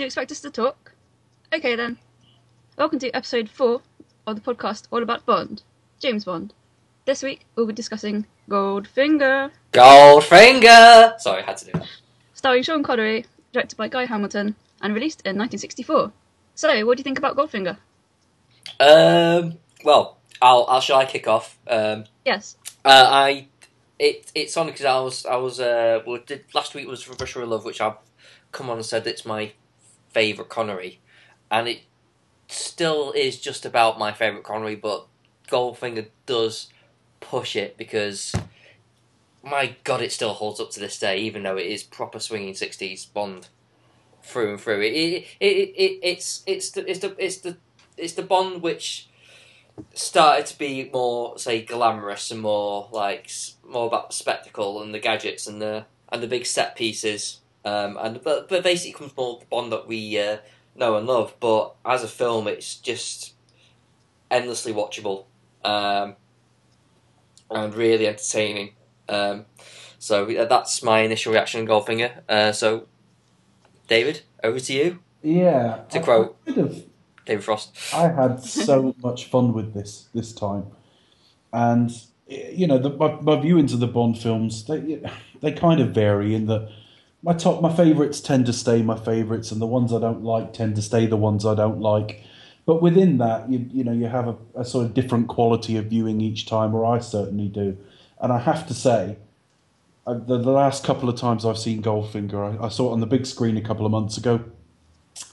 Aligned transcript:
Do 0.00 0.04
you 0.04 0.06
expect 0.06 0.32
us 0.32 0.40
to 0.40 0.50
talk? 0.50 0.92
Okay 1.52 1.76
then. 1.76 1.98
Welcome 2.78 2.98
to 3.00 3.10
episode 3.10 3.50
4 3.50 3.82
of 4.26 4.34
the 4.34 4.40
podcast 4.40 4.84
all 4.90 5.02
about 5.02 5.26
Bond, 5.26 5.62
James 6.00 6.24
Bond. 6.24 6.54
This 7.04 7.22
week 7.22 7.44
we'll 7.54 7.66
be 7.66 7.74
discussing 7.74 8.24
Goldfinger, 8.48 9.50
Goldfinger! 9.74 11.20
Sorry, 11.20 11.42
I 11.42 11.44
had 11.44 11.58
to 11.58 11.64
do 11.66 11.72
that. 11.72 11.86
starring 12.32 12.62
Sean 12.62 12.82
Connery, 12.82 13.26
directed 13.52 13.76
by 13.76 13.88
Guy 13.88 14.06
Hamilton, 14.06 14.56
and 14.80 14.94
released 14.94 15.20
in 15.26 15.36
1964. 15.36 16.10
So, 16.54 16.86
what 16.86 16.96
do 16.96 17.00
you 17.02 17.04
think 17.04 17.18
about 17.18 17.36
Goldfinger? 17.36 17.76
Um, 18.80 19.58
well, 19.84 20.16
I'll, 20.40 20.64
I'll 20.70 20.80
shall 20.80 20.96
I 20.96 21.04
kick 21.04 21.28
off? 21.28 21.58
Um, 21.68 22.04
Yes. 22.24 22.56
uh, 22.86 23.06
I 23.06 23.48
it 23.98 24.32
it's 24.34 24.56
on 24.56 24.68
because 24.68 24.86
I 24.86 24.98
was 24.98 25.26
I 25.26 25.36
was 25.36 25.60
uh 25.60 26.00
well 26.06 26.20
did, 26.24 26.46
last 26.54 26.74
week 26.74 26.88
was 26.88 27.06
Russia 27.06 27.40
with 27.40 27.50
Love 27.50 27.66
which 27.66 27.82
I've 27.82 27.98
come 28.50 28.70
on 28.70 28.78
and 28.78 28.86
said 28.86 29.06
it's 29.06 29.26
my 29.26 29.52
favourite 30.10 30.48
Connery, 30.48 31.00
and 31.50 31.68
it 31.68 31.80
still 32.48 33.12
is 33.12 33.40
just 33.40 33.64
about 33.64 33.98
my 33.98 34.12
favourite 34.12 34.44
Connery, 34.44 34.76
but 34.76 35.06
Goldfinger 35.48 36.08
does 36.26 36.68
push 37.20 37.54
it 37.54 37.76
because 37.76 38.34
my 39.42 39.76
god 39.84 40.00
it 40.02 40.12
still 40.12 40.32
holds 40.32 40.60
up 40.60 40.70
to 40.70 40.80
this 40.80 40.98
day 40.98 41.18
even 41.18 41.42
though 41.42 41.56
it 41.56 41.66
is 41.66 41.82
proper 41.82 42.18
swinging 42.18 42.54
sixties 42.54 43.04
Bond 43.06 43.48
through 44.22 44.50
and 44.50 44.60
through. 44.60 44.80
It 44.80 44.92
it, 44.92 45.26
it, 45.40 45.74
it 45.76 45.98
it's 46.02 46.42
it's 46.46 46.70
the 46.70 46.88
it's 46.88 47.00
the 47.00 47.14
it's 47.18 47.38
the 47.38 47.56
it's 47.96 48.12
the 48.14 48.22
Bond 48.22 48.62
which 48.62 49.08
started 49.94 50.46
to 50.46 50.58
be 50.58 50.90
more 50.92 51.38
say 51.38 51.62
glamorous 51.62 52.30
and 52.30 52.40
more 52.40 52.88
like 52.92 53.30
more 53.66 53.86
about 53.86 54.10
the 54.10 54.14
spectacle 54.14 54.82
and 54.82 54.92
the 54.94 54.98
gadgets 54.98 55.46
and 55.46 55.60
the 55.60 55.84
and 56.10 56.22
the 56.22 56.26
big 56.26 56.44
set 56.44 56.76
pieces 56.76 57.40
um 57.64 57.96
and 58.00 58.22
but, 58.22 58.48
but 58.48 58.62
basically 58.62 58.90
it 58.90 58.96
comes 58.96 59.16
more 59.16 59.38
the 59.40 59.46
bond 59.46 59.70
that 59.72 59.86
we 59.86 60.18
uh, 60.18 60.38
know 60.74 60.96
and 60.96 61.06
love 61.06 61.34
but 61.40 61.74
as 61.84 62.02
a 62.02 62.08
film 62.08 62.46
it's 62.48 62.76
just 62.76 63.34
endlessly 64.30 64.72
watchable 64.72 65.24
um 65.64 66.16
and 67.50 67.74
really 67.74 68.06
entertaining. 68.06 68.70
Um 69.08 69.46
so 69.98 70.24
that's 70.48 70.82
my 70.82 71.00
initial 71.00 71.32
reaction 71.32 71.66
to 71.66 71.70
Goldfinger. 71.70 72.22
Uh, 72.28 72.52
so 72.52 72.86
David 73.88 74.22
over 74.42 74.58
to 74.60 74.72
you 74.72 74.98
Yeah. 75.22 75.80
To 75.90 75.98
I- 75.98 76.02
quote- 76.02 76.36
David 77.26 77.44
Frost. 77.44 77.76
I 77.94 78.08
had 78.08 78.42
so 78.42 78.94
much 79.02 79.26
fun 79.26 79.52
with 79.52 79.74
this 79.74 80.08
this 80.14 80.32
time, 80.32 80.66
and 81.52 81.90
you 82.26 82.66
know 82.66 82.78
the, 82.78 82.90
my, 82.90 83.20
my 83.20 83.36
viewings 83.36 83.72
of 83.74 83.80
the 83.80 83.86
Bond 83.86 84.18
films 84.18 84.64
they 84.64 85.02
they 85.40 85.52
kind 85.52 85.80
of 85.80 85.90
vary 85.94 86.34
in 86.34 86.46
that 86.46 86.68
my 87.22 87.34
top 87.34 87.60
my 87.60 87.74
favourites 87.74 88.20
tend 88.20 88.46
to 88.46 88.52
stay 88.52 88.82
my 88.82 88.98
favourites, 88.98 89.52
and 89.52 89.60
the 89.60 89.66
ones 89.66 89.92
I 89.92 90.00
don't 90.00 90.22
like 90.22 90.52
tend 90.52 90.76
to 90.76 90.82
stay 90.82 91.06
the 91.06 91.16
ones 91.16 91.44
I 91.44 91.54
don't 91.54 91.80
like. 91.80 92.22
But 92.66 92.82
within 92.82 93.18
that, 93.18 93.50
you 93.50 93.66
you 93.72 93.84
know 93.84 93.92
you 93.92 94.06
have 94.06 94.28
a, 94.28 94.36
a 94.54 94.64
sort 94.64 94.86
of 94.86 94.94
different 94.94 95.28
quality 95.28 95.76
of 95.76 95.86
viewing 95.86 96.20
each 96.20 96.46
time, 96.46 96.74
or 96.74 96.84
I 96.84 96.98
certainly 97.00 97.48
do. 97.48 97.76
And 98.20 98.32
I 98.32 98.38
have 98.38 98.66
to 98.68 98.74
say, 98.74 99.16
uh, 100.06 100.14
the, 100.14 100.36
the 100.36 100.50
last 100.50 100.84
couple 100.84 101.08
of 101.08 101.16
times 101.16 101.44
I've 101.46 101.58
seen 101.58 101.82
Goldfinger, 101.82 102.60
I, 102.60 102.66
I 102.66 102.68
saw 102.68 102.90
it 102.90 102.92
on 102.92 103.00
the 103.00 103.06
big 103.06 103.24
screen 103.24 103.56
a 103.56 103.62
couple 103.62 103.86
of 103.86 103.92
months 103.92 104.18
ago 104.18 104.44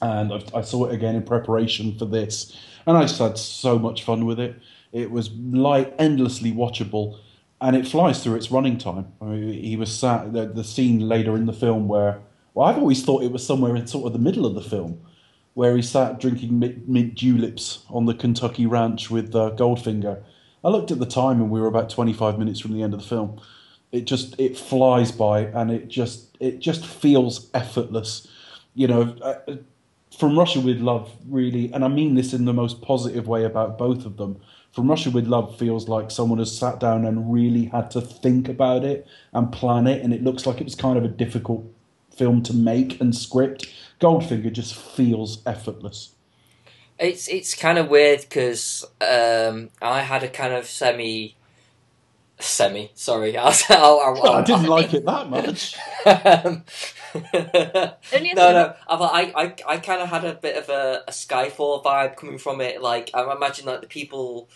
and 0.01 0.33
I've, 0.33 0.53
I 0.53 0.61
saw 0.61 0.85
it 0.85 0.93
again 0.93 1.15
in 1.15 1.23
preparation 1.23 1.97
for 1.97 2.05
this, 2.05 2.55
and 2.85 2.97
I 2.97 3.03
just 3.03 3.19
had 3.19 3.37
so 3.37 3.79
much 3.79 4.03
fun 4.03 4.25
with 4.25 4.39
it. 4.39 4.55
It 4.91 5.11
was 5.11 5.31
light, 5.31 5.93
endlessly 5.99 6.51
watchable, 6.51 7.19
and 7.59 7.75
it 7.75 7.87
flies 7.87 8.23
through 8.23 8.35
its 8.35 8.51
running 8.51 8.77
time. 8.77 9.13
I 9.21 9.25
mean, 9.25 9.63
he 9.63 9.75
was 9.75 9.93
sat 9.93 10.33
the, 10.33 10.45
the 10.45 10.63
scene 10.63 11.07
later 11.07 11.35
in 11.35 11.45
the 11.45 11.53
film 11.53 11.87
where, 11.87 12.19
well, 12.53 12.67
I've 12.67 12.77
always 12.77 13.03
thought 13.03 13.23
it 13.23 13.31
was 13.31 13.45
somewhere 13.45 13.75
in 13.75 13.87
sort 13.87 14.07
of 14.07 14.13
the 14.13 14.19
middle 14.19 14.45
of 14.45 14.55
the 14.55 14.61
film, 14.61 15.01
where 15.53 15.75
he 15.75 15.81
sat 15.81 16.19
drinking 16.19 16.59
mint, 16.59 16.87
mint 16.87 17.15
juleps 17.15 17.85
on 17.89 18.05
the 18.05 18.13
Kentucky 18.13 18.65
ranch 18.65 19.09
with 19.09 19.35
uh, 19.35 19.51
Goldfinger. 19.55 20.23
I 20.63 20.69
looked 20.69 20.91
at 20.91 20.99
the 20.99 21.05
time, 21.05 21.41
and 21.41 21.49
we 21.49 21.61
were 21.61 21.67
about 21.67 21.89
twenty 21.89 22.13
five 22.13 22.37
minutes 22.37 22.59
from 22.59 22.73
the 22.73 22.83
end 22.83 22.93
of 22.93 23.01
the 23.01 23.07
film. 23.07 23.41
It 23.91 24.05
just 24.05 24.39
it 24.39 24.57
flies 24.57 25.11
by, 25.11 25.41
and 25.41 25.71
it 25.71 25.87
just 25.87 26.37
it 26.39 26.59
just 26.59 26.85
feels 26.85 27.49
effortless 27.53 28.27
you 28.77 28.87
know, 28.87 29.15
uh, 29.23 29.55
from 30.15 30.37
Russia 30.37 30.59
with 30.59 30.79
Love, 30.79 31.11
really, 31.27 31.73
and 31.73 31.83
I 31.83 31.87
mean 31.87 32.13
this 32.13 32.31
in 32.31 32.45
the 32.45 32.53
most 32.53 32.79
positive 32.79 33.27
way 33.27 33.43
about 33.43 33.79
both 33.79 34.05
of 34.05 34.17
them. 34.17 34.39
From 34.77 34.91
Russia 34.91 35.09
with 35.09 35.25
Love 35.25 35.57
feels 35.57 35.89
like 35.89 36.11
someone 36.11 36.37
has 36.37 36.55
sat 36.55 36.79
down 36.79 37.03
and 37.03 37.33
really 37.33 37.65
had 37.65 37.89
to 37.89 37.99
think 37.99 38.47
about 38.47 38.83
it 38.83 39.07
and 39.33 39.51
plan 39.51 39.87
it, 39.87 40.03
and 40.03 40.13
it 40.13 40.23
looks 40.23 40.45
like 40.45 40.61
it 40.61 40.65
was 40.65 40.75
kind 40.75 40.99
of 40.99 41.03
a 41.03 41.07
difficult 41.07 41.65
film 42.15 42.43
to 42.43 42.53
make 42.53 43.01
and 43.01 43.15
script. 43.15 43.73
Goldfinger 43.99 44.53
just 44.53 44.75
feels 44.75 45.41
effortless. 45.47 46.11
It's 46.99 47.27
it's 47.27 47.55
kind 47.55 47.79
of 47.79 47.89
weird 47.89 48.19
because 48.19 48.85
um, 49.01 49.71
I 49.81 50.01
had 50.01 50.21
a 50.21 50.29
kind 50.29 50.53
of 50.53 50.67
semi, 50.67 51.35
semi. 52.39 52.91
Sorry, 52.93 53.35
I'll, 53.35 53.55
I'll, 53.69 53.99
I'll, 53.99 54.13
Well, 54.21 54.33
I 54.33 54.43
didn't 54.43 54.67
like 54.67 54.93
it 54.93 55.05
that 55.05 55.27
much. 55.31 55.75
um, 56.05 56.63
no, 58.35 58.51
no. 58.51 58.75
I, 58.87 59.33
I, 59.35 59.55
I 59.67 59.77
kind 59.77 60.03
of 60.03 60.09
had 60.09 60.23
a 60.23 60.35
bit 60.35 60.55
of 60.55 60.69
a, 60.69 61.01
a 61.07 61.11
Skyfall 61.11 61.83
vibe 61.83 62.15
coming 62.15 62.37
from 62.37 62.61
it. 62.61 62.79
Like 62.79 63.09
I 63.15 63.23
imagine, 63.35 63.65
like 63.65 63.81
the 63.81 63.87
people 63.87 64.49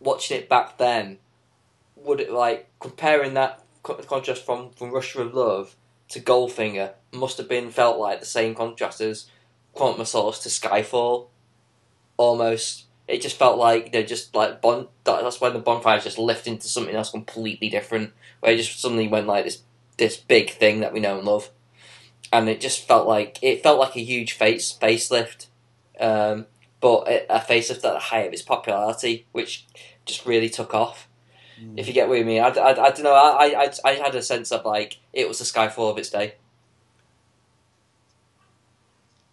watching 0.00 0.38
it 0.38 0.48
back 0.48 0.78
then 0.78 1.18
would 1.96 2.20
it 2.20 2.30
like 2.30 2.68
comparing 2.80 3.34
that 3.34 3.62
contrast 3.82 4.44
from 4.44 4.70
from 4.70 4.90
Russia 4.90 5.22
of 5.22 5.34
Love 5.34 5.76
to 6.08 6.20
Goldfinger 6.20 6.92
must 7.12 7.38
have 7.38 7.48
been 7.48 7.70
felt 7.70 7.98
like 7.98 8.20
the 8.20 8.26
same 8.26 8.54
contrast 8.54 9.00
as 9.00 9.26
Quantum 9.72 10.00
of 10.00 10.08
Solace 10.08 10.38
to 10.40 10.48
Skyfall. 10.48 11.28
Almost, 12.16 12.84
it 13.08 13.20
just 13.20 13.36
felt 13.36 13.58
like 13.58 13.92
they're 13.92 14.02
just 14.02 14.34
like 14.34 14.62
Bond. 14.62 14.88
That's 15.04 15.40
when 15.40 15.52
the 15.52 15.58
bonfires 15.58 16.04
just 16.04 16.18
lift 16.18 16.46
into 16.46 16.68
something 16.68 16.94
else 16.94 17.10
completely 17.10 17.68
different, 17.68 18.12
where 18.40 18.52
it 18.52 18.56
just 18.56 18.80
suddenly 18.80 19.08
went 19.08 19.26
like 19.26 19.44
this 19.44 19.62
this 19.98 20.16
big 20.16 20.50
thing 20.50 20.80
that 20.80 20.92
we 20.92 21.00
know 21.00 21.18
and 21.18 21.26
love, 21.26 21.50
and 22.32 22.48
it 22.48 22.60
just 22.60 22.86
felt 22.86 23.06
like 23.06 23.38
it 23.42 23.62
felt 23.62 23.78
like 23.78 23.96
a 23.96 24.00
huge 24.00 24.32
face 24.32 24.76
facelift, 24.80 25.46
um, 26.00 26.46
but 26.80 27.08
a 27.08 27.36
a 27.36 27.40
facelift 27.40 27.76
at 27.76 27.82
the 27.82 27.98
height 27.98 28.26
of 28.26 28.32
its 28.32 28.42
popularity, 28.42 29.26
which 29.32 29.66
just 30.04 30.26
really 30.26 30.48
took 30.50 30.74
off. 30.74 31.08
If 31.74 31.88
you 31.88 31.94
get 31.94 32.10
with 32.10 32.26
me, 32.26 32.38
I, 32.38 32.48
I, 32.48 32.70
I 32.70 32.90
don't 32.90 33.02
know. 33.02 33.14
I, 33.14 33.46
I 33.64 33.72
I 33.82 33.92
had 33.92 34.14
a 34.14 34.20
sense 34.22 34.52
of 34.52 34.66
like 34.66 34.98
it 35.14 35.26
was 35.26 35.38
the 35.38 35.44
Skyfall 35.46 35.90
of 35.90 35.96
its 35.96 36.10
day. 36.10 36.34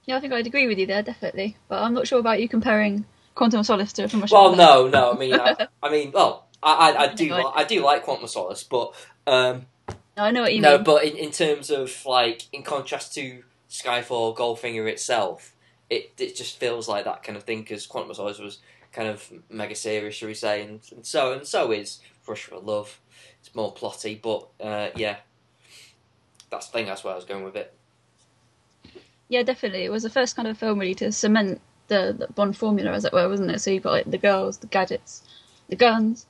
Yeah, 0.06 0.18
I 0.18 0.20
think 0.20 0.34
I'd 0.34 0.48
agree 0.48 0.68
with 0.68 0.78
you 0.78 0.86
there, 0.86 1.02
definitely. 1.04 1.58
But 1.68 1.82
I'm 1.82 1.94
not 1.94 2.08
sure 2.08 2.20
about 2.20 2.42
you 2.42 2.50
comparing 2.50 3.06
Quantum 3.36 3.62
of 3.62 3.66
Solace 3.66 3.94
to 3.94 4.08
From 4.08 4.22
Russia 4.22 4.36
Well, 4.36 4.50
with 4.50 4.58
no, 4.60 4.88
no. 4.88 5.14
I 5.14 5.18
mean, 5.18 5.34
I, 5.34 5.68
I 5.82 5.90
mean, 5.90 6.12
well, 6.12 6.48
I, 6.62 6.92
I, 6.92 7.04
I 7.04 7.08
do, 7.14 7.30
Like- 7.30 7.46
I 7.56 7.64
do 7.64 7.84
like 7.84 8.04
Quantum 8.04 8.26
of 8.26 8.30
Solace, 8.30 8.64
but 8.64 8.94
um, 9.28 9.66
No, 10.18 10.24
I 10.24 10.32
know 10.32 10.42
what 10.42 10.54
you 10.54 10.62
no, 10.62 10.72
mean. 10.72 10.78
No, 10.80 10.84
but 10.84 11.06
in, 11.06 11.16
in 11.16 11.32
terms 11.32 11.70
of 11.70 12.06
like, 12.06 12.44
in 12.52 12.64
contrast 12.64 13.14
to 13.16 13.44
Skyfall, 13.70 14.36
Goldfinger 14.36 14.90
itself, 14.90 15.53
it 15.94 16.12
it 16.18 16.36
just 16.36 16.60
feels 16.60 16.88
like 16.88 17.06
that 17.06 17.24
kind 17.24 17.38
of 17.38 17.44
thing 17.44 17.62
because 17.62 17.86
Quantum 17.86 18.10
of 18.10 18.16
Solace 18.16 18.40
was 18.40 18.60
kind 18.92 19.08
of 19.08 19.32
mega 19.50 19.76
serious, 19.76 20.16
shall 20.16 20.28
we 20.28 20.34
say, 20.34 20.62
and, 20.64 20.80
and 20.92 21.06
so 21.06 21.34
and 21.34 21.48
so 21.48 21.72
is 21.72 22.00
Rush 22.28 22.44
for 22.46 22.60
Love. 22.60 23.00
It's 23.40 23.54
more 23.54 23.74
plotty, 23.74 24.22
but 24.22 24.48
uh, 24.66 24.90
yeah, 24.96 25.18
that's 26.50 26.68
the 26.68 26.74
thing. 26.74 26.86
That's 26.86 27.04
where 27.04 27.14
I 27.14 27.16
was 27.16 27.26
going 27.26 27.44
with 27.44 27.56
it. 27.56 27.74
Yeah, 29.30 29.44
definitely. 29.44 29.84
It 29.84 29.92
was 29.92 30.04
the 30.04 30.10
first 30.10 30.36
kind 30.36 30.48
of 30.48 30.58
film 30.58 30.80
really 30.80 30.96
to 30.96 31.12
cement 31.12 31.62
the, 31.88 32.16
the 32.18 32.28
Bond 32.34 32.56
formula, 32.56 32.92
as 32.92 33.06
it 33.06 33.14
were, 33.14 33.28
wasn't 33.28 33.52
it? 33.52 33.60
So 33.60 33.72
you've 33.72 33.84
got 33.84 33.92
like 33.92 34.12
the 34.12 34.18
girls, 34.18 34.58
the 34.58 34.68
gadgets, 34.68 35.24
the 35.70 35.76
guns, 35.76 36.26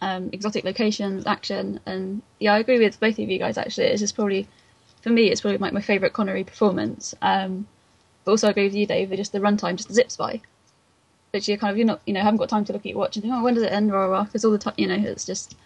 um, 0.00 0.30
exotic 0.32 0.64
locations, 0.64 1.26
action, 1.26 1.80
and 1.86 2.22
yeah, 2.38 2.54
I 2.54 2.58
agree 2.58 2.78
with 2.78 2.98
both 2.98 3.18
of 3.18 3.28
you 3.30 3.38
guys. 3.38 3.58
Actually, 3.58 3.86
it's 3.86 4.00
just 4.00 4.14
probably 4.14 4.48
for 5.02 5.10
me, 5.10 5.30
it's 5.30 5.40
probably 5.40 5.58
like 5.58 5.72
my 5.72 5.80
favourite 5.80 6.12
Connery 6.12 6.44
performance. 6.44 7.14
Um, 7.22 7.66
but 8.28 8.32
also, 8.32 8.48
I 8.48 8.50
agree 8.50 8.64
with 8.64 8.74
you, 8.74 8.84
Dave. 8.84 9.10
Just 9.16 9.32
the 9.32 9.38
runtime 9.38 9.76
just 9.76 9.90
zips 9.90 10.14
by. 10.14 10.42
But 11.32 11.48
you 11.48 11.56
kind 11.56 11.70
of 11.70 11.78
you're 11.78 11.86
not 11.86 12.02
you 12.04 12.12
know 12.12 12.20
haven't 12.20 12.36
got 12.36 12.50
time 12.50 12.62
to 12.66 12.74
look 12.74 12.82
at 12.82 12.90
your 12.90 12.98
watch 12.98 13.16
and 13.16 13.22
think, 13.22 13.32
oh, 13.34 13.42
when 13.42 13.54
does 13.54 13.62
it 13.62 13.72
end? 13.72 13.90
Rah 13.90 14.04
rah. 14.04 14.24
Because 14.24 14.44
all 14.44 14.50
the 14.50 14.58
time, 14.58 14.74
you 14.76 14.86
know, 14.86 14.96
it's 14.96 15.24
just 15.24 15.56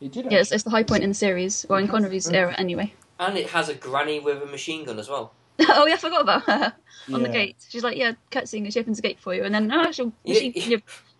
It 0.00 0.12
did. 0.12 0.32
yeah, 0.32 0.38
it's, 0.38 0.50
it's 0.50 0.64
the 0.64 0.70
high 0.70 0.82
point 0.82 1.02
in 1.02 1.10
the 1.10 1.14
series. 1.14 1.66
Well, 1.68 1.78
in 1.78 1.88
Connery's 1.88 2.24
mm-hmm. 2.24 2.36
era, 2.36 2.54
anyway. 2.56 2.94
And 3.20 3.36
it 3.36 3.50
has 3.50 3.68
a 3.68 3.74
granny 3.74 4.18
with 4.18 4.42
a 4.42 4.46
machine 4.46 4.86
gun 4.86 4.98
as 4.98 5.10
well. 5.10 5.34
oh 5.58 5.86
yeah, 5.86 5.92
I 5.92 5.96
forgot 5.98 6.22
about 6.22 6.44
her. 6.44 6.72
on 7.12 7.22
the 7.22 7.28
gate. 7.28 7.56
She's 7.68 7.84
like, 7.84 7.98
yeah, 7.98 8.12
cutscene, 8.30 8.64
and 8.64 8.72
she 8.72 8.80
opens 8.80 8.96
the 8.96 9.02
gate 9.02 9.20
for 9.20 9.34
you, 9.34 9.44
and 9.44 9.54
then 9.54 9.70
oh, 9.70 9.92
she'll 9.92 10.14
Yeah, 10.24 10.52
yeah. 10.54 10.76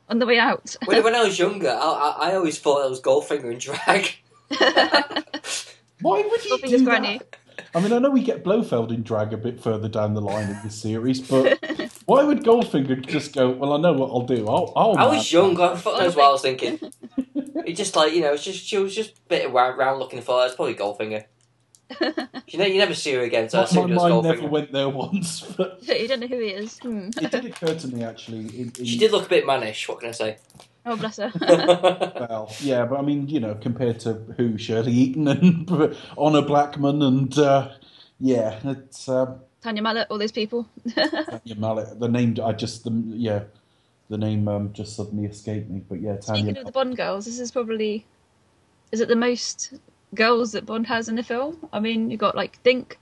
on 0.08 0.18
the 0.18 0.24
way 0.24 0.38
out. 0.38 0.74
When, 0.86 1.04
when 1.04 1.14
I 1.14 1.24
was 1.24 1.38
younger, 1.38 1.68
I, 1.68 1.74
I, 1.74 2.30
I 2.30 2.34
always 2.36 2.58
thought 2.58 2.86
it 2.86 2.88
was 2.88 3.02
Goldfinger 3.02 3.50
and 3.50 3.60
drag. 3.60 4.14
Why 6.00 6.22
would 6.22 6.42
you 6.42 6.56
Goldfinger's 6.56 6.70
do 6.70 6.84
granny. 6.86 7.18
that? 7.18 7.36
I 7.74 7.80
mean, 7.80 7.92
I 7.92 7.98
know 7.98 8.10
we 8.10 8.22
get 8.22 8.44
Blofeld 8.44 8.92
in 8.92 9.02
drag 9.02 9.32
a 9.32 9.36
bit 9.36 9.60
further 9.60 9.88
down 9.88 10.14
the 10.14 10.20
line 10.20 10.48
in 10.48 10.58
this 10.62 10.80
series, 10.80 11.20
but 11.20 11.58
why 12.06 12.22
would 12.22 12.42
Goldfinger 12.44 13.06
just 13.06 13.34
go? 13.34 13.50
Well, 13.50 13.72
I 13.72 13.78
know 13.78 13.92
what 13.92 14.10
I'll 14.10 14.26
do. 14.26 14.48
I'll. 14.48 14.72
I'll 14.76 14.98
I 14.98 15.06
was 15.06 15.32
young. 15.32 15.58
I 15.60 15.76
fuck 15.76 15.98
knows 15.98 16.16
what 16.16 16.26
I 16.26 16.32
was 16.32 16.42
thinking. 16.42 16.78
young. 16.80 16.92
It 17.64 17.74
just 17.74 17.94
like 17.94 18.12
you 18.12 18.22
know, 18.22 18.32
it's 18.32 18.42
just 18.42 18.64
she 18.64 18.76
was 18.76 18.92
just 18.92 19.10
a 19.10 19.20
bit 19.28 19.46
around, 19.46 19.78
around 19.78 20.00
looking 20.00 20.20
for. 20.20 20.44
It's 20.44 20.56
probably 20.56 20.74
Goldfinger. 20.74 21.26
You, 22.48 22.58
know, 22.58 22.66
you 22.66 22.78
never 22.78 22.94
see 22.94 23.14
her 23.14 23.22
again, 23.22 23.48
so 23.48 23.58
I 23.58 23.60
my, 23.62 23.64
assumed 23.64 23.90
it 23.92 23.94
my 23.94 24.08
mind 24.10 24.24
never 24.24 24.46
went 24.46 24.72
there 24.72 24.90
once, 24.90 25.40
but 25.56 25.82
you 25.88 26.06
don't 26.06 26.20
know 26.20 26.26
who 26.26 26.38
he 26.38 26.48
is. 26.48 26.78
Hmm. 26.80 27.08
it 27.16 27.30
did 27.30 27.46
occur 27.46 27.74
to 27.74 27.88
me 27.88 28.02
actually. 28.04 28.40
In, 28.40 28.72
in, 28.78 28.84
She 28.84 28.98
did 28.98 29.12
look 29.12 29.26
a 29.26 29.28
bit 29.28 29.46
mannish. 29.46 29.88
What 29.88 30.00
can 30.00 30.10
I 30.10 30.12
say? 30.12 30.36
Oh, 30.84 30.96
bless 30.96 31.18
her. 31.18 31.30
Well, 32.32 32.52
yeah, 32.60 32.86
but 32.86 32.98
I 32.98 33.02
mean, 33.02 33.28
you 33.28 33.40
know, 33.40 33.54
compared 33.54 34.00
to 34.00 34.14
who 34.36 34.56
Shirley 34.58 34.92
Eaton 34.92 35.28
and 35.28 35.70
Honor 36.18 36.42
Blackman 36.42 37.02
and 37.02 37.36
uh, 37.38 37.70
yeah, 38.20 38.58
it's 38.64 39.08
um, 39.08 39.40
Tania 39.62 39.82
Mallet, 39.82 40.06
all 40.10 40.18
those 40.18 40.32
people. 40.32 40.68
Tania 40.94 41.56
Mallet. 41.56 42.00
The 42.00 42.08
name, 42.08 42.36
I 42.42 42.52
just, 42.52 42.84
the, 42.84 42.90
yeah, 42.90 43.42
the 44.08 44.18
name 44.18 44.48
um, 44.48 44.72
just 44.72 44.96
suddenly 44.96 45.26
escaped 45.26 45.68
me. 45.70 45.82
But 45.88 46.00
yeah, 46.00 46.16
Tania. 46.16 46.42
Speaking 46.42 46.58
of 46.58 46.66
the 46.66 46.72
Bond 46.72 46.96
girls, 46.96 47.26
this 47.26 47.38
is 47.38 47.50
probably 47.50 48.04
is 48.92 49.00
it 49.00 49.08
the 49.08 49.16
most 49.16 49.74
girls 50.14 50.52
that 50.52 50.66
Bond 50.66 50.86
has 50.86 51.08
in 51.08 51.16
the 51.16 51.22
film? 51.22 51.56
I 51.72 51.80
mean, 51.80 52.10
you've 52.10 52.20
got 52.20 52.36
like 52.36 52.62
Dink, 52.62 52.98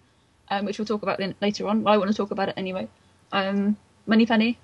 um, 0.50 0.65
which 0.65 0.79
we'll 0.79 0.87
talk 0.87 1.03
about 1.03 1.21
later 1.41 1.67
on. 1.69 1.87
I 1.87 1.99
want 1.99 2.11
to 2.11 2.17
talk 2.17 2.31
about 2.31 2.49
it 2.49 2.55
anyway. 2.56 2.88
Um, 3.33 3.76
Moneypenny. 4.06 4.59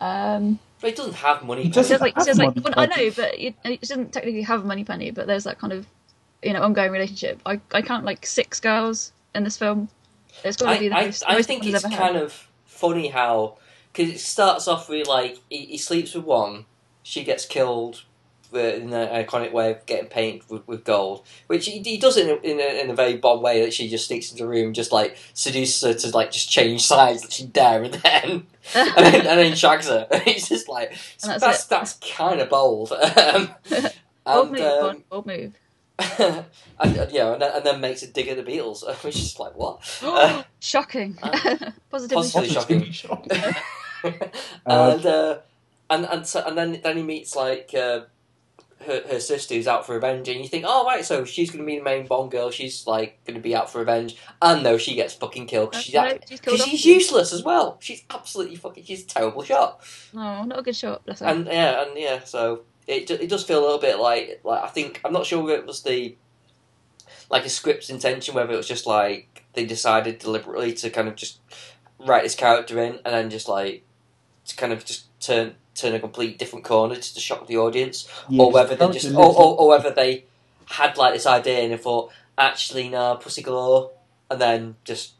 Um, 0.00 0.58
But 0.80 0.90
he 0.90 0.96
doesn't 0.96 1.14
have 1.14 1.42
money. 1.44 1.64
He 1.64 1.68
doesn't 1.68 1.84
says 1.84 2.00
like, 2.00 2.12
it 2.12 2.16
have 2.16 2.24
says 2.24 2.38
like 2.38 2.48
Moneypenny. 2.48 2.74
well, 2.76 2.88
I 2.92 2.96
know, 2.96 3.10
but 3.16 3.38
it, 3.38 3.54
it 3.64 3.80
doesn't 3.80 4.12
technically 4.12 4.42
have 4.42 4.64
money 4.64 4.84
penny. 4.84 5.10
But 5.10 5.26
there's 5.26 5.44
that 5.44 5.58
kind 5.58 5.72
of 5.72 5.86
you 6.42 6.52
know 6.52 6.62
ongoing 6.62 6.92
relationship. 6.92 7.40
I 7.46 7.60
I 7.72 7.82
count 7.82 8.04
like 8.04 8.26
six 8.26 8.60
girls 8.60 9.12
in 9.34 9.44
this 9.44 9.56
film. 9.56 9.88
It's 10.44 10.56
got 10.56 10.74
to 10.74 10.78
be 10.78 10.86
I, 10.86 10.88
the 10.88 10.96
I, 10.96 11.04
most. 11.06 11.24
I 11.26 11.34
most 11.34 11.46
think 11.46 11.64
it's 11.64 11.72
has 11.72 11.84
ever 11.84 11.94
had. 11.94 12.00
kind 12.00 12.16
of 12.16 12.48
funny 12.64 13.08
how 13.08 13.56
because 13.92 14.12
it 14.12 14.18
starts 14.18 14.68
off 14.68 14.88
with 14.88 15.08
like 15.08 15.40
he, 15.48 15.64
he 15.66 15.78
sleeps 15.78 16.14
with 16.14 16.24
one, 16.24 16.66
she 17.02 17.24
gets 17.24 17.46
killed 17.46 18.02
in 18.52 18.92
an 18.92 19.24
iconic 19.24 19.52
way 19.52 19.70
of 19.72 19.84
getting 19.86 20.08
painted 20.08 20.48
with, 20.50 20.66
with 20.68 20.84
gold, 20.84 21.24
which 21.46 21.66
he, 21.66 21.78
he 21.80 21.98
does 21.98 22.16
it 22.16 22.26
in 22.28 22.38
a, 22.38 22.40
in, 22.52 22.60
a, 22.60 22.82
in 22.84 22.90
a 22.90 22.94
very 22.94 23.16
Bond 23.16 23.42
way 23.42 23.60
that 23.62 23.72
she 23.72 23.88
just 23.88 24.06
sneaks 24.06 24.30
into 24.30 24.44
the 24.44 24.48
room, 24.48 24.72
just 24.72 24.92
like 24.92 25.16
seduces 25.34 25.80
her 25.82 25.94
to 25.94 26.16
like 26.16 26.30
just 26.32 26.50
change 26.50 26.82
sides 26.84 27.22
that 27.22 27.32
she 27.32 27.46
dare, 27.46 27.82
and 27.84 27.94
then 27.94 28.46
and 28.74 28.96
then, 29.06 29.14
and 29.26 29.38
then 29.40 29.54
shags 29.54 29.88
her. 29.88 30.06
it's 30.12 30.48
just 30.48 30.68
like 30.68 30.96
that's 31.22 31.40
that's 31.40 31.64
that's, 31.66 31.92
kind 32.16 32.40
of 32.40 32.48
bold. 32.50 32.92
um, 32.92 33.50
Bold 34.24 34.48
and, 34.48 34.50
move, 34.52 34.60
um, 34.60 34.80
Bond, 34.80 35.08
bold 35.08 35.26
move. 35.26 35.54
and, 36.18 36.44
and, 36.80 37.10
yeah, 37.12 37.32
and 37.32 37.40
then, 37.42 37.52
and 37.54 37.64
then 37.64 37.80
makes 37.80 38.02
a 38.02 38.06
dig 38.06 38.28
at 38.28 38.36
the 38.36 38.42
Beatles, 38.42 38.84
which 39.02 39.16
is 39.16 39.38
like 39.38 39.56
what? 39.56 39.80
Uh, 40.02 40.42
Shocking. 40.60 41.16
uh, 41.22 41.70
Positively 41.90 42.16
positively 42.16 42.48
shocking. 42.48 42.90
shocking. 42.92 43.30
Positively 43.30 43.62
shocking. 44.02 44.30
And 44.66 45.06
uh, 45.06 45.38
and 45.88 46.04
and 46.06 46.26
so, 46.26 46.42
and 46.46 46.58
then 46.58 46.80
then 46.82 46.96
he 46.96 47.02
meets 47.02 47.34
like 47.36 47.70
uh, 47.74 48.00
her 48.84 49.02
her 49.08 49.20
sister 49.20 49.54
who's 49.54 49.66
out 49.66 49.86
for 49.86 49.94
revenge, 49.94 50.28
and 50.28 50.40
you 50.40 50.48
think, 50.48 50.64
oh 50.66 50.84
right, 50.84 51.04
so 51.04 51.24
she's 51.24 51.50
going 51.50 51.60
to 51.60 51.66
be 51.66 51.78
the 51.78 51.84
main 51.84 52.06
Bond 52.06 52.30
girl. 52.30 52.50
She's 52.50 52.86
like 52.86 53.18
going 53.24 53.34
to 53.36 53.40
be 53.40 53.54
out 53.56 53.70
for 53.70 53.78
revenge, 53.78 54.16
and 54.42 54.62
no, 54.62 54.76
she 54.78 54.94
gets 54.94 55.14
fucking 55.14 55.46
killed 55.46 55.70
because 55.70 55.84
she's 55.84 55.94
No, 55.94 56.18
she's 56.28 56.40
'cause 56.40 56.62
she's 56.62 56.84
useless 56.84 57.32
as 57.32 57.42
well. 57.42 57.78
She's 57.80 58.04
absolutely 58.10 58.56
fucking. 58.56 58.84
She's 58.84 59.02
a 59.04 59.06
terrible 59.06 59.42
shot, 59.42 59.80
No, 60.12 60.42
not 60.44 60.58
a 60.58 60.62
good 60.62 60.76
shot. 60.76 61.04
Bless 61.06 61.20
her. 61.20 61.26
and 61.26 61.46
yeah, 61.46 61.82
and 61.82 61.98
yeah, 61.98 62.22
so 62.24 62.62
it 62.86 63.10
it 63.10 63.28
does 63.28 63.44
feel 63.44 63.60
a 63.60 63.64
little 63.64 63.78
bit 63.80 63.98
like 63.98 64.40
like 64.44 64.62
I 64.62 64.68
think 64.68 65.00
I'm 65.04 65.12
not 65.12 65.26
sure 65.26 65.42
whether 65.42 65.56
it 65.58 65.66
was 65.66 65.82
the 65.82 66.16
like 67.30 67.44
a 67.44 67.48
script's 67.48 67.90
intention, 67.90 68.34
whether 68.34 68.52
it 68.52 68.56
was 68.56 68.68
just 68.68 68.86
like 68.86 69.44
they 69.54 69.64
decided 69.64 70.18
deliberately 70.18 70.72
to 70.74 70.90
kind 70.90 71.08
of 71.08 71.16
just 71.16 71.40
write 71.98 72.22
this 72.22 72.34
character 72.34 72.78
in 72.80 72.96
and 73.04 73.14
then 73.14 73.30
just 73.30 73.48
like 73.48 73.82
to 74.44 74.54
kind 74.54 74.72
of 74.72 74.84
just 74.84 75.06
turn 75.18 75.54
turn 75.76 75.94
a 75.94 76.00
complete 76.00 76.38
different 76.38 76.64
corner 76.64 76.94
just 76.96 77.14
to 77.14 77.20
shock 77.20 77.46
the 77.46 77.56
audience, 77.56 78.08
Yeah, 78.28 78.42
or 78.42 78.46
'cause 78.46 78.54
whether 78.54 78.76
they 78.76 78.92
just 78.92 79.14
or, 79.14 79.34
or, 79.34 79.58
or 79.60 79.68
whether 79.68 79.90
they 79.90 80.24
had 80.66 80.96
like 80.96 81.14
this 81.14 81.26
idea 81.26 81.60
and 81.60 81.72
they 81.72 81.76
thought 81.76 82.10
actually 82.38 82.88
no 82.88 83.16
pussy 83.16 83.42
galore 83.42 83.92
and 84.30 84.40
then 84.40 84.76
just 84.84 85.12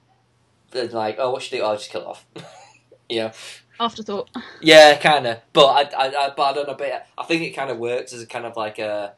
they're 0.73 0.89
like 0.89 1.17
oh 1.19 1.31
what 1.31 1.43
should 1.43 1.55
I 1.55 1.59
do 1.59 1.63
oh, 1.65 1.69
I'll 1.69 1.77
just 1.77 1.91
kill 1.91 2.03
it 2.03 2.07
off. 2.07 2.27
yeah. 3.09 3.33
Afterthought. 3.79 4.31
Yeah, 4.61 4.97
kind 4.97 5.27
of. 5.27 5.39
But 5.53 5.67
I, 5.67 6.07
I, 6.07 6.07
I, 6.09 6.33
but 6.35 6.43
I 6.43 6.53
don't 6.55 6.67
know. 6.67 6.75
But 6.75 7.07
I 7.19 7.25
think 7.25 7.43
it 7.43 7.51
kind 7.51 7.71
of 7.71 7.77
works 7.79 8.13
as 8.15 8.23
a 8.23 8.27
kind 8.27 8.47
of 8.47 8.57
like 8.57 8.79
a, 8.79 9.13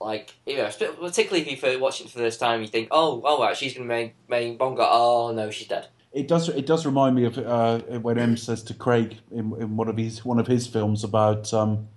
like 0.00 0.34
you 0.44 0.58
know, 0.58 0.68
particularly 0.68 1.48
if 1.50 1.62
you're 1.62 1.78
watching 1.78 2.06
it 2.06 2.10
for 2.12 2.18
the 2.18 2.24
first 2.24 2.38
time, 2.38 2.60
you 2.60 2.68
think, 2.68 2.88
oh, 2.90 3.22
oh, 3.24 3.42
right, 3.42 3.56
she's 3.56 3.72
gonna 3.74 3.86
main 3.86 4.12
main 4.28 4.56
Bongo. 4.58 4.82
Oh 4.86 5.32
no, 5.34 5.50
she's 5.50 5.68
dead. 5.68 5.88
It 6.12 6.28
does. 6.28 6.48
It 6.48 6.66
does 6.66 6.84
remind 6.84 7.16
me 7.16 7.24
of 7.24 7.38
uh, 7.38 7.78
when 8.00 8.18
M 8.18 8.36
says 8.36 8.62
to 8.64 8.74
Craig 8.74 9.18
in, 9.30 9.54
in 9.58 9.76
one 9.76 9.88
of 9.88 9.96
his 9.96 10.24
one 10.24 10.38
of 10.38 10.46
his 10.46 10.66
films 10.66 11.04
about 11.04 11.52
um, 11.54 11.88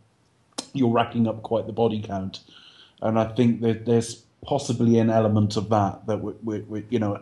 you're 0.74 0.92
racking 0.92 1.28
up 1.28 1.44
quite 1.44 1.68
the 1.68 1.74
body 1.74 2.02
count, 2.02 2.40
and 3.02 3.20
I 3.20 3.26
think 3.26 3.62
that 3.62 3.86
there's 3.86 4.24
possibly 4.42 5.00
an 5.00 5.10
element 5.10 5.58
of 5.58 5.70
that 5.70 6.08
that 6.08 6.22
we, 6.22 6.34
we, 6.44 6.60
we 6.62 6.86
you 6.90 7.00
know 7.00 7.22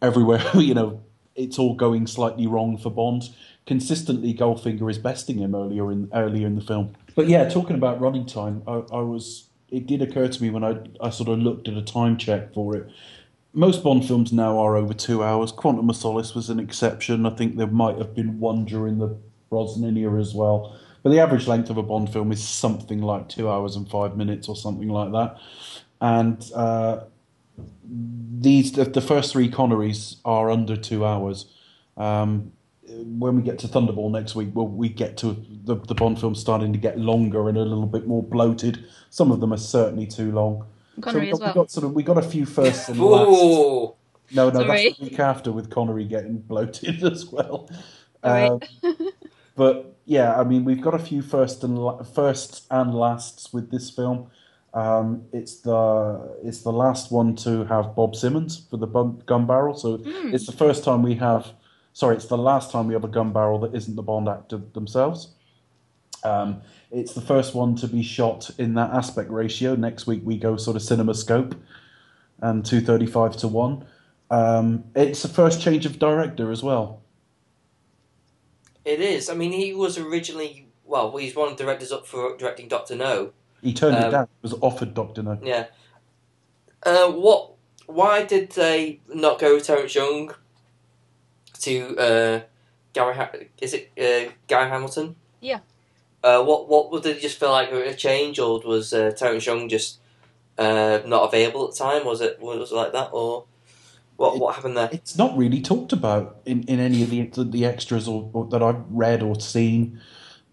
everywhere 0.00 0.42
you 0.54 0.74
know 0.74 1.02
it's 1.34 1.58
all 1.58 1.74
going 1.74 2.06
slightly 2.06 2.46
wrong 2.46 2.78
for 2.78 2.90
Bond. 2.90 3.28
Consistently, 3.66 4.34
Goldfinger 4.34 4.90
is 4.90 4.98
besting 4.98 5.38
him 5.38 5.54
earlier 5.54 5.92
in 5.92 6.10
earlier 6.14 6.46
in 6.46 6.56
the 6.56 6.62
film. 6.62 6.94
But 7.14 7.28
yeah, 7.28 7.48
talking 7.48 7.76
about 7.76 8.00
running 8.00 8.26
time, 8.26 8.62
I, 8.66 8.82
I 8.92 9.00
was. 9.00 9.48
It 9.70 9.86
did 9.86 10.02
occur 10.02 10.28
to 10.28 10.42
me 10.42 10.50
when 10.50 10.64
I 10.64 10.78
I 11.00 11.10
sort 11.10 11.28
of 11.28 11.38
looked 11.38 11.68
at 11.68 11.74
a 11.74 11.82
time 11.82 12.16
check 12.16 12.54
for 12.54 12.76
it 12.76 12.90
most 13.54 13.82
Bond 13.82 14.06
films 14.06 14.32
now 14.32 14.58
are 14.58 14.76
over 14.76 14.94
two 14.94 15.22
hours. 15.22 15.52
Quantum 15.52 15.90
of 15.90 15.96
Solace 15.96 16.34
was 16.34 16.48
an 16.48 16.58
exception. 16.58 17.26
I 17.26 17.30
think 17.30 17.56
there 17.56 17.66
might 17.66 17.98
have 17.98 18.14
been 18.14 18.40
one 18.40 18.64
during 18.64 18.98
the 18.98 19.16
Brosnan 19.50 19.96
era 19.96 20.20
as 20.20 20.34
well. 20.34 20.76
But 21.02 21.10
the 21.10 21.20
average 21.20 21.46
length 21.46 21.68
of 21.68 21.76
a 21.76 21.82
Bond 21.82 22.12
film 22.12 22.32
is 22.32 22.42
something 22.42 23.02
like 23.02 23.28
two 23.28 23.50
hours 23.50 23.76
and 23.76 23.90
five 23.90 24.16
minutes 24.16 24.48
or 24.48 24.56
something 24.56 24.88
like 24.88 25.12
that. 25.12 25.38
And 26.00 26.50
uh, 26.54 27.04
these 27.84 28.72
the, 28.72 29.00
first 29.00 29.32
three 29.32 29.50
Connerys 29.50 30.16
are 30.24 30.50
under 30.50 30.76
two 30.76 31.04
hours. 31.04 31.46
Um, 31.96 32.52
when 32.88 33.36
we 33.36 33.42
get 33.42 33.58
to 33.60 33.68
Thunderball 33.68 34.10
next 34.10 34.34
week, 34.34 34.50
well, 34.54 34.66
we 34.66 34.88
get 34.88 35.16
to 35.18 35.36
the, 35.64 35.76
the 35.76 35.94
Bond 35.94 36.20
films 36.20 36.40
starting 36.40 36.72
to 36.72 36.78
get 36.78 36.98
longer 36.98 37.48
and 37.48 37.58
a 37.58 37.62
little 37.62 37.86
bit 37.86 38.06
more 38.06 38.22
bloated. 38.22 38.84
Some 39.10 39.30
of 39.30 39.40
them 39.40 39.52
are 39.52 39.58
certainly 39.58 40.06
too 40.06 40.32
long. 40.32 40.66
Connery 41.00 41.30
so 41.30 41.36
as 41.36 41.40
we 41.40 41.40
got, 41.40 41.40
well. 41.40 41.48
we 41.54 41.54
got 41.54 41.70
sort 41.70 41.84
of 41.84 41.92
we 41.94 42.02
got 42.02 42.18
a 42.18 42.22
few 42.22 42.44
firsts 42.46 42.88
and 42.88 43.00
lasts. 43.00 43.28
Ooh, 43.32 43.94
No, 44.32 44.50
no, 44.50 44.60
Sorry. 44.60 44.84
that's 44.88 44.98
the 44.98 45.04
week 45.04 45.18
after 45.20 45.52
with 45.52 45.70
Connery 45.70 46.04
getting 46.04 46.38
bloated 46.48 47.02
as 47.04 47.26
well. 47.26 47.68
Um, 48.22 48.60
but 49.56 49.96
yeah, 50.04 50.38
I 50.38 50.44
mean, 50.44 50.64
we've 50.64 50.80
got 50.80 50.94
a 50.94 50.98
few 50.98 51.22
first 51.22 51.64
and 51.64 51.78
la- 51.78 52.02
firsts 52.02 52.66
and 52.70 52.94
lasts 52.94 53.52
with 53.52 53.70
this 53.70 53.90
film. 53.90 54.30
Um, 54.74 55.24
it's 55.32 55.60
the 55.60 56.36
it's 56.42 56.62
the 56.62 56.72
last 56.72 57.12
one 57.12 57.36
to 57.36 57.64
have 57.64 57.94
Bob 57.94 58.16
Simmons 58.16 58.66
for 58.70 58.78
the 58.78 58.86
bun- 58.86 59.22
gun 59.26 59.46
barrel. 59.46 59.74
So 59.74 59.98
Hmm. 59.98 60.34
it's 60.34 60.46
the 60.46 60.52
first 60.52 60.82
time 60.84 61.02
we 61.02 61.14
have. 61.16 61.52
Sorry, 61.94 62.16
it's 62.16 62.26
the 62.26 62.38
last 62.38 62.70
time 62.70 62.86
we 62.86 62.94
have 62.94 63.04
a 63.04 63.08
gun 63.08 63.32
barrel 63.34 63.58
that 63.60 63.74
isn't 63.74 63.96
the 63.96 64.02
Bond 64.02 64.28
actor 64.28 64.62
themselves. 64.72 65.28
Um, 66.24 66.62
it's 66.92 67.14
the 67.14 67.20
first 67.20 67.54
one 67.54 67.74
to 67.76 67.88
be 67.88 68.02
shot 68.02 68.50
in 68.58 68.74
that 68.74 68.90
aspect 68.92 69.30
ratio. 69.30 69.74
Next 69.74 70.06
week 70.06 70.20
we 70.24 70.36
go 70.36 70.56
sort 70.56 70.76
of 70.76 70.82
CinemaScope 70.82 71.56
and 72.40 72.64
235 72.64 73.36
to 73.38 73.48
1. 73.48 73.84
Um, 74.30 74.84
it's 74.94 75.22
the 75.22 75.28
first 75.28 75.60
change 75.60 75.86
of 75.86 75.98
director 75.98 76.50
as 76.50 76.62
well. 76.62 77.00
it 78.84 79.00
is. 79.00 79.28
I 79.30 79.34
mean, 79.34 79.52
he 79.52 79.72
was 79.72 79.96
originally 79.98 80.68
well, 80.84 81.16
he's 81.16 81.34
one 81.34 81.50
of 81.50 81.56
the 81.56 81.64
directors 81.64 81.90
up 81.92 82.06
for 82.06 82.36
directing 82.36 82.68
Doctor 82.68 82.94
No. 82.94 83.32
He 83.62 83.72
turned 83.72 83.96
it 83.96 84.04
Um, 84.04 84.10
down. 84.10 84.28
He 84.42 84.48
was 84.48 84.54
offered 84.60 84.92
Doctor 84.92 85.22
No. 85.22 85.38
Yeah. 85.42 85.66
Uh, 86.82 87.10
what? 87.12 87.52
Why 87.86 88.24
did 88.24 88.50
they 88.50 89.00
not 89.08 89.38
go 89.38 89.54
with 89.54 89.66
Terrence 89.66 89.94
Young 89.94 90.34
to 91.60 91.96
uh, 91.98 92.40
Gary? 92.92 93.14
Ha- 93.14 93.30
is 93.60 93.72
it 93.74 93.90
uh, 93.98 94.32
Gary 94.48 94.68
Hamilton? 94.68 95.16
Yeah. 95.40 95.60
Uh, 96.22 96.42
what? 96.42 96.68
What? 96.68 97.02
Did 97.02 97.16
they 97.16 97.20
just 97.20 97.38
feel 97.38 97.50
like 97.50 97.72
a 97.72 97.94
change, 97.94 98.38
or 98.38 98.60
was 98.60 98.92
uh, 98.92 99.10
Terrence 99.10 99.44
Young 99.44 99.68
just 99.68 99.98
uh, 100.56 101.00
not 101.04 101.24
available 101.24 101.66
at 101.66 101.72
the 101.72 101.78
time? 101.78 102.04
Was 102.04 102.20
it? 102.20 102.40
Was 102.40 102.70
it 102.70 102.74
like 102.74 102.92
that, 102.92 103.10
or 103.12 103.46
what? 104.16 104.38
What 104.38 104.54
happened 104.54 104.76
there? 104.76 104.88
It's 104.92 105.18
not 105.18 105.36
really 105.36 105.60
talked 105.60 105.92
about 105.92 106.40
in, 106.46 106.62
in 106.64 106.78
any 106.78 107.02
of 107.02 107.10
the 107.10 107.28
the 107.44 107.64
extras 107.64 108.06
or, 108.06 108.30
or 108.32 108.46
that 108.46 108.62
I've 108.62 108.84
read 108.88 109.22
or 109.22 109.40
seen. 109.40 110.00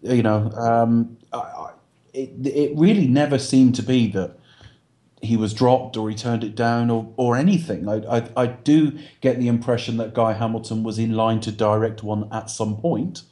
You 0.02 0.22
know, 0.22 0.50
um, 0.52 1.18
I, 1.32 1.38
I, 1.38 1.70
it 2.12 2.30
it 2.44 2.76
really 2.76 3.06
never 3.06 3.38
seemed 3.38 3.76
to 3.76 3.82
be 3.82 4.08
that 4.08 4.38
he 5.22 5.36
was 5.36 5.54
dropped 5.54 5.96
or 5.96 6.08
he 6.08 6.16
turned 6.16 6.42
it 6.42 6.56
down 6.56 6.90
or, 6.90 7.12
or 7.16 7.36
anything. 7.36 7.88
I, 7.88 8.18
I 8.18 8.28
I 8.36 8.46
do 8.46 8.98
get 9.20 9.38
the 9.38 9.46
impression 9.46 9.98
that 9.98 10.14
Guy 10.14 10.32
Hamilton 10.32 10.82
was 10.82 10.98
in 10.98 11.12
line 11.12 11.38
to 11.40 11.52
direct 11.52 12.02
one 12.02 12.28
at 12.32 12.50
some 12.50 12.76
point 12.76 13.22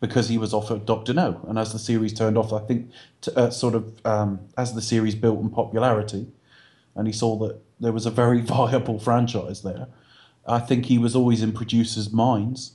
because 0.00 0.28
he 0.28 0.38
was 0.38 0.54
offered 0.54 0.86
Doctor 0.86 1.12
No, 1.12 1.44
and 1.48 1.58
as 1.58 1.72
the 1.72 1.78
series 1.78 2.12
turned 2.12 2.38
off, 2.38 2.52
I 2.52 2.60
think 2.60 2.90
t- 3.20 3.32
uh, 3.34 3.50
sort 3.50 3.74
of 3.74 4.06
um, 4.06 4.40
as 4.56 4.74
the 4.74 4.82
series 4.82 5.14
built 5.14 5.40
in 5.40 5.50
popularity, 5.50 6.28
and 6.94 7.06
he 7.06 7.12
saw 7.12 7.36
that 7.38 7.60
there 7.80 7.92
was 7.92 8.06
a 8.06 8.10
very 8.10 8.40
viable 8.56 8.98
franchise 8.98 9.62
there. 9.62 9.88
I 10.46 10.60
think 10.60 10.86
he 10.86 10.98
was 10.98 11.14
always 11.14 11.42
in 11.42 11.52
producers' 11.52 12.12
minds. 12.12 12.72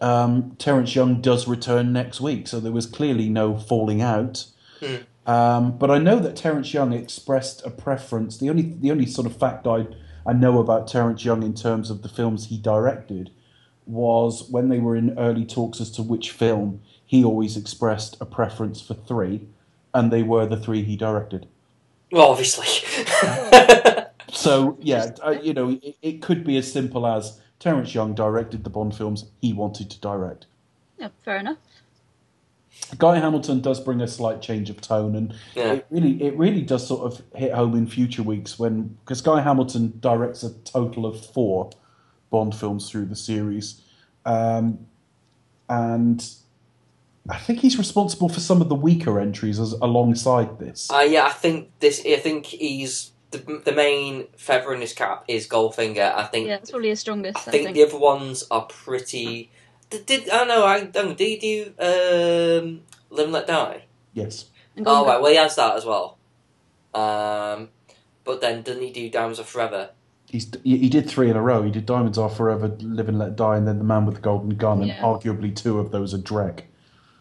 Um, 0.00 0.56
Terence 0.58 0.94
Young 0.94 1.20
does 1.20 1.46
return 1.46 1.92
next 1.92 2.20
week, 2.20 2.48
so 2.48 2.58
there 2.58 2.72
was 2.72 2.86
clearly 2.86 3.28
no 3.28 3.56
falling 3.56 4.00
out. 4.00 4.46
Hmm. 4.80 4.96
Um, 5.26 5.78
but 5.78 5.90
I 5.90 5.98
know 5.98 6.18
that 6.18 6.34
Terence 6.34 6.74
Young 6.74 6.92
expressed 6.92 7.64
a 7.64 7.70
preference. 7.70 8.38
The 8.38 8.50
only 8.50 8.74
the 8.80 8.90
only 8.90 9.06
sort 9.06 9.26
of 9.26 9.36
fact 9.36 9.66
I 9.66 9.86
I 10.26 10.32
know 10.32 10.58
about 10.58 10.88
Terence 10.88 11.24
Young 11.24 11.42
in 11.42 11.54
terms 11.54 11.90
of 11.90 12.02
the 12.02 12.08
films 12.08 12.46
he 12.46 12.56
directed 12.56 13.30
was 13.86 14.48
when 14.50 14.68
they 14.68 14.78
were 14.78 14.96
in 14.96 15.18
early 15.18 15.44
talks 15.44 15.80
as 15.80 15.90
to 15.92 16.02
which 16.02 16.30
film, 16.30 16.80
he 17.04 17.24
always 17.24 17.56
expressed 17.56 18.16
a 18.20 18.26
preference 18.26 18.80
for 18.80 18.94
three, 18.94 19.46
and 19.94 20.10
they 20.10 20.22
were 20.22 20.46
the 20.46 20.56
three 20.56 20.82
he 20.82 20.96
directed. 20.96 21.46
Well, 22.10 22.30
obviously. 22.30 22.66
So 24.32 24.76
yeah, 24.80 25.10
you 25.42 25.52
know, 25.54 25.78
it, 25.82 25.96
it 26.02 26.22
could 26.22 26.42
be 26.42 26.56
as 26.56 26.70
simple 26.72 27.06
as 27.06 27.40
Terence 27.60 27.94
Young 27.94 28.14
directed 28.14 28.64
the 28.64 28.70
Bond 28.70 28.96
films 28.96 29.26
he 29.40 29.52
wanted 29.52 29.90
to 29.90 30.00
direct. 30.00 30.46
Yeah, 30.98 31.08
fair 31.24 31.36
enough. 31.36 31.58
Guy 32.98 33.18
Hamilton 33.18 33.60
does 33.60 33.78
bring 33.80 34.00
a 34.00 34.08
slight 34.08 34.42
change 34.42 34.68
of 34.70 34.80
tone, 34.80 35.14
and 35.14 35.34
Yeah. 35.54 35.74
it 35.74 35.86
really, 35.90 36.22
it 36.22 36.36
really 36.36 36.62
does 36.62 36.86
sort 36.86 37.12
of 37.12 37.22
hit 37.34 37.52
home 37.52 37.76
in 37.76 37.86
future 37.86 38.22
weeks 38.22 38.58
when 38.58 38.96
because 39.04 39.20
Guy 39.20 39.40
Hamilton 39.42 39.98
directs 40.00 40.42
a 40.42 40.52
total 40.64 41.06
of 41.06 41.24
four 41.24 41.70
Bond 42.32 42.54
films 42.54 42.90
through 42.90 43.04
the 43.04 43.14
series, 43.14 43.80
um, 44.24 44.86
and 45.68 46.28
I 47.28 47.36
think 47.36 47.60
he's 47.60 47.78
responsible 47.78 48.28
for 48.28 48.40
some 48.40 48.60
of 48.60 48.68
the 48.68 48.74
weaker 48.74 49.20
entries 49.20 49.60
as, 49.60 49.72
alongside 49.74 50.58
this. 50.58 50.90
Uh, 50.90 51.06
yeah, 51.08 51.26
I 51.26 51.30
think 51.30 51.70
this. 51.78 52.04
I 52.04 52.16
think 52.16 52.46
he's 52.46 53.12
the, 53.30 53.38
the 53.64 53.72
main 53.72 54.26
feather 54.36 54.74
in 54.74 54.80
his 54.80 54.92
cap 54.92 55.24
is 55.28 55.46
Goldfinger. 55.46 56.14
I 56.14 56.24
think. 56.24 56.48
Yeah, 56.48 56.56
it's 56.56 56.70
probably 56.72 56.88
his 56.88 57.00
strongest. 57.00 57.46
I 57.46 57.50
think 57.52 57.74
the 57.74 57.84
other 57.84 57.98
ones 57.98 58.44
are 58.50 58.62
pretty. 58.62 59.52
Did, 59.90 60.06
did 60.06 60.30
I 60.30 60.38
don't 60.38 60.48
know? 60.48 60.64
I 60.64 60.84
don't. 60.84 61.16
Did 61.16 61.24
he 61.24 61.36
do 61.38 61.72
um, 61.78 62.80
Live 63.10 63.26
and 63.26 63.32
Let 63.32 63.46
Die? 63.46 63.84
yes, 64.14 64.46
Oh 64.84 65.06
right, 65.06 65.20
well 65.20 65.30
he 65.30 65.36
has 65.36 65.54
that 65.56 65.76
as 65.76 65.84
well. 65.84 66.18
Um, 66.94 67.68
but 68.24 68.40
then 68.40 68.62
doesn't 68.62 68.82
he 68.82 68.90
do 68.90 69.10
Diamonds 69.10 69.38
Are 69.38 69.44
Forever? 69.44 69.90
He's 70.32 70.50
he 70.64 70.78
he 70.78 70.88
did 70.88 71.08
three 71.08 71.30
in 71.30 71.36
a 71.36 71.42
row. 71.42 71.62
He 71.62 71.70
did 71.70 71.86
Diamonds 71.86 72.18
Are 72.18 72.28
Forever, 72.28 72.68
Live 72.80 73.08
and 73.08 73.18
Let 73.18 73.36
Die, 73.36 73.56
and 73.56 73.68
then 73.68 73.78
The 73.78 73.84
Man 73.84 74.06
with 74.06 74.16
the 74.16 74.20
Golden 74.20 74.56
Gun, 74.56 74.82
and 74.82 74.90
arguably 74.92 75.54
two 75.54 75.78
of 75.78 75.92
those 75.92 76.12
are 76.12 76.18
Drek. 76.18 76.62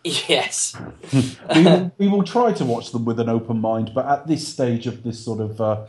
Yes. 0.03 0.75
we, 1.13 1.63
will, 1.63 1.91
we 1.99 2.07
will 2.07 2.23
try 2.23 2.51
to 2.53 2.65
watch 2.65 2.91
them 2.91 3.05
with 3.05 3.19
an 3.19 3.29
open 3.29 3.61
mind, 3.61 3.91
but 3.93 4.07
at 4.07 4.25
this 4.25 4.47
stage 4.47 4.87
of 4.87 5.03
this 5.03 5.23
sort 5.23 5.39
of 5.39 5.61
uh, 5.61 5.85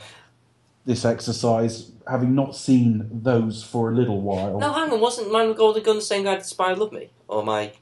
this 0.84 1.04
exercise, 1.06 1.92
having 2.06 2.34
not 2.34 2.54
seen 2.54 3.08
those 3.10 3.62
for 3.62 3.90
a 3.90 3.94
little 3.94 4.20
while, 4.20 4.58
no, 4.58 4.72
hang 4.72 4.90
on. 4.92 5.00
Wasn't 5.00 5.32
Man 5.32 5.48
with 5.48 5.56
the 5.56 5.60
Golden 5.60 5.82
Gun 5.82 5.96
the 5.96 6.02
same 6.02 6.24
guy 6.24 6.34
that 6.34 6.44
Spy 6.44 6.74
Love 6.74 6.92
Me? 6.92 7.08
Or 7.28 7.42
my 7.42 7.72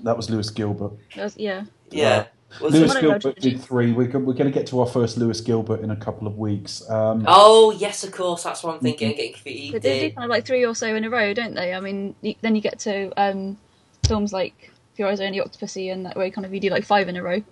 that 0.00 0.16
was 0.16 0.30
Lewis 0.30 0.50
Gilbert. 0.50 0.92
That's- 1.16 1.36
yeah. 1.36 1.64
yeah. 1.90 2.26
Was 2.62 2.72
Lewis 2.72 2.94
it? 2.94 2.94
What 2.94 3.04
about 3.04 3.20
Gilbert 3.22 3.40
did 3.40 3.60
three. 3.60 3.92
We're, 3.92 4.06
go- 4.06 4.18
we're 4.20 4.32
going 4.34 4.50
to 4.50 4.58
get 4.58 4.66
to 4.68 4.80
our 4.80 4.86
first 4.86 5.18
Lewis 5.18 5.40
Gilbert 5.40 5.80
in 5.80 5.90
a 5.90 5.96
couple 5.96 6.26
of 6.26 6.38
weeks. 6.38 6.88
Um, 6.90 7.24
Oh 7.26 7.70
yes, 7.72 8.04
of 8.04 8.12
course. 8.12 8.42
That's 8.42 8.62
what 8.62 8.74
I'm 8.76 8.80
thinking. 8.80 9.10
Mhm. 9.12 9.16
Getting 9.16 9.32
confused. 9.34 9.72
But 9.72 9.82
they 9.82 10.08
do 10.08 10.14
kind 10.14 10.24
of 10.24 10.30
like 10.30 10.46
three 10.46 10.64
or 10.64 10.74
so 10.74 10.94
in 10.94 11.04
a 11.04 11.10
row, 11.10 11.34
don't 11.34 11.54
they? 11.54 11.74
I 11.74 11.80
mean, 11.80 12.14
you, 12.22 12.34
then 12.40 12.54
you 12.56 12.60
get 12.62 12.78
to 12.80 13.12
um, 13.22 13.58
films 14.06 14.32
like 14.32 14.70
For 14.96 15.02
Your 15.02 15.08
Eyes 15.10 15.20
Only 15.20 15.40
Octopussy, 15.40 15.92
and 15.92 16.06
that 16.06 16.16
way 16.16 16.30
kind 16.30 16.44
of 16.46 16.54
you 16.54 16.60
do 16.60 16.70
like 16.70 16.84
five 16.84 17.08
in 17.08 17.16
a 17.16 17.22
row. 17.22 17.42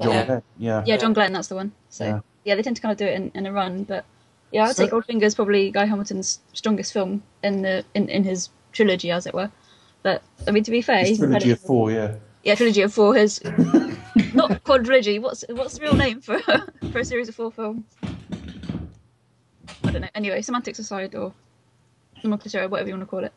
John 0.00 0.10
Yeah. 0.12 0.24
Penn, 0.24 0.42
yeah. 0.58 0.82
Yeah, 0.86 0.96
John 0.96 1.12
Glen, 1.12 1.32
that's 1.32 1.48
the 1.48 1.54
one. 1.56 1.72
So 1.88 2.04
Yeah. 2.04 2.20
yeah, 2.44 2.54
they 2.54 2.62
tend 2.62 2.76
to 2.76 2.82
kind 2.82 2.92
of 2.92 2.98
do 2.98 3.06
it 3.06 3.14
in, 3.14 3.30
in 3.34 3.46
a 3.46 3.52
run. 3.52 3.82
But 3.84 4.04
yeah, 4.52 4.64
I'd 4.64 4.76
So- 4.76 4.84
say 4.84 4.90
Goldfinger's 4.90 5.34
probably 5.34 5.70
Guy 5.72 5.86
Hamilton's 5.86 6.38
strongest 6.52 6.92
film 6.92 7.24
in 7.42 7.62
the 7.62 7.84
in, 7.94 8.08
in 8.08 8.22
his 8.22 8.48
trilogy, 8.72 9.10
as 9.10 9.26
it 9.26 9.34
were. 9.34 9.50
But 10.04 10.22
I 10.46 10.52
mean, 10.52 10.62
to 10.64 10.70
be 10.70 10.82
fair, 10.82 11.00
It's 11.00 11.08
he's 11.10 11.18
trilogy 11.18 11.50
of 11.50 11.58
four, 11.60 11.90
yeah. 11.90 12.14
Yeah, 12.44 12.54
trilogy 12.56 12.82
of 12.82 12.92
four. 12.92 13.14
His 13.14 13.38
not 14.34 14.64
quadrilogy. 14.64 15.20
What's 15.20 15.44
what's 15.48 15.78
the 15.78 15.82
real 15.82 15.94
name 15.94 16.20
for 16.20 16.38
for 16.92 16.98
a 16.98 17.04
series 17.04 17.28
of 17.28 17.34
four 17.34 17.50
films? 17.50 17.84
I 19.84 19.90
don't 19.90 20.02
know. 20.02 20.08
Anyway, 20.14 20.40
semantics 20.42 20.78
aside, 20.78 21.14
or 21.14 21.32
nomenclature, 22.22 22.68
whatever 22.68 22.88
you 22.88 22.94
want 22.94 23.02
to 23.02 23.10
call 23.10 23.24
it. 23.24 23.32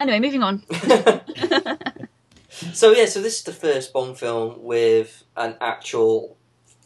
Anyway, 0.00 0.20
moving 0.20 0.42
on. 0.42 0.62
So 2.72 2.92
yeah, 2.92 3.06
so 3.06 3.20
this 3.20 3.38
is 3.38 3.42
the 3.42 3.52
first 3.52 3.92
Bond 3.92 4.18
film 4.18 4.62
with 4.62 5.24
an 5.36 5.56
actual 5.60 6.36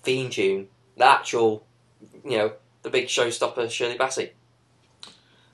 theme 0.03 0.31
tune. 0.31 0.69
The 0.97 1.05
actual, 1.05 1.67
you 2.25 2.39
know, 2.39 2.53
the 2.83 2.91
big 2.91 3.07
showstopper, 3.07 3.71
Shirley 3.71 3.99
Bassey. 3.99 4.31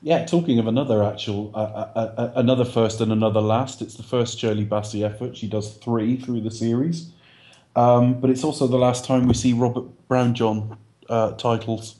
Yeah, 0.04 0.24
talking 0.26 0.58
of 0.58 0.66
another 0.66 1.04
actual, 1.04 1.52
uh, 1.54 1.58
uh, 1.58 2.12
uh, 2.18 2.32
another 2.34 2.64
first 2.64 3.00
and 3.00 3.12
another 3.12 3.40
last, 3.40 3.80
it's 3.80 3.94
the 3.94 4.02
first 4.02 4.36
Shirley 4.36 4.66
Bassey 4.66 5.04
effort. 5.04 5.36
She 5.36 5.46
does 5.46 5.74
three 5.74 6.16
through 6.16 6.40
the 6.40 6.50
series. 6.50 7.12
Um, 7.76 8.20
but 8.20 8.28
it's 8.28 8.42
also 8.42 8.66
the 8.66 8.76
last 8.76 9.04
time 9.04 9.28
we 9.28 9.34
see 9.34 9.52
Robert 9.52 9.84
Brownjohn 10.08 10.76
uh, 11.08 11.32
titles. 11.32 11.96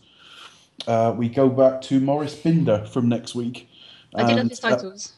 Uh, 0.86 1.14
we 1.16 1.28
go 1.28 1.48
back 1.48 1.80
to 1.82 2.00
Maurice 2.00 2.34
Binder 2.34 2.84
from 2.86 3.08
next 3.08 3.36
week. 3.36 3.68
I 4.14 4.28
do 4.28 4.34
love 4.34 4.48
his 4.48 4.62
uh, 4.62 4.70
titles. 4.70 5.12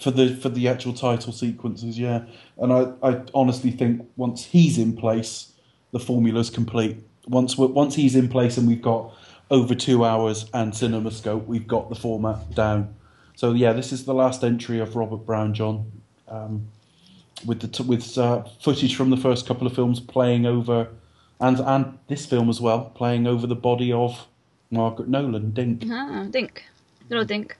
for 0.00 0.10
the 0.10 0.34
for 0.34 0.48
the 0.48 0.68
actual 0.68 0.94
title 0.94 1.32
sequences, 1.32 1.98
yeah. 1.98 2.24
And 2.56 2.72
I, 2.72 2.92
I 3.02 3.20
honestly 3.34 3.70
think 3.70 4.08
once 4.16 4.46
he's 4.46 4.78
in 4.78 4.96
place, 4.96 5.52
the 5.92 6.00
formula's 6.00 6.48
complete. 6.48 6.96
Once 7.28 7.58
once 7.58 7.94
he's 7.94 8.16
in 8.16 8.28
place 8.28 8.56
and 8.56 8.66
we've 8.66 8.82
got 8.82 9.12
over 9.50 9.74
two 9.74 10.04
hours 10.04 10.50
and 10.52 10.72
CinemaScope, 10.72 11.46
we've 11.46 11.66
got 11.66 11.88
the 11.88 11.94
format 11.94 12.54
down. 12.54 12.94
So 13.34 13.52
yeah, 13.52 13.72
this 13.72 13.92
is 13.92 14.04
the 14.04 14.14
last 14.14 14.42
entry 14.42 14.80
of 14.80 14.96
Robert 14.96 15.26
Brownjohn, 15.26 15.84
um, 16.28 16.68
with 17.44 17.60
the 17.60 17.68
t- 17.68 17.84
with 17.84 18.16
uh, 18.16 18.44
footage 18.60 18.96
from 18.96 19.10
the 19.10 19.16
first 19.16 19.46
couple 19.46 19.66
of 19.66 19.74
films 19.74 20.00
playing 20.00 20.46
over, 20.46 20.88
and 21.40 21.60
and 21.60 21.98
this 22.08 22.24
film 22.24 22.48
as 22.48 22.60
well 22.60 22.90
playing 22.94 23.26
over 23.26 23.46
the 23.46 23.54
body 23.54 23.92
of 23.92 24.26
Margaret 24.70 25.08
Nolan, 25.08 25.52
Dink. 25.52 25.84
Ah, 25.90 26.26
Dink. 26.30 26.64
Little 27.08 27.24
Dink. 27.24 27.56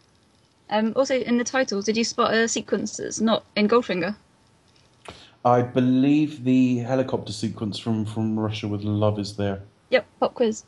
Um, 0.71 0.93
also, 0.97 1.14
in 1.14 1.38
the 1.38 1.45
title, 1.45 1.83
did 1.83 1.97
you 1.97 2.05
spot 2.05 2.35
a 2.35 2.49
sequence 2.49 2.97
that's 2.97 3.21
not 3.21 3.45
in 3.55 3.69
Goldfinger? 3.69 4.16
I 5.45 5.62
believe 5.62 6.43
the 6.43 6.78
helicopter 6.78 7.33
sequence 7.33 7.78
from, 7.78 8.05
from 8.05 8.38
Russia 8.38 8.66
with 8.66 8.83
Love 8.83 9.21
is 9.21 9.37
there. 9.37 9.62
Yep, 9.90 10.07
pop 10.19 10.35
quiz. 10.35 10.64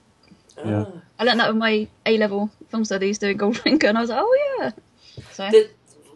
Yeah. 0.64 0.84
Ah. 0.86 1.00
I 1.18 1.24
learned 1.24 1.40
that 1.40 1.48
with 1.48 1.56
my 1.56 1.88
A 2.06 2.16
level 2.18 2.50
film 2.68 2.84
studies 2.84 3.18
doing 3.18 3.38
Goldfinger, 3.38 3.84
and 3.88 3.98
I 3.98 4.00
was 4.00 4.10
like, 4.10 4.20
oh 4.22 4.58
yeah. 4.60 4.70
So 5.32 5.50
Did, 5.50 5.70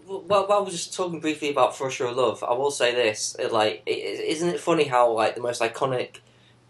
well, 0.07 0.47
while 0.47 0.65
we're 0.65 0.71
just 0.71 0.95
talking 0.95 1.21
briefly 1.21 1.51
about 1.51 1.77
For 1.77 1.91
Sure 1.91 2.13
Love, 2.13 2.45
I 2.45 2.53
will 2.53 2.71
say 2.71 2.95
this: 2.95 3.35
it, 3.39 3.53
like, 3.53 3.83
is 3.87 4.21
isn't 4.21 4.49
it 4.51 4.61
funny 4.61 4.85
how 4.85 5.13
like 5.13 5.35
the 5.35 5.41
most 5.41 5.61
iconic 5.61 6.19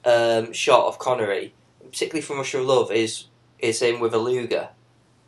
um, 0.05 0.53
shot 0.53 0.87
of 0.87 0.99
Connery, 0.99 1.55
particularly 1.85 2.23
from 2.23 2.37
For 2.37 2.45
Sure 2.45 2.63
Love, 2.63 2.91
is 2.91 3.25
is 3.59 3.81
him 3.83 4.01
with 4.01 4.15
a 4.15 4.19
Luger, 4.19 4.71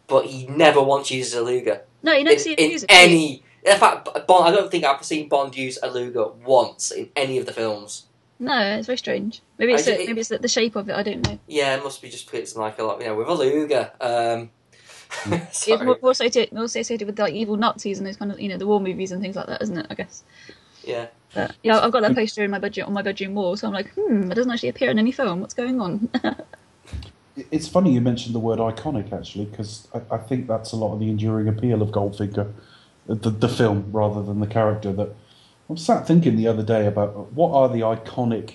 but 0.06 0.26
he 0.26 0.46
never 0.46 0.82
once 0.82 1.10
uses 1.10 1.34
a 1.34 1.42
Luger 1.42 1.82
no, 2.04 2.12
you 2.12 2.22
never 2.22 2.34
in, 2.34 2.40
see 2.40 2.52
it 2.52 2.58
in 2.58 2.68
music. 2.68 2.92
any. 2.92 3.42
In 3.64 3.78
fact, 3.78 4.04
Bond. 4.26 4.44
I 4.44 4.52
don't 4.52 4.70
think 4.70 4.84
I've 4.84 5.02
seen 5.02 5.26
Bond 5.26 5.56
use 5.56 5.78
a 5.82 5.90
Luger 5.90 6.28
once 6.28 6.90
in 6.90 7.08
any 7.16 7.38
of 7.38 7.46
the 7.46 7.52
films. 7.52 8.06
No, 8.38 8.76
it's 8.76 8.86
very 8.86 8.98
strange. 8.98 9.42
Maybe 9.58 9.74
it's 9.74 9.86
I 9.86 9.96
the, 9.96 10.06
maybe 10.06 10.20
it's 10.20 10.28
the, 10.28 10.38
the 10.38 10.48
shape 10.48 10.76
of 10.76 10.88
it. 10.88 10.96
I 10.96 11.02
don't 11.02 11.26
know. 11.26 11.38
Yeah, 11.46 11.76
it 11.76 11.84
must 11.84 12.02
be 12.02 12.10
just 12.10 12.26
because 12.26 12.40
it's 12.40 12.56
like 12.56 12.78
a 12.78 12.84
lot, 12.84 13.00
you 13.00 13.06
know, 13.06 13.14
with 13.14 13.28
a 13.28 13.34
Luger. 13.34 13.90
Um, 14.00 14.50
It's 15.26 15.66
sorry. 15.66 15.86
more, 15.86 15.98
more 16.02 16.10
associated, 16.10 16.52
more 16.52 16.64
associated 16.64 17.06
with 17.06 17.18
like 17.18 17.32
evil 17.32 17.56
Nazis 17.56 17.98
and 17.98 18.06
those 18.06 18.16
kind 18.16 18.32
of 18.32 18.40
you 18.40 18.48
know 18.48 18.56
the 18.56 18.66
war 18.66 18.80
movies 18.80 19.12
and 19.12 19.22
things 19.22 19.36
like 19.36 19.46
that, 19.46 19.62
isn't 19.62 19.76
it? 19.76 19.86
I 19.88 19.94
guess. 19.94 20.24
Yeah. 20.82 21.06
But 21.34 21.54
yeah, 21.62 21.78
I've 21.80 21.92
got 21.92 22.02
that 22.02 22.14
poster 22.14 22.44
in 22.44 22.50
my 22.50 22.58
budget 22.58 22.86
on 22.86 22.92
my 22.92 23.02
bedroom 23.02 23.34
wall, 23.34 23.56
so 23.56 23.66
I'm 23.66 23.72
like, 23.72 23.92
hmm, 23.94 24.30
it 24.30 24.34
doesn't 24.34 24.50
actually 24.50 24.68
appear 24.68 24.90
in 24.90 24.98
any 24.98 25.12
film. 25.12 25.40
What's 25.40 25.54
going 25.54 25.80
on? 25.80 26.08
It's 27.50 27.66
funny 27.66 27.92
you 27.92 28.00
mentioned 28.00 28.32
the 28.32 28.38
word 28.38 28.60
iconic, 28.60 29.12
actually, 29.12 29.46
because 29.46 29.88
I, 29.92 30.14
I 30.14 30.18
think 30.18 30.46
that's 30.46 30.70
a 30.70 30.76
lot 30.76 30.94
of 30.94 31.00
the 31.00 31.10
enduring 31.10 31.48
appeal 31.48 31.82
of 31.82 31.88
Goldfinger, 31.88 32.52
the, 33.06 33.30
the 33.30 33.48
film 33.48 33.88
rather 33.90 34.22
than 34.22 34.38
the 34.38 34.46
character. 34.46 34.92
That 34.92 35.16
I 35.68 35.72
was 35.72 35.82
sat 35.82 36.06
thinking 36.06 36.36
the 36.36 36.46
other 36.46 36.62
day 36.62 36.86
about 36.86 37.32
what 37.32 37.52
are 37.52 37.68
the 37.68 37.80
iconic 37.80 38.54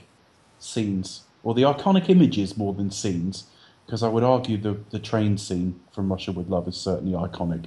scenes, 0.60 1.24
or 1.44 1.54
the 1.54 1.63
iconic 1.63 2.10
images 2.10 2.58
more 2.58 2.74
than 2.74 2.92
scenes, 2.92 3.46
because 3.86 4.04
I 4.04 4.10
would 4.10 4.24
argue 4.24 4.58
the, 4.58 4.78
the 4.92 5.00
train 5.00 5.38
scene 5.38 5.80
from 5.92 6.12
Russia 6.12 6.32
with 6.32 6.50
Love 6.50 6.68
is 6.68 6.78
certainly 6.78 7.13
iconic, 7.13 7.66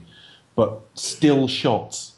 but 0.54 0.82
still 0.94 1.48
shots 1.48 2.12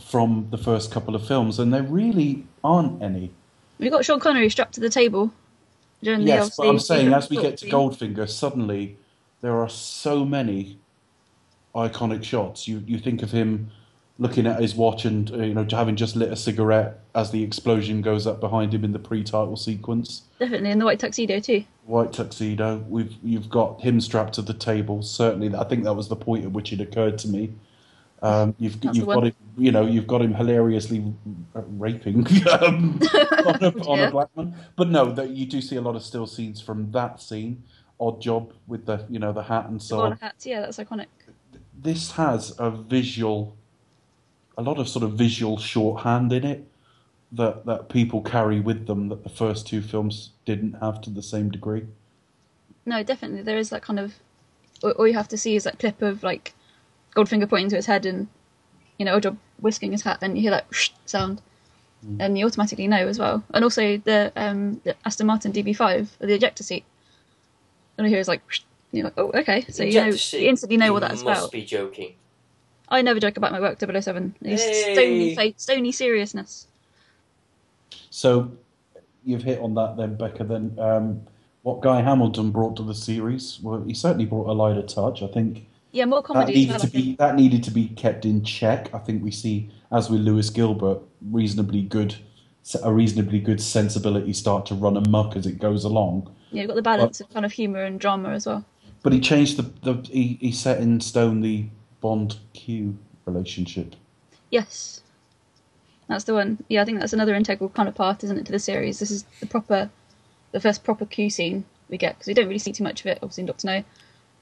from 0.00 0.46
the 0.50 0.58
first 0.58 0.92
couple 0.92 1.16
of 1.16 1.26
films, 1.26 1.58
and 1.58 1.74
there 1.74 1.82
really 1.82 2.46
aren't 2.62 3.02
any. 3.02 3.32
We've 3.78 3.90
got 3.90 4.04
Sean 4.04 4.20
Connery 4.20 4.48
strapped 4.48 4.74
to 4.74 4.80
the 4.80 4.90
table 4.90 5.32
during 6.02 6.20
the 6.20 6.26
Yes, 6.26 6.56
but 6.56 6.68
I'm 6.68 6.78
saying 6.78 7.12
as 7.12 7.28
we 7.28 7.36
get 7.36 7.56
to. 7.58 7.66
Goldfinger, 7.68 8.28
suddenly 8.28 8.96
there 9.40 9.58
are 9.58 9.68
so 9.68 10.24
many 10.24 10.78
iconic 11.74 12.22
shots. 12.22 12.68
You 12.68 12.82
you 12.86 12.98
think 12.98 13.22
of 13.22 13.30
him 13.30 13.70
looking 14.18 14.46
at 14.46 14.60
his 14.60 14.74
watch 14.74 15.04
and 15.04 15.30
uh, 15.30 15.36
you 15.38 15.52
know 15.54 15.66
having 15.70 15.94
just 15.96 16.16
lit 16.16 16.32
a 16.32 16.36
cigarette 16.36 17.00
as 17.14 17.30
the 17.32 17.42
explosion 17.42 18.00
goes 18.00 18.26
up 18.26 18.40
behind 18.40 18.72
him 18.74 18.82
in 18.84 18.92
the 18.92 18.98
pre-title 18.98 19.56
sequence. 19.56 20.22
definitely 20.38 20.70
in 20.70 20.78
the 20.78 20.84
white 20.84 20.98
tuxedo 20.98 21.38
too. 21.40 21.64
White 21.84 22.12
tuxedo. 22.12 22.84
We've 22.88 23.14
you've 23.22 23.48
got 23.50 23.80
him 23.80 24.00
strapped 24.00 24.34
to 24.34 24.42
the 24.42 24.54
table. 24.54 25.02
Certainly, 25.02 25.54
I 25.54 25.64
think 25.64 25.84
that 25.84 25.94
was 25.94 26.08
the 26.08 26.16
point 26.16 26.44
at 26.44 26.52
which 26.52 26.72
it 26.72 26.80
occurred 26.80 27.18
to 27.18 27.28
me. 27.28 27.52
Um, 28.22 28.54
you've 28.58 28.80
That's 28.80 28.96
you've 28.96 29.06
got 29.06 29.16
one. 29.16 29.26
him, 29.26 29.34
you 29.58 29.70
know, 29.70 29.86
you've 29.86 30.06
got 30.06 30.22
him 30.22 30.32
hilariously 30.34 31.12
raping 31.54 32.26
um, 32.60 32.98
on, 33.46 33.62
a, 33.62 33.68
on 33.88 33.98
Yeah. 33.98 34.08
a 34.08 34.10
black 34.10 34.28
man. 34.36 34.54
But 34.74 34.88
no, 34.88 35.12
that 35.12 35.30
you 35.30 35.46
do 35.46 35.60
see 35.60 35.76
a 35.76 35.80
lot 35.82 35.96
of 35.96 36.02
still 36.02 36.26
scenes 36.26 36.60
from 36.60 36.90
that 36.92 37.20
scene. 37.20 37.62
odd 38.00 38.20
job 38.20 38.52
with 38.66 38.86
the 38.86 39.04
you 39.08 39.18
know 39.18 39.32
the 39.32 39.42
hat 39.42 39.66
and 39.68 39.80
so 39.82 40.00
on. 40.00 40.12
hats, 40.16 40.46
yeah, 40.46 40.60
that's 40.62 40.78
iconic. 40.78 41.06
This 41.78 42.12
has 42.12 42.54
a 42.58 42.70
visual, 42.70 43.55
a 44.56 44.62
lot 44.62 44.78
of 44.78 44.88
sort 44.88 45.04
of 45.04 45.12
visual 45.12 45.58
shorthand 45.58 46.32
in 46.32 46.44
it 46.44 46.66
that 47.32 47.66
that 47.66 47.88
people 47.88 48.22
carry 48.22 48.60
with 48.60 48.86
them 48.86 49.08
that 49.08 49.22
the 49.22 49.28
first 49.28 49.66
two 49.66 49.82
films 49.82 50.30
didn't 50.44 50.74
have 50.74 51.00
to 51.02 51.10
the 51.10 51.22
same 51.22 51.50
degree. 51.50 51.86
No, 52.84 53.02
definitely 53.02 53.42
there 53.42 53.58
is 53.58 53.70
that 53.70 53.82
kind 53.82 53.98
of. 53.98 54.14
All 54.82 54.90
all 54.92 55.06
you 55.08 55.14
have 55.14 55.28
to 55.28 55.38
see 55.38 55.56
is 55.56 55.64
that 55.64 55.78
clip 55.78 56.00
of 56.02 56.22
like 56.22 56.54
Goldfinger 57.14 57.48
pointing 57.48 57.70
to 57.70 57.76
his 57.76 57.86
head 57.86 58.06
and 58.06 58.28
you 58.98 59.04
know 59.04 59.18
Oddjob 59.18 59.36
whisking 59.60 59.92
his 59.92 60.02
hat, 60.02 60.18
and 60.22 60.36
you 60.36 60.42
hear 60.42 60.50
that 60.52 60.68
whoosh 60.68 60.90
sound, 61.06 61.42
and 62.20 62.38
you 62.38 62.46
automatically 62.46 62.86
know 62.86 63.08
as 63.08 63.18
well. 63.18 63.42
And 63.52 63.64
also 63.64 63.96
the 63.98 64.32
um 64.36 64.80
the 64.84 64.94
Aston 65.04 65.26
Martin 65.26 65.52
DB5, 65.52 66.08
the 66.18 66.34
ejector 66.34 66.62
seat. 66.62 66.84
And 67.98 68.06
you 68.06 68.10
hear 68.10 68.20
is 68.20 68.28
like, 68.28 68.42
you're 68.92 69.04
like, 69.04 69.14
oh 69.16 69.30
okay, 69.34 69.64
so 69.70 69.82
you 69.82 70.00
know 70.00 70.06
you 70.08 70.48
instantly 70.48 70.76
know 70.76 70.92
what 70.92 71.02
you 71.02 71.08
that's 71.08 71.22
must 71.24 71.40
about. 71.40 71.52
be 71.52 71.64
joking. 71.64 72.14
I 72.88 73.02
never 73.02 73.18
joke 73.20 73.36
about 73.36 73.52
my 73.52 73.60
work 73.60 73.78
007. 73.80 74.36
It's 74.42 74.62
Hey! 74.62 74.92
stony, 74.94 75.34
fa- 75.34 75.58
stony 75.58 75.92
seriousness. 75.92 76.66
So 78.10 78.52
you've 79.24 79.42
hit 79.42 79.58
on 79.60 79.74
that 79.74 79.96
then, 79.96 80.16
Becca. 80.16 80.44
Then 80.44 80.76
um, 80.78 81.22
what 81.62 81.80
Guy 81.80 82.00
Hamilton 82.00 82.50
brought 82.50 82.76
to 82.76 82.82
the 82.82 82.94
series? 82.94 83.58
Well, 83.62 83.82
he 83.82 83.94
certainly 83.94 84.24
brought 84.24 84.48
a 84.48 84.52
lighter 84.52 84.82
touch. 84.82 85.22
I 85.22 85.26
think 85.26 85.66
Yeah, 85.90 86.04
more 86.04 86.22
comedy 86.22 86.52
as 86.52 86.56
needed 86.56 86.70
well. 86.70 86.80
to 86.80 86.86
be 86.88 87.16
that 87.16 87.34
needed 87.34 87.64
to 87.64 87.70
be 87.70 87.88
kept 87.88 88.24
in 88.24 88.44
check. 88.44 88.92
I 88.94 88.98
think 88.98 89.22
we 89.22 89.30
see, 89.32 89.70
as 89.90 90.08
with 90.08 90.20
Lewis 90.20 90.48
Gilbert, 90.50 91.00
reasonably 91.30 91.82
good, 91.82 92.14
a 92.82 92.92
reasonably 92.92 93.40
good 93.40 93.60
sensibility 93.60 94.32
start 94.32 94.64
to 94.66 94.74
run 94.74 94.96
amok 94.96 95.34
as 95.36 95.46
it 95.46 95.58
goes 95.58 95.84
along. 95.84 96.32
Yeah, 96.52 96.62
you've 96.62 96.68
got 96.68 96.76
the 96.76 96.82
balance 96.82 97.20
of 97.20 97.28
kind 97.30 97.44
of 97.44 97.52
humour 97.52 97.82
and 97.82 97.98
drama 97.98 98.30
as 98.30 98.46
well. 98.46 98.64
But 99.02 99.12
he 99.12 99.20
changed 99.20 99.56
the, 99.56 99.62
the 99.82 100.08
he, 100.08 100.38
he 100.40 100.52
set 100.52 100.80
in 100.80 101.00
stone 101.00 101.40
the 101.40 101.66
Bond 102.06 102.36
Q 102.52 102.96
relationship. 103.24 103.96
Yes. 104.48 105.02
That's 106.06 106.22
the 106.22 106.34
one. 106.34 106.62
Yeah, 106.68 106.82
I 106.82 106.84
think 106.84 107.00
that's 107.00 107.12
another 107.12 107.34
integral 107.34 107.68
kind 107.70 107.88
of 107.88 107.96
part, 107.96 108.22
isn't 108.22 108.38
it, 108.38 108.46
to 108.46 108.52
the 108.52 108.60
series? 108.60 109.00
This 109.00 109.10
is 109.10 109.24
the 109.40 109.46
proper, 109.46 109.90
the 110.52 110.60
first 110.60 110.84
proper 110.84 111.04
Q 111.04 111.28
scene 111.30 111.64
we 111.88 111.96
get 111.98 112.14
because 112.14 112.28
we 112.28 112.34
don't 112.34 112.46
really 112.46 112.60
see 112.60 112.70
too 112.70 112.84
much 112.84 113.00
of 113.00 113.06
it, 113.06 113.18
obviously, 113.22 113.40
in 113.42 113.46
Doctor 113.46 113.66
No. 113.66 113.84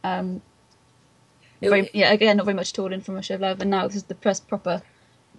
Um, 0.04 0.42
It'll- 1.62 1.70
very, 1.74 1.88
yeah, 1.94 2.12
again, 2.12 2.36
not 2.36 2.44
very 2.44 2.54
much 2.54 2.74
at 2.74 2.78
all 2.80 2.92
in 2.92 3.00
From 3.00 3.14
Russia 3.14 3.36
of 3.36 3.40
Love, 3.40 3.62
and 3.62 3.70
now 3.70 3.86
this 3.86 3.96
is 3.96 4.02
the 4.04 4.14
first 4.16 4.46
proper 4.46 4.82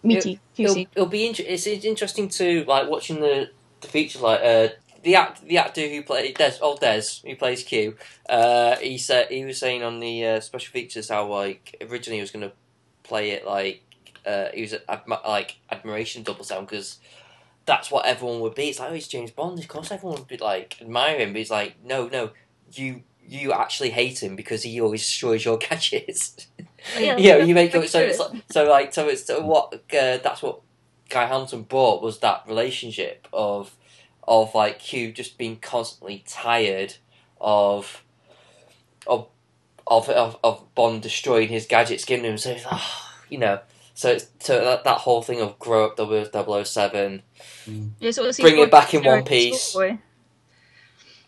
meaty 0.01 0.39
Q 0.55 0.65
it'll, 0.65 0.73
scene. 0.73 0.87
it'll 0.95 1.05
be 1.07 1.27
inter- 1.27 1.43
it's 1.45 1.67
it's 1.67 1.85
interesting 1.85 2.27
to 2.29 2.63
like 2.65 2.89
watching 2.89 3.21
the 3.21 3.51
the 3.81 3.87
features 3.87 4.21
like 4.21 4.41
uh 4.41 4.69
the 5.05 5.15
act 5.15 5.45
the 5.47 5.57
actor 5.57 5.87
who 5.87 6.01
played 6.01 6.35
Des 6.35 6.57
old 6.61 6.79
Des 6.81 7.03
who 7.23 7.35
plays 7.35 7.63
Q 7.63 7.95
uh 8.27 8.75
he 8.77 8.97
said 8.97 9.27
he 9.29 9.45
was 9.45 9.59
saying 9.59 9.83
on 9.83 9.99
the 9.99 10.25
uh, 10.25 10.39
special 10.39 10.71
features 10.71 11.09
how 11.09 11.27
like 11.27 11.77
originally 11.89 12.17
he 12.17 12.21
was 12.21 12.31
going 12.31 12.49
to 12.49 12.55
play 13.03 13.29
it 13.29 13.45
like 13.45 13.83
uh 14.25 14.47
he 14.53 14.61
was 14.61 14.73
admi- 14.89 15.25
like 15.25 15.57
admiration 15.71 16.23
double 16.23 16.43
sound 16.43 16.67
because 16.67 16.97
that's 17.65 17.89
what 17.89 18.05
everyone 18.05 18.41
would 18.41 18.53
be. 18.53 18.69
It's 18.69 18.79
like 18.79 18.91
oh 18.91 18.95
it's 18.95 19.07
James 19.07 19.31
Bond 19.31 19.59
of 19.59 19.67
course 19.67 19.91
everyone 19.91 20.17
would 20.19 20.27
be 20.27 20.37
like 20.37 20.77
admire 20.81 21.19
him 21.19 21.33
but 21.33 21.37
he's 21.37 21.51
like 21.51 21.75
no 21.83 22.07
no 22.07 22.31
you 22.73 23.03
you 23.27 23.53
actually 23.53 23.91
hate 23.91 24.21
him 24.21 24.35
because 24.35 24.63
he 24.63 24.81
always 24.81 25.01
destroys 25.01 25.45
your 25.45 25.57
gadgets. 25.69 26.47
Yeah, 26.99 27.15
yeah, 27.17 27.37
that's 27.37 27.47
you 27.47 27.55
make 27.55 27.71
so 27.87 27.99
it's 27.99 28.19
like, 28.19 28.43
so 28.49 28.69
like 28.69 28.93
so 28.93 29.07
it's 29.07 29.25
so 29.25 29.45
what 29.45 29.73
uh, 29.73 30.17
that's 30.17 30.41
what 30.41 30.61
Guy 31.09 31.27
Hamilton 31.27 31.61
brought 31.63 32.01
was 32.01 32.19
that 32.19 32.43
relationship 32.47 33.27
of 33.31 33.75
of 34.27 34.55
like 34.55 34.79
Q 34.79 35.11
just 35.11 35.37
being 35.37 35.57
constantly 35.57 36.23
tired 36.27 36.95
of 37.39 38.03
of 39.07 39.27
of 39.87 40.09
of, 40.09 40.37
of 40.43 40.75
Bond 40.75 41.01
destroying 41.01 41.49
his 41.49 41.65
gadgets, 41.65 42.05
giving 42.05 42.25
him 42.25 42.37
so 42.37 42.51
it's, 42.51 42.65
oh, 42.69 43.11
you 43.29 43.37
know 43.37 43.59
so 43.95 44.09
it's 44.09 44.27
so 44.39 44.61
that, 44.63 44.83
that 44.83 44.97
whole 44.99 45.21
thing 45.21 45.39
of 45.39 45.57
grow 45.57 45.85
up 45.85 45.97
with 45.97 46.33
007 46.33 47.23
Yeah, 47.99 48.11
sort 48.11 48.29
of 48.29 48.37
Bring 48.37 48.59
it 48.59 48.69
back 48.69 48.93
in 48.93 49.05
one 49.05 49.23
piece. 49.23 49.69
Schoolboy. 49.69 49.97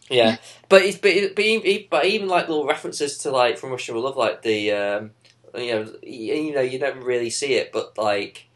Yeah, 0.10 0.38
but 0.68 0.82
it's 0.84 0.98
but, 0.98 1.14
but, 1.36 1.44
even, 1.44 1.88
but 1.90 2.06
even 2.06 2.28
like 2.28 2.50
little 2.50 2.68
references 2.68 3.18
to 3.20 3.32
like 3.32 3.58
from 3.58 3.72
Russia 3.72 3.94
with 3.94 4.04
Love, 4.04 4.18
like 4.18 4.42
the 4.42 4.74
um, 4.74 5.12
you 5.56 5.72
know 5.72 5.94
you, 6.04 6.34
you 6.34 6.54
know 6.54 6.62
you 6.62 6.78
never 6.78 7.00
really 7.00 7.30
see 7.30 7.54
it, 7.54 7.72
but 7.72 7.98
like 7.98 8.48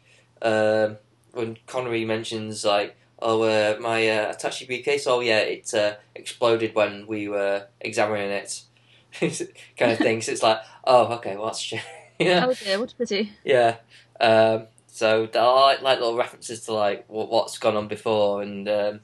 um, 0.42 0.98
when 1.32 1.56
Connery 1.66 2.04
mentions 2.04 2.66
like 2.66 2.96
oh 3.22 3.42
uh, 3.42 3.76
my 3.80 4.08
uh, 4.08 4.32
attaché 4.34 4.66
briefcase, 4.66 5.06
oh 5.06 5.20
yeah, 5.20 5.38
it 5.38 5.72
uh, 5.74 5.94
exploded 6.14 6.74
when 6.74 7.06
we 7.06 7.28
were 7.28 7.66
examining 7.80 8.30
it, 8.30 8.62
kind 9.76 9.92
of 9.92 9.98
thing. 9.98 10.20
So 10.20 10.32
it's 10.32 10.42
like 10.42 10.58
oh 10.84 11.06
okay, 11.14 11.36
well 11.36 11.46
that's 11.46 11.60
shit. 11.68 11.80
yeah, 12.18 12.46
Oh 12.46 12.54
dear, 12.54 12.78
what 12.80 12.92
a 12.92 12.96
pity. 12.96 13.32
yeah. 13.44 13.76
Um, 14.20 14.66
so 14.86 15.28
I 15.34 15.60
like, 15.64 15.82
like 15.82 15.98
little 15.98 16.16
references 16.16 16.60
to 16.66 16.74
like 16.74 17.04
what, 17.08 17.30
what's 17.30 17.58
gone 17.58 17.76
on 17.76 17.88
before, 17.88 18.42
and 18.42 18.68
um, 18.68 19.00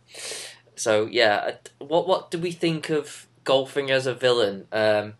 so 0.76 1.06
yeah. 1.10 1.52
What 1.78 2.06
what 2.06 2.30
do 2.30 2.38
we 2.38 2.52
think 2.52 2.90
of 2.90 3.26
Goldfinger 3.44 3.90
as 3.90 4.06
a 4.06 4.14
villain? 4.14 4.66
Um, 4.70 5.14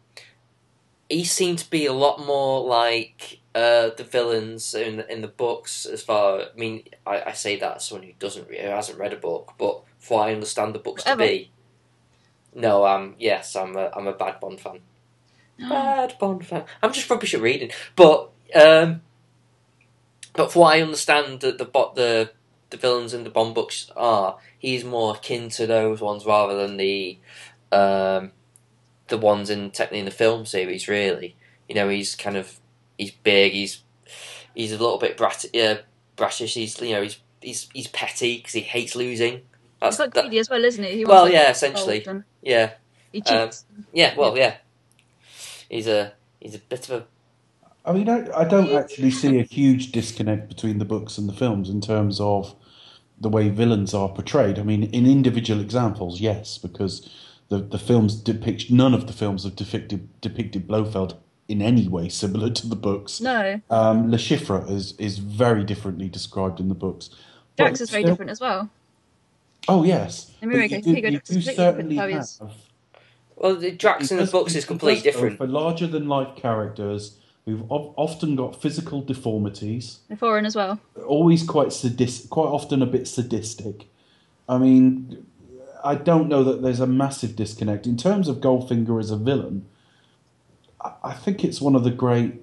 he 1.08 1.24
seemed 1.24 1.58
to 1.60 1.70
be 1.70 1.86
a 1.86 1.92
lot 1.94 2.24
more 2.24 2.62
like 2.62 3.40
uh, 3.58 3.90
the 3.96 4.04
villains 4.04 4.74
in 4.74 5.00
in 5.08 5.20
the 5.20 5.28
books. 5.44 5.84
As 5.86 6.02
far, 6.02 6.40
I 6.40 6.46
mean, 6.56 6.84
I, 7.06 7.22
I 7.30 7.32
say 7.32 7.56
that 7.58 7.76
as 7.76 7.84
someone 7.86 8.06
who 8.06 8.12
doesn't 8.18 8.48
re- 8.48 8.60
who 8.62 8.68
hasn't 8.68 8.98
read 8.98 9.12
a 9.12 9.16
book, 9.16 9.54
but 9.58 9.82
for 9.98 10.18
what 10.18 10.28
I 10.28 10.32
understand 10.34 10.74
the 10.74 10.78
books 10.78 11.04
Whatever. 11.04 11.24
to 11.24 11.28
be. 11.28 11.50
No, 12.54 12.86
um, 12.86 13.14
yes, 13.18 13.54
I'm 13.56 13.76
a 13.76 13.90
I'm 13.96 14.06
a 14.06 14.12
bad 14.12 14.40
Bond 14.40 14.60
fan. 14.60 14.80
Bad 15.58 16.14
Bond 16.18 16.46
fan. 16.46 16.64
I'm 16.82 16.92
just 16.92 17.10
rubbish 17.10 17.34
at 17.34 17.40
reading, 17.40 17.70
but 17.96 18.30
um, 18.54 19.02
but 20.34 20.52
for 20.52 20.60
what 20.60 20.76
I 20.76 20.80
understand, 20.82 21.40
that 21.40 21.58
the 21.58 21.64
bo- 21.64 21.92
the 21.94 22.30
the 22.70 22.76
villains 22.76 23.14
in 23.14 23.24
the 23.24 23.30
Bond 23.30 23.54
books 23.54 23.90
are, 23.96 24.38
he's 24.58 24.84
more 24.84 25.14
akin 25.16 25.48
to 25.50 25.66
those 25.66 26.00
ones 26.00 26.24
rather 26.24 26.56
than 26.56 26.76
the 26.76 27.18
um, 27.72 28.32
the 29.08 29.18
ones 29.18 29.50
in 29.50 29.70
technically 29.70 30.00
in 30.00 30.04
the 30.04 30.10
film 30.10 30.46
series. 30.46 30.86
Really, 30.86 31.34
you 31.68 31.74
know, 31.74 31.88
he's 31.88 32.14
kind 32.14 32.36
of 32.36 32.60
he's 32.98 33.12
big. 33.12 33.52
He's 33.52 33.82
he's 34.54 34.72
a 34.72 34.78
little 34.78 34.98
bit 34.98 35.16
brat 35.16 35.46
yeah, 35.54 35.78
brashish. 36.16 36.54
He's 36.54 36.80
you 36.80 36.92
know 36.92 37.02
he's 37.02 37.18
he's 37.40 37.68
he's 37.72 37.86
petty 37.86 38.38
because 38.38 38.52
he 38.52 38.60
hates 38.60 38.94
losing. 38.94 39.42
That's 39.80 39.94
He's 39.94 39.96
quite 39.96 40.14
that- 40.14 40.22
greedy 40.24 40.38
as 40.40 40.50
well, 40.50 40.64
isn't 40.64 40.84
he? 40.84 40.96
he 40.98 41.04
well, 41.04 41.28
yeah, 41.28 41.50
essentially, 41.50 42.04
and 42.06 42.24
yeah. 42.42 42.72
He 43.12 43.22
Um. 43.22 43.50
Yeah, 43.92 44.14
well, 44.16 44.36
yeah. 44.36 44.56
He's 45.70 45.86
a 45.86 46.12
he's 46.40 46.54
a 46.54 46.58
bit 46.58 46.88
of 46.90 47.02
a 47.02 47.06
I 47.84 47.92
mean, 47.92 48.08
I, 48.08 48.28
I 48.36 48.44
don't 48.44 48.70
actually 48.72 49.10
see 49.10 49.38
a 49.38 49.44
huge 49.44 49.92
disconnect 49.92 50.48
between 50.48 50.78
the 50.78 50.84
books 50.84 51.16
and 51.16 51.26
the 51.26 51.32
films 51.32 51.70
in 51.70 51.80
terms 51.80 52.20
of 52.20 52.54
the 53.18 53.30
way 53.30 53.48
villains 53.48 53.94
are 53.94 54.10
portrayed. 54.10 54.58
I 54.58 54.62
mean, 54.62 54.82
in 54.84 55.06
individual 55.06 55.60
examples, 55.60 56.20
yes, 56.20 56.58
because 56.58 57.08
the, 57.48 57.58
the 57.58 57.78
films 57.78 58.14
depict 58.14 58.70
none 58.70 58.92
of 58.92 59.06
the 59.06 59.14
films 59.14 59.44
have 59.44 59.56
depicted 59.56 60.20
depicted 60.20 60.68
Blofeld 60.68 61.16
in 61.48 61.62
any 61.62 61.88
way 61.88 62.08
similar 62.10 62.50
to 62.50 62.68
the 62.68 62.76
books. 62.76 63.20
no, 63.20 63.60
Um, 63.70 64.10
Le 64.10 64.18
Chiffre 64.18 64.70
is 64.70 64.92
is 64.98 65.18
very 65.18 65.64
differently 65.64 66.08
described 66.08 66.60
in 66.60 66.68
the 66.68 66.74
books. 66.74 67.08
But 67.56 67.64
Drax 67.64 67.80
is 67.80 67.90
very 67.90 68.02
still- 68.02 68.12
different 68.12 68.30
as 68.30 68.40
well. 68.40 68.68
Oh 69.66 69.82
yes, 69.82 70.30
But 70.40 70.48
America, 70.50 70.76
you 70.76 70.82
do, 70.82 70.90
you 70.90 71.00
Drax 71.10 71.30
is 71.30 71.36
do 71.36 71.52
completely 71.52 71.52
different 71.54 71.56
certainly 71.56 71.96
have. 71.96 72.52
well. 73.40 73.54
The 73.56 73.70
Drax 73.72 74.10
in 74.10 74.18
the 74.18 74.26
books 74.26 74.54
is 74.54 74.64
completely 74.64 75.02
different. 75.02 75.38
For 75.38 75.46
larger 75.46 75.86
than 75.86 76.08
life 76.08 76.36
characters 76.36 77.16
who've 77.44 77.62
of- 77.72 77.94
often 77.96 78.36
got 78.36 78.60
physical 78.60 79.00
deformities, 79.00 80.00
The 80.08 80.16
foreign 80.16 80.44
as 80.44 80.54
well. 80.54 80.80
always 81.06 81.42
quite 81.44 81.72
sadistic, 81.72 82.28
quite 82.30 82.48
often 82.48 82.82
a 82.82 82.86
bit 82.86 83.08
sadistic. 83.08 83.88
I 84.48 84.58
mean, 84.58 85.24
I 85.84 85.94
don't 85.94 86.28
know 86.28 86.42
that 86.44 86.60
there's 86.62 86.80
a 86.80 86.86
massive 86.86 87.36
disconnect 87.36 87.86
in 87.86 87.96
terms 87.96 88.28
of 88.28 88.36
Goldfinger 88.38 88.98
as 89.00 89.10
a 89.10 89.16
villain. 89.16 89.64
I, 90.80 91.12
think 91.12 91.44
it's 91.44 91.60
one 91.60 91.74
of 91.74 91.84
the 91.84 91.90
great 91.90 92.34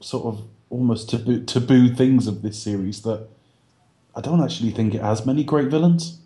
sort 0.00 0.26
of 0.26 0.44
almost 0.70 1.08
taboo, 1.10 1.44
taboo 1.44 1.94
things 1.94 2.26
of 2.26 2.42
this 2.42 2.62
series 2.62 3.02
that 3.02 3.28
I 4.14 4.20
don't 4.20 4.42
actually 4.42 4.70
think 4.70 4.94
it 4.94 5.02
has 5.02 5.24
many 5.24 5.44
great 5.44 5.68
villains. 5.68 6.18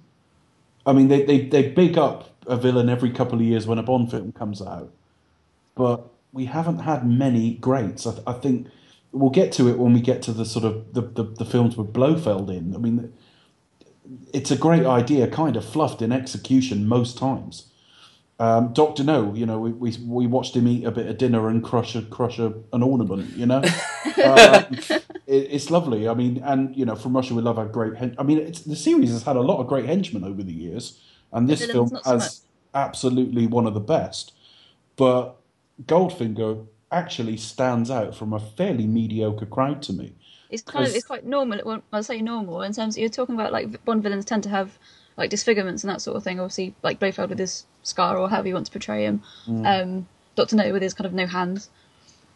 I 0.84 0.92
mean, 0.92 1.08
they, 1.08 1.24
they, 1.24 1.46
they 1.46 1.68
big 1.68 1.96
up 1.96 2.30
a 2.46 2.56
villain 2.56 2.88
every 2.88 3.10
couple 3.10 3.36
of 3.36 3.44
years 3.44 3.66
when 3.66 3.78
a 3.78 3.82
Bond 3.82 4.10
film 4.10 4.32
comes 4.32 4.60
out, 4.60 4.90
but 5.74 6.10
we 6.32 6.46
haven't 6.46 6.80
had 6.80 7.08
many 7.08 7.54
greats. 7.54 8.06
I, 8.06 8.18
I 8.26 8.32
think 8.32 8.66
we'll 9.12 9.30
get 9.30 9.52
to 9.52 9.68
it 9.68 9.78
when 9.78 9.92
we 9.92 10.00
get 10.00 10.22
to 10.22 10.32
the 10.32 10.44
sort 10.44 10.64
of 10.64 10.92
the, 10.94 11.02
the, 11.02 11.22
the 11.22 11.44
films 11.44 11.76
with 11.76 11.92
Blofeld 11.92 12.50
in. 12.50 12.74
I 12.74 12.78
mean, 12.78 13.12
it's 14.32 14.50
a 14.50 14.56
great 14.56 14.84
idea, 14.84 15.28
kind 15.28 15.56
of 15.56 15.64
fluffed 15.64 16.02
in 16.02 16.10
execution 16.10 16.88
most 16.88 17.16
times. 17.16 17.66
Um, 18.42 18.72
Doctor 18.72 19.04
No, 19.04 19.32
you 19.34 19.46
know, 19.46 19.60
we, 19.60 19.70
we 19.70 19.96
we 20.04 20.26
watched 20.26 20.56
him 20.56 20.66
eat 20.66 20.84
a 20.84 20.90
bit 20.90 21.06
of 21.06 21.16
dinner 21.16 21.48
and 21.48 21.62
crush 21.62 21.94
a 21.94 22.02
crush 22.02 22.40
a, 22.40 22.52
an 22.72 22.82
ornament. 22.82 23.36
You 23.36 23.46
know, 23.46 23.58
um, 24.24 24.66
it, 25.28 25.46
it's 25.48 25.70
lovely. 25.70 26.08
I 26.08 26.14
mean, 26.14 26.42
and 26.44 26.76
you 26.76 26.84
know, 26.84 26.96
from 26.96 27.14
Russia 27.14 27.36
we 27.36 27.42
Love 27.42 27.56
our 27.56 27.66
great. 27.66 27.94
Hen- 27.94 28.16
I 28.18 28.24
mean, 28.24 28.38
it's, 28.38 28.62
the 28.62 28.74
series 28.74 29.12
has 29.12 29.22
had 29.22 29.36
a 29.36 29.40
lot 29.40 29.60
of 29.60 29.68
great 29.68 29.86
henchmen 29.86 30.24
over 30.24 30.42
the 30.42 30.52
years, 30.52 31.00
and 31.30 31.48
this 31.48 31.64
film 31.66 31.90
so 31.90 32.00
has 32.04 32.42
absolutely 32.74 33.46
one 33.46 33.64
of 33.64 33.74
the 33.74 33.80
best. 33.80 34.32
but 34.96 35.36
Goldfinger 35.84 36.66
actually 36.90 37.36
stands 37.36 37.92
out 37.92 38.16
from 38.16 38.32
a 38.32 38.40
fairly 38.40 38.88
mediocre 38.88 39.46
crowd 39.46 39.82
to 39.82 39.92
me. 39.92 40.16
It's 40.50 40.62
kind 40.62 40.84
of 40.84 40.96
it's 40.96 41.06
quite 41.06 41.24
normal. 41.24 41.60
Well, 41.64 41.82
I 41.92 42.00
say 42.00 42.20
normal 42.20 42.62
in 42.62 42.72
terms 42.72 42.98
you're 42.98 43.08
talking 43.08 43.36
about 43.36 43.52
like 43.52 43.84
Bond 43.84 44.02
villains 44.02 44.24
tend 44.24 44.42
to 44.42 44.48
have 44.48 44.78
like 45.16 45.30
disfigurements 45.30 45.82
and 45.84 45.90
that 45.90 46.00
sort 46.00 46.16
of 46.16 46.24
thing. 46.24 46.40
Obviously, 46.40 46.74
like 46.82 46.98
Blofeld 46.98 47.28
with 47.30 47.38
his 47.38 47.66
scar 47.82 48.16
or 48.16 48.28
however 48.28 48.48
you 48.48 48.54
want 48.54 48.66
to 48.66 48.72
portray 48.72 49.04
him. 49.04 49.22
Um, 49.64 50.06
Doctor 50.34 50.56
No 50.56 50.72
with 50.72 50.82
his 50.82 50.94
kind 50.94 51.06
of 51.06 51.12
no 51.12 51.26
hands. 51.26 51.70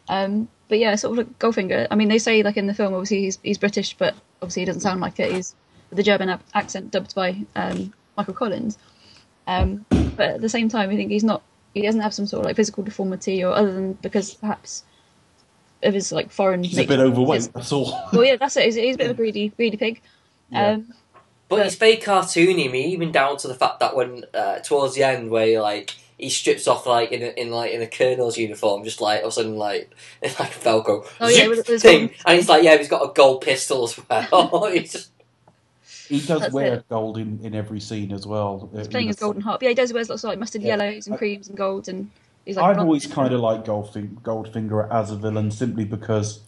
Um, 0.08 0.48
but 0.68 0.78
yeah, 0.78 0.94
sort 0.96 1.18
of 1.18 1.26
like 1.26 1.38
Goldfinger. 1.38 1.86
I 1.90 1.94
mean, 1.94 2.08
they 2.08 2.18
say 2.18 2.42
like 2.42 2.56
in 2.56 2.66
the 2.66 2.74
film, 2.74 2.94
obviously 2.94 3.22
he's 3.22 3.38
he's 3.42 3.58
British, 3.58 3.94
but 3.96 4.14
obviously 4.42 4.62
he 4.62 4.66
doesn't 4.66 4.82
sound 4.82 5.00
like 5.00 5.18
it. 5.18 5.32
He's 5.32 5.54
with 5.90 5.96
the 5.96 6.02
German 6.02 6.28
ac- 6.28 6.42
accent 6.54 6.90
dubbed 6.90 7.14
by 7.14 7.44
um, 7.54 7.92
Michael 8.16 8.34
Collins. 8.34 8.78
Um, 9.46 9.84
but 10.16 10.30
at 10.30 10.40
the 10.40 10.48
same 10.48 10.68
time, 10.68 10.90
I 10.90 10.96
think 10.96 11.10
he's 11.10 11.24
not. 11.24 11.42
He 11.74 11.82
doesn't 11.82 12.00
have 12.00 12.14
some 12.14 12.26
sort 12.26 12.40
of 12.40 12.46
like 12.46 12.56
physical 12.56 12.82
deformity, 12.82 13.44
or 13.44 13.52
other 13.52 13.72
than 13.72 13.94
because 13.94 14.34
perhaps 14.34 14.84
of 15.82 15.94
his 15.94 16.10
like 16.12 16.30
foreign. 16.30 16.64
He's 16.64 16.78
a 16.78 16.86
bit 16.86 17.00
overweight, 17.00 17.50
that's 17.54 17.72
all. 17.72 18.08
Well, 18.12 18.24
yeah, 18.24 18.36
that's 18.36 18.56
it. 18.56 18.64
He's, 18.64 18.74
he's 18.74 18.94
a 18.94 18.98
bit 18.98 19.10
of 19.10 19.12
a 19.12 19.14
greedy, 19.14 19.48
greedy 19.50 19.76
pig. 19.76 20.00
Yeah. 20.50 20.70
Um, 20.70 20.92
But 21.48 21.56
But- 21.56 21.66
it's 21.66 21.76
very 21.76 21.96
cartoony. 21.96 22.68
I 22.68 22.72
mean, 22.72 22.90
even 22.90 23.12
down 23.12 23.37
to 23.38 23.48
the 23.48 23.54
fact 23.54 23.80
that 23.80 23.94
when 23.94 24.24
uh, 24.35 24.59
towards 24.61 24.94
the 24.94 25.02
end, 25.04 25.30
where 25.30 25.61
like 25.61 25.94
he 26.18 26.28
strips 26.30 26.66
off 26.66 26.87
like 26.87 27.12
in 27.12 27.22
a, 27.22 27.26
in 27.40 27.50
like 27.50 27.72
in 27.72 27.82
a 27.82 27.87
colonel's 27.87 28.37
uniform, 28.38 28.82
just 28.85 29.00
like 29.00 29.20
all 29.20 29.26
of 29.26 29.32
a 29.32 29.35
sudden 29.35 29.56
like 29.56 29.90
it's 30.22 30.38
like 30.40 30.50
a 30.56 30.59
Velcro 30.59 31.06
Oh, 31.20 31.28
yeah, 31.28 31.37
zip 31.54 31.66
with 31.68 31.82
thing, 31.82 32.06
gold- 32.09 32.16
and 32.26 32.37
he's 32.37 32.48
like, 32.48 32.62
yeah, 32.64 32.76
he's 32.76 32.88
got 32.88 33.02
a 33.09 33.12
gold 33.12 33.42
pistol 33.42 33.85
as 33.85 34.00
well. 34.09 34.70
Just- 34.74 35.11
He 36.09 36.20
does 36.20 36.40
That's 36.40 36.52
wear 36.54 36.74
it. 36.74 36.88
gold 36.88 37.18
in, 37.18 37.40
in 37.42 37.54
every 37.54 37.80
scene 37.80 38.12
as 38.12 38.26
well. 38.26 38.68
he's 38.74 38.88
playing 38.88 39.09
his 39.09 39.16
golden 39.16 39.42
harp. 39.42 39.62
Yeah, 39.62 39.70
he 39.70 39.74
does 39.74 39.92
wears 39.92 40.09
lots 40.09 40.24
of 40.24 40.28
like 40.28 40.38
mustard 40.38 40.62
Yeah. 40.62 40.76
yellows 40.76 41.06
and 41.09 41.18
creams 41.18 41.48
and 41.48 41.56
golds, 41.56 41.88
and 41.88 42.11
he's 42.44 42.56
like. 42.56 42.64
I've 42.64 42.78
always 42.78 43.06
kind 43.06 43.35
of 43.35 43.40
liked 43.40 43.66
Goldfinger, 43.66 44.20
Goldfinger 44.22 44.90
as 44.90 45.11
a 45.11 45.16
villain 45.16 45.50
simply 45.50 45.85
because 45.85 46.40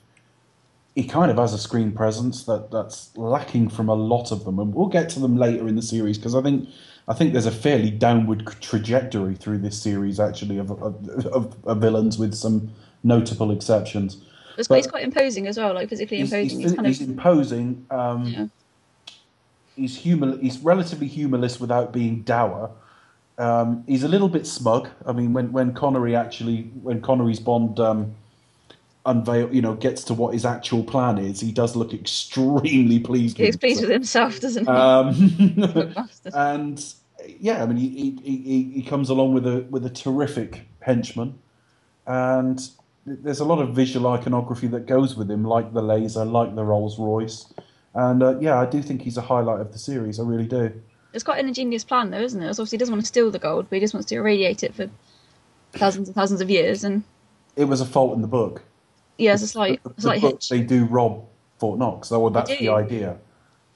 he 0.99 1.05
kind 1.07 1.31
of 1.31 1.37
has 1.37 1.53
a 1.55 1.59
screen 1.59 1.93
presence 1.93 2.43
that, 2.45 2.73
that's 2.73 3.17
lacking 3.17 3.69
from 3.69 3.89
a 3.89 3.95
lot 3.95 4.33
of 4.33 4.45
them, 4.45 4.59
and 4.59 4.75
we'll 4.75 4.89
get 4.89 5.09
to 5.11 5.21
them 5.21 5.37
later 5.37 5.69
in 5.69 5.77
the 5.77 5.83
series 5.83 6.19
because 6.19 6.35
I 6.35 6.43
think 6.43 6.69
I 7.07 7.15
think 7.15 7.33
there's 7.33 7.47
a 7.47 7.53
fairly 7.53 7.91
downward 7.91 8.41
trajectory 8.61 9.37
through 9.37 9.59
this 9.59 9.81
series 9.81 10.19
actually 10.19 10.59
of 10.59 10.71
of, 10.73 11.09
of, 11.27 11.57
of 11.65 11.79
villains 11.81 12.19
with 12.19 12.35
some 12.35 12.73
notable 13.05 13.51
exceptions. 13.53 14.17
But 14.57 14.67
but- 14.69 14.75
he's 14.79 14.87
quite 14.89 15.05
imposing 15.05 15.47
as 15.47 15.57
well, 15.57 15.73
like 15.73 15.89
physically 15.89 16.19
He's, 16.19 16.33
imposing. 16.33 16.59
he's, 16.59 16.69
He's, 16.71 16.77
kind 16.77 16.87
he's 16.89 17.01
of. 17.01 17.09
imposing. 17.11 17.87
Um, 17.91 18.25
Yeah. 18.27 18.47
He's 19.77 19.97
humor. 19.97 20.37
He's 20.39 20.59
relatively 20.59 21.07
humorless 21.07 21.61
without 21.61 21.93
being 21.93 22.23
dour. 22.23 22.73
Um, 23.39 23.85
he's 23.87 24.03
a 24.03 24.09
little 24.09 24.29
bit 24.29 24.45
smug. 24.49 24.89
I 25.07 25.13
mean, 25.13 25.33
when 25.33 25.53
when 25.53 25.73
Connery 25.75 26.17
actually, 26.17 26.63
when 26.83 27.01
Connery's 27.01 27.39
Bond 27.39 27.79
um, 27.79 28.17
unveil, 29.09 29.53
you 29.53 29.63
know, 29.63 29.75
gets 29.75 30.05
to 30.05 30.15
what 30.15 30.35
his 30.35 30.45
actual 30.45 30.85
plan 30.85 31.19
is, 31.19 31.41
he 31.41 31.51
does 31.51 31.75
look 31.75 31.93
extremely 31.95 33.01
pleased. 33.01 33.39
He's 33.39 33.55
with 33.55 33.61
pleased 33.61 33.81
with 33.81 33.91
himself. 33.91 34.35
himself, 34.35 34.67
doesn't 34.67 34.67
he? 34.67 35.91
Um, 35.91 36.07
and 36.35 36.95
yeah, 37.41 37.63
I 37.63 37.67
mean, 37.67 37.79
he, 37.79 38.19
he, 38.23 38.37
he, 38.37 38.73
he 38.75 38.83
comes 38.83 39.09
along 39.09 39.35
with 39.35 39.47
a 39.47 39.67
with 39.71 39.85
a 39.85 39.91
terrific 39.91 40.69
henchman, 40.81 41.39
and 42.07 42.61
there's 43.07 43.41
a 43.41 43.45
lot 43.45 43.61
of 43.61 43.75
visual 43.75 44.07
iconography 44.09 44.67
that 44.69 44.87
goes 44.87 45.17
with 45.17 45.31
him, 45.31 45.45
like 45.45 45.73
the 45.73 45.83
laser, 45.83 46.25
like 46.25 46.55
the 46.55 46.65
Rolls 46.65 46.99
Royce, 46.99 47.53
and 47.95 48.23
uh, 48.23 48.39
yeah, 48.39 48.61
I 48.61 48.67
do 48.67 48.83
think 48.83 49.03
he's 49.03 49.17
a 49.17 49.23
highlight 49.23 49.61
of 49.61 49.73
the 49.73 49.79
series. 49.79 50.21
I 50.21 50.23
really 50.25 50.47
do. 50.47 50.81
It's 51.15 51.25
quite 51.25 51.41
an 51.41 51.49
ingenious 51.49 51.85
plan, 51.85 52.11
though, 52.11 52.21
isn't 52.21 52.43
it? 52.43 52.49
It's 52.49 52.59
obviously, 52.59 52.77
he 52.77 52.81
doesn't 52.81 52.93
want 52.93 53.03
to 53.03 53.09
steal 53.09 53.31
the 53.31 53.39
gold, 53.39 53.67
but 53.71 53.77
he 53.77 53.81
just 53.81 53.95
wants 53.95 54.09
to 54.11 54.17
irradiate 54.17 54.63
it 54.63 54.75
for 54.75 54.91
thousands 55.73 56.09
and 56.09 56.15
thousands 56.15 56.43
of 56.43 56.51
years. 56.51 56.85
And 56.85 57.03
It 57.57 57.65
was 57.65 57.81
a 57.81 57.87
fault 57.87 58.15
in 58.15 58.21
the 58.21 58.29
book. 58.29 58.63
Yeah, 59.19 59.35
it's 59.35 59.43
a 59.43 59.47
slight, 59.49 59.83
the, 59.83 59.91
a 59.91 59.93
the 59.95 60.03
slight 60.03 60.21
book, 60.23 60.35
hitch. 60.35 60.49
they 60.49 60.63
do 60.63 60.85
rob 60.87 61.25
Fort 61.59 61.79
Knox. 61.79 62.09
So 62.09 62.29
that's 62.31 62.51
the 62.51 62.69
idea. 62.71 63.19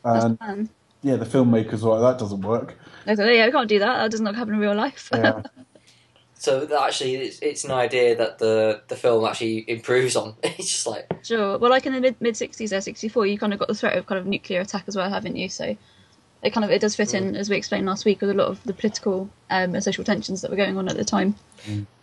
That's 0.05 0.25
the 0.25 0.31
And 0.31 0.39
plan. 0.41 0.69
yeah, 1.03 1.17
the 1.17 1.27
filmmakers 1.27 1.83
were 1.83 1.99
like, 1.99 2.13
that 2.13 2.19
doesn't 2.19 2.41
work. 2.41 2.79
They 3.05 3.15
thought, 3.17 3.27
yeah, 3.35 3.47
we 3.47 3.53
can't 3.53 3.69
do 3.69 3.79
that. 3.81 3.97
That 3.99 4.11
does 4.11 4.21
not 4.21 4.35
happen 4.37 4.55
in 4.55 4.61
real 4.61 4.75
life. 4.75 5.11
Yeah. 5.13 5.43
so 6.35 6.65
that 6.65 6.83
actually, 6.83 7.17
it's, 7.17 7.39
it's 7.41 7.65
an 7.65 7.71
idea 7.73 8.17
that 8.17 8.39
the 8.39 8.83
the 8.89 8.97
film 8.97 9.25
actually 9.25 9.65
improves 9.69 10.17
on. 10.17 10.35
It's 10.43 10.69
just 10.71 10.87
like 10.87 11.11
Sure. 11.25 11.59
Well, 11.59 11.71
like 11.71 11.87
in 11.87 11.93
the 11.93 12.01
mid 12.01 12.21
mid 12.21 12.37
sixties, 12.37 12.71
there 12.71 12.81
sixty 12.81 13.09
four, 13.09 13.27
you 13.27 13.39
kind 13.39 13.53
of 13.53 13.59
got 13.59 13.69
the 13.69 13.75
threat 13.75 13.97
of 13.97 14.07
kind 14.07 14.19
of 14.21 14.27
nuclear 14.27 14.61
attack 14.61 14.85
as 14.87 14.97
well, 14.97 15.11
haven't 15.11 15.37
you? 15.37 15.49
So 15.49 15.77
it 16.43 16.51
kind 16.51 16.65
of 16.65 16.71
it 16.71 16.81
does 16.81 16.97
fit 16.97 17.15
in, 17.15 17.37
as 17.37 17.49
we 17.51 17.57
explained 17.57 17.87
last 17.87 18.05
week, 18.05 18.21
with 18.21 18.31
a 18.31 18.35
lot 18.35 18.49
of 18.49 18.63
the 18.65 18.73
political 18.73 19.31
um, 19.51 19.75
and 19.75 19.83
social 19.85 20.05
tensions 20.05 20.41
that 20.43 20.51
were 20.51 20.57
going 20.57 20.77
on 20.79 20.89
at 20.89 20.97
the 20.97 21.05
time. 21.05 21.35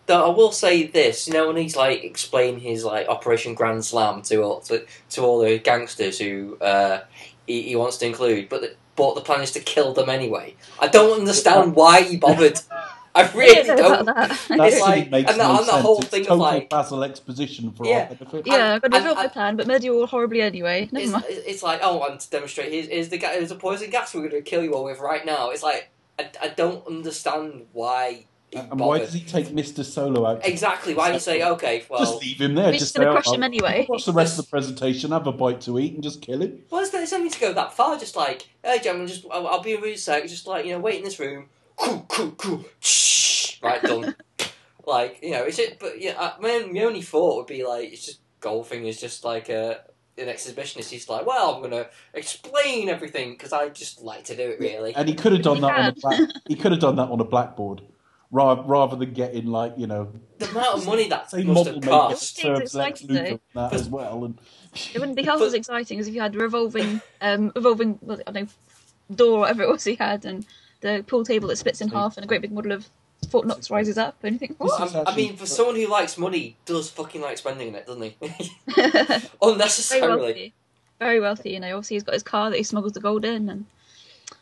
Though 0.10 0.26
I 0.32 0.36
will 0.36 0.52
say 0.52 0.88
this, 0.88 1.28
you 1.28 1.34
know, 1.36 1.46
when 1.48 1.58
he's 1.58 1.76
like 1.76 2.04
explaining 2.04 2.62
his 2.62 2.84
like 2.84 3.08
Operation 3.08 3.54
Grand 3.54 3.86
Slam 3.86 4.24
to 4.24 4.42
all 4.42 4.60
to, 4.62 4.84
to 5.12 5.22
all 5.22 5.40
the 5.40 5.60
gangsters 5.60 6.18
who 6.18 6.58
uh, 6.62 7.02
he, 7.46 7.62
he 7.62 7.76
wants 7.76 7.98
to 7.98 8.08
include, 8.08 8.50
but 8.50 8.62
the, 8.62 8.76
but 8.96 9.14
the 9.14 9.22
plan 9.22 9.42
is 9.44 9.52
to 9.52 9.60
kill 9.60 9.94
them 9.94 10.10
anyway. 10.10 10.56
I 10.80 10.88
don't 10.88 11.20
understand 11.20 11.76
why 11.76 12.02
he 12.02 12.18
bothered. 12.18 12.60
I 13.16 13.30
really 13.34 13.60
I 13.60 13.64
don't 13.64 13.78
know 13.78 13.84
don't. 13.90 14.02
about 14.02 14.16
that. 14.30 14.40
That 14.50 14.68
It's 14.74 14.82
like- 14.82 15.10
makes 15.12 15.32
and 15.32 15.40
the- 15.40 15.44
no 15.44 15.58
and 15.58 15.60
the 15.68 15.72
sense. 15.72 15.82
whole 15.82 16.00
It's 16.00 16.08
thing 16.10 16.22
of, 16.22 16.28
total 16.28 16.44
like- 16.44 16.70
Basil 16.70 17.04
exposition 17.04 17.72
for 17.72 17.86
Yeah. 17.86 18.08
our 18.10 18.16
benefit. 18.16 18.48
yeah, 18.48 18.74
I've 18.76 18.82
got 18.82 18.92
to 18.92 18.98
and- 18.98 19.04
develop 19.04 19.18
my 19.18 19.24
and- 19.26 19.32
plan, 19.34 19.56
but 19.58 19.68
murder 19.68 19.86
you 19.86 20.00
all 20.00 20.08
horribly 20.08 20.42
anyway. 20.42 20.90
Never 20.92 21.04
It's, 21.04 21.12
mind. 21.12 21.26
it's 21.28 21.64
like, 21.64 21.80
oh, 21.84 22.04
and 22.10 22.20
to 22.20 22.30
demonstrate, 22.30 22.72
here's, 22.72 22.88
here's 22.88 23.10
the 23.10 23.18
ga- 23.18 23.34
here's 23.34 23.52
a 23.52 23.56
poison 23.56 23.90
gas 23.92 24.14
we're 24.14 24.22
going 24.30 24.44
to 24.44 24.50
kill 24.50 24.64
you 24.64 24.74
all 24.74 24.84
with 24.86 25.00
right 25.00 25.26
now. 25.26 25.50
It's 25.50 25.64
like 25.64 25.90
I, 26.20 26.30
I 26.42 26.48
don't 26.50 26.86
understand 26.88 27.66
why. 27.74 28.26
He 28.52 28.58
And 28.58 28.80
why 28.80 29.00
does 29.00 29.14
he 29.14 29.22
take 29.22 29.48
Mr. 29.48 29.84
Solo 29.84 30.26
out? 30.26 30.46
Exactly. 30.46 30.94
Why 30.94 31.10
do 31.10 31.16
you 31.16 31.20
say 31.20 31.44
okay? 31.44 31.84
Well, 31.90 32.00
just 32.00 32.22
leave 32.22 32.42
him 32.42 32.56
there. 32.56 32.66
We're 32.66 32.72
just 32.74 32.82
just 32.82 32.96
going 32.96 33.08
to 33.08 33.14
crush 33.14 33.28
"Oh, 33.28 33.34
him 33.34 33.44
anyway. 33.44 33.86
Watch 33.88 34.06
the 34.06 34.14
rest 34.14 34.40
of 34.40 34.46
the 34.46 34.50
presentation, 34.50 35.12
have 35.12 35.28
a 35.28 35.32
bite 35.32 35.62
to 35.62 35.78
eat, 35.80 35.94
and 35.94 36.04
just 36.04 36.22
kill 36.22 36.42
him. 36.42 36.64
Well, 36.70 36.82
it's, 36.82 36.94
it's 36.94 37.14
only 37.14 37.30
to 37.30 37.40
go 37.40 37.54
that 37.54 37.74
far. 37.74 37.98
Just 37.98 38.16
like, 38.16 38.48
hey, 38.64 38.80
gentlemen, 38.80 39.08
just 39.08 39.26
I'll, 39.32 39.48
I'll 39.48 39.62
be 39.62 39.74
a 39.74 39.82
rude 39.82 40.00
sec. 40.00 40.28
Just 40.28 40.48
like 40.48 40.66
you 40.66 40.72
know, 40.72 40.80
wait 40.80 40.98
in 40.98 41.04
this 41.04 41.20
room. 41.20 41.50
Cool, 41.78 42.06
cool, 42.08 42.32
cool. 42.32 42.66
Shh. 42.80 43.62
Right, 43.62 43.82
done. 43.82 44.16
like 44.86 45.20
you 45.22 45.32
know, 45.32 45.44
it's 45.44 45.60
it. 45.60 45.78
But 45.80 46.02
yeah, 46.02 46.14
uh, 46.18 46.34
my, 46.40 46.68
my 46.72 46.82
only 46.82 47.02
thought 47.02 47.38
would 47.38 47.48
be 47.48 47.66
like, 47.66 47.92
it's 47.92 48.06
just 48.06 48.20
golfing 48.40 48.88
is 48.88 49.00
just 49.00 49.24
like 49.24 49.50
a 49.50 49.82
an 50.18 50.28
exhibitionist. 50.28 50.90
He's 50.90 51.08
like, 51.10 51.26
well, 51.26 51.56
I'm 51.56 51.62
gonna 51.62 51.88
explain 52.14 52.90
everything 52.90 53.32
because 53.32 53.54
I 53.54 53.70
just 53.70 54.02
like 54.02 54.26
to 54.26 54.36
do 54.36 54.50
it. 54.50 54.60
Really. 54.60 54.96
And 54.96 55.08
he 55.08 55.16
could 55.16 55.34
have 55.34 55.42
done 55.42 55.62
that 55.62 55.80
on 55.80 55.86
a 55.86 55.92
black, 55.94 56.20
he 56.48 56.56
could 56.56 56.72
have 56.72 56.82
done 56.82 56.96
that 56.98 57.10
on 57.10 57.20
a 57.20 57.26
blackboard, 57.26 57.82
rather, 58.32 58.62
rather 58.64 58.96
than 58.96 59.14
getting 59.14 59.48
like 59.48 59.74
you 59.78 59.88
know 59.88 60.12
The 60.38 60.50
amount 60.52 60.78
of 60.80 60.86
money 60.86 61.08
that 61.10 61.30
say 61.32 61.44
must 61.44 61.56
model 61.58 61.74
have 61.76 61.84
maker 61.84 61.92
cost. 61.92 62.38
serves 62.38 62.76
Lex 62.76 63.02
exciting, 63.02 63.26
Luthor 63.36 63.40
that 63.56 63.74
as 63.74 63.90
well. 63.90 64.26
And 64.26 64.38
It 64.94 65.00
wouldn't 65.00 65.16
be 65.18 65.24
half 65.24 65.40
But- 65.40 65.46
as 65.48 65.54
exciting 65.54 66.00
as 66.00 66.08
if 66.08 66.14
you 66.14 66.22
had 66.22 66.36
a 66.36 66.38
revolving, 66.40 67.02
um, 67.22 67.52
revolving, 67.56 68.00
well, 68.02 68.20
I 68.28 68.32
don't 68.32 68.44
know, 68.46 69.16
door, 69.16 69.40
whatever 69.40 69.64
it 69.64 69.70
was 69.70 69.84
he 69.84 69.96
had, 69.96 70.26
and 70.26 70.46
the 70.82 71.04
pool 71.08 71.26
table 71.26 71.48
that 71.50 71.58
splits 71.58 71.82
in 71.82 71.90
half, 71.90 72.16
and 72.18 72.24
a 72.24 72.28
great 72.28 72.42
big 72.42 72.52
model 72.52 72.72
of 72.72 72.88
Fort 73.30 73.46
Knox 73.48 73.70
rises 73.70 73.98
up. 73.98 74.16
And 74.24 74.34
you 74.34 74.40
think, 74.40 74.58
This 74.60 74.70
what? 74.72 74.88
is 74.88 74.96
I 74.96 75.16
mean, 75.16 75.36
for 75.36 75.46
someone 75.46 75.76
who 75.76 75.88
likes 75.88 76.18
money, 76.18 76.56
does 76.66 76.90
fucking 76.90 77.22
like 77.22 77.38
spending 77.38 77.74
it, 77.76 77.86
doesn't 77.88 78.02
he? 78.02 78.16
Very 78.76 79.22
Unnecessarily. 79.42 80.22
wealthy. 80.22 80.54
Very 81.00 81.20
wealthy, 81.20 81.50
you 81.52 81.60
know. 81.60 81.76
Obviously, 81.76 81.96
he's 81.96 82.04
got 82.04 82.14
his 82.14 82.24
car 82.24 82.50
that 82.50 82.58
he 82.58 82.64
smuggles 82.64 82.94
the 82.94 83.00
gold 83.02 83.26
in, 83.26 83.50
and 83.50 83.66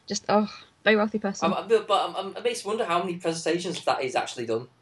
just, 0.08 0.26
oh, 0.30 0.48
very 0.84 0.96
wealthy 0.96 1.20
person. 1.20 1.52
I'm, 1.52 1.64
I'm, 1.64 1.68
but 1.68 1.92
I'm, 1.92 2.16
I'm, 2.16 2.38
it 2.38 2.44
makes 2.44 2.64
me 2.64 2.70
wonder 2.70 2.86
how 2.86 3.00
many 3.00 3.18
presentations 3.18 3.84
that 3.86 4.02
he's 4.02 4.16
actually 4.16 4.46
done. 4.46 4.68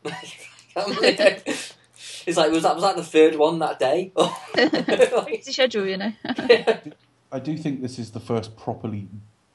it's 0.75 2.37
like 2.37 2.51
was 2.51 2.63
that 2.63 2.75
was 2.75 2.83
that 2.83 2.95
the 2.95 3.03
third 3.03 3.35
one 3.35 3.59
that 3.59 3.79
day? 3.79 4.11
It's 4.57 5.47
a 5.47 5.53
schedule, 5.53 5.85
you 5.85 5.97
know. 5.97 6.11
I 7.31 7.39
do 7.39 7.57
think 7.57 7.81
this 7.81 7.97
is 7.97 8.11
the 8.11 8.19
first 8.19 8.57
properly. 8.57 9.07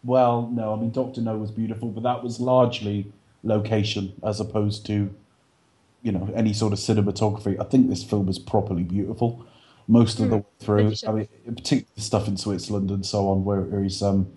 Well, 0.03 0.49
no, 0.53 0.73
I 0.73 0.77
mean 0.77 0.91
Doctor 0.91 1.21
No 1.21 1.37
was 1.37 1.51
beautiful, 1.51 1.89
but 1.89 2.03
that 2.05 2.23
was 2.23 2.41
largely 2.41 3.13
location 3.43 4.15
as 4.23 4.41
opposed 4.41 4.87
to, 4.87 5.15
you 6.03 6.13
know, 6.13 6.31
any 6.35 6.53
sort 6.53 6.73
of 6.73 6.79
cinematography. 6.79 7.61
I 7.61 7.65
think 7.65 7.91
this 7.91 8.03
film 8.03 8.29
is 8.29 8.39
properly 8.39 8.83
beautiful 8.83 9.45
most 9.91 10.21
of 10.21 10.31
the 10.31 10.37
way 10.37 10.45
through. 10.61 10.95
I 11.07 11.13
mean, 11.13 11.29
particularly 11.45 11.87
the 11.97 12.01
stuff 12.01 12.29
in 12.29 12.37
Switzerland 12.37 12.91
and 12.91 13.05
so 13.05 13.29
on, 13.29 13.45
where, 13.45 13.63
where 13.63 13.83
he's 13.83 14.03
um, 14.03 14.33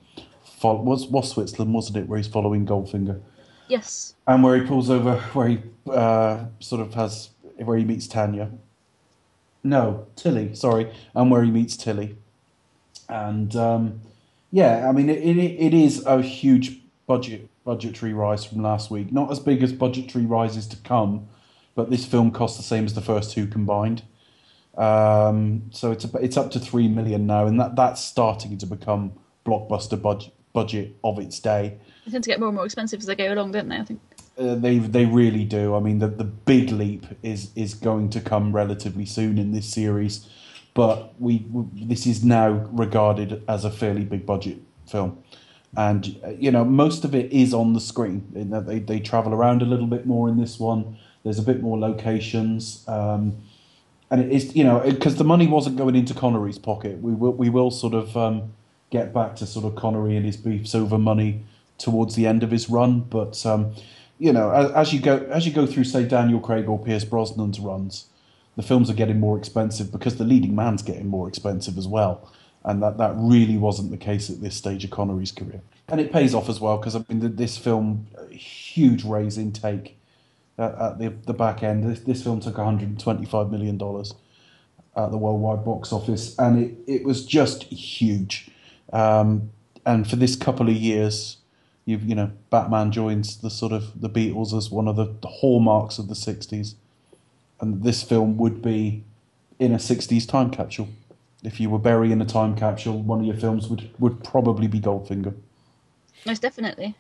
fol- 0.64 0.84
was 0.84 1.08
was 1.08 1.30
Switzerland, 1.30 1.74
wasn't 1.74 1.98
it, 1.98 2.08
where 2.08 2.18
he's 2.18 2.28
following 2.28 2.66
Goldfinger, 2.66 3.22
yes. 3.68 4.16
and 4.26 4.42
where 4.44 4.56
he 4.58 4.66
pulls 4.66 4.90
over, 4.90 5.18
where 5.34 5.50
he 5.50 5.60
uh, 5.92 6.46
sort 6.60 6.82
of 6.82 6.94
has 6.94 7.30
where 7.58 7.78
he 7.78 7.84
meets 7.84 8.08
Tania. 8.08 8.50
No, 9.64 10.08
Tilly. 10.16 10.56
Sorry, 10.56 10.92
and 11.14 11.30
where 11.30 11.44
he 11.44 11.52
meets 11.52 11.76
Tilly, 11.76 12.16
and 13.10 13.56
um, 13.56 14.02
yeah, 14.52 14.88
I 14.90 14.94
mean 14.94 15.10
it, 15.10 15.20
it. 15.22 15.38
It 15.38 15.74
is 15.74 16.06
a 16.06 16.22
huge 16.22 16.80
budget 17.06 17.50
budgetary 17.66 18.14
rise 18.14 18.46
from 18.46 18.62
last 18.62 18.90
week. 18.90 19.12
Not 19.12 19.32
as 19.32 19.40
big 19.40 19.64
as 19.64 19.74
budgetary 19.74 20.26
rises 20.26 20.66
to 20.68 20.78
come, 20.78 21.28
but 21.76 21.90
this 21.90 22.06
film 22.06 22.32
costs 22.32 22.58
the 22.58 22.64
same 22.64 22.86
as 22.86 22.94
the 22.94 23.02
first 23.02 23.32
two 23.32 23.48
combined. 23.48 24.04
Um, 24.78 25.64
so 25.72 25.92
it's 25.92 26.06
a, 26.06 26.18
it's 26.18 26.38
up 26.38 26.52
to 26.52 26.60
three 26.60 26.88
million 26.88 27.28
now, 27.28 27.48
and 27.48 27.60
that 27.60 27.76
that's 27.76 28.02
starting 28.02 28.58
to 28.60 28.66
become 28.66 29.14
blockbuster 29.46 30.02
budget 30.02 30.34
budget 30.54 30.96
of 31.04 31.20
its 31.20 31.40
day. 31.40 31.78
They 32.06 32.12
tend 32.12 32.24
to 32.24 32.30
get 32.30 32.40
more 32.40 32.50
and 32.50 32.56
more 32.56 32.66
expensive 32.66 33.00
as 33.00 33.06
they 33.08 33.16
go 33.16 33.34
along, 33.34 33.52
don't 33.52 33.68
they? 33.68 33.78
I 33.78 33.84
think. 33.84 34.00
Uh, 34.38 34.56
they 34.56 34.80
they 34.80 35.06
really 35.06 35.44
do. 35.44 35.76
I 35.76 35.80
mean, 35.80 36.00
the 36.00 36.08
the 36.08 36.24
big 36.24 36.72
leap 36.72 37.06
is 37.22 37.52
is 37.56 37.74
going 37.74 38.10
to 38.12 38.22
come 38.22 38.56
relatively 38.56 39.06
soon 39.06 39.38
in 39.38 39.52
this 39.52 39.70
series, 39.70 40.28
but 40.74 41.14
we, 41.20 41.46
we 41.52 41.86
this 41.86 42.08
is 42.08 42.24
now 42.24 42.50
regarded 42.72 43.44
as 43.48 43.66
a 43.66 43.72
fairly 43.72 44.06
big 44.06 44.26
budget 44.26 44.58
film, 44.88 45.24
and 45.78 46.20
uh, 46.24 46.30
you 46.30 46.50
know 46.52 46.66
most 46.66 47.06
of 47.06 47.14
it 47.14 47.32
is 47.32 47.54
on 47.54 47.74
the 47.74 47.82
screen. 47.82 48.32
In 48.34 48.50
that 48.50 48.66
they 48.66 48.80
they 48.80 49.00
travel 49.00 49.34
around 49.34 49.62
a 49.62 49.66
little 49.66 49.88
bit 49.88 50.06
more 50.06 50.30
in 50.30 50.38
this 50.40 50.60
one. 50.60 50.98
There's 51.24 51.40
a 51.40 51.44
bit 51.44 51.62
more 51.62 51.80
locations. 51.80 52.84
Um, 52.88 53.38
and 54.10 54.22
it 54.22 54.32
is 54.32 54.56
you 54.56 54.64
know 54.64 54.80
because 54.80 55.16
the 55.16 55.24
money 55.24 55.48
wasn't 55.48 55.76
going 55.78 55.96
into 55.96 56.14
Connery's 56.14 56.60
pocket. 56.60 57.00
We 57.02 57.14
will 57.14 57.34
we 57.34 57.50
will 57.50 57.72
sort 57.72 57.94
of 57.94 58.16
um, 58.18 58.54
get 58.94 59.12
back 59.12 59.36
to 59.36 59.48
sort 59.48 59.66
of 59.66 59.76
Connery 59.76 60.16
and 60.16 60.24
his 60.24 60.38
beefs 60.38 60.76
over 60.76 61.00
money 61.00 61.44
towards 61.80 62.14
the 62.16 62.28
end 62.28 62.44
of 62.44 62.52
his 62.52 62.70
run, 62.70 63.00
but 63.00 63.44
um, 63.44 63.74
you 64.20 64.32
know 64.32 64.52
as, 64.52 64.72
as, 64.72 64.94
you 64.94 65.02
go 65.02 65.18
as 65.32 65.48
you 65.48 65.52
go 65.52 65.66
through 65.66 65.84
say 65.84 66.06
Daniel 66.06 66.40
Craig 66.40 66.70
or 66.70 66.78
Pierce 66.78 67.04
Brosnan's 67.04 67.60
runs, 67.60 68.06
the 68.56 68.62
films 68.62 68.92
are 68.92 68.94
getting 68.94 69.20
more 69.20 69.36
expensive 69.36 69.92
because 69.92 70.18
the 70.18 70.24
leading 70.24 70.56
man's 70.56 70.84
getting 70.84 71.08
more 71.08 71.28
expensive 71.28 71.76
as 71.76 71.88
well, 71.88 72.32
and 72.64 72.84
that 72.84 73.00
that 73.00 73.14
really 73.18 73.58
wasn't 73.58 73.90
the 73.90 73.98
case 73.98 74.30
at 74.30 74.42
this 74.42 74.56
stage 74.56 74.86
of 74.86 74.92
Connery's 74.92 75.32
career, 75.32 75.62
and 75.88 76.00
it 76.00 76.14
pays 76.14 76.36
off 76.36 76.48
as 76.48 76.60
well 76.60 76.78
because 76.78 76.96
I 76.96 77.04
mean 77.10 77.36
this 77.36 77.58
film 77.58 78.06
huge 78.30 79.04
raise 79.04 79.40
intake 79.40 79.98
at, 80.60 80.76
at 80.76 81.00
the 81.00 81.10
the 81.26 81.34
back 81.34 81.64
end. 81.64 81.84
This, 81.84 82.02
this 82.02 82.24
film 82.24 82.40
took 82.40 82.60
125 82.60 83.50
million 83.50 83.80
dollars 83.80 84.14
at 84.96 85.10
the 85.10 85.18
worldwide 85.18 85.66
box 85.66 85.92
office, 85.92 86.38
and 86.38 86.64
it, 86.64 86.78
it 86.86 87.04
was 87.04 87.26
just 87.26 87.64
huge. 87.64 88.52
Um, 88.94 89.52
and 89.86 90.10
for 90.10 90.16
this 90.16 90.36
couple 90.36 90.70
of 90.70 90.76
years, 90.76 91.38
you 91.86 91.98
you 91.98 92.16
know, 92.16 92.32
Batman 92.50 92.92
joins 92.92 93.38
the 93.38 93.50
sort 93.50 93.74
of 93.74 94.00
the 94.00 94.10
Beatles 94.10 94.56
as 94.56 94.70
one 94.70 94.88
of 94.88 94.96
the, 94.96 95.14
the 95.22 95.28
hallmarks 95.28 95.98
of 95.98 96.08
the 96.08 96.14
'60s, 96.14 96.76
and 97.60 97.84
this 97.84 98.04
film 98.04 98.38
would 98.38 98.62
be 98.62 99.04
in 99.60 99.74
a 99.74 99.78
'60s 99.78 100.28
time 100.28 100.50
capsule. 100.52 100.88
If 101.44 101.60
you 101.60 101.70
were 101.70 101.80
burying 101.80 102.22
a 102.22 102.26
time 102.26 102.56
capsule, 102.56 103.02
one 103.02 103.20
of 103.20 103.26
your 103.26 103.36
films 103.36 103.68
would 103.68 103.90
would 104.00 104.24
probably 104.24 104.68
be 104.68 104.80
Goldfinger. 104.80 105.34
Most 106.26 106.42
definitely. 106.42 106.96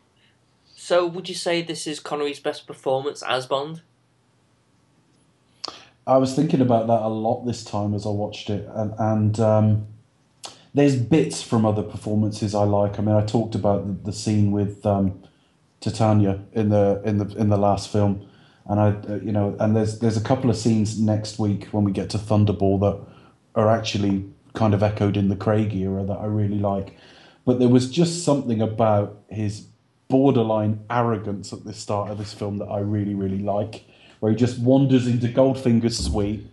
So, 0.76 1.06
would 1.06 1.30
you 1.30 1.36
say 1.36 1.62
this 1.62 1.88
is 1.88 2.02
Connery's 2.02 2.42
best 2.42 2.68
performance 2.68 3.24
as 3.24 3.46
Bond? 3.46 3.82
I 6.06 6.18
was 6.18 6.36
thinking 6.36 6.60
about 6.60 6.88
that 6.88 7.02
a 7.02 7.08
lot 7.08 7.46
this 7.46 7.64
time 7.64 7.94
as 7.94 8.06
I 8.06 8.10
watched 8.10 8.50
it, 8.50 8.68
and, 8.74 8.94
and 9.00 9.40
um, 9.40 9.88
there's 10.74 10.96
bits 10.96 11.42
from 11.42 11.66
other 11.66 11.84
performances 11.84 12.56
I 12.56 12.64
like. 12.64 13.00
I 13.00 13.04
mean, 13.04 13.16
I 13.16 13.26
talked 13.26 13.56
about 13.56 13.88
the, 13.88 14.12
the 14.12 14.14
scene 14.14 14.52
with 14.52 14.86
um, 14.86 15.22
Tatiana 15.80 16.44
in 16.54 16.70
the 16.70 17.02
in 17.06 17.18
the 17.18 17.28
in 17.38 17.50
the 17.50 17.58
last 17.58 17.92
film, 17.92 18.28
and 18.66 18.80
I 18.80 18.90
uh, 18.90 19.20
you 19.22 19.32
know, 19.32 19.56
and 19.60 19.76
there's 19.76 20.00
there's 20.00 20.18
a 20.18 20.24
couple 20.24 20.50
of 20.50 20.58
scenes 20.58 21.00
next 21.00 21.38
week 21.38 21.66
when 21.66 21.84
we 21.84 21.92
get 21.92 22.10
to 22.12 22.18
Thunderball 22.18 22.80
that 22.82 23.00
are 23.56 23.70
actually 23.70 24.26
kind 24.54 24.74
of 24.74 24.82
echoed 24.84 25.18
in 25.18 25.30
the 25.30 25.36
Craig 25.36 25.74
era 25.76 26.04
that 26.04 26.18
I 26.18 26.26
really 26.26 26.60
like. 26.60 26.96
But 27.46 27.60
there 27.60 27.70
was 27.70 27.90
just 27.90 28.24
something 28.24 28.62
about 28.62 29.22
his 29.30 29.68
borderline 30.08 30.84
arrogance 30.90 31.52
at 31.52 31.66
the 31.66 31.74
start 31.74 32.10
of 32.10 32.18
this 32.18 32.34
film 32.34 32.58
that 32.60 32.66
I 32.66 32.80
really, 32.80 33.16
really 33.16 33.40
like, 33.40 33.84
where 34.20 34.32
he 34.32 34.38
just 34.38 34.60
wanders 34.60 35.08
into 35.08 35.28
Goldfinger's 35.28 35.98
suite, 35.98 36.46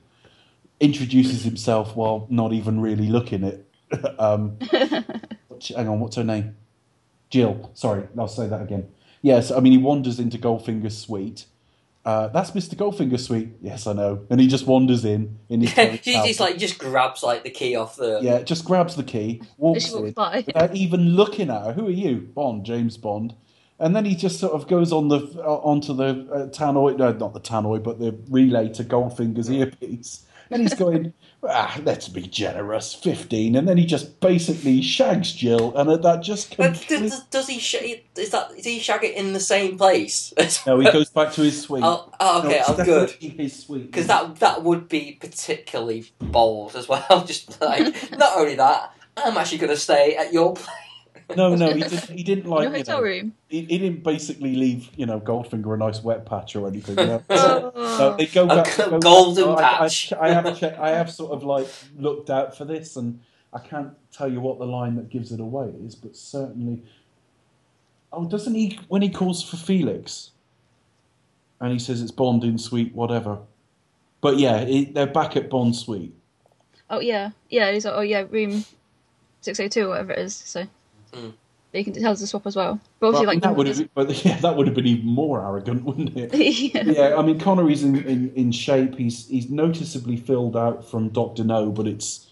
introduces 0.80 1.44
himself 1.44 1.94
while 1.94 2.26
not 2.30 2.52
even 2.52 2.80
really 2.80 3.09
looking 3.09 3.44
at. 3.44 3.61
um, 4.18 4.59
hang 4.61 5.88
on, 5.88 6.00
what's 6.00 6.16
her 6.16 6.24
name? 6.24 6.57
Jill. 7.29 7.70
Sorry, 7.74 8.09
I'll 8.18 8.29
say 8.29 8.48
that 8.48 8.62
again. 8.62 8.88
Yes, 9.22 9.50
I 9.50 9.61
mean 9.61 9.72
he 9.72 9.79
wanders 9.79 10.18
into 10.18 10.38
Goldfinger's 10.38 10.96
suite. 10.96 11.46
Uh, 12.03 12.29
that's 12.29 12.53
Mr. 12.53 12.76
Goldfinger's 12.76 13.26
suite. 13.26 13.50
Yes, 13.61 13.87
I 13.87 13.92
know. 13.92 14.26
And 14.31 14.40
he 14.40 14.46
just 14.46 14.66
wanders 14.66 15.05
in. 15.05 15.38
in 15.50 15.61
his 15.61 15.76
yeah, 15.76 15.85
he 16.03 16.12
just 16.12 16.40
like 16.40 16.57
just 16.57 16.79
grabs 16.79 17.22
like 17.22 17.44
the 17.44 17.50
key 17.50 17.76
off 17.76 17.96
the. 17.96 18.20
Yeah, 18.22 18.42
just 18.42 18.64
grabs 18.64 18.96
the 18.96 19.05
key, 19.05 19.42
walks 19.59 19.92
in 19.92 20.12
by. 20.12 20.42
without 20.46 20.74
even 20.74 21.11
looking 21.11 21.50
at 21.50 21.64
her. 21.64 21.72
Who 21.74 21.87
are 21.87 21.92
you, 21.92 22.31
Bond? 22.35 22.64
James 22.64 22.96
Bond 22.96 23.35
and 23.81 23.96
then 23.96 24.05
he 24.05 24.14
just 24.14 24.38
sort 24.38 24.53
of 24.53 24.68
goes 24.68 24.92
on 24.92 25.09
the 25.09 25.18
uh, 25.38 25.57
onto 25.57 25.94
the 25.94 26.29
uh, 26.31 26.46
tannoy, 26.48 26.96
no, 26.96 27.12
not 27.12 27.33
the 27.33 27.40
tannoy, 27.40 27.83
but 27.83 27.98
the 27.98 28.16
relay 28.29 28.68
to 28.68 28.85
Goldfinger's 28.85 29.50
earpiece, 29.50 30.26
and 30.50 30.62
he's 30.62 30.74
going, 30.74 31.14
ah, 31.42 31.81
let's 31.85 32.09
be 32.09 32.22
generous, 32.22 32.94
fifteen, 32.94 33.57
and 33.57 33.68
then 33.68 33.76
he 33.76 33.87
just 33.87 34.20
basically 34.20 34.83
shags 34.83 35.33
Jill, 35.33 35.76
and 35.76 36.03
that 36.03 36.22
just 36.22 36.53
completely... 36.53 37.09
does, 37.09 37.24
does, 37.24 37.48
he 37.48 37.59
sh- 37.59 38.00
is 38.16 38.31
that 38.31 38.50
does 38.50 38.64
he 38.64 38.79
shag 38.79 39.05
it 39.05 39.14
in 39.14 39.33
the 39.33 39.40
same 39.40 39.79
place? 39.79 40.33
no, 40.66 40.79
he 40.79 40.90
goes 40.90 41.11
back 41.11 41.33
to 41.33 41.42
his 41.42 41.62
suite. 41.62 41.83
Oh, 41.85 42.12
oh 42.20 42.38
okay, 42.40 42.59
no, 42.59 42.64
oh, 42.68 42.85
good. 42.85 43.11
His 43.11 43.64
suite 43.64 43.87
because 43.87 44.07
that 44.07 44.37
that 44.37 44.62
would 44.62 44.88
be 44.88 45.18
particularly 45.20 46.11
bold 46.18 46.76
as 46.76 46.88
well. 46.88 47.24
just 47.26 47.61
like 47.61 48.12
not 48.18 48.37
only 48.37 48.57
that, 48.57 48.94
I'm 49.16 49.37
actually 49.37 49.59
going 49.59 49.72
to 49.72 49.76
stay 49.76 50.16
at 50.16 50.33
your 50.33 50.55
place. 50.55 50.76
No, 51.36 51.54
no, 51.54 51.72
he 51.72 51.82
didn't. 51.82 52.10
He 52.10 52.22
didn't 52.22 52.46
like. 52.46 52.62
Your 52.62 52.72
hotel 52.72 52.98
you 52.98 53.02
know, 53.02 53.08
room. 53.08 53.34
He, 53.48 53.60
he, 53.62 53.78
didn't 53.78 54.02
basically 54.02 54.54
leave, 54.54 54.90
you 54.96 55.06
know, 55.06 55.20
Goldfinger 55.20 55.74
a 55.74 55.76
nice 55.76 56.02
wet 56.02 56.26
patch 56.26 56.56
or 56.56 56.68
anything. 56.68 56.98
You 56.98 57.06
know? 57.06 57.22
so, 57.30 57.72
so 57.74 58.16
they 58.16 58.26
go 58.26 58.46
back. 58.46 58.78
A 58.78 58.90
go 58.90 58.98
golden 58.98 59.54
back. 59.56 59.78
patch. 59.78 60.12
I, 60.12 60.16
I, 60.16 60.28
I 60.28 60.32
have 60.32 60.58
checked, 60.58 60.78
I 60.78 60.90
have 60.90 61.10
sort 61.10 61.32
of 61.32 61.44
like 61.44 61.68
looked 61.98 62.30
out 62.30 62.56
for 62.56 62.64
this, 62.64 62.96
and 62.96 63.20
I 63.52 63.58
can't 63.58 63.92
tell 64.12 64.30
you 64.30 64.40
what 64.40 64.58
the 64.58 64.66
line 64.66 64.96
that 64.96 65.08
gives 65.08 65.32
it 65.32 65.40
away 65.40 65.72
is, 65.84 65.94
but 65.94 66.16
certainly. 66.16 66.82
Oh, 68.12 68.28
doesn't 68.28 68.54
he 68.54 68.78
when 68.88 69.02
he 69.02 69.08
calls 69.08 69.42
for 69.42 69.56
Felix? 69.56 70.30
And 71.60 71.72
he 71.72 71.78
says 71.78 72.00
it's 72.00 72.10
Bond 72.10 72.42
in 72.42 72.58
suite, 72.58 72.94
whatever. 72.94 73.38
But 74.20 74.38
yeah, 74.38 74.56
it, 74.60 74.94
they're 74.94 75.06
back 75.06 75.36
at 75.36 75.50
Bond 75.50 75.76
suite. 75.76 76.14
Oh 76.88 77.00
yeah, 77.00 77.30
yeah. 77.48 77.70
He's 77.70 77.84
like, 77.84 77.94
oh 77.94 78.00
yeah, 78.00 78.24
room 78.28 78.64
six 79.40 79.60
eight 79.60 79.72
two, 79.72 79.88
whatever 79.88 80.12
it 80.12 80.18
is. 80.18 80.34
So 80.34 80.66
Mm. 81.12 81.33
You 81.73 81.85
can 81.85 81.92
tell 81.92 82.11
us 82.11 82.20
the 82.20 82.27
swap 82.27 82.46
as 82.46 82.57
well. 82.57 82.81
But 82.99 83.12
well, 83.12 83.25
like 83.25 83.42
that 83.42 83.55
would 83.55 83.68
have, 83.68 83.94
but 83.94 84.25
yeah, 84.25 84.38
that 84.38 84.57
would 84.57 84.66
have 84.66 84.75
been 84.75 84.87
even 84.87 85.07
more 85.07 85.40
arrogant, 85.40 85.85
wouldn't 85.85 86.16
it? 86.16 86.35
yeah. 86.75 86.83
yeah. 86.85 87.16
I 87.16 87.23
mean, 87.23 87.38
Connery's 87.38 87.85
in, 87.85 88.05
in, 88.05 88.33
in 88.35 88.51
shape. 88.51 88.96
He's 88.96 89.29
he's 89.29 89.51
noticeably 89.51 90.16
filled 90.16 90.57
out 90.57 90.88
from 90.88 91.11
Doctor 91.11 91.44
No, 91.44 91.70
but 91.70 91.87
it's 91.87 92.29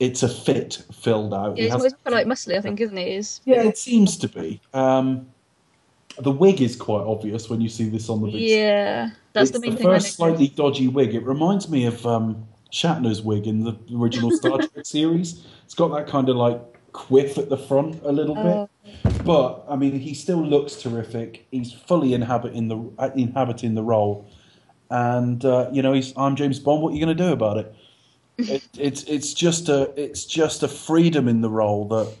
it's 0.00 0.24
a 0.24 0.28
fit 0.28 0.82
filled 0.92 1.32
out. 1.32 1.56
Yeah, 1.56 1.64
he's 1.64 1.84
has, 1.84 1.94
like 2.06 2.26
muscly, 2.26 2.56
I 2.56 2.60
think, 2.60 2.80
isn't 2.80 2.96
he? 2.96 3.22
Yeah, 3.44 3.62
it 3.62 3.78
seems 3.78 4.16
to 4.16 4.28
be. 4.28 4.60
Um, 4.74 5.28
the 6.18 6.32
wig 6.32 6.60
is 6.60 6.74
quite 6.74 7.02
obvious 7.02 7.48
when 7.48 7.60
you 7.60 7.68
see 7.68 7.88
this 7.88 8.08
on 8.08 8.22
the 8.22 8.32
big. 8.32 8.40
Yeah, 8.40 9.10
that's 9.32 9.50
it's 9.50 9.58
the 9.58 9.60
main 9.60 9.72
the 9.72 9.76
thing. 9.76 9.86
First 9.86 10.16
slightly 10.16 10.48
dodgy 10.48 10.88
wig. 10.88 11.14
It 11.14 11.24
reminds 11.24 11.68
me 11.68 11.86
of 11.86 12.04
um, 12.06 12.46
Shatner's 12.72 13.22
wig 13.22 13.46
in 13.46 13.62
the 13.62 13.78
original 13.94 14.30
Star 14.32 14.58
Trek 14.72 14.84
series. 14.84 15.46
It's 15.64 15.74
got 15.74 15.88
that 15.94 16.08
kind 16.08 16.28
of 16.28 16.36
like 16.36 16.60
quiff 16.92 17.38
at 17.38 17.48
the 17.48 17.56
front 17.56 18.00
a 18.04 18.12
little 18.12 18.34
bit. 18.34 18.44
Uh, 19.04 19.22
but 19.24 19.64
I 19.68 19.76
mean, 19.76 19.98
he 19.98 20.14
still 20.14 20.44
looks 20.44 20.76
terrific. 20.76 21.46
He's 21.50 21.72
fully 21.72 22.14
inhabiting 22.14 22.68
the 22.68 23.12
inhabiting 23.14 23.74
the 23.74 23.82
role, 23.82 24.28
and 24.90 25.44
uh, 25.44 25.68
you 25.72 25.82
know, 25.82 25.92
he's 25.92 26.12
I'm 26.16 26.36
James 26.36 26.58
Bond. 26.58 26.82
What 26.82 26.90
are 26.90 26.96
you 26.96 27.04
going 27.04 27.16
to 27.16 27.24
do 27.24 27.32
about 27.32 27.58
it? 27.58 27.74
it? 28.38 28.68
It's 28.78 29.04
it's 29.04 29.34
just 29.34 29.68
a 29.68 29.92
it's 30.00 30.24
just 30.24 30.62
a 30.62 30.68
freedom 30.68 31.28
in 31.28 31.40
the 31.40 31.50
role 31.50 31.86
that 31.88 32.14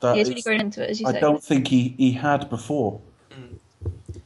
that 0.00 0.16
he's 0.16 0.28
really 0.28 0.42
grown 0.42 0.60
into 0.60 0.82
it. 0.82 0.90
As 0.90 1.00
you 1.00 1.06
I 1.06 1.12
say. 1.12 1.20
don't 1.20 1.42
think 1.42 1.68
he, 1.68 1.94
he 1.96 2.12
had 2.12 2.50
before. 2.50 3.00
Mm. 3.30 3.58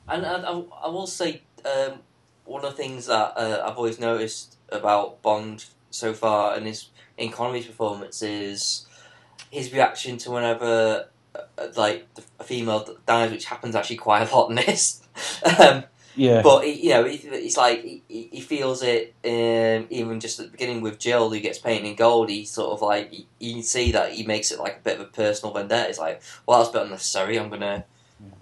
And, 0.08 0.24
and 0.24 0.46
I, 0.46 0.62
I, 0.84 0.88
will 0.88 1.06
say 1.06 1.42
um, 1.64 2.00
one 2.44 2.64
of 2.64 2.72
the 2.72 2.76
things 2.76 3.06
that 3.06 3.32
uh, 3.36 3.64
I've 3.64 3.76
always 3.76 4.00
noticed 4.00 4.56
about 4.70 5.22
Bond 5.22 5.66
so 5.90 6.12
far 6.12 6.54
and 6.54 6.66
his 6.66 6.88
in 7.18 7.30
Connery's 7.30 7.66
performance 7.66 8.22
is 8.22 8.86
his 9.50 9.72
reaction 9.72 10.16
to 10.18 10.30
whenever 10.30 11.08
uh, 11.34 11.40
like 11.76 12.06
a 12.38 12.44
female 12.44 12.96
dies, 13.06 13.30
which 13.30 13.44
happens 13.44 13.74
actually 13.74 13.96
quite 13.96 14.30
a 14.30 14.34
lot 14.34 14.48
in 14.48 14.56
this. 14.56 15.02
um, 15.58 15.84
yeah. 16.16 16.42
But 16.42 16.64
he, 16.64 16.86
you 16.86 16.90
know, 16.90 17.04
he, 17.04 17.16
it's 17.16 17.56
like 17.56 17.82
he, 17.82 18.02
he 18.08 18.40
feels 18.40 18.82
it. 18.82 19.14
Um, 19.24 19.86
even 19.90 20.20
just 20.20 20.40
at 20.40 20.46
the 20.46 20.52
beginning 20.52 20.80
with 20.80 20.98
Jill, 20.98 21.30
who 21.30 21.40
gets 21.40 21.58
painted 21.58 21.88
in 21.88 21.96
gold. 21.96 22.28
He 22.28 22.44
sort 22.44 22.72
of 22.72 22.82
like 22.82 23.12
he, 23.12 23.26
you 23.38 23.54
can 23.54 23.62
see 23.62 23.92
that 23.92 24.12
he 24.12 24.24
makes 24.26 24.50
it 24.50 24.58
like 24.58 24.78
a 24.78 24.80
bit 24.80 24.96
of 24.96 25.02
a 25.02 25.10
personal 25.10 25.54
vendetta. 25.54 25.88
It's 25.88 25.98
like, 25.98 26.22
well, 26.46 26.58
that's 26.58 26.70
a 26.70 26.72
bit 26.72 26.82
unnecessary. 26.82 27.38
I'm 27.38 27.48
gonna 27.48 27.84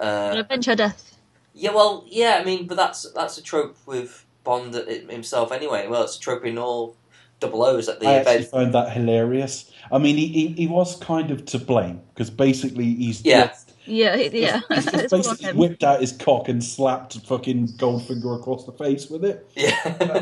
uh, 0.00 0.34
avenge 0.44 0.66
her 0.66 0.76
death. 0.76 1.16
Yeah, 1.54 1.72
well, 1.72 2.04
yeah. 2.06 2.38
I 2.40 2.44
mean, 2.44 2.66
but 2.66 2.76
that's 2.76 3.10
that's 3.12 3.38
a 3.38 3.42
trope 3.42 3.76
with 3.86 4.24
Bond 4.44 4.74
himself 4.74 5.52
anyway. 5.52 5.86
Well, 5.88 6.04
it's 6.04 6.16
a 6.16 6.20
trope 6.20 6.44
in 6.44 6.58
all 6.58 6.96
double 7.40 7.62
O's 7.62 7.88
at 7.88 8.00
the 8.00 8.06
I 8.06 8.12
event. 8.14 8.28
actually 8.28 8.44
found 8.46 8.74
that 8.74 8.92
hilarious. 8.92 9.70
I 9.90 9.98
mean, 9.98 10.16
he, 10.16 10.28
he, 10.28 10.46
he 10.48 10.66
was 10.66 10.96
kind 10.96 11.30
of 11.30 11.44
to 11.46 11.58
blame 11.58 12.00
because 12.14 12.30
basically 12.30 12.94
he's 12.94 13.24
yeah. 13.24 13.48
Just, 13.48 13.72
yeah, 13.86 14.16
yeah. 14.16 14.60
He's 14.68 14.84
just 14.84 15.10
basically 15.10 15.52
whipped 15.52 15.82
out 15.82 16.00
his 16.00 16.12
cock 16.12 16.48
and 16.48 16.62
slapped 16.62 17.18
fucking 17.26 17.68
Goldfinger 17.68 18.38
across 18.38 18.66
the 18.66 18.72
face 18.72 19.08
with 19.08 19.24
it. 19.24 19.50
Yeah. 19.56 19.74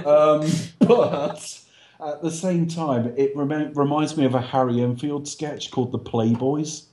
um, 0.06 0.48
but 0.78 1.60
at 2.00 2.22
the 2.22 2.30
same 2.30 2.68
time, 2.68 3.12
it 3.16 3.34
rem- 3.34 3.72
reminds 3.74 4.16
me 4.16 4.24
of 4.24 4.34
a 4.34 4.40
Harry 4.40 4.80
Enfield 4.80 5.26
sketch 5.26 5.70
called 5.70 5.92
The 5.92 5.98
Playboys, 5.98 6.86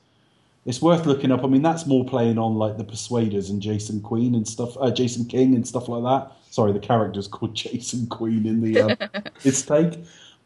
it's 0.65 0.81
worth 0.81 1.05
looking 1.05 1.31
up. 1.31 1.43
I 1.43 1.47
mean, 1.47 1.61
that's 1.61 1.85
more 1.85 2.05
playing 2.05 2.37
on 2.37 2.55
like 2.55 2.77
the 2.77 2.83
Persuaders 2.83 3.49
and 3.49 3.61
Jason 3.61 4.01
Queen 4.01 4.33
and 4.33 4.47
stuff, 4.47 4.77
uh, 4.79 4.91
Jason 4.91 5.25
King 5.25 5.55
and 5.55 5.67
stuff 5.67 5.89
like 5.89 6.03
that. 6.03 6.31
Sorry, 6.51 6.71
the 6.71 6.79
character's 6.79 7.27
called 7.27 7.53
Jason 7.55 8.07
Queen 8.07 8.45
in 8.45 8.61
the 8.61 8.81
um, 8.81 8.97
its 9.43 9.61
take. 9.61 9.99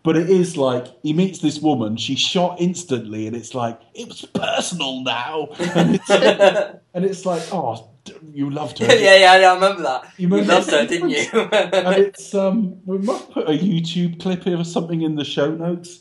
But 0.08 0.16
it 0.16 0.30
is 0.30 0.56
like 0.56 0.88
he 1.04 1.12
meets 1.12 1.40
this 1.40 1.60
woman, 1.60 1.98
she's 1.98 2.22
shot 2.22 2.62
instantly, 2.62 3.28
and 3.28 3.36
it's 3.36 3.54
like 3.54 3.78
it 3.94 4.08
was 4.08 4.22
personal 4.22 5.04
now, 5.04 5.50
and 5.60 5.96
it's, 5.96 6.10
and 6.94 7.04
it's 7.04 7.26
like, 7.26 7.44
oh, 7.52 7.90
you 8.32 8.50
loved 8.50 8.80
her. 8.80 8.86
yeah, 8.90 9.18
yeah, 9.18 9.38
yeah, 9.38 9.52
I 9.52 9.56
remember 9.56 9.82
that. 9.82 10.06
You 10.16 10.30
You, 10.34 10.44
loved 10.46 10.72
her, 10.72 10.88
didn't 10.88 11.10
you? 11.10 11.26
and 11.34 11.98
it's 11.98 12.34
um, 12.34 12.80
we 12.86 13.00
must 13.00 13.32
put 13.32 13.50
a 13.50 13.52
YouTube 13.52 14.22
clip 14.22 14.46
here 14.46 14.58
or 14.58 14.64
something 14.64 15.02
in 15.02 15.16
the 15.16 15.26
show 15.26 15.52
notes. 15.52 16.00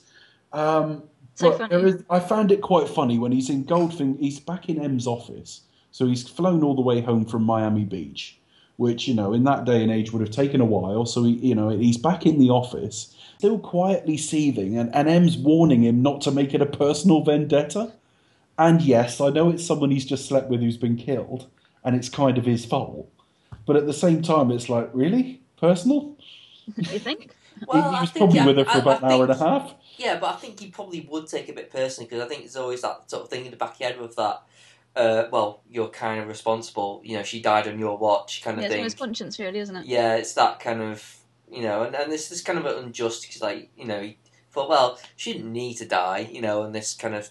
Um, 0.52 1.02
So 1.34 1.50
but 1.50 1.58
funny. 1.58 1.70
there 1.70 1.86
is, 1.88 2.04
I 2.08 2.20
found 2.20 2.52
it 2.52 2.60
quite 2.60 2.88
funny 2.88 3.18
when 3.18 3.32
he's 3.32 3.50
in 3.50 3.64
Goldfinger. 3.64 4.20
He's 4.20 4.38
back 4.38 4.68
in 4.68 4.80
M's 4.80 5.08
office, 5.08 5.62
so 5.90 6.06
he's 6.06 6.28
flown 6.28 6.62
all 6.62 6.76
the 6.76 6.80
way 6.80 7.00
home 7.00 7.24
from 7.24 7.42
Miami 7.42 7.82
Beach, 7.82 8.38
which 8.76 9.08
you 9.08 9.14
know 9.14 9.32
in 9.32 9.42
that 9.42 9.64
day 9.64 9.82
and 9.82 9.90
age 9.90 10.12
would 10.12 10.22
have 10.22 10.30
taken 10.30 10.60
a 10.60 10.64
while. 10.64 11.06
So 11.06 11.24
he, 11.24 11.32
you 11.32 11.56
know, 11.56 11.70
he's 11.70 11.98
back 11.98 12.24
in 12.24 12.38
the 12.38 12.50
office, 12.50 13.15
still 13.38 13.58
quietly 13.58 14.16
seething, 14.16 14.76
and, 14.78 14.94
and 14.94 15.08
M's 15.08 15.36
warning 15.36 15.82
him 15.84 16.02
not 16.02 16.20
to 16.22 16.30
make 16.30 16.54
it 16.54 16.62
a 16.62 16.66
personal 16.66 17.22
vendetta. 17.22 17.92
And 18.58 18.80
yes, 18.80 19.20
I 19.20 19.28
know 19.30 19.50
it's 19.50 19.64
someone 19.66 19.90
he's 19.90 20.06
just 20.06 20.26
slept 20.26 20.48
with 20.48 20.60
who's 20.60 20.76
been 20.78 20.96
killed, 20.96 21.46
and 21.84 21.94
it's 21.94 22.08
kind 22.08 22.38
of 22.38 22.46
his 22.46 22.64
fault. 22.64 23.10
But 23.66 23.76
at 23.76 23.86
the 23.86 23.92
same 23.92 24.22
time, 24.22 24.50
it's 24.50 24.68
like, 24.68 24.88
really 24.92 25.40
personal? 25.60 26.16
You 26.76 26.98
think? 26.98 27.30
Well, 27.66 27.82
he, 27.82 27.88
he 27.88 27.96
I 27.96 28.00
was 28.02 28.10
think- 28.10 28.20
probably 28.20 28.40
I- 28.40 28.46
with 28.46 28.56
her 28.58 28.64
for 28.66 28.70
I- 28.72 28.80
about 28.80 29.02
I 29.02 29.06
an 29.06 29.12
hour 29.14 29.22
and 29.22 29.32
a 29.32 29.36
half. 29.38 29.74
Yeah, 29.96 30.18
but 30.20 30.26
I 30.34 30.36
think 30.36 30.60
he 30.60 30.66
probably 30.68 31.08
would 31.10 31.26
take 31.26 31.48
a 31.48 31.54
bit 31.54 31.70
personally 31.72 32.06
because 32.06 32.22
I 32.22 32.28
think 32.28 32.42
there's 32.42 32.56
always 32.56 32.82
that 32.82 33.10
sort 33.10 33.22
of 33.22 33.30
thing 33.30 33.46
in 33.46 33.50
the 33.50 33.56
back 33.56 33.76
of 33.76 33.80
your 33.80 33.88
head 33.92 33.98
with 33.98 34.14
that. 34.16 34.42
Uh, 34.94 35.24
well, 35.32 35.62
you're 35.70 35.88
kind 35.88 36.20
of 36.20 36.28
responsible. 36.28 37.00
You 37.02 37.16
know, 37.16 37.22
she 37.22 37.40
died 37.40 37.66
on 37.66 37.78
your 37.78 37.96
watch, 37.96 38.42
kind 38.42 38.58
of 38.58 38.60
Yeah, 38.60 38.66
it's 38.66 38.72
thing. 38.74 38.80
almost 38.80 38.98
conscience, 38.98 39.38
really, 39.38 39.58
isn't 39.58 39.74
it? 39.74 39.86
Yeah, 39.86 40.16
it's 40.16 40.34
that 40.34 40.60
kind 40.60 40.82
of 40.82 41.16
you 41.50 41.62
know, 41.62 41.82
and, 41.82 41.94
and 41.94 42.10
this 42.12 42.30
is 42.30 42.42
kind 42.42 42.58
of 42.58 42.66
unjust 42.66 43.22
because 43.22 43.42
like 43.42 43.70
you 43.76 43.84
know, 43.86 44.00
he 44.02 44.18
thought, 44.52 44.68
well, 44.68 44.98
she 45.16 45.32
didn't 45.32 45.52
need 45.52 45.74
to 45.74 45.86
die, 45.86 46.28
you 46.30 46.40
know, 46.40 46.62
and 46.62 46.74
this 46.74 46.94
kind 46.94 47.14
of 47.14 47.30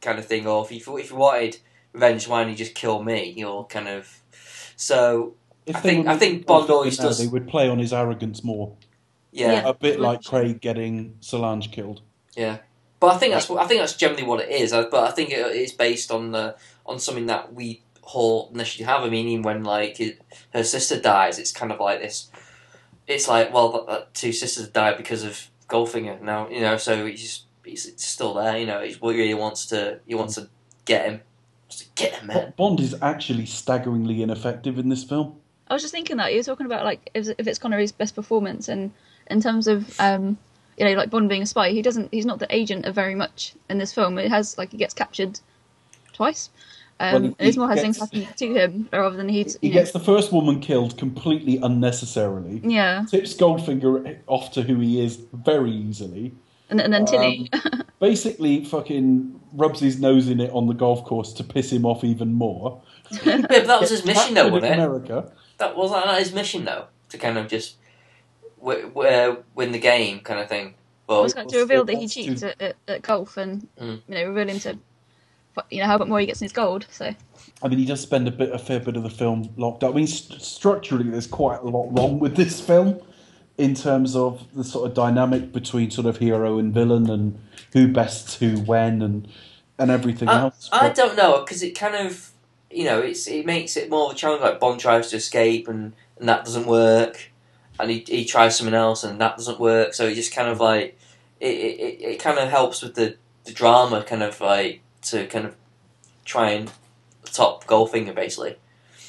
kind 0.00 0.18
of 0.18 0.26
thing. 0.26 0.46
Or 0.46 0.64
if 0.64 0.70
you 0.72 0.96
if 0.98 1.10
you 1.10 1.16
wanted 1.16 1.58
revenge, 1.92 2.28
why 2.28 2.42
don't 2.42 2.50
you 2.50 2.56
just 2.56 2.74
kill 2.74 3.02
me? 3.02 3.32
You're 3.36 3.64
kind 3.64 3.88
of 3.88 4.22
so 4.76 5.34
If 5.66 5.76
I 5.76 5.80
think- 5.80 6.06
were 6.06 6.12
I 6.12 6.16
think 6.16 6.46
Bond 6.46 6.70
always 6.70 6.96
does- 6.96 7.18
They 7.18 7.26
would 7.28 7.46
play 7.48 7.68
on 7.68 7.78
his 7.78 7.92
arrogance 7.92 8.42
more, 8.42 8.74
yeah. 9.30 9.52
Yeah. 9.52 9.68
a 9.68 9.74
bit 9.74 10.00
like 10.00 10.24
Craig 10.24 10.60
getting 10.60 11.16
Solange 11.20 11.70
killed. 11.70 12.00
Yeah, 12.36 12.58
but 12.98 13.14
I 13.14 13.18
think 13.18 13.34
that's 13.34 13.50
I 13.50 13.66
think 13.66 13.80
that's 13.80 13.94
generally 13.96 14.24
what 14.24 14.40
it 14.40 14.50
is. 14.50 14.72
Uh, 14.72 14.86
but 14.90 15.04
I 15.08 15.10
think 15.12 15.30
it 15.30 15.38
is 15.54 15.72
based 15.72 16.10
on 16.10 16.32
the 16.32 16.56
on 16.86 16.98
something 16.98 17.26
that 17.26 17.52
we 17.54 17.82
all 18.02 18.50
initially 18.52 18.84
have. 18.84 19.02
I 19.02 19.08
mean, 19.08 19.28
even 19.28 19.42
when 19.42 19.62
like 19.62 20.00
it, 20.00 20.20
her 20.52 20.64
sister 20.64 20.98
dies, 21.00 21.38
it's 21.38 21.52
kind 21.52 21.70
of 21.70 21.78
like 21.78 22.00
this. 22.00 22.30
It's 23.06 23.28
like 23.28 23.52
well, 23.52 23.72
that, 23.72 23.86
that 23.86 24.14
two 24.14 24.32
sisters 24.32 24.68
died 24.68 24.96
because 24.96 25.24
of 25.24 25.48
Goldfinger. 25.68 26.20
Now 26.20 26.48
you 26.48 26.60
know, 26.60 26.76
so 26.76 27.06
he's 27.06 27.44
he's 27.64 27.92
still 28.04 28.34
there. 28.34 28.58
You 28.58 28.66
know, 28.66 28.82
he 28.82 28.96
really 29.00 29.34
wants 29.34 29.66
to 29.66 30.00
he 30.06 30.14
wants 30.14 30.36
to 30.36 30.48
get 30.84 31.06
him. 31.06 31.20
Wants 31.64 31.78
to 31.78 31.86
get 31.94 32.14
him, 32.14 32.26
man. 32.26 32.52
Bond 32.56 32.80
is 32.80 32.94
actually 33.02 33.46
staggeringly 33.46 34.22
ineffective 34.22 34.78
in 34.78 34.88
this 34.88 35.04
film. 35.04 35.40
I 35.68 35.74
was 35.74 35.82
just 35.82 35.92
thinking 35.92 36.18
that 36.18 36.32
you 36.32 36.38
were 36.38 36.44
talking 36.44 36.66
about 36.66 36.84
like 36.84 37.10
if, 37.14 37.28
if 37.38 37.46
it's 37.46 37.58
Connery's 37.58 37.92
best 37.92 38.14
performance, 38.14 38.68
and 38.68 38.92
in 39.28 39.40
terms 39.40 39.66
of 39.66 39.98
um, 40.00 40.36
you 40.76 40.84
know 40.84 40.92
like 40.92 41.10
Bond 41.10 41.28
being 41.28 41.42
a 41.42 41.46
spy, 41.46 41.70
he 41.70 41.82
doesn't 41.82 42.12
he's 42.12 42.26
not 42.26 42.38
the 42.38 42.54
agent 42.54 42.84
of 42.84 42.94
very 42.94 43.14
much 43.14 43.54
in 43.70 43.78
this 43.78 43.92
film. 43.92 44.18
It 44.18 44.30
has 44.30 44.58
like 44.58 44.70
he 44.70 44.76
gets 44.76 44.94
captured 44.94 45.40
twice. 46.12 46.50
Um, 47.00 47.12
Well, 47.12 47.24
and 47.24 47.34
it's 47.38 47.56
more 47.56 47.68
he 47.68 47.74
has 47.74 47.80
things 47.82 47.98
gets- 47.98 48.12
happen 48.12 48.34
to 48.36 48.54
him 48.54 48.88
rather 48.92 49.16
than 49.16 49.28
he's 49.28 49.58
He 49.60 49.68
you 49.68 49.74
know, 49.74 49.80
gets 49.80 49.92
the 49.92 50.00
first 50.00 50.32
woman 50.32 50.60
killed 50.60 50.96
completely 50.98 51.56
unnecessarily. 51.58 52.60
yeah, 52.64 53.04
Tips 53.10 53.34
Goldfinger 53.34 54.18
off 54.26 54.52
to 54.52 54.62
who 54.62 54.78
he 54.80 55.04
is 55.04 55.18
very 55.32 55.70
easily. 55.72 56.32
and, 56.70 56.80
and 56.80 56.92
then 56.92 57.04
Tilly. 57.04 57.48
Um, 57.52 57.82
Basically, 57.98 58.64
fucking 58.64 59.40
rubs 59.52 59.78
his 59.80 60.00
nose 60.00 60.28
in 60.28 60.40
it 60.40 60.50
on 60.52 60.66
the 60.66 60.74
golf 60.74 61.04
course 61.04 61.32
to 61.34 61.44
piss 61.44 61.70
him 61.70 61.84
off 61.86 62.02
even 62.02 62.32
more. 62.32 62.80
Yeah, 63.24 63.42
but 63.48 63.66
that 63.66 63.80
was 63.80 63.90
his 63.90 64.04
mission, 64.04 64.34
though, 64.34 64.48
wasn't 64.48 64.72
it? 64.72 64.78
America. 64.78 65.32
That 65.58 65.76
was 65.76 65.92
that 65.92 66.18
his 66.18 66.32
mission, 66.32 66.64
though, 66.64 66.86
to 67.10 67.18
kind 67.18 67.38
of 67.38 67.46
just 67.48 67.76
w- 68.58 68.88
w- 68.88 69.44
win 69.54 69.70
the 69.72 69.78
game, 69.78 70.20
kind 70.20 70.40
of 70.40 70.48
thing. 70.48 70.68
I 70.68 70.74
But 71.06 71.22
was 71.22 71.34
going 71.34 71.48
to 71.48 71.58
reveal 71.58 71.84
that 71.84 71.94
he 71.94 72.00
That's 72.02 72.14
cheats 72.14 72.42
at, 72.42 72.60
at, 72.60 72.76
at 72.88 73.02
golf 73.02 73.36
and 73.36 73.68
Mm. 73.80 74.00
you 74.08 74.14
know 74.14 74.24
reveal 74.32 74.48
him 74.54 74.60
to 74.60 74.78
you 75.70 75.80
know 75.80 75.86
how 75.86 75.98
much 75.98 76.08
more 76.08 76.20
he 76.20 76.26
gets 76.26 76.40
in 76.40 76.46
his 76.46 76.52
gold. 76.52 76.86
So 76.90 77.14
I 77.62 77.68
mean, 77.68 77.78
he 77.78 77.84
does 77.84 78.00
spend 78.00 78.26
a 78.28 78.30
bit, 78.30 78.52
a 78.52 78.58
fair 78.58 78.80
bit 78.80 78.96
of 78.96 79.02
the 79.02 79.10
film 79.10 79.52
locked 79.56 79.84
up. 79.84 79.92
I 79.92 79.96
mean, 79.96 80.06
st- 80.06 80.40
structurally, 80.42 81.08
there's 81.10 81.26
quite 81.26 81.60
a 81.60 81.68
lot 81.68 81.96
wrong 81.96 82.18
with 82.18 82.36
this 82.36 82.60
film 82.60 83.00
in 83.58 83.74
terms 83.74 84.16
of 84.16 84.46
the 84.54 84.64
sort 84.64 84.88
of 84.88 84.94
dynamic 84.94 85.52
between 85.52 85.90
sort 85.90 86.06
of 86.06 86.18
hero 86.18 86.58
and 86.58 86.72
villain 86.72 87.08
and 87.10 87.38
who 87.72 87.86
bests 87.86 88.36
who 88.36 88.58
when 88.60 89.02
and 89.02 89.28
and 89.78 89.90
everything 89.90 90.28
I, 90.28 90.40
else. 90.40 90.68
I 90.72 90.88
don't 90.88 91.16
know 91.16 91.40
because 91.40 91.62
it 91.62 91.72
kind 91.72 91.94
of 91.94 92.30
you 92.70 92.84
know 92.84 93.00
it's 93.00 93.26
it 93.26 93.46
makes 93.46 93.76
it 93.76 93.90
more 93.90 94.06
of 94.06 94.12
a 94.12 94.14
challenge. 94.14 94.42
Like 94.42 94.60
Bond 94.60 94.80
tries 94.80 95.10
to 95.10 95.16
escape 95.16 95.68
and, 95.68 95.92
and 96.18 96.28
that 96.28 96.44
doesn't 96.44 96.66
work, 96.66 97.30
and 97.78 97.90
he 97.90 98.04
he 98.06 98.24
tries 98.24 98.56
something 98.56 98.74
else 98.74 99.04
and 99.04 99.20
that 99.20 99.36
doesn't 99.36 99.60
work. 99.60 99.94
So 99.94 100.06
it 100.06 100.14
just 100.14 100.34
kind 100.34 100.48
of 100.48 100.60
like 100.60 100.98
it 101.40 101.46
it, 101.46 101.80
it, 101.80 102.02
it 102.02 102.20
kind 102.20 102.38
of 102.38 102.48
helps 102.48 102.82
with 102.82 102.94
the, 102.94 103.16
the 103.44 103.52
drama, 103.52 104.02
kind 104.02 104.22
of 104.22 104.40
like 104.40 104.80
to 105.02 105.26
kind 105.26 105.46
of 105.46 105.54
try 106.24 106.50
and 106.50 106.70
top 107.24 107.64
Goldfinger 107.64 108.14
basically. 108.14 108.56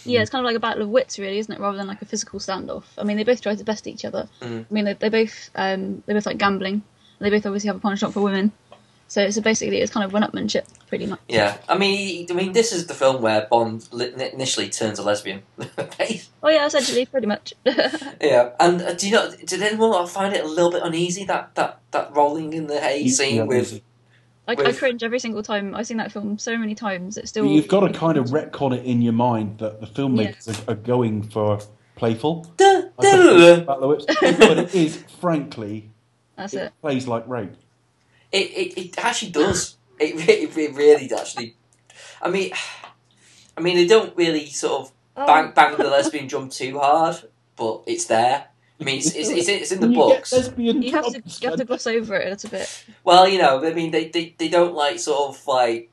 yeah, 0.06 0.21
it's 0.21 0.29
kind 0.29 0.45
of 0.45 0.45
like 0.45 0.56
a 0.56 0.60
battle 0.60 0.84
of 0.84 0.89
wits, 0.89 1.17
really, 1.19 1.38
isn't 1.39 1.53
it? 1.53 1.60
Rather 1.60 1.77
than 1.77 1.88
like 1.88 2.01
a 2.01 2.06
physical 2.06 2.39
standoff. 2.39 2.84
I 2.97 3.03
mean, 3.03 3.17
they 3.17 3.23
both 3.23 3.41
try 3.41 3.56
to 3.56 3.63
best 3.63 3.88
each 3.88 4.06
other. 4.06 4.27
Mm. 4.41 4.65
I 4.69 4.73
mean, 4.73 4.86
they, 4.86 4.93
they 4.93 5.10
both 5.10 5.49
um, 5.56 6.03
they 6.06 6.13
both 6.13 6.25
like 6.25 6.38
gambling. 6.38 6.84
They 7.19 7.29
both 7.29 7.45
obviously 7.45 7.67
have 7.67 7.77
a 7.77 7.79
penchant 7.79 8.13
for 8.13 8.21
women. 8.21 8.51
So, 9.08 9.29
so 9.29 9.41
basically, 9.41 9.77
it's 9.79 9.91
kind 9.91 10.03
of 10.03 10.12
one-upmanship, 10.12 10.65
pretty 10.88 11.06
much. 11.06 11.19
Yeah, 11.27 11.58
I 11.69 11.77
mean, 11.77 12.25
I 12.32 12.34
mean, 12.34 12.51
this 12.53 12.71
is 12.71 12.88
the 12.88 12.95
film 12.95 13.21
where 13.21 13.45
Bond 13.49 13.88
li- 13.91 14.12
initially 14.34 14.69
turns 14.69 14.97
a 14.97 15.03
lesbian. 15.03 15.43
Oh 16.41 16.49
yeah, 16.49 16.65
essentially, 16.65 17.06
pretty 17.06 17.27
much. 17.27 17.53
yeah, 17.65 18.49
and 18.60 18.82
uh, 18.82 18.93
do 18.93 19.08
you 19.08 19.13
know? 19.13 19.32
Did 19.45 19.62
anyone 19.62 20.08
find 20.08 20.34
it 20.36 20.43
a 20.43 20.47
little 20.47 20.71
bit 20.71 20.82
uneasy 20.84 21.23
that 21.25 21.56
that 21.56 21.79
that 21.91 22.13
rolling 22.15 22.51
in 22.53 22.67
the 22.67 22.82
hay 22.82 23.08
scene 23.08 23.36
Yeah, 23.38 23.43
with? 23.43 23.82
I, 24.47 24.53
I 24.53 24.71
cringe 24.73 25.03
every 25.03 25.19
single 25.19 25.41
time. 25.41 25.73
I've 25.73 25.88
seen 25.88 25.97
that 25.97 26.12
film 26.12 26.38
so 26.38 26.58
many 26.58 26.75
times. 26.75 27.17
It's 27.17 27.29
still. 27.29 27.45
You've 27.45 27.67
got 27.67 27.88
to 27.88 27.93
kind 27.93 28.17
of 28.17 28.25
retcon 28.27 28.77
it 28.77 28.84
in 28.86 29.01
your 29.01 29.13
mind 29.13 29.60
that 29.60 29.79
the 29.79 29.88
filmmakers 29.88 30.67
are, 30.67 30.71
are 30.71 30.75
going 30.75 31.23
for 31.23 31.60
playful. 31.95 32.51
Duh, 32.58 32.89
I 32.99 33.03
said 33.03 33.17
duh. 33.17 33.60
Battle 33.62 33.73
of 33.73 33.82
the 33.82 33.88
Whips, 33.88 34.06
but 34.38 34.58
it 34.58 34.75
is, 34.75 34.97
frankly, 35.21 35.89
That's 36.36 36.53
it 36.53 36.62
it. 36.63 36.73
plays 36.82 37.08
like 37.08 37.27
rape. 37.27 37.53
It, 38.32 38.51
it 38.51 38.77
it 38.77 38.97
actually 38.97 39.32
does. 39.32 39.77
It 39.99 40.15
re- 40.15 40.63
it 40.65 40.75
really 40.75 41.08
does 41.08 41.21
actually. 41.21 41.56
I 42.21 42.29
mean, 42.29 42.51
I 43.56 43.62
mean 43.62 43.77
they 43.77 43.88
don't 43.88 44.15
really 44.17 44.47
sort 44.47 44.82
of 44.82 44.91
Oh, 45.15 45.27
bang 45.27 45.51
bang 45.53 45.77
the 45.77 45.84
lesbian 45.84 46.25
drum 46.27 46.49
too 46.49 46.79
hard, 46.79 47.17
but 47.56 47.84
it's 47.86 48.06
there. 48.06 48.47
I 48.84 48.86
mean, 48.86 48.98
it's 48.98 49.15
it's, 49.15 49.30
it's, 49.30 49.48
it's 49.50 49.72
in 49.72 49.80
the 49.80 49.88
When 49.88 49.93
you 49.93 50.02
books. 50.02 50.32
Get 50.32 50.38
lesbian 50.39 50.82
you 50.82 50.91
have 50.91 51.06
to 51.06 51.22
you 51.41 51.50
have 51.50 51.58
to 51.58 51.65
gloss 51.65 51.88
over 51.88 52.15
it 52.17 52.28
a 52.28 52.30
little 52.32 52.50
bit. 52.50 52.86
Well, 53.04 53.28
you 53.28 53.39
know, 53.39 53.63
I 53.65 53.74
mean, 53.74 53.91
they, 53.91 54.10
they, 54.10 54.36
they 54.38 54.50
don't 54.50 54.76
like 54.76 55.00
sort 55.00 55.30
of 55.30 55.48
like 55.48 55.89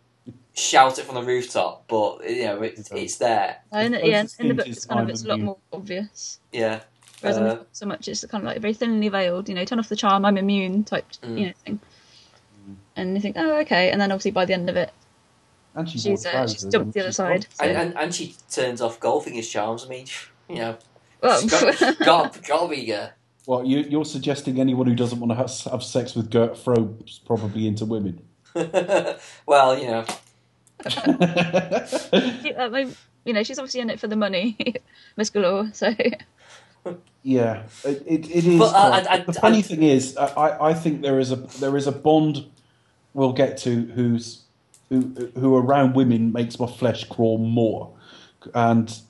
shout 0.55 0.99
it 0.99 1.05
from 1.05 1.15
the 1.15 1.23
rooftop, 1.23 1.85
but 1.87 2.29
you 2.29 2.45
know, 2.45 2.63
it, 2.63 2.91
it's 2.93 3.17
there. 3.17 3.59
And 3.73 3.95
The 3.95 4.07
yeah, 4.07 4.21
in 4.21 4.27
the 4.27 4.29
thing 4.29 4.57
book, 4.57 4.67
it's 4.67 4.85
kind 4.85 5.01
of 5.01 5.09
it's 5.09 5.25
a 5.25 5.29
lot 5.29 5.41
more 5.41 5.59
obvious. 5.73 6.41
Yeah. 6.53 6.81
Whereas 7.21 7.37
in 7.37 7.45
the 7.45 7.51
Uh, 7.51 7.55
book, 7.57 7.69
so 7.73 7.87
much 7.87 8.09
it's 8.09 8.25
kind 8.27 8.43
of 8.43 8.49
like 8.49 8.61
very 8.61 8.75
thinly 8.75 9.09
veiled. 9.09 9.49
You 9.49 9.55
know, 9.55 9.65
turn 9.65 9.79
off 9.79 9.89
the 9.89 9.97
charm, 9.97 10.25
I'm 10.25 10.37
immune 10.37 10.85
type. 10.85 11.07
Mm. 11.23 11.39
You 11.39 11.47
know 11.47 11.53
thing. 11.65 11.81
And 12.97 13.15
you 13.15 13.21
think, 13.21 13.37
oh 13.39 13.61
okay, 13.61 13.91
and 13.91 14.01
then 14.01 14.11
obviously 14.11 14.33
by 14.33 14.45
the 14.45 14.55
end 14.55 14.69
of 14.69 14.77
it, 14.77 14.91
And 15.75 15.89
she 15.89 15.99
she's 15.99 16.25
wore 16.25 16.35
uh, 16.35 16.47
she's 16.47 16.63
trousers 16.63 16.73
jumped 16.73 16.95
the 16.95 17.01
other 17.01 17.09
she's 17.11 17.17
side. 17.17 17.47
So. 17.55 17.65
And, 17.65 17.77
and 17.77 17.97
and 17.97 18.15
she 18.15 18.35
turns 18.51 18.81
off 18.81 18.99
golfing 19.01 19.35
his 19.35 19.49
charms. 19.49 19.85
I 19.87 19.89
mean, 19.89 20.07
you 20.49 20.57
know, 20.57 20.79
well, 21.23 21.41
to 21.41 22.69
be. 22.71 22.93
Uh, 22.93 23.09
Well, 23.47 23.65
you, 23.65 23.79
you're 23.81 24.05
suggesting 24.05 24.61
anyone 24.61 24.87
who 24.87 24.95
doesn't 24.95 25.19
want 25.21 25.31
to 25.33 25.37
have, 25.37 25.51
have 25.73 25.83
sex 25.83 26.15
with 26.15 26.31
Gert 26.31 26.57
Frobe's 26.57 27.19
probably 27.27 27.67
into 27.67 27.85
women. 27.85 28.23
well, 29.47 29.79
you 29.79 29.87
know, 29.87 30.05
Yeah, 30.85 32.69
I 32.73 32.89
you 33.25 33.33
know, 33.35 33.43
she's 33.43 33.59
obviously 33.59 33.81
in 33.81 33.91
it 33.91 34.01
for 34.01 34.07
the 34.09 34.17
money, 34.17 34.57
Miss 35.17 35.31
Galore. 35.31 35.71
So 35.73 35.93
yeah, 37.23 37.65
it, 37.85 38.03
it, 38.07 38.31
it 38.31 38.47
is. 38.47 38.59
But, 38.59 38.75
uh, 38.75 39.03
I- 39.09 39.15
I- 39.15 39.19
the 39.25 39.33
funny 39.35 39.59
I- 39.59 39.63
thing 39.63 39.83
is, 39.83 40.17
I, 40.17 40.27
I 40.27 40.71
I 40.71 40.75
think 40.75 41.03
there 41.03 41.19
is 41.19 41.31
a 41.33 41.37
there 41.37 41.77
is 41.77 41.87
a 41.87 41.93
Bond 41.93 42.47
we'll 43.13 43.33
get 43.35 43.59
to 43.59 43.83
who's 43.95 44.43
who 44.89 45.31
who 45.39 45.55
around 45.57 45.95
women 45.95 46.33
makes 46.33 46.59
my 46.59 46.67
flesh 46.67 47.05
crawl 47.09 47.39
more, 47.39 47.93
and 48.55 49.01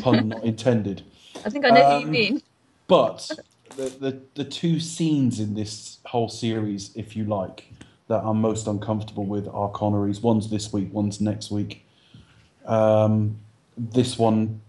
pun 0.00 0.28
not 0.28 0.44
intended. 0.44 1.02
I 1.44 1.50
think 1.50 1.64
I 1.64 1.70
know 1.70 1.82
what 1.82 2.00
you 2.00 2.06
Um, 2.06 2.10
mean. 2.12 2.42
But 2.86 3.30
the, 3.76 3.84
the 4.00 4.20
the 4.34 4.44
two 4.44 4.80
scenes 4.80 5.40
in 5.40 5.54
this 5.54 5.98
whole 6.06 6.28
series, 6.28 6.90
if 6.94 7.16
you 7.16 7.24
like, 7.24 7.72
that 8.08 8.22
I'm 8.24 8.40
most 8.40 8.66
uncomfortable 8.66 9.24
with 9.24 9.46
are 9.48 9.70
Connerys. 9.70 10.22
One's 10.22 10.50
this 10.50 10.72
week, 10.72 10.92
one's 10.92 11.20
next 11.20 11.50
week. 11.50 11.86
Um, 12.66 13.38
this 13.76 14.18
one, 14.18 14.60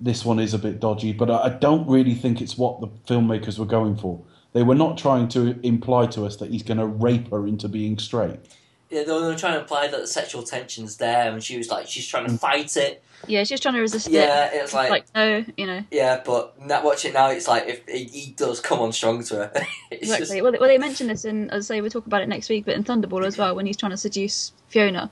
this 0.00 0.24
one 0.24 0.38
is 0.40 0.52
a 0.54 0.58
bit 0.58 0.80
dodgy, 0.80 1.12
but 1.12 1.30
I 1.30 1.44
I 1.44 1.48
don't 1.50 1.86
really 1.88 2.14
think 2.14 2.40
it's 2.40 2.56
what 2.58 2.80
the 2.80 2.88
filmmakers 3.06 3.58
were 3.58 3.66
going 3.66 3.96
for. 3.96 4.20
They 4.52 4.62
were 4.62 4.74
not 4.74 4.96
trying 4.96 5.28
to 5.28 5.58
imply 5.62 6.06
to 6.06 6.24
us 6.24 6.36
that 6.36 6.50
he's 6.50 6.62
going 6.62 6.78
to 6.78 6.86
rape 6.86 7.30
her 7.30 7.46
into 7.46 7.68
being 7.68 7.98
straight. 7.98 8.40
Yeah, 8.90 9.02
they 9.02 9.12
were 9.12 9.34
trying 9.34 9.54
to 9.54 9.60
imply 9.60 9.88
that 9.88 10.00
the 10.00 10.06
sexual 10.06 10.42
tension's 10.42 10.96
there, 10.96 11.32
and 11.32 11.42
she 11.42 11.58
was 11.58 11.68
like, 11.70 11.88
she's 11.88 12.06
trying 12.06 12.26
to 12.26 12.32
mm. 12.32 12.38
fight 12.38 12.76
it. 12.76 13.02
Yeah, 13.26 13.44
she's 13.44 13.58
trying 13.58 13.74
to 13.74 13.80
resist 13.80 14.08
Yeah, 14.08 14.46
it. 14.46 14.62
it's 14.62 14.74
like, 14.74 14.90
Like, 14.90 15.06
no, 15.14 15.44
you 15.56 15.66
know. 15.66 15.82
yeah, 15.90 16.22
but 16.24 16.60
now 16.60 16.84
watch 16.84 17.04
it 17.04 17.12
now. 17.14 17.30
It's 17.30 17.48
like 17.48 17.66
if 17.66 17.86
he 17.88 18.32
does 18.36 18.60
come 18.60 18.78
on 18.78 18.92
strong 18.92 19.24
to 19.24 19.34
her, 19.36 19.52
it's 19.90 20.02
Exactly. 20.02 20.26
just 20.26 20.42
Well, 20.42 20.52
they, 20.52 20.58
well, 20.58 20.68
they 20.68 20.78
mentioned 20.78 21.10
this 21.10 21.24
in, 21.24 21.50
as 21.50 21.68
I 21.70 21.76
say, 21.76 21.80
we'll 21.80 21.90
talk 21.90 22.06
about 22.06 22.22
it 22.22 22.28
next 22.28 22.48
week, 22.48 22.64
but 22.64 22.74
in 22.76 22.84
Thunderball 22.84 23.24
as 23.26 23.36
well, 23.38 23.56
when 23.56 23.66
he's 23.66 23.76
trying 23.76 23.90
to 23.90 23.96
seduce 23.96 24.52
Fiona. 24.68 25.10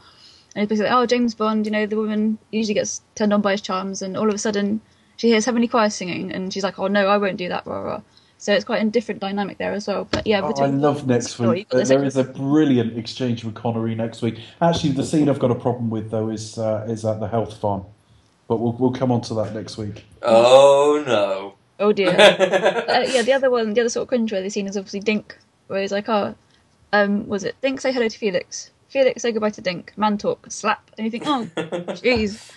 And 0.55 0.61
he's 0.63 0.69
basically 0.69 0.91
like, 0.91 1.03
oh, 1.03 1.07
James 1.07 1.35
Bond, 1.35 1.67
you 1.67 1.73
know, 1.73 1.87
the 1.87 1.97
woman 1.97 2.39
usually 2.53 2.75
gets 2.75 3.01
turned 3.17 3.33
on 3.33 3.41
by 3.41 3.53
his 3.53 3.61
charms, 3.61 4.03
and 4.03 4.17
all 4.17 4.29
of 4.29 4.35
a 4.35 4.39
sudden 4.39 4.81
she 5.17 5.29
hears 5.29 5.45
Heavenly 5.47 5.67
Choir 5.67 5.91
singing, 5.91 6.31
and 6.31 6.53
she's 6.53 6.63
like, 6.63 6.79
oh, 6.79 6.87
no, 6.87 7.09
I 7.09 7.17
won't 7.19 7.39
do 7.39 7.49
that, 7.49 7.67
rah, 7.67 7.81
rah. 7.81 8.03
So 8.45 8.53
it's 8.53 8.67
quite 8.67 8.83
a 8.83 8.91
different 8.91 9.23
dynamic 9.23 9.57
there 9.57 9.73
as 9.73 9.89
well. 9.89 10.07
But 10.11 10.27
yeah, 10.27 10.43
Oh, 10.43 10.49
I 10.49 10.53
between 10.53 10.83
love 10.83 11.07
next 11.07 11.41
Oh, 11.41 11.49
week. 11.49 11.61
you've 11.61 11.69
got 11.71 11.89
there 11.89 12.05
is 12.05 12.19
a 12.19 12.25
brilliant 12.25 12.99
exchange 12.99 13.43
with 13.43 13.55
Connery 13.55 13.95
next 13.95 14.21
week. 14.21 14.39
Actually, 14.61 14.93
the 14.93 15.03
scene 15.03 15.31
I've 15.31 15.39
got 15.39 15.51
a 15.51 15.55
problem 15.55 15.89
with 15.89 16.11
though 16.11 16.29
is 16.29 16.59
uh, 16.59 16.85
is 16.87 17.07
at 17.07 17.21
the 17.21 17.27
health 17.27 17.57
farm, 17.59 17.87
but 18.47 18.61
we'll 18.61 18.73
we'll 18.73 18.93
come 18.93 19.11
on 19.11 19.23
to 19.23 19.35
that 19.37 19.55
next 19.55 19.79
week. 19.79 20.05
oh 20.21 21.03
no. 21.07 21.55
Oh 21.81 21.91
dear. 21.93 22.11
uh, 22.19 23.07
yeah, 23.09 23.23
the 23.23 23.33
other 23.33 23.51
one, 23.51 23.73
the 23.73 23.81
other 23.81 23.89
sort 23.89 24.13
of 24.13 24.21
cringeworthy 24.21 24.53
scene 24.53 24.67
is 24.67 24.77
obviously 24.77 25.01
Dink, 25.01 25.39
where 25.69 25.81
he's 25.81 25.91
like, 25.91 26.11
oh, 26.11 26.35
um, 26.93 27.27
was 27.27 27.45
it 27.45 27.57
Dink 27.63 27.81
say 27.81 27.93
hello 27.93 28.09
to 28.09 28.19
Felix? 28.19 28.71
Felix 28.91 29.23
say 29.23 29.33
goodbye 29.33 29.51
to 29.51 29.63
Dink. 29.63 29.97
Man 29.97 30.19
talk, 30.19 30.51
slap. 30.51 30.91
And 30.99 31.07
you 31.07 31.11
think, 31.11 31.25
oh, 31.27 31.49
jeez. 31.57 32.51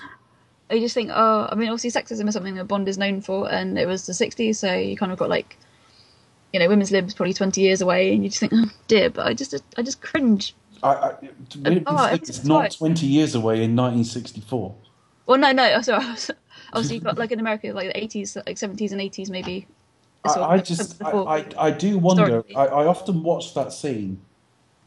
You 0.70 0.82
just 0.82 0.94
think, 0.96 1.12
oh, 1.14 1.48
I 1.50 1.56
mean, 1.56 1.70
obviously 1.70 1.92
sexism 1.92 2.28
is 2.28 2.34
something 2.34 2.56
that 2.56 2.66
Bond 2.68 2.90
is 2.90 2.98
known 2.98 3.22
for, 3.22 3.50
and 3.50 3.80
it 3.80 3.88
was 3.88 4.06
the 4.06 4.12
60s, 4.12 4.58
so 4.58 4.74
you 4.74 4.98
kind 4.98 5.14
of 5.14 5.18
got 5.18 5.30
like, 5.30 5.58
you 6.54 6.60
know, 6.60 6.68
women's 6.68 6.92
libs 6.92 7.14
probably 7.14 7.34
20 7.34 7.62
years 7.62 7.82
away, 7.82 8.14
and 8.14 8.24
you 8.24 8.30
just 8.30 8.40
think, 8.40 8.54
oh 8.56 8.70
dear, 8.88 9.10
but 9.10 9.28
I 9.28 9.34
just, 9.34 9.56
I 9.78 9.82
just 9.82 10.02
cringe. 10.02 10.56
I, 10.84 10.90
I, 10.94 11.14
it's 11.22 11.58
oh, 11.88 12.06
every 12.06 12.18
it's 12.20 12.44
not 12.46 12.62
time. 12.62 12.70
twenty 12.72 13.08
years 13.08 13.34
away 13.36 13.64
in 13.64 13.76
1964. 13.76 14.76
Well, 15.26 15.38
no, 15.38 15.52
no, 15.52 15.74
oh, 15.76 15.82
sorry. 15.82 16.06
Obviously, 16.74 16.96
you've 16.96 17.04
got 17.04 17.18
like 17.18 17.32
in 17.32 17.40
America, 17.40 17.72
like 17.74 17.94
the 17.94 18.00
80s, 18.00 18.36
like 18.36 18.58
70s 18.58 18.92
and 18.92 19.02
80s, 19.02 19.30
maybe. 19.30 19.68
I, 20.24 20.28
sort 20.30 20.42
of 20.42 20.52
I 20.52 20.58
just 20.60 21.04
I. 21.04 21.10
I, 21.12 21.46
I 21.58 21.72
do 21.72 21.98
wonder. 21.98 22.44
I, 22.56 22.66
I 22.66 22.86
often 22.86 23.24
watch 23.24 23.54
that 23.56 23.74
scene, 23.74 24.22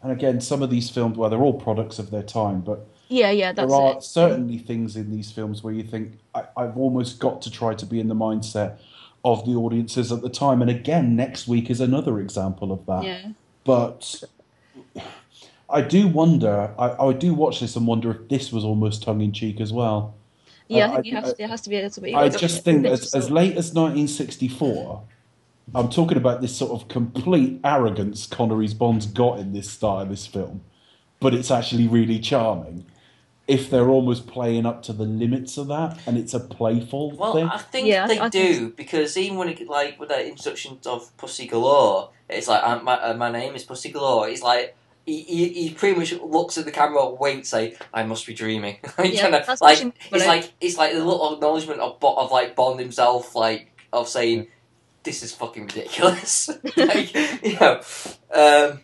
and 0.02 0.12
again, 0.12 0.40
some 0.40 0.62
of 0.62 0.70
these 0.70 0.90
films, 0.90 1.16
well, 1.16 1.28
they're 1.30 1.40
all 1.42 1.58
products 1.58 1.98
of 1.98 2.10
their 2.10 2.22
time, 2.22 2.60
but 2.60 2.86
Yeah, 3.08 3.30
yeah, 3.30 3.52
that's 3.52 3.68
there 3.68 3.80
are 3.80 3.96
it. 3.96 4.02
certainly 4.04 4.58
things 4.58 4.96
in 4.96 5.10
these 5.10 5.32
films 5.32 5.62
where 5.64 5.74
you 5.74 5.82
think 5.82 6.18
I, 6.34 6.44
I've 6.56 6.76
almost 6.76 7.18
got 7.18 7.42
to 7.42 7.50
try 7.50 7.74
to 7.74 7.86
be 7.86 7.98
in 7.98 8.08
the 8.08 8.14
mindset 8.14 8.78
of 9.24 9.44
the 9.44 9.52
audiences 9.52 10.10
at 10.12 10.22
the 10.22 10.30
time. 10.30 10.62
And 10.62 10.70
again, 10.70 11.14
next 11.16 11.46
week 11.46 11.70
is 11.70 11.80
another 11.80 12.18
example 12.20 12.72
of 12.72 12.86
that. 12.86 13.04
Yeah. 13.04 13.28
But 13.64 14.22
I 15.68 15.82
do 15.82 16.08
wonder. 16.08 16.72
I, 16.78 17.06
I 17.08 17.12
do 17.12 17.34
watch 17.34 17.60
this 17.60 17.76
and 17.76 17.86
wonder 17.86 18.10
if 18.10 18.28
this 18.28 18.52
was 18.52 18.64
almost 18.64 19.02
tongue 19.02 19.20
in 19.20 19.32
cheek 19.32 19.60
as 19.60 19.72
well. 19.72 20.14
Yeah, 20.68 20.86
I- 20.86 20.88
uh, 20.88 20.92
I 20.92 20.94
think 20.94 21.06
you 21.06 21.12
I- 21.12 21.20
have 21.20 21.36
to, 21.36 21.42
it 21.42 21.50
has 21.50 21.60
to 21.62 21.70
be 21.70 21.76
a 21.78 21.82
little 21.82 22.02
bit. 22.02 22.14
I 22.14 22.24
you've 22.24 22.32
got 22.32 22.38
to 22.40 22.46
just 22.46 22.64
think 22.64 22.86
as, 22.86 23.14
as 23.14 23.30
late 23.30 23.56
as 23.56 23.72
1964, 23.74 25.02
I'm 25.74 25.88
talking 25.88 26.16
about 26.16 26.40
this 26.40 26.56
sort 26.56 26.72
of 26.72 26.88
complete 26.88 27.60
arrogance 27.62 28.26
Connery's 28.26 28.74
Bond's 28.74 29.06
got 29.06 29.38
in 29.38 29.52
this 29.52 29.70
style, 29.70 30.00
of 30.00 30.08
this 30.08 30.26
film, 30.26 30.62
but 31.20 31.34
it's 31.34 31.50
actually 31.50 31.86
really 31.86 32.18
charming. 32.18 32.84
If 33.50 33.68
they're 33.70 33.88
almost 33.88 34.26
playing 34.26 34.64
up 34.66 34.82
to 34.84 34.92
the 34.92 35.04
limits 35.04 35.58
of 35.58 35.66
that, 35.68 35.98
and 36.06 36.16
it's 36.16 36.34
a 36.34 36.40
playful 36.40 37.10
thing. 37.10 37.18
Well, 37.18 37.32
thing. 37.34 37.48
I 37.48 37.58
think 37.58 37.86
Yeah, 37.88 38.06
they 38.06 38.18
I 38.18 38.28
do 38.28 38.54
think- 38.54 38.76
because 38.76 39.16
even 39.16 39.36
when 39.38 39.48
it 39.48 39.68
like 39.68 39.98
with 39.98 40.08
that 40.10 40.24
introduction 40.24 40.78
of 40.86 41.14
Pussy 41.16 41.46
Galore, 41.46 42.10
it's 42.28 42.48
like 42.48 42.62
uh, 42.62 42.80
my 42.82 42.94
uh, 42.94 43.14
my 43.14 43.30
name 43.30 43.54
is 43.54 43.64
Pussy 43.64 43.90
Galore. 43.90 44.28
He's 44.28 44.42
like. 44.42 44.76
He, 45.06 45.22
he, 45.22 45.48
he 45.48 45.70
pretty 45.70 45.98
much 45.98 46.12
looks 46.12 46.58
at 46.58 46.66
the 46.66 46.70
camera, 46.70 47.08
winks, 47.08 47.48
say, 47.48 47.74
"I 47.92 48.04
must 48.04 48.26
be 48.26 48.34
dreaming." 48.34 48.76
Yeah, 48.98 49.22
kinda, 49.22 49.42
that's 49.46 49.60
like 49.62 49.80
it's 50.12 50.26
like 50.26 50.52
it's 50.60 50.76
like 50.76 50.92
the 50.92 51.02
little 51.04 51.34
acknowledgement 51.34 51.80
of 51.80 51.98
Bo- 51.98 52.14
of 52.16 52.30
like 52.30 52.54
Bond 52.54 52.78
himself, 52.78 53.34
like 53.34 53.72
of 53.94 54.08
saying, 54.08 54.46
"This 55.02 55.22
is 55.24 55.34
fucking 55.34 55.64
ridiculous." 55.64 56.50
like, 56.76 57.14
you 57.42 57.58
know, 57.58 57.80
um, 58.32 58.80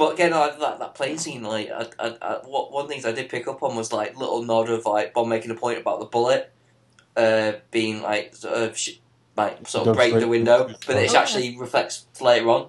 but 0.00 0.14
again, 0.14 0.32
I, 0.32 0.48
that 0.58 0.78
that 0.78 0.94
plane 0.94 1.18
scene, 1.18 1.42
like, 1.42 1.70
I, 1.70 1.86
I, 1.98 2.16
I, 2.22 2.32
what 2.46 2.72
one 2.72 2.84
of 2.84 2.88
the 2.88 2.94
things 2.94 3.04
I 3.04 3.12
did 3.12 3.28
pick 3.28 3.46
up 3.46 3.62
on 3.62 3.76
was 3.76 3.92
like 3.92 4.16
little 4.16 4.42
nod 4.42 4.70
of 4.70 4.86
like 4.86 5.12
Bond 5.12 5.28
making 5.28 5.50
a 5.50 5.54
point 5.54 5.78
about 5.78 6.00
the 6.00 6.06
bullet 6.06 6.50
uh, 7.18 7.52
being 7.70 8.00
like 8.00 8.34
sort 8.34 8.54
of 8.54 8.78
sh- 8.78 8.96
like 9.36 9.68
sort 9.68 9.84
Go 9.84 9.90
of 9.90 9.96
break 9.98 10.08
straight 10.10 10.20
the 10.20 10.28
window, 10.28 10.68
but 10.86 10.96
it 10.96 11.14
Oh, 11.14 11.16
actually 11.18 11.58
reflects 11.58 12.06
later 12.18 12.48
on. 12.48 12.68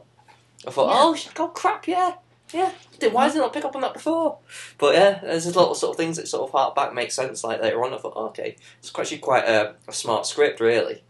I 0.67 0.71
thought, 0.71 0.89
Yeah. 0.89 0.99
oh, 1.03 1.15
sh- 1.15 1.29
oh 1.39 1.47
crap, 1.47 1.87
yeah, 1.87 2.15
yeah. 2.53 2.73
Did- 2.99 3.13
Why 3.13 3.29
did 3.29 3.37
I 3.37 3.39
not 3.39 3.53
pick 3.53 3.63
up 3.63 3.75
on 3.75 3.81
that 3.81 3.93
before? 3.93 4.37
But 4.77 4.95
yeah, 4.95 5.19
there's 5.23 5.45
just 5.45 5.55
little 5.55 5.73
sort 5.73 5.91
of 5.91 5.97
things 5.97 6.17
that 6.17 6.27
sort 6.27 6.43
of 6.43 6.51
hark 6.51 6.75
back 6.75 6.93
make 6.93 7.11
sense. 7.13 7.45
Like 7.45 7.61
later 7.61 7.81
on, 7.85 7.93
I 7.93 7.97
thought, 7.97 8.13
oh, 8.15 8.25
okay, 8.27 8.57
it's 8.79 8.91
actually 8.93 9.19
quite 9.19 9.45
a, 9.45 9.75
a 9.87 9.93
smart 9.93 10.25
script, 10.25 10.59
really. 10.59 11.01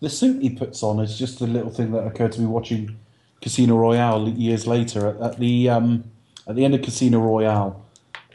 The 0.00 0.08
suit 0.08 0.40
he 0.40 0.50
puts 0.50 0.84
on 0.84 1.00
is 1.00 1.18
just 1.18 1.40
a 1.40 1.46
little 1.46 1.70
thing 1.70 1.90
that 1.92 2.06
occurred 2.06 2.32
to 2.32 2.40
me 2.40 2.46
watching 2.46 2.96
Casino 3.40 3.76
Royale 3.76 4.28
years 4.28 4.66
later. 4.66 5.08
At, 5.08 5.20
at 5.32 5.38
the 5.38 5.68
um, 5.68 6.04
at 6.46 6.56
the 6.56 6.64
end 6.64 6.74
of 6.74 6.82
Casino 6.82 7.20
Royale, 7.20 7.84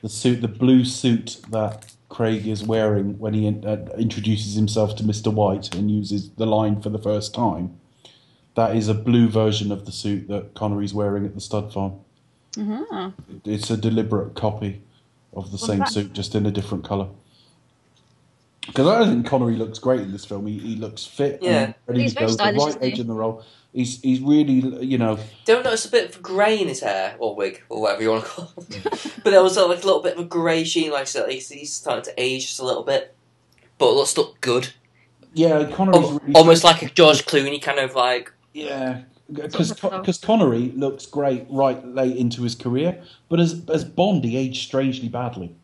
the 0.01 0.09
suit, 0.09 0.41
the 0.41 0.47
blue 0.47 0.85
suit 0.85 1.41
that 1.49 1.91
Craig 2.09 2.47
is 2.47 2.63
wearing 2.63 3.19
when 3.19 3.33
he 3.33 3.47
uh, 3.47 3.77
introduces 3.97 4.55
himself 4.55 4.95
to 4.97 5.03
Mister 5.05 5.29
White 5.29 5.75
and 5.75 5.91
uses 5.91 6.29
the 6.31 6.45
line 6.45 6.81
for 6.81 6.89
the 6.89 6.99
first 6.99 7.33
time, 7.33 7.75
that 8.55 8.75
is 8.75 8.87
a 8.87 8.93
blue 8.93 9.27
version 9.27 9.71
of 9.71 9.85
the 9.85 9.91
suit 9.91 10.27
that 10.29 10.53
Connery's 10.53 10.93
wearing 10.93 11.25
at 11.25 11.35
the 11.35 11.41
stud 11.41 11.73
farm. 11.73 11.93
Mhm. 12.53 13.13
It's 13.43 13.69
a 13.69 13.75
deliberate 13.75 14.33
copy 14.35 14.81
of 15.33 15.51
the 15.51 15.57
Well, 15.57 15.67
same 15.67 15.79
that- 15.79 15.89
suit, 15.89 16.13
just 16.13 16.35
in 16.35 16.45
a 16.45 16.51
different 16.51 16.85
colour. 16.85 17.07
Because 18.65 18.87
I 18.87 18.97
don't 18.97 19.09
think 19.09 19.27
Connery 19.27 19.57
looks 19.57 19.77
great 19.77 19.99
in 20.01 20.11
this 20.11 20.25
film. 20.25 20.47
He, 20.47 20.57
he 20.57 20.75
looks 20.75 21.05
fit 21.05 21.39
Yeah. 21.41 21.51
and 21.65 21.75
ready 21.85 22.01
He's 22.01 22.13
to 22.13 22.19
very 22.21 22.31
go. 22.31 22.51
The 22.51 22.65
right 22.65 22.77
age 22.81 22.99
in 22.99 23.05
the 23.07 23.13
role. 23.13 23.43
He's 23.75 24.01
he's 24.01 24.21
really 24.21 24.85
you 24.85 24.97
know 24.97 25.19
Don't 25.43 25.63
notice 25.63 25.85
a 25.85 25.91
bit 25.91 26.15
of 26.15 26.21
grey 26.21 26.59
in 26.61 26.69
his 26.69 26.79
hair 26.79 27.15
or 27.19 27.35
wig 27.35 27.61
or 27.67 27.81
whatever 27.81 28.01
you 28.01 28.11
want 28.11 28.23
to 28.23 28.29
call 28.29 28.53
it. 28.57 28.83
but 29.23 29.31
there 29.31 29.43
was 29.43 29.57
like 29.57 29.83
a 29.83 29.85
little 29.85 30.01
bit 30.01 30.13
of 30.13 30.19
a 30.19 30.23
grey 30.23 30.63
sheen, 30.63 30.91
like 30.91 31.07
so 31.07 31.27
he's, 31.27 31.49
he's 31.49 31.73
starting 31.73 32.05
to 32.05 32.13
age 32.17 32.47
just 32.47 32.59
a 32.59 32.65
little 32.65 32.83
bit. 32.83 33.13
But 33.77 33.89
it 33.89 33.95
looks 33.95 34.15
look 34.15 34.39
good, 34.39 34.69
yeah 35.33 35.69
Connery's 35.71 36.05
Al- 36.05 36.19
really 36.19 36.33
almost 36.35 36.63
like 36.63 36.81
a 36.83 36.89
George 36.89 37.25
Clooney 37.25 37.61
kind 37.61 37.79
of 37.79 37.93
like. 37.95 38.31
yeah 38.53 39.01
because 39.31 39.73
because 39.73 40.17
Connery 40.19 40.71
looks 40.75 41.05
great 41.05 41.45
right 41.49 41.85
late 41.85 42.15
into 42.15 42.43
his 42.43 42.55
career, 42.55 43.03
but 43.27 43.39
as 43.39 43.61
as 43.69 43.83
Bond 43.83 44.23
he 44.23 44.37
aged 44.37 44.65
strangely 44.65 45.09
badly. 45.09 45.55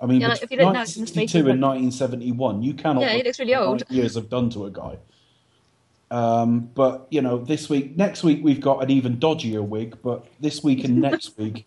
I 0.00 0.06
mean, 0.06 0.20
Yeah, 0.20 0.28
like, 0.28 0.42
if 0.44 0.50
you 0.52 0.58
don't 0.58 0.68
in 0.68 0.72
the 0.74 0.78
1962 0.78 1.40
of, 1.40 1.46
and 1.48 1.60
1971, 1.60 2.62
you 2.62 2.74
cannot. 2.74 3.00
Yeah, 3.00 3.14
he 3.14 3.22
looks 3.24 3.40
really 3.40 3.54
old. 3.54 3.82
Years 3.90 4.14
have 4.14 4.28
done 4.28 4.48
to 4.50 4.66
a 4.66 4.70
guy. 4.70 4.96
Um, 6.10 6.70
but 6.74 7.06
you 7.10 7.20
know, 7.20 7.38
this 7.38 7.68
week, 7.68 7.96
next 7.96 8.22
week, 8.22 8.40
we've 8.42 8.60
got 8.60 8.82
an 8.82 8.90
even 8.90 9.18
dodgier 9.18 9.66
wig. 9.66 9.96
But 10.02 10.26
this 10.40 10.62
week 10.62 10.84
and 10.84 11.00
next 11.00 11.36
week, 11.38 11.66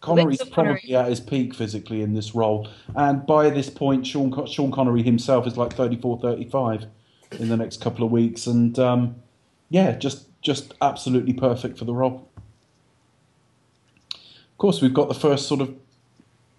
Connery's 0.00 0.42
probably 0.44 0.94
at 0.94 1.08
his 1.08 1.20
peak 1.20 1.54
physically 1.54 2.02
in 2.02 2.14
this 2.14 2.34
role. 2.34 2.68
And 2.94 3.26
by 3.26 3.50
this 3.50 3.70
point, 3.70 4.06
Sean, 4.06 4.30
Con- 4.30 4.46
Sean 4.46 4.70
Connery 4.70 5.02
himself 5.02 5.46
is 5.46 5.56
like 5.56 5.72
34, 5.72 6.20
35 6.20 6.86
in 7.38 7.48
the 7.48 7.56
next 7.56 7.80
couple 7.80 8.04
of 8.04 8.12
weeks, 8.12 8.46
and 8.46 8.78
um, 8.78 9.16
yeah, 9.70 9.92
just 9.92 10.28
just 10.40 10.74
absolutely 10.80 11.32
perfect 11.32 11.78
for 11.78 11.84
the 11.84 11.94
role. 11.94 12.28
Of 14.12 14.58
course, 14.58 14.80
we've 14.80 14.94
got 14.94 15.08
the 15.08 15.14
first 15.14 15.48
sort 15.48 15.60
of 15.60 15.74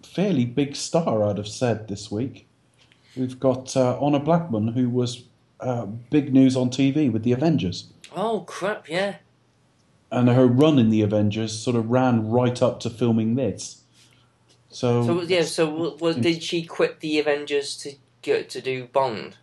fairly 0.02 0.44
big 0.44 0.76
star 0.76 1.22
I'd 1.22 1.38
have 1.38 1.48
said 1.48 1.88
this 1.88 2.10
week. 2.10 2.46
We've 3.16 3.38
got 3.38 3.76
uh, 3.76 3.98
Honor 4.00 4.18
Blackman, 4.18 4.68
who 4.68 4.90
was 4.90 5.24
uh, 5.60 5.86
big 6.10 6.32
news 6.32 6.56
on 6.56 6.70
TV 6.70 7.10
with 7.10 7.22
the 7.22 7.32
Avengers, 7.32 7.88
Oh 8.14 8.40
crap! 8.46 8.88
Yeah. 8.88 9.16
and 10.10 10.28
her 10.28 10.46
run 10.46 10.78
in 10.78 10.90
the 10.90 11.02
Avengers 11.02 11.58
sort 11.58 11.76
of 11.76 11.90
ran 11.90 12.28
right 12.30 12.60
up 12.62 12.80
to 12.80 12.90
filming 12.90 13.34
this. 13.36 13.82
So, 14.68 15.04
So 15.06 15.22
yeah. 15.22 15.42
So 15.42 15.66
w- 15.70 15.96
was, 16.00 16.16
did 16.16 16.42
she 16.42 16.62
quit 16.64 17.00
the 17.00 17.18
Avengers 17.18 17.76
to 17.78 17.94
go 18.22 18.42
to 18.42 18.60
do 18.60 18.86
Bond? 18.86 19.36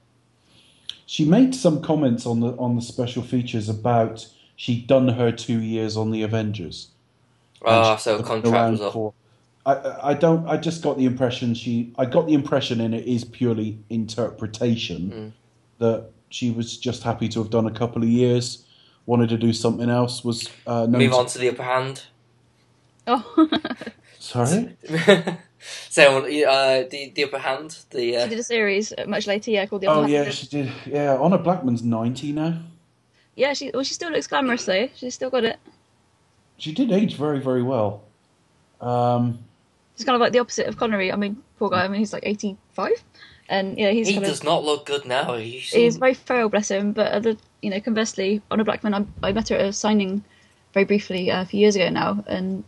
she 1.05 1.26
made 1.26 1.53
some 1.53 1.82
comments 1.82 2.26
on 2.26 2.39
the 2.39 2.55
on 2.57 2.76
the 2.76 2.82
special 2.82 3.22
features 3.24 3.68
about 3.70 4.28
she'd 4.55 4.88
done 4.88 5.09
her 5.09 5.32
two 5.32 5.59
years 5.59 5.97
on 5.97 6.11
the 6.11 6.22
Avengers. 6.24 6.89
Ah, 7.66 7.91
And 7.93 8.01
so 8.01 8.22
contract 8.24 8.72
was 8.72 8.82
up. 8.82 8.93
for- 8.93 9.14
I- 9.66 9.74
I, 9.76 10.09
I 10.09 10.14
don't. 10.14 10.45
I 10.47 10.57
just 10.57 10.82
got 10.84 10.97
the 10.97 11.05
impression 11.05 11.53
she. 11.55 11.93
I 11.97 12.05
got 12.05 12.28
the 12.28 12.34
impression, 12.34 12.82
and 12.82 12.93
it 12.93 13.05
is 13.07 13.24
purely 13.24 13.80
interpretation, 13.89 15.11
Mm. 15.11 15.32
That 15.84 16.09
she 16.29 16.49
was 16.51 16.77
just 16.77 17.03
happy 17.03 17.27
to 17.29 17.39
have 17.41 17.51
done 17.51 17.67
a 17.67 17.71
couple 17.71 18.01
of 18.03 18.09
years 18.09 18.65
wanted 19.05 19.29
to 19.29 19.38
do 19.38 19.51
something 19.53 19.89
else. 19.89 20.23
Was 20.23 20.49
uh, 20.65 20.86
known 20.88 21.01
Move 21.03 21.11
to- 21.11 21.17
on 21.17 21.25
to 21.27 21.38
the 21.39 21.49
upper 21.49 21.63
hand. 21.63 22.03
Oh, 23.05 23.23
Sorry. 24.19 24.75
so 25.89 26.19
uh, 26.19 26.84
the 26.89 27.11
the 27.15 27.23
upper 27.25 27.39
hand. 27.39 27.77
The 27.89 27.99
she 27.99 28.15
uh, 28.15 28.27
did 28.27 28.39
a 28.39 28.43
series 28.43 28.93
uh, 28.97 29.05
much 29.07 29.27
later, 29.27 29.51
yeah, 29.51 29.65
called 29.65 29.81
The 29.81 29.88
Oh 29.88 30.01
Upper 30.01 30.09
yeah, 30.09 30.23
Hand. 30.23 30.34
she 30.34 30.47
did. 30.47 30.71
Yeah, 30.86 31.17
Honor 31.17 31.38
Blackman's 31.38 31.84
ninety 31.84 32.31
now. 32.31 32.59
Yeah, 33.36 33.53
she 33.53 33.71
well, 33.73 33.84
she 33.84 33.93
still 33.93 34.11
looks 34.11 34.27
glamorous 34.27 34.65
though. 34.65 34.88
She's 34.95 35.15
still 35.15 35.29
got 35.29 35.43
it. 35.43 35.57
She 36.57 36.71
did 36.71 36.91
age 36.91 37.15
very 37.17 37.39
very 37.39 37.63
well. 37.63 38.03
Um, 38.79 39.39
She's 39.97 40.05
kind 40.05 40.15
of 40.15 40.21
like 40.21 40.31
the 40.34 40.39
opposite 40.39 40.67
of 40.67 40.77
Connery. 40.77 41.11
I 41.11 41.15
mean, 41.17 41.38
poor 41.59 41.69
guy. 41.69 41.84
I 41.84 41.88
mean, 41.88 41.99
he's 41.99 42.13
like 42.13 42.23
eighty-five, 42.25 43.03
and 43.50 43.78
yeah, 43.78 43.91
he's 43.91 44.08
he 44.08 44.16
kind 44.16 44.26
does 44.26 44.39
of 44.39 44.46
not 44.46 44.64
look 44.64 44.86
good 44.86 45.06
now. 45.06 45.36
You 45.36 45.60
he's 45.60 45.98
very 45.98 46.14
frail, 46.14 46.50
bless 46.50 46.70
him. 46.70 46.94
But 46.94 47.12
other, 47.12 47.36
you 47.62 47.70
know, 47.70 47.80
conversely, 47.80 48.41
Honor 48.52 48.64
Blackman, 48.64 48.94
I, 48.94 49.06
I 49.22 49.32
met 49.34 49.50
her 49.50 49.56
at 49.56 49.66
a 49.66 49.74
signing 49.74 50.24
very 50.74 50.86
briefly 50.86 51.30
uh, 51.32 51.41
a 51.41 51.46
few 51.46 51.60
years 51.60 51.76
ago 51.76 51.89
now, 51.89 52.24
and 52.28 52.64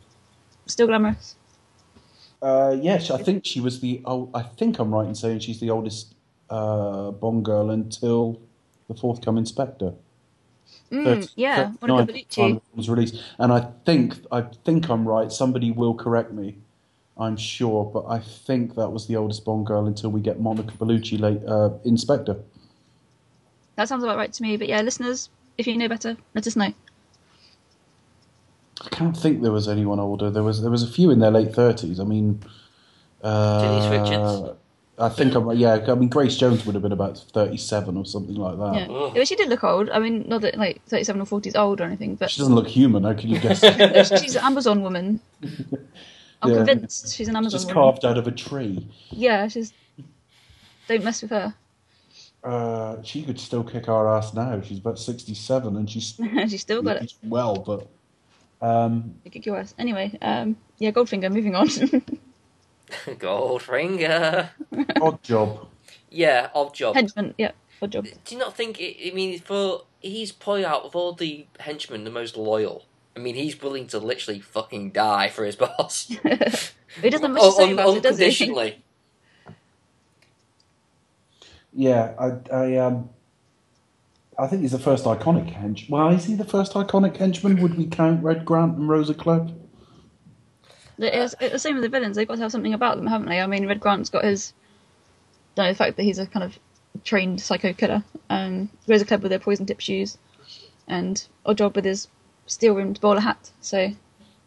still 0.67 0.87
glamorous. 0.87 1.35
uh, 2.41 2.77
yes, 2.79 3.09
I 3.09 3.21
think 3.21 3.45
she 3.45 3.59
was 3.59 3.79
the. 3.79 4.01
Oh, 4.05 4.29
I 4.33 4.43
think 4.43 4.79
I'm 4.79 4.93
right 4.93 5.07
in 5.07 5.15
saying 5.15 5.39
she's 5.39 5.59
the 5.59 5.69
oldest 5.69 6.15
uh, 6.49 7.11
Bond 7.11 7.45
girl 7.45 7.71
until 7.71 8.39
the 8.87 8.93
forthcoming 8.95 9.45
Spectre. 9.45 9.93
Mm, 10.91 11.03
30 11.03 11.27
yeah, 11.35 11.71
39 11.79 11.79
Monica 11.81 12.01
at 12.01 12.07
the 12.07 12.23
time 12.29 12.51
Bellucci. 12.51 12.57
it 12.57 12.75
was 12.75 12.89
released, 12.89 13.23
and 13.39 13.51
I 13.51 13.71
think 13.85 14.15
I 14.31 14.41
think 14.41 14.89
I'm 14.89 15.07
right. 15.07 15.31
Somebody 15.31 15.71
will 15.71 15.95
correct 15.95 16.31
me. 16.31 16.57
I'm 17.17 17.37
sure, 17.37 17.85
but 17.85 18.05
I 18.09 18.19
think 18.19 18.75
that 18.75 18.89
was 18.89 19.07
the 19.07 19.15
oldest 19.15 19.45
Bond 19.45 19.65
girl 19.65 19.87
until 19.87 20.11
we 20.11 20.19
get 20.19 20.39
Monica 20.41 20.73
Bellucci 20.73 21.19
late 21.19 21.41
uh, 21.47 21.69
in 21.85 21.97
Spectre. 21.97 22.35
That 23.77 23.87
sounds 23.87 24.03
about 24.03 24.17
right 24.17 24.31
to 24.33 24.43
me. 24.43 24.57
But 24.57 24.67
yeah, 24.67 24.81
listeners, 24.81 25.29
if 25.57 25.65
you 25.65 25.77
know 25.77 25.87
better, 25.87 26.17
let 26.33 26.45
us 26.45 26.55
know. 26.55 26.73
I 28.81 28.89
can't 28.89 29.15
think 29.15 29.41
there 29.41 29.51
was 29.53 29.67
anyone 29.69 29.99
older. 29.99 30.29
There 30.29 30.43
was 30.43 30.61
there 30.61 30.71
was 30.71 30.83
a 30.83 30.91
few 30.91 31.09
in 31.09 31.19
their 31.19 31.31
late 31.31 31.55
thirties. 31.55 31.99
I 31.99 32.03
mean, 32.03 32.41
uh, 33.23 33.61
Denise 33.61 34.09
Richards? 34.09 34.57
I 34.97 35.09
think 35.09 35.35
I'm 35.35 35.49
yeah. 35.57 35.85
I 35.87 35.95
mean, 35.95 36.09
Grace 36.09 36.35
Jones 36.37 36.65
would 36.65 36.75
have 36.75 36.81
been 36.81 36.91
about 36.91 37.17
thirty-seven 37.17 37.95
or 37.97 38.05
something 38.05 38.35
like 38.35 38.57
that. 38.57 38.75
Yeah, 38.89 38.93
Ugh. 38.95 39.13
but 39.15 39.27
she 39.27 39.35
did 39.35 39.49
look 39.49 39.63
old. 39.63 39.89
I 39.89 39.99
mean, 39.99 40.25
not 40.27 40.41
that 40.41 40.57
like 40.57 40.81
thirty-seven 40.85 41.21
or 41.21 41.25
forty 41.25 41.49
is 41.49 41.55
old 41.55 41.79
or 41.79 41.85
anything, 41.85 42.15
but 42.15 42.29
She 42.29 42.39
doesn't 42.39 42.55
look 42.55 42.67
human. 42.67 43.03
How 43.03 43.13
can 43.13 43.29
you 43.29 43.39
guess? 43.45 43.61
she's 44.21 44.35
an 44.35 44.43
Amazon 44.43 44.81
woman. 44.83 45.21
I'm 46.45 46.51
Yeah. 46.51 46.65
convinced 46.65 47.13
she's 47.15 47.27
an 47.27 47.35
Amazon 47.35 47.51
Just 47.59 47.67
woman. 47.67 47.83
carved 47.83 48.05
out 48.05 48.17
of 48.17 48.27
a 48.27 48.31
tree. 48.31 48.87
Yeah, 49.09 49.47
she's. 49.47 49.73
Don't 50.87 51.03
mess 51.03 51.21
with 51.21 51.31
her. 51.31 51.53
Uh, 52.43 53.01
she 53.01 53.23
could 53.23 53.39
still 53.39 53.63
kick 53.63 53.89
our 53.89 54.07
ass 54.17 54.33
now. 54.33 54.61
She's 54.61 54.77
about 54.77 54.99
sixty-seven, 54.99 55.75
and 55.75 55.89
she's 55.89 56.19
she's 56.47 56.61
still 56.61 56.81
got 56.83 56.97
it. 56.97 57.13
well, 57.23 57.55
but 57.57 57.87
um, 58.65 59.15
Kick 59.31 59.45
your 59.45 59.57
ass. 59.57 59.73
Anyway, 59.79 60.15
um, 60.21 60.55
yeah, 60.77 60.91
Goldfinger. 60.91 61.31
Moving 61.31 61.55
on. 61.55 61.67
Goldfinger. 62.89 64.49
Oddjob. 64.73 65.67
Yeah, 66.09 66.49
Oddjob. 66.55 66.93
Henchman. 66.93 67.33
Yeah, 67.37 67.51
good 67.79 67.91
job. 67.91 68.05
Do 68.25 68.35
you 68.35 68.37
not 68.39 68.55
think? 68.55 68.79
It, 68.79 69.11
I 69.11 69.15
mean, 69.15 69.39
for 69.39 69.81
he's 70.01 70.31
probably 70.31 70.65
out 70.65 70.83
of 70.83 70.95
all 70.95 71.13
the 71.13 71.47
henchmen 71.59 72.03
the 72.03 72.11
most 72.11 72.37
loyal. 72.37 72.85
I 73.15 73.19
mean, 73.19 73.35
he's 73.35 73.61
willing 73.61 73.87
to 73.87 73.99
literally 73.99 74.41
fucking 74.41 74.91
die 74.91 75.29
for 75.29 75.45
his 75.45 75.55
boss. 75.55 76.11
He 77.01 77.09
doesn't 77.09 77.25
have 77.25 77.33
much 77.33 77.43
to 77.43 77.51
say 77.51 77.63
Un- 77.73 77.97
it, 77.97 78.03
does 78.03 78.17
he? 78.17 78.23
unconditionally. 78.23 78.83
Yeah, 81.73 82.13
I, 82.17 82.55
I, 82.55 82.77
um, 82.77 83.09
I 84.39 84.47
think 84.47 84.61
he's 84.61 84.71
the 84.71 84.79
first 84.79 85.03
iconic 85.03 85.53
hench. 85.53 85.89
Well, 85.89 86.09
is 86.09 86.25
he 86.25 86.35
the 86.35 86.45
first 86.45 86.73
iconic 86.73 87.17
henchman? 87.17 87.61
Would 87.61 87.77
we 87.77 87.85
count 87.85 88.23
Red 88.23 88.45
Grant 88.45 88.77
and 88.77 88.87
Rosa 88.87 89.13
Klebb? 89.13 89.53
It's, 90.97 91.35
it's 91.41 91.51
the 91.51 91.59
same 91.59 91.75
with 91.75 91.83
the 91.83 91.89
villains. 91.89 92.15
They've 92.15 92.27
got 92.27 92.35
to 92.35 92.41
have 92.43 92.51
something 92.51 92.73
about 92.73 92.95
them, 92.95 93.07
haven't 93.07 93.27
they? 93.27 93.41
I 93.41 93.47
mean, 93.47 93.67
Red 93.67 93.81
Grant's 93.81 94.09
got 94.09 94.23
his. 94.23 94.53
No, 95.57 95.67
the 95.67 95.75
fact 95.75 95.97
that 95.97 96.03
he's 96.03 96.19
a 96.19 96.27
kind 96.27 96.45
of 96.45 96.57
trained 97.03 97.41
psycho 97.41 97.73
killer. 97.73 98.03
Um, 98.29 98.69
Rosa 98.87 99.03
Klebb 99.03 99.21
with 99.21 99.33
her 99.33 99.39
poison 99.39 99.65
tip 99.65 99.81
shoes, 99.81 100.17
and 100.87 101.27
Oddjob 101.45 101.75
with 101.75 101.83
his 101.85 102.07
steel 102.45 102.75
rimmed 102.75 102.99
bowler 103.01 103.21
hat. 103.21 103.51
So 103.61 103.77
I 103.79 103.95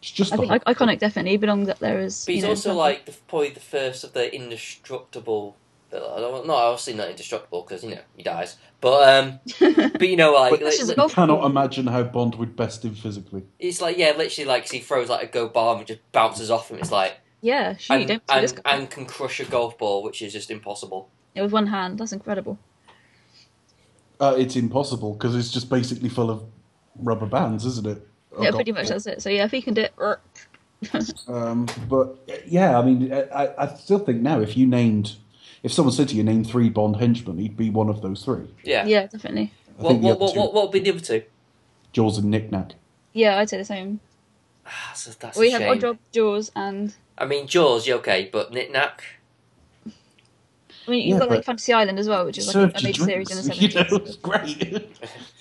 It's 0.01 0.11
just 0.11 0.31
think 0.35 0.47
the- 0.47 0.61
I- 0.67 0.73
iconic 0.73 0.99
definitely 0.99 1.37
belongs 1.37 1.69
up 1.69 1.79
there 1.79 1.99
as. 1.99 2.25
But 2.25 2.35
he's 2.35 2.43
know, 2.43 2.49
also 2.51 2.69
some- 2.69 2.77
like 2.77 3.05
the, 3.05 3.11
probably 3.27 3.49
the 3.51 3.59
first 3.59 4.03
of 4.03 4.13
the 4.13 4.33
indestructible. 4.33 5.55
Not 5.91 6.49
obviously 6.49 6.93
not 6.93 7.09
indestructible 7.09 7.63
because 7.63 7.83
you 7.83 7.89
know 7.95 8.01
he 8.15 8.21
dies. 8.21 8.57
But 8.79 9.09
um, 9.09 9.39
but 9.59 10.07
you 10.07 10.15
know 10.15 10.33
like, 10.33 10.51
But 10.51 10.59
That's 10.59 10.77
just 10.77 10.89
like- 10.89 10.97
a 10.97 11.01
I 11.01 11.03
golf 11.03 11.13
cannot 11.15 11.43
imagine 11.45 11.87
how 11.87 12.03
Bond 12.03 12.35
would 12.35 12.55
best 12.55 12.85
him 12.85 12.93
physically. 12.93 13.43
it's 13.57 13.81
like 13.81 13.97
yeah, 13.97 14.13
literally 14.15 14.47
like 14.47 14.69
he 14.69 14.79
throws 14.79 15.09
like 15.09 15.23
a 15.23 15.31
go 15.31 15.47
bomb 15.49 15.79
and 15.79 15.87
just 15.87 15.99
bounces 16.11 16.51
off 16.51 16.69
him. 16.69 16.77
It's 16.77 16.91
like 16.91 17.19
Yeah, 17.41 17.75
shoot, 17.77 17.93
and, 17.93 18.07
don't 18.07 18.21
see 18.29 18.35
and, 18.37 18.61
and 18.81 18.89
can 18.91 19.05
crush 19.07 19.39
a 19.39 19.45
golf 19.45 19.79
ball, 19.79 20.03
which 20.03 20.21
is 20.21 20.31
just 20.31 20.51
impossible. 20.51 21.09
Yeah, 21.33 21.41
with 21.41 21.53
one 21.53 21.67
hand. 21.67 21.97
That's 21.97 22.11
incredible. 22.11 22.59
Uh, 24.19 24.35
it's 24.37 24.55
impossible 24.55 25.13
because 25.13 25.35
it's 25.35 25.49
just 25.49 25.69
basically 25.69 26.09
full 26.09 26.29
of 26.29 26.43
rubber 26.95 27.25
bands, 27.25 27.65
isn't 27.65 27.87
it? 27.87 28.07
A 28.37 28.43
yeah, 28.43 28.51
golf 28.51 28.55
pretty 28.55 28.71
much 28.71 28.87
that's 28.89 29.07
it. 29.07 29.21
So 29.21 29.29
yeah, 29.29 29.45
if 29.45 29.51
he 29.51 29.61
can 29.61 29.73
do 29.73 29.81
it, 29.81 29.93
Um, 31.27 31.67
but 31.89 32.17
yeah, 32.47 32.79
I 32.79 32.85
mean, 32.85 33.11
I, 33.13 33.53
I 33.57 33.75
still 33.75 33.99
think 33.99 34.21
now 34.21 34.39
if 34.39 34.55
you 34.57 34.65
named, 34.65 35.17
if 35.63 35.73
someone 35.73 35.93
said 35.93 36.09
to 36.09 36.15
you, 36.15 36.23
name 36.23 36.43
three 36.43 36.69
Bond 36.69 36.97
henchmen, 36.97 37.37
he'd 37.37 37.57
be 37.57 37.69
one 37.69 37.89
of 37.89 38.01
those 38.01 38.23
three. 38.23 38.47
Yeah. 38.63 38.85
yeah, 38.85 39.07
definitely. 39.07 39.51
I 39.79 39.81
What 39.83 39.99
what, 40.01 40.19
what, 40.19 40.35
what 40.35 40.53
what 40.53 40.63
would 40.65 40.71
be 40.71 40.79
the 40.79 40.91
other 40.91 40.99
two? 40.99 41.23
Jaws 41.91 42.17
and 42.17 42.29
Knick 42.29 42.51
Knack. 42.51 42.73
Yeah, 43.13 43.37
I'd 43.37 43.49
say 43.49 43.57
the 43.57 43.65
same. 43.65 43.99
Ah, 44.65 44.71
That's 44.89 45.07
a, 45.07 45.19
that's 45.19 45.37
we 45.37 45.47
a 45.47 45.51
have 45.51 45.61
shame. 45.61 45.79
Oddjob, 45.81 45.97
Jaws, 46.13 46.51
and 46.55 46.95
I 47.17 47.25
mean, 47.25 47.47
Jaws, 47.47 47.87
you're 47.87 47.97
okay, 47.99 48.29
but 48.31 48.51
Knick 48.53 48.71
Knack. 48.71 49.03
I 50.87 50.91
mean 50.91 51.07
you've 51.07 51.17
Yeah, 51.17 51.19
got 51.19 51.29
like 51.29 51.43
Fantasy 51.43 51.73
Island 51.73 51.99
as 51.99 52.07
well, 52.09 52.25
which 52.25 52.37
is 52.37 52.47
like 52.47 52.55
a, 52.61 52.71
a 52.75 52.81
you 52.81 52.83
major 52.83 53.01
series 53.03 53.29
in 53.31 53.37
the 53.37 53.43
drinks, 53.43 53.59
you 53.61 53.67
seventies. 53.67 53.75
know, 53.75 53.85
it's 54.05 54.15
great. 54.17 54.97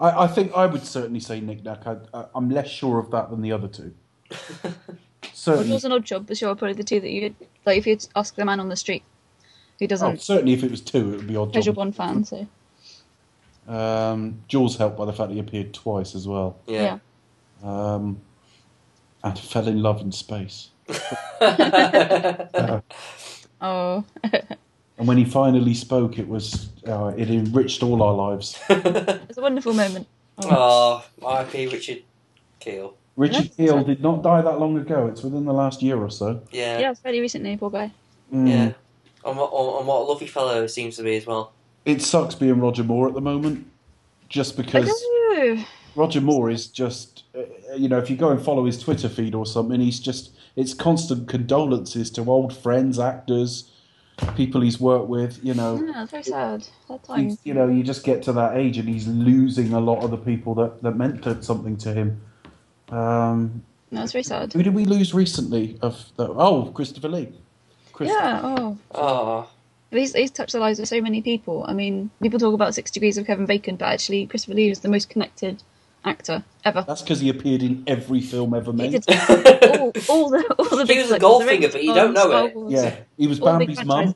I, 0.00 0.24
I 0.24 0.26
think 0.26 0.52
I 0.56 0.66
would 0.66 0.84
certainly 0.84 1.20
say 1.20 1.40
Knick 1.40 1.62
Knack. 1.64 1.86
I, 1.86 1.98
I, 2.14 2.24
I'm 2.34 2.48
less 2.50 2.68
sure 2.68 2.98
of 2.98 3.10
that 3.10 3.30
than 3.30 3.42
the 3.42 3.52
other 3.52 3.68
two. 3.68 3.94
Well, 4.64 4.74
Certainly, 5.32 5.68
Jaws 5.68 5.84
and 5.84 5.94
Oddjob, 5.94 6.26
for 6.26 6.34
sure, 6.34 6.50
are 6.50 6.54
probably 6.54 6.74
the 6.74 6.84
two 6.84 7.00
that 7.00 7.10
you 7.10 7.34
like. 7.64 7.78
If 7.78 7.86
you 7.86 7.98
ask 8.16 8.34
the 8.34 8.44
man 8.44 8.60
on 8.60 8.68
the 8.68 8.76
street 8.76 9.02
who 9.78 9.84
oh, 9.86 9.88
doesn't 9.88 10.20
certainly 10.20 10.52
if 10.52 10.62
it 10.62 10.70
was 10.70 10.80
two, 10.80 11.12
it 11.14 11.16
would 11.16 11.26
be 11.26 11.36
odd. 11.36 11.52
casual 11.52 11.74
Bond 11.74 11.96
fan, 11.96 12.24
so 12.24 12.46
Um, 13.68 14.42
Jaws 14.48 14.76
helped 14.76 14.96
by 14.98 15.04
the 15.06 15.12
fact 15.12 15.32
he 15.32 15.38
appeared 15.38 15.72
twice 15.74 16.14
as 16.14 16.26
well, 16.28 16.58
Yeah. 16.66 16.98
um, 17.62 18.20
and 19.24 19.38
fell 19.38 19.68
in 19.68 19.82
love 19.82 20.00
in 20.00 20.12
space. 20.12 20.70
oh, 23.60 24.04
And 25.00 25.08
when 25.08 25.16
he 25.16 25.24
finally 25.24 25.72
spoke, 25.72 26.18
it 26.18 26.28
was 26.28 26.68
uh, 26.86 27.14
it 27.16 27.30
enriched 27.30 27.82
all 27.82 28.02
our 28.02 28.12
lives. 28.12 28.60
it's 28.68 29.38
a 29.38 29.40
wonderful 29.40 29.72
moment. 29.72 30.06
Oh. 30.44 31.02
oh, 31.22 31.26
R.I.P. 31.26 31.68
Richard 31.68 32.02
Kiel. 32.58 32.94
Richard 33.16 33.50
Yeah. 33.56 33.66
Kiel 33.66 33.84
did 33.84 34.02
not 34.02 34.22
die 34.22 34.42
that 34.42 34.60
long 34.60 34.76
ago. 34.76 35.06
It's 35.06 35.22
within 35.22 35.46
the 35.46 35.54
last 35.54 35.80
year 35.80 35.96
or 35.96 36.10
so. 36.10 36.42
Yeah. 36.52 36.78
yeah, 36.80 36.90
it's 36.90 37.00
fairly 37.00 37.20
recently, 37.20 37.56
poor 37.56 37.70
guy. 37.70 37.90
Mm. 38.30 38.46
Yeah. 38.46 38.72
And 39.24 39.38
what, 39.38 39.50
and 39.78 39.86
what 39.86 40.02
a 40.02 40.04
lovely 40.04 40.26
fellow 40.26 40.60
he 40.60 40.68
seems 40.68 40.98
to 40.98 41.02
be 41.02 41.16
as 41.16 41.26
well. 41.26 41.54
It 41.86 42.02
sucks 42.02 42.34
being 42.34 42.60
Roger 42.60 42.84
Moore 42.84 43.08
at 43.08 43.14
the 43.14 43.22
moment, 43.22 43.66
just 44.28 44.54
because. 44.54 44.92
Roger 45.96 46.20
Moore 46.20 46.50
is 46.50 46.66
just, 46.66 47.24
uh, 47.34 47.74
you 47.74 47.88
know, 47.88 47.96
if 47.96 48.10
you 48.10 48.16
go 48.16 48.28
and 48.28 48.40
follow 48.40 48.66
his 48.66 48.78
Twitter 48.78 49.08
feed 49.08 49.34
or 49.34 49.46
something, 49.46 49.80
he's 49.80 49.98
just, 49.98 50.30
it's 50.56 50.74
constant 50.74 51.26
condolences 51.26 52.10
to 52.10 52.30
old 52.30 52.54
friends, 52.54 52.98
actors, 52.98 53.70
people 54.36 54.60
he's 54.60 54.80
worked 54.80 55.06
with, 55.08 55.38
you 55.44 55.54
know. 55.54 55.82
Yeah, 55.82 56.02
it's 56.02 56.10
very 56.10 56.22
sad. 56.22 56.66
That 56.88 57.02
time. 57.04 57.36
You 57.44 57.54
know, 57.54 57.68
you 57.68 57.82
just 57.82 58.04
get 58.04 58.22
to 58.24 58.32
that 58.32 58.56
age 58.56 58.78
and 58.78 58.88
he's 58.88 59.06
losing 59.06 59.72
a 59.72 59.80
lot 59.80 60.02
of 60.02 60.10
the 60.10 60.16
people 60.16 60.54
that, 60.56 60.82
that 60.82 60.96
meant 60.96 61.24
something 61.44 61.76
to 61.78 61.92
him. 61.92 62.20
Um, 62.90 63.62
No, 63.90 64.02
it's 64.02 64.12
very 64.12 64.22
sad. 64.24 64.52
who 64.52 64.62
did 64.62 64.74
we 64.74 64.84
lose 64.84 65.14
recently? 65.14 65.78
Of 65.82 66.04
the, 66.16 66.28
Oh, 66.28 66.70
Christopher 66.74 67.08
Lee. 67.08 67.28
Chris- 67.92 68.10
Yeah. 68.10 68.40
Oh. 68.42 68.78
Oh. 68.94 69.50
He's, 69.90 70.14
he's 70.14 70.30
touched 70.30 70.52
the 70.52 70.60
lives 70.60 70.78
of 70.78 70.86
so 70.86 71.00
many 71.00 71.20
people. 71.20 71.64
I 71.66 71.72
mean, 71.72 72.10
people 72.22 72.38
talk 72.38 72.54
about 72.54 72.74
Six 72.76 72.90
Degrees 72.92 73.18
of 73.18 73.26
Kevin 73.26 73.46
Bacon, 73.46 73.74
but 73.76 73.86
actually, 73.86 74.26
Christopher 74.26 74.54
Lee 74.54 74.70
is 74.70 74.80
the 74.80 74.88
most 74.88 75.10
connected 75.10 75.62
actor 76.04 76.42
ever. 76.64 76.84
That's 76.86 77.02
because 77.02 77.20
he 77.20 77.28
appeared 77.28 77.62
in 77.62 77.84
every 77.86 78.20
film 78.20 78.54
ever 78.54 78.72
He 78.72 78.76
made. 78.78 79.02
did 79.02 79.08
all, 79.80 79.92
all 80.08 80.30
the 80.30 80.54
all 80.58 80.64
the 80.76 80.78
He 80.78 80.84
big 80.84 80.98
was 80.98 81.10
a 81.10 81.12
like, 81.14 81.22
Goldfinger, 81.22 81.72
but 81.72 81.82
you 81.84 81.94
don't 81.94 82.14
know 82.14 82.30
it. 82.46 82.54
Yeah, 82.70 82.96
he 83.16 83.26
was 83.26 83.40
all 83.40 83.58
Bambi's 83.58 83.84
mum. 83.84 84.14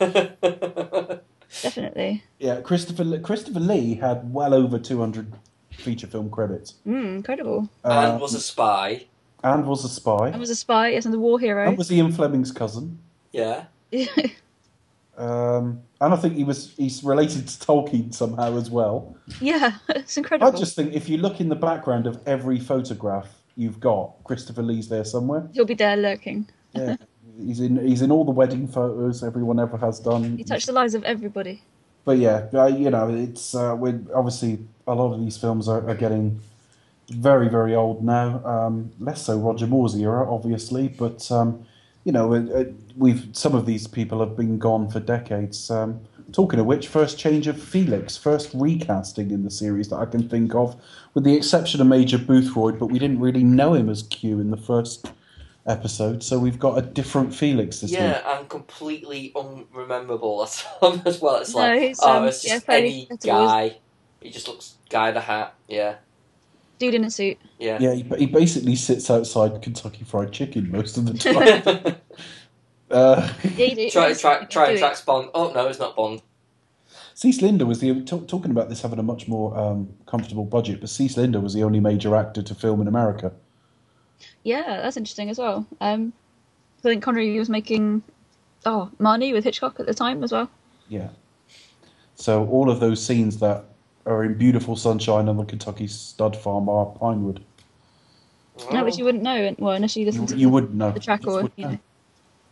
Definitely. 1.62 2.22
Yeah, 2.38 2.60
Christopher 2.60 3.04
Lee- 3.04 3.18
Christopher 3.20 3.60
Lee 3.60 3.94
had 3.94 4.32
well 4.32 4.52
over 4.54 4.78
200 4.78 5.32
feature 5.70 6.06
film 6.06 6.30
credits. 6.30 6.74
Mm, 6.86 7.16
incredible. 7.16 7.68
Uh, 7.84 8.10
and 8.12 8.20
was 8.20 8.34
a 8.34 8.40
spy. 8.40 9.06
and 9.42 9.66
was 9.66 9.84
a 9.84 9.88
spy. 9.88 10.28
And 10.28 10.40
was 10.40 10.50
a 10.50 10.56
spy, 10.56 10.88
yes, 10.90 11.04
and 11.04 11.14
the 11.14 11.18
war 11.18 11.38
hero. 11.38 11.68
and 11.68 11.78
was 11.78 11.92
Ian 11.92 12.12
Fleming's 12.12 12.50
cousin. 12.52 12.98
Yeah. 13.32 13.64
Um, 15.16 15.82
and 16.00 16.12
I 16.12 16.16
think 16.16 16.34
he 16.34 16.44
was 16.44 16.74
he's 16.76 17.04
related 17.04 17.46
to 17.48 17.66
Tolkien 17.66 18.12
somehow 18.12 18.56
as 18.56 18.70
well. 18.70 19.16
Yeah, 19.40 19.76
it's 19.90 20.16
incredible. 20.16 20.52
I 20.52 20.58
just 20.58 20.74
think 20.74 20.92
if 20.92 21.08
you 21.08 21.18
look 21.18 21.40
in 21.40 21.48
the 21.48 21.56
background 21.56 22.06
of 22.06 22.20
every 22.26 22.58
photograph 22.58 23.28
you've 23.56 23.80
got, 23.80 24.12
Christopher 24.24 24.62
Lee's 24.62 24.88
there 24.88 25.04
somewhere. 25.04 25.48
He'll 25.52 25.64
be 25.64 25.74
there 25.74 25.96
lurking. 25.96 26.48
Yeah, 26.72 26.96
he's 27.38 27.60
in 27.60 27.86
he's 27.86 28.02
in 28.02 28.10
all 28.10 28.24
the 28.24 28.32
wedding 28.32 28.66
photos 28.66 29.22
everyone 29.22 29.60
ever 29.60 29.76
has 29.78 30.00
done. 30.00 30.36
He 30.36 30.44
touched 30.44 30.66
the 30.66 30.72
lives 30.72 30.94
of 30.94 31.04
everybody. 31.04 31.62
But 32.04 32.18
yeah, 32.18 32.66
you 32.66 32.90
know, 32.90 33.08
it's 33.08 33.54
uh, 33.54 33.74
we're 33.78 34.00
obviously 34.14 34.58
a 34.86 34.94
lot 34.94 35.14
of 35.14 35.20
these 35.20 35.36
films 35.36 35.68
are, 35.68 35.88
are 35.88 35.94
getting 35.94 36.40
very 37.08 37.48
very 37.48 37.74
old 37.74 38.04
now. 38.04 38.44
Um, 38.44 38.92
less 38.98 39.22
so 39.22 39.38
Roger 39.38 39.66
Moore's 39.66 39.94
era, 39.94 40.30
obviously, 40.30 40.88
but 40.88 41.30
um, 41.30 41.64
you 42.04 42.12
know, 42.12 42.34
uh, 42.34 42.40
uh, 42.54 42.64
we've 42.96 43.28
some 43.32 43.54
of 43.54 43.66
these 43.66 43.86
people 43.86 44.20
have 44.20 44.36
been 44.36 44.58
gone 44.58 44.88
for 44.90 45.00
decades. 45.00 45.70
Um, 45.70 46.00
talking 46.32 46.58
of 46.58 46.66
which, 46.66 46.88
first 46.88 47.18
change 47.18 47.46
of 47.46 47.60
Felix, 47.62 48.16
first 48.16 48.50
recasting 48.54 49.30
in 49.30 49.44
the 49.44 49.50
series 49.50 49.88
that 49.88 49.96
I 49.96 50.06
can 50.06 50.28
think 50.28 50.54
of, 50.54 50.74
with 51.14 51.24
the 51.24 51.34
exception 51.34 51.80
of 51.80 51.86
Major 51.86 52.18
Boothroyd, 52.18 52.78
but 52.78 52.86
we 52.86 52.98
didn't 52.98 53.20
really 53.20 53.44
know 53.44 53.74
him 53.74 53.88
as 53.88 54.02
Q 54.04 54.40
in 54.40 54.50
the 54.50 54.56
first 54.56 55.10
episode, 55.66 56.22
so 56.22 56.38
we've 56.38 56.58
got 56.58 56.76
a 56.78 56.82
different 56.82 57.34
Felix 57.34 57.80
this 57.80 57.90
week. 57.90 58.00
Yeah, 58.00 58.38
and 58.38 58.48
completely 58.48 59.32
unrememberable 59.34 60.42
as, 60.42 60.64
as 61.06 61.20
well. 61.20 61.36
It's 61.36 61.54
No, 61.54 61.60
like, 61.60 61.96
oh, 62.00 62.18
um, 62.18 62.28
it's 62.28 62.42
just 62.42 62.66
yeah, 62.68 62.74
any 62.74 63.06
forgettable. 63.06 63.46
guy. 63.46 63.76
He 64.20 64.30
just 64.30 64.48
looks 64.48 64.74
guy 64.90 65.10
the 65.10 65.20
hat. 65.20 65.54
Yeah, 65.68 65.96
Dude 66.78 66.94
in 66.94 67.04
a 67.04 67.10
suit. 67.10 67.38
yeah. 67.58 67.78
Yeah, 67.80 67.94
he, 67.94 68.02
he 68.18 68.26
basically 68.26 68.74
sits 68.76 69.08
outside 69.10 69.62
Kentucky 69.62 70.04
Fried 70.04 70.32
Chicken 70.32 70.70
most 70.70 70.96
of 70.96 71.06
the 71.06 71.14
time. 71.64 71.96
uh, 72.90 73.32
Yeah, 73.56 73.66
you 73.66 73.76
do. 73.76 73.90
try, 73.90 74.08
Yes, 74.08 74.20
try, 74.20 74.40
you 74.40 74.46
try 74.46 74.66
do 74.66 74.70
and 74.72 74.78
track 74.80 75.04
Bond. 75.04 75.30
Oh 75.34 75.52
no, 75.54 75.66
it's 75.68 75.78
not 75.78 75.94
Bond. 75.96 76.22
Cec 77.14 77.40
Linder 77.42 77.64
was 77.64 77.78
the 77.78 78.02
talk, 78.02 78.26
talking 78.26 78.50
about 78.50 78.68
this 78.68 78.82
having 78.82 78.98
a 78.98 79.02
much 79.02 79.28
more 79.28 79.56
um, 79.56 79.88
comfortable 80.06 80.44
budget, 80.44 80.80
but 80.80 80.88
Cec 80.88 81.16
Linder 81.16 81.38
was 81.40 81.54
the 81.54 81.62
only 81.62 81.78
major 81.78 82.16
actor 82.16 82.42
to 82.42 82.54
film 82.56 82.80
in 82.80 82.88
America. 82.88 83.32
Yeah, 84.42 84.80
that's 84.82 84.96
interesting 84.96 85.30
as 85.30 85.38
well. 85.38 85.64
Um, 85.80 86.12
I 86.80 86.82
think 86.82 87.02
Connery 87.04 87.38
was 87.38 87.48
making 87.48 88.02
oh 88.66 88.90
Marnie 88.98 89.32
with 89.32 89.44
Hitchcock 89.44 89.78
at 89.78 89.86
the 89.86 89.94
time 89.94 90.24
as 90.24 90.32
well. 90.32 90.50
Yeah. 90.88 91.10
So 92.16 92.46
all 92.48 92.68
of 92.70 92.80
those 92.80 93.04
scenes 93.04 93.38
that 93.38 93.64
are 94.06 94.24
in 94.24 94.34
beautiful 94.34 94.76
sunshine 94.76 95.28
on 95.28 95.36
the 95.36 95.44
Kentucky 95.44 95.86
stud 95.86 96.36
farm 96.36 96.68
are 96.68 96.86
Pinewood. 96.86 97.42
No, 98.72 98.84
which 98.84 98.98
you 98.98 99.04
wouldn't 99.04 99.24
know, 99.24 99.54
well, 99.58 99.74
unless 99.74 99.96
you 99.96 100.00
You, 100.04 100.06
listen 100.12 100.26
to 100.26 100.36
you 100.36 100.48
wouldn't 100.48 100.74
know. 100.74 100.92
the 100.92 101.00
track 101.00 101.20
Just 101.22 101.28
or 101.28 101.34
wouldn't 101.42 101.52
you 101.58 101.64
know. 101.64 101.78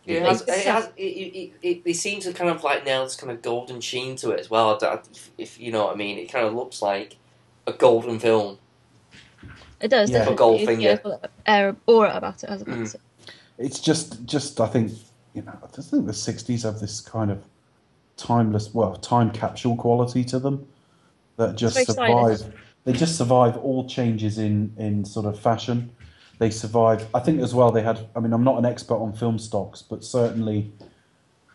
Yeah, 0.05 0.15
it, 0.17 0.21
Yeah, 0.21 0.27
has, 0.27 0.41
it's- 0.41 0.57
it, 0.59 0.65
has, 0.67 0.85
it, 0.97 1.01
it, 1.01 1.51
it, 1.61 1.83
they 1.85 1.93
seem 1.93 2.19
to 2.21 2.33
kind 2.33 2.49
of 2.49 2.61
like 2.63 2.83
nail 2.85 3.03
this 3.05 3.15
kind 3.15 3.31
of 3.31 3.41
golden 3.41 3.79
sheen 3.79 4.15
to 4.17 4.31
it 4.31 4.39
as 4.39 4.49
well. 4.49 4.77
If, 4.81 5.31
if 5.37 5.59
you 5.59 5.71
know 5.71 5.85
what 5.85 5.93
I 5.93 5.97
mean, 5.97 6.17
it 6.17 6.25
kind 6.31 6.45
of 6.45 6.53
looks 6.53 6.81
like 6.81 7.15
a 7.67 7.71
golden 7.73 8.19
film. 8.19 8.57
It 9.79 9.87
does. 9.89 10.09
Yeah. 10.09 10.19
definitely. 10.19 10.33
A 10.33 10.37
gold 10.37 10.59
Yeah, 10.59 10.65
finger. 10.65 10.89
it's 10.89 11.03
got 11.03 11.21
that 11.21 11.31
air 11.45 11.75
aura 11.87 12.13
about 12.17 12.43
it, 12.43 12.49
has 12.49 12.61
it? 12.63 12.67
Mm. 12.67 12.87
So- 12.87 12.99
It's 13.57 13.79
just, 13.79 14.25
just 14.25 14.59
I 14.59 14.67
think, 14.67 14.91
you 15.33 15.41
know, 15.43 15.57
I 15.63 15.73
just 15.73 15.89
think 15.91 16.05
the 16.05 16.11
'60s 16.11 16.63
have 16.63 16.79
this 16.81 16.99
kind 16.99 17.31
of 17.31 17.45
timeless, 18.17 18.73
well, 18.73 18.95
time 18.97 19.31
capsule 19.31 19.77
quality 19.77 20.25
to 20.25 20.39
them 20.39 20.67
that 21.37 21.55
just 21.55 21.75
very 21.75 21.85
survive. 21.85 22.53
They 22.85 22.93
just 22.93 23.17
survive 23.17 23.57
all 23.57 23.87
changes 23.87 24.37
in 24.37 24.73
in 24.77 25.05
sort 25.05 25.25
of 25.25 25.39
fashion. 25.39 25.91
They 26.39 26.49
survive. 26.49 27.07
I 27.13 27.19
think 27.19 27.41
as 27.41 27.53
well. 27.53 27.71
They 27.71 27.81
had. 27.81 28.07
I 28.15 28.19
mean, 28.19 28.33
I'm 28.33 28.43
not 28.43 28.57
an 28.57 28.65
expert 28.65 28.97
on 28.97 29.13
film 29.13 29.39
stocks, 29.39 29.81
but 29.81 30.03
certainly 30.03 30.71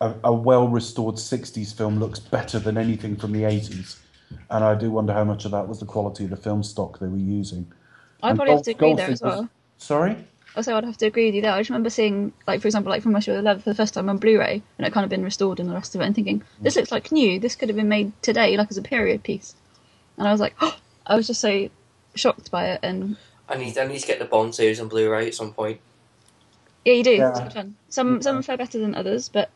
a, 0.01 0.13
a 0.23 0.33
well 0.33 0.67
restored 0.67 1.15
'60s 1.15 1.75
film 1.75 1.99
looks 1.99 2.19
better 2.19 2.59
than 2.59 2.77
anything 2.77 3.15
from 3.15 3.31
the 3.31 3.43
'80s. 3.43 3.97
And 4.49 4.63
I 4.63 4.75
do 4.75 4.91
wonder 4.91 5.13
how 5.13 5.23
much 5.23 5.45
of 5.45 5.51
that 5.51 5.67
was 5.67 5.79
the 5.79 5.85
quality 5.85 6.23
of 6.23 6.29
the 6.29 6.37
film 6.37 6.63
stock 6.63 6.99
they 6.99 7.07
were 7.07 7.17
using. 7.17 7.71
I 8.21 8.29
And 8.29 8.37
probably 8.37 8.53
have 8.55 8.63
to 8.63 8.71
agree 8.71 8.93
there 8.93 9.09
as 9.09 9.21
well. 9.21 9.49
Sorry. 9.77 10.17
Also, 10.55 10.75
I'd 10.75 10.83
have 10.83 10.97
to 10.97 11.05
agree 11.05 11.27
with 11.27 11.35
you 11.35 11.41
there. 11.41 11.51
I 11.51 11.59
just 11.59 11.69
remember 11.69 11.89
seeing, 11.89 12.33
like, 12.47 12.61
for 12.61 12.67
example, 12.67 12.89
like 12.89 13.03
from 13.03 13.13
Russia 13.13 13.33
with 13.33 13.45
Love 13.45 13.63
for 13.63 13.69
the 13.69 13.75
first 13.75 13.93
time 13.93 14.09
on 14.09 14.17
Blu-ray, 14.17 14.61
and 14.77 14.87
it 14.87 14.91
kind 14.91 15.03
of 15.03 15.09
been 15.09 15.23
restored 15.23 15.59
and 15.59 15.69
the 15.69 15.73
rest 15.73 15.95
of 15.95 16.01
it, 16.01 16.05
and 16.05 16.15
thinking 16.15 16.39
mm. 16.39 16.43
this 16.61 16.75
looks 16.75 16.91
like 16.91 17.11
new. 17.11 17.39
This 17.39 17.55
could 17.55 17.69
have 17.69 17.75
been 17.75 17.89
made 17.89 18.11
today, 18.21 18.57
like 18.57 18.69
as 18.69 18.77
a 18.77 18.81
period 18.81 19.23
piece. 19.23 19.55
And 20.19 20.27
I 20.27 20.31
was 20.31 20.39
like, 20.41 20.53
oh, 20.61 20.75
I 21.07 21.15
was 21.15 21.25
just 21.27 21.41
so 21.41 21.69
shocked 22.15 22.51
by 22.51 22.67
it. 22.69 22.79
And 22.83 23.15
I 23.47 23.57
need, 23.57 23.77
I 23.77 23.87
need 23.87 23.99
to 23.99 24.07
get 24.07 24.19
the 24.19 24.25
Bond 24.25 24.53
series 24.53 24.79
on 24.79 24.87
Blu-ray 24.89 25.27
at 25.27 25.33
some 25.33 25.53
point. 25.53 25.79
yeah, 26.85 26.93
you 26.93 27.03
do. 27.03 27.11
Yeah. 27.11 27.29
It's 27.29 27.39
good 27.39 27.53
fun. 27.53 27.75
Some 27.89 28.21
some 28.21 28.43
fare 28.43 28.57
better 28.57 28.77
than 28.77 28.93
others, 28.93 29.29
but 29.29 29.49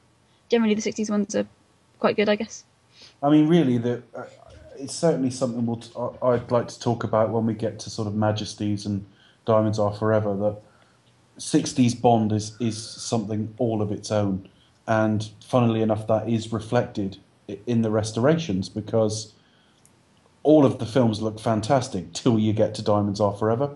generally 0.50 0.74
the 0.74 0.82
'60s 0.82 1.10
ones 1.12 1.36
are 1.36 1.46
quite 2.00 2.16
good, 2.16 2.28
I 2.30 2.36
guess. 2.36 2.64
I 3.22 3.30
mean, 3.30 3.48
really, 3.48 3.78
the, 3.78 4.02
uh, 4.16 4.24
it's 4.78 4.94
certainly 4.96 5.30
something 5.30 5.66
we'll 5.66 5.78
t- 5.78 5.92
I- 5.98 6.28
I'd 6.30 6.52
like 6.52 6.68
to 6.70 6.80
talk 6.80 7.04
about 7.04 7.30
when 7.30 7.46
we 7.46 7.54
get 7.54 7.80
to 7.80 7.90
sort 7.90 8.08
of 8.08 8.16
Majesties 8.16 8.86
and 8.86 9.06
Diamonds 9.46 9.78
Are 9.80 9.94
Forever. 9.94 10.36
That 10.36 10.62
60s 11.40 12.00
Bond 12.02 12.32
is, 12.32 12.56
is 12.60 12.78
something 12.84 13.54
all 13.58 13.82
of 13.82 13.92
its 13.92 14.12
own. 14.12 14.48
And 14.88 15.30
funnily 15.46 15.82
enough, 15.82 16.06
that 16.08 16.28
is 16.28 16.52
reflected 16.52 17.18
in 17.66 17.82
the 17.82 17.90
restorations 17.92 18.68
because 18.70 19.34
all 20.44 20.66
of 20.66 20.80
the 20.80 20.86
films 20.86 21.22
look 21.22 21.40
fantastic 21.40 22.14
till 22.14 22.38
you 22.38 22.54
get 22.54 22.76
to 22.76 22.82
Diamonds 22.82 23.20
Are 23.20 23.34
Forever. 23.34 23.76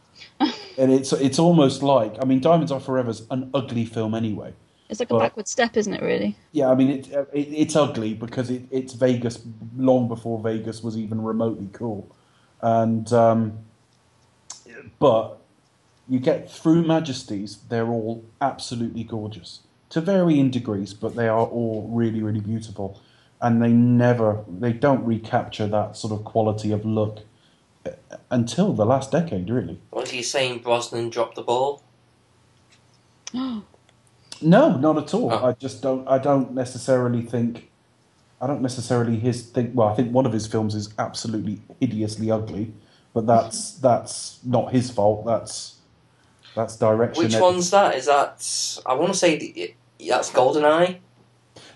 and 0.40 0.92
it's 0.92 1.12
it's 1.12 1.38
almost 1.38 1.82
like 1.82 2.16
I 2.20 2.24
mean 2.24 2.40
Diamonds 2.40 2.72
Are 2.72 2.80
Forever 2.80 3.10
is 3.10 3.26
an 3.30 3.50
ugly 3.52 3.84
film 3.84 4.14
anyway. 4.14 4.54
It's 4.88 5.00
like 5.00 5.10
a 5.10 5.18
backward 5.18 5.48
step, 5.48 5.76
isn't 5.76 5.92
it? 5.92 6.02
Really? 6.02 6.36
Yeah, 6.52 6.70
I 6.70 6.74
mean 6.74 6.90
it, 6.90 7.08
it 7.08 7.28
it's 7.34 7.74
ugly 7.74 8.14
because 8.14 8.50
it, 8.50 8.62
it's 8.70 8.92
Vegas 8.92 9.40
long 9.76 10.06
before 10.06 10.40
Vegas 10.40 10.82
was 10.82 10.96
even 10.96 11.22
remotely 11.22 11.68
cool, 11.72 12.14
and 12.60 13.12
um, 13.12 13.58
but 14.98 15.38
you 16.08 16.20
get 16.20 16.50
through 16.50 16.86
Majesties, 16.86 17.58
they're 17.68 17.88
all 17.88 18.24
absolutely 18.40 19.02
gorgeous 19.02 19.60
to 19.90 20.00
varying 20.00 20.50
degrees, 20.50 20.94
but 20.94 21.16
they 21.16 21.26
are 21.26 21.46
all 21.46 21.88
really 21.92 22.22
really 22.22 22.40
beautiful, 22.40 23.00
and 23.40 23.62
they 23.62 23.70
never 23.70 24.44
they 24.48 24.72
don't 24.72 25.04
recapture 25.04 25.66
that 25.66 25.96
sort 25.96 26.12
of 26.12 26.24
quality 26.24 26.72
of 26.72 26.84
look 26.84 27.20
uh, 27.84 27.90
until 28.30 28.72
the 28.72 28.86
last 28.86 29.12
decade, 29.12 29.50
really. 29.50 29.80
What 29.90 30.12
are 30.12 30.16
you 30.16 30.22
saying? 30.22 30.60
Brosnan 30.60 31.10
dropped 31.10 31.36
the 31.36 31.42
ball. 31.42 31.82
No, 34.42 34.76
not 34.76 34.98
at 34.98 35.14
all. 35.14 35.32
Oh. 35.32 35.46
I 35.46 35.52
just 35.52 35.80
don't. 35.82 36.06
I 36.06 36.18
don't 36.18 36.52
necessarily 36.52 37.22
think. 37.22 37.70
I 38.38 38.46
don't 38.46 38.60
necessarily 38.60 39.18
his 39.18 39.48
think. 39.48 39.70
Well, 39.74 39.88
I 39.88 39.94
think 39.94 40.12
one 40.12 40.26
of 40.26 40.32
his 40.34 40.46
films 40.46 40.74
is 40.74 40.92
absolutely 40.98 41.62
hideously 41.80 42.30
ugly, 42.30 42.74
but 43.14 43.26
that's 43.26 43.72
that's 43.78 44.40
not 44.44 44.72
his 44.72 44.90
fault. 44.90 45.24
That's 45.24 45.76
that's 46.54 46.76
direction. 46.76 47.24
Which 47.24 47.34
Ed- 47.34 47.40
one's 47.40 47.70
that? 47.70 47.94
Is 47.94 48.06
that? 48.06 48.82
I 48.84 48.94
want 48.94 49.12
to 49.12 49.18
say 49.18 49.38
the, 49.38 49.74
that's 50.06 50.30
GoldenEye. 50.30 50.98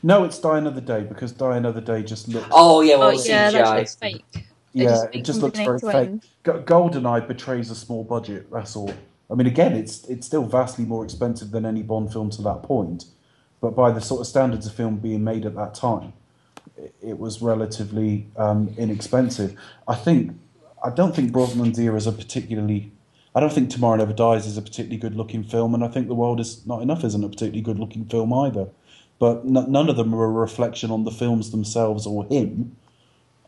No, 0.02 0.24
it's 0.24 0.38
Die 0.38 0.58
Another 0.58 0.80
Day 0.80 1.02
because 1.02 1.32
Die 1.32 1.56
Another 1.56 1.80
Day 1.80 2.02
just 2.02 2.28
looks. 2.28 2.48
Oh 2.50 2.80
yeah, 2.80 2.96
well 2.96 3.08
oh 3.08 3.22
yeah, 3.22 3.50
that 3.50 3.64
CGI. 3.64 3.78
looks 3.78 3.94
fake. 3.94 4.24
It 4.34 4.44
yeah, 4.72 4.88
just 4.88 5.08
it 5.12 5.24
just 5.24 5.40
looks 5.40 5.58
very 5.58 5.78
beginning 5.78 5.92
fake. 5.92 6.08
end. 6.08 6.26
Go- 6.42 6.62
GoldenEye 6.62 7.26
betrays 7.26 7.70
a 7.70 7.74
small 7.74 8.04
budget. 8.04 8.50
That's 8.50 8.76
all. 8.76 8.92
I 9.30 9.34
mean, 9.34 9.46
again, 9.46 9.74
it's 9.74 10.04
it's 10.08 10.26
still 10.26 10.44
vastly 10.44 10.84
more 10.84 11.04
expensive 11.04 11.50
than 11.50 11.66
any 11.66 11.82
Bond 11.82 12.12
film 12.12 12.30
to 12.30 12.42
that 12.42 12.62
point, 12.62 13.06
but 13.60 13.76
by 13.76 13.90
the 13.90 14.00
sort 14.00 14.20
of 14.20 14.26
standards 14.26 14.66
of 14.66 14.72
film 14.74 14.96
being 14.96 15.22
made 15.22 15.44
at 15.44 15.54
that 15.56 15.74
time, 15.74 16.12
it, 16.76 16.94
it 17.02 17.18
was 17.18 17.42
relatively 17.42 18.26
um, 18.36 18.74
inexpensive. 18.78 19.54
I 19.86 19.94
think 19.96 20.36
I 20.82 20.90
don't 20.90 21.14
think 21.14 21.32
Brosnan's 21.32 21.78
era 21.78 21.96
is 21.96 22.06
a 22.06 22.12
particularly. 22.12 22.92
I 23.32 23.38
don't 23.38 23.52
think 23.52 23.70
Tomorrow 23.70 23.96
Never 23.98 24.12
Dies 24.12 24.44
is 24.46 24.56
a 24.56 24.62
particularly 24.62 24.96
good 24.96 25.14
looking 25.14 25.44
film, 25.44 25.74
and 25.74 25.84
I 25.84 25.88
think 25.88 26.08
The 26.08 26.16
World 26.16 26.40
Is 26.40 26.66
Not 26.66 26.82
Enough 26.82 27.04
isn't 27.04 27.22
a 27.22 27.28
particularly 27.28 27.60
good 27.60 27.78
looking 27.78 28.04
film 28.06 28.32
either. 28.32 28.68
But 29.20 29.42
n- 29.44 29.70
none 29.70 29.88
of 29.88 29.96
them 29.96 30.12
are 30.14 30.24
a 30.24 30.28
reflection 30.30 30.90
on 30.90 31.04
the 31.04 31.10
films 31.12 31.52
themselves 31.52 32.06
or 32.06 32.24
him. 32.24 32.74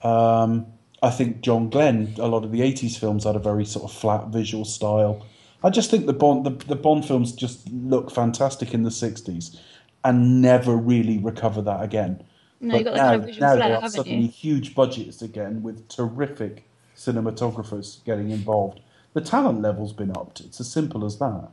Um, 0.03 0.67
I 1.03 1.11
think 1.11 1.41
John 1.41 1.69
Glen, 1.71 2.15
a 2.19 2.29
lot 2.29 2.45
of 2.45 2.53
the 2.53 2.61
'80s 2.61 2.97
films 2.97 3.25
had 3.25 3.35
a 3.35 3.41
very 3.41 3.65
sort 3.65 3.85
of 3.85 3.93
flat 3.93 4.29
visual 4.29 4.65
style. 4.65 5.27
I 5.65 5.71
just 5.71 5.91
think 5.91 6.07
the 6.07 6.13
Bond, 6.13 6.45
the, 6.47 6.51
the 6.67 6.77
Bond 6.77 7.05
films 7.07 7.33
just 7.33 7.69
look 7.73 8.11
fantastic 8.13 8.75
in 8.75 8.83
the 8.85 8.91
'60s, 8.91 9.59
and 10.05 10.41
never 10.43 10.77
really 10.77 11.19
recover 11.19 11.63
that 11.63 11.83
again. 11.83 12.23
No, 12.61 12.77
you've 12.77 12.85
But 12.85 12.95
got 12.95 12.97
that 12.97 13.21
kind 13.21 13.31
of 13.31 13.41
now- 13.41 13.47
now 13.49 13.57
flair, 13.57 13.69
there 13.71 13.83
are 13.83 13.89
suddenly 13.91 14.23
you? 14.27 14.29
huge 14.29 14.75
budgets 14.75 15.23
again 15.23 15.63
with 15.63 15.89
terrific 15.89 16.69
cinematographers 16.97 18.05
getting 18.05 18.31
involved. 18.31 18.81
The 19.15 19.21
talent 19.21 19.61
level's 19.63 19.93
been 19.93 20.11
upped. 20.17 20.41
It's 20.41 20.61
as 20.61 20.71
simple 20.71 21.05
as 21.05 21.19
that. 21.19 21.49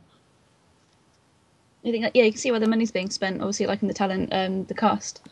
I 1.84 1.90
think 1.90 2.10
yeah, 2.14 2.24
you 2.24 2.32
can 2.32 2.38
see 2.38 2.50
where 2.50 2.60
the 2.60 2.68
money's 2.68 2.90
being 2.90 3.10
spent. 3.10 3.40
Obviously, 3.40 3.66
like 3.66 3.80
in 3.82 3.88
the 3.88 3.94
talent, 3.94 4.28
um, 4.32 4.64
the 4.64 4.74
cast, 4.74 5.26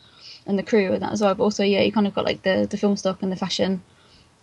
and 0.47 0.57
the 0.57 0.63
crew, 0.63 0.93
and 0.93 1.01
that 1.03 1.11
as 1.11 1.21
well. 1.21 1.35
But 1.35 1.43
also, 1.43 1.63
yeah, 1.63 1.81
you 1.81 1.91
kind 1.91 2.07
of 2.07 2.15
got 2.15 2.25
like 2.25 2.41
the 2.43 2.67
the 2.69 2.77
film 2.77 2.95
stock 2.97 3.21
and 3.21 3.31
the 3.31 3.35
fashion, 3.35 3.83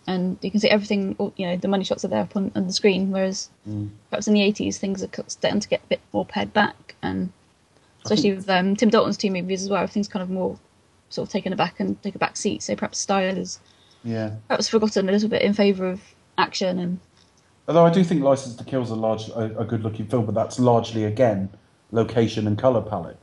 and 0.07 0.37
you 0.41 0.49
can 0.51 0.59
see 0.59 0.69
everything. 0.69 1.15
You 1.35 1.47
know, 1.47 1.57
the 1.57 1.67
money 1.67 1.83
shots 1.83 2.05
are 2.05 2.07
there 2.07 2.21
up 2.21 2.35
on, 2.35 2.51
on 2.55 2.67
the 2.67 2.73
screen. 2.73 3.11
Whereas 3.11 3.49
Mm. 3.67 3.89
perhaps 4.09 4.27
in 4.27 4.33
the 4.33 4.41
eighties, 4.41 4.77
things 4.77 5.03
are 5.03 5.09
starting 5.27 5.59
to 5.59 5.67
get 5.67 5.81
a 5.83 5.87
bit 5.87 6.01
more 6.13 6.25
pared 6.25 6.53
back, 6.53 6.95
and 7.01 7.31
especially 8.05 8.33
with 8.33 8.49
um, 8.49 8.75
Tim 8.77 8.89
Dalton's 8.89 9.17
two 9.17 9.31
movies 9.31 9.63
as 9.63 9.69
well. 9.69 9.83
Everything's 9.83 10.07
kind 10.07 10.23
of 10.23 10.29
more 10.29 10.57
sort 11.09 11.27
of 11.27 11.31
taken 11.31 11.51
aback 11.51 11.79
and 11.79 12.01
take 12.03 12.15
a 12.15 12.19
back 12.19 12.37
seat. 12.37 12.63
So 12.63 12.75
perhaps 12.75 12.99
style 12.99 13.35
is 13.37 13.59
Yeah. 14.03 14.31
perhaps 14.47 14.69
forgotten 14.69 15.09
a 15.09 15.11
little 15.11 15.29
bit 15.29 15.41
in 15.41 15.53
favour 15.53 15.89
of 15.89 16.01
action 16.37 16.79
and 16.79 16.99
Although 17.67 17.85
I 17.85 17.89
do 17.91 18.01
think 18.01 18.23
License 18.23 18.55
to 18.55 18.63
Kill 18.63 18.81
is 18.81 18.91
a 18.91 18.95
large, 18.95 19.27
a, 19.27 19.59
a 19.59 19.65
good-looking 19.65 20.07
film, 20.07 20.25
but 20.25 20.33
that's 20.33 20.57
largely 20.57 21.03
again 21.03 21.49
location 21.91 22.47
and 22.47 22.57
color 22.57 22.81
palette. 22.81 23.17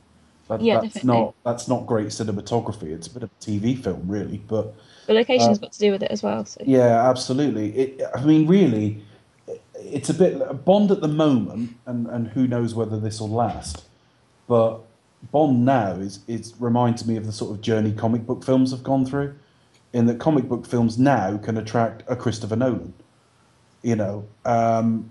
That, 0.47 0.61
Yeah, 0.61 0.79
that's 0.81 0.93
definitely. 0.93 1.21
not 1.21 1.35
that's 1.43 1.67
not 1.67 1.85
great 1.87 2.07
cinematography. 2.07 2.83
It's 2.91 3.07
a 3.07 3.11
bit 3.11 3.23
of 3.23 3.29
a 3.31 3.43
TV 3.43 3.81
film, 3.81 4.03
really. 4.07 4.37
But 4.47 4.75
the 5.07 5.13
location's 5.13 5.57
Uh, 5.57 5.61
got 5.61 5.71
to 5.73 5.79
do 5.79 5.91
with 5.91 6.03
it 6.03 6.11
as 6.11 6.21
well. 6.21 6.45
So 6.45 6.61
yeah, 6.65 7.09
absolutely. 7.09 7.75
It, 7.75 8.01
I 8.15 8.23
mean, 8.23 8.45
really, 8.47 9.03
it's 9.75 10.09
a 10.09 10.13
bit 10.13 10.63
Bond 10.65 10.91
at 10.91 11.01
the 11.01 11.07
moment, 11.07 11.75
and, 11.85 12.07
and 12.07 12.27
who 12.27 12.47
knows 12.47 12.75
whether 12.75 12.99
this 12.99 13.19
will 13.19 13.29
last. 13.29 13.85
But 14.47 14.81
Bond 15.31 15.65
now 15.65 15.93
is 15.93 16.19
is 16.27 16.53
reminds 16.59 17.07
me 17.07 17.17
of 17.17 17.25
the 17.25 17.31
sort 17.31 17.51
of 17.51 17.61
journey 17.61 17.91
comic 17.91 18.27
book 18.27 18.43
films 18.43 18.69
have 18.69 18.83
gone 18.83 19.03
through, 19.05 19.33
in 19.93 20.05
that 20.05 20.19
comic 20.19 20.47
book 20.47 20.67
films 20.67 20.99
now 20.99 21.37
can 21.37 21.57
attract 21.57 22.03
a 22.07 22.15
Christopher 22.15 22.55
Nolan, 22.55 22.93
you 23.81 23.95
know, 23.95 24.27
um, 24.45 25.09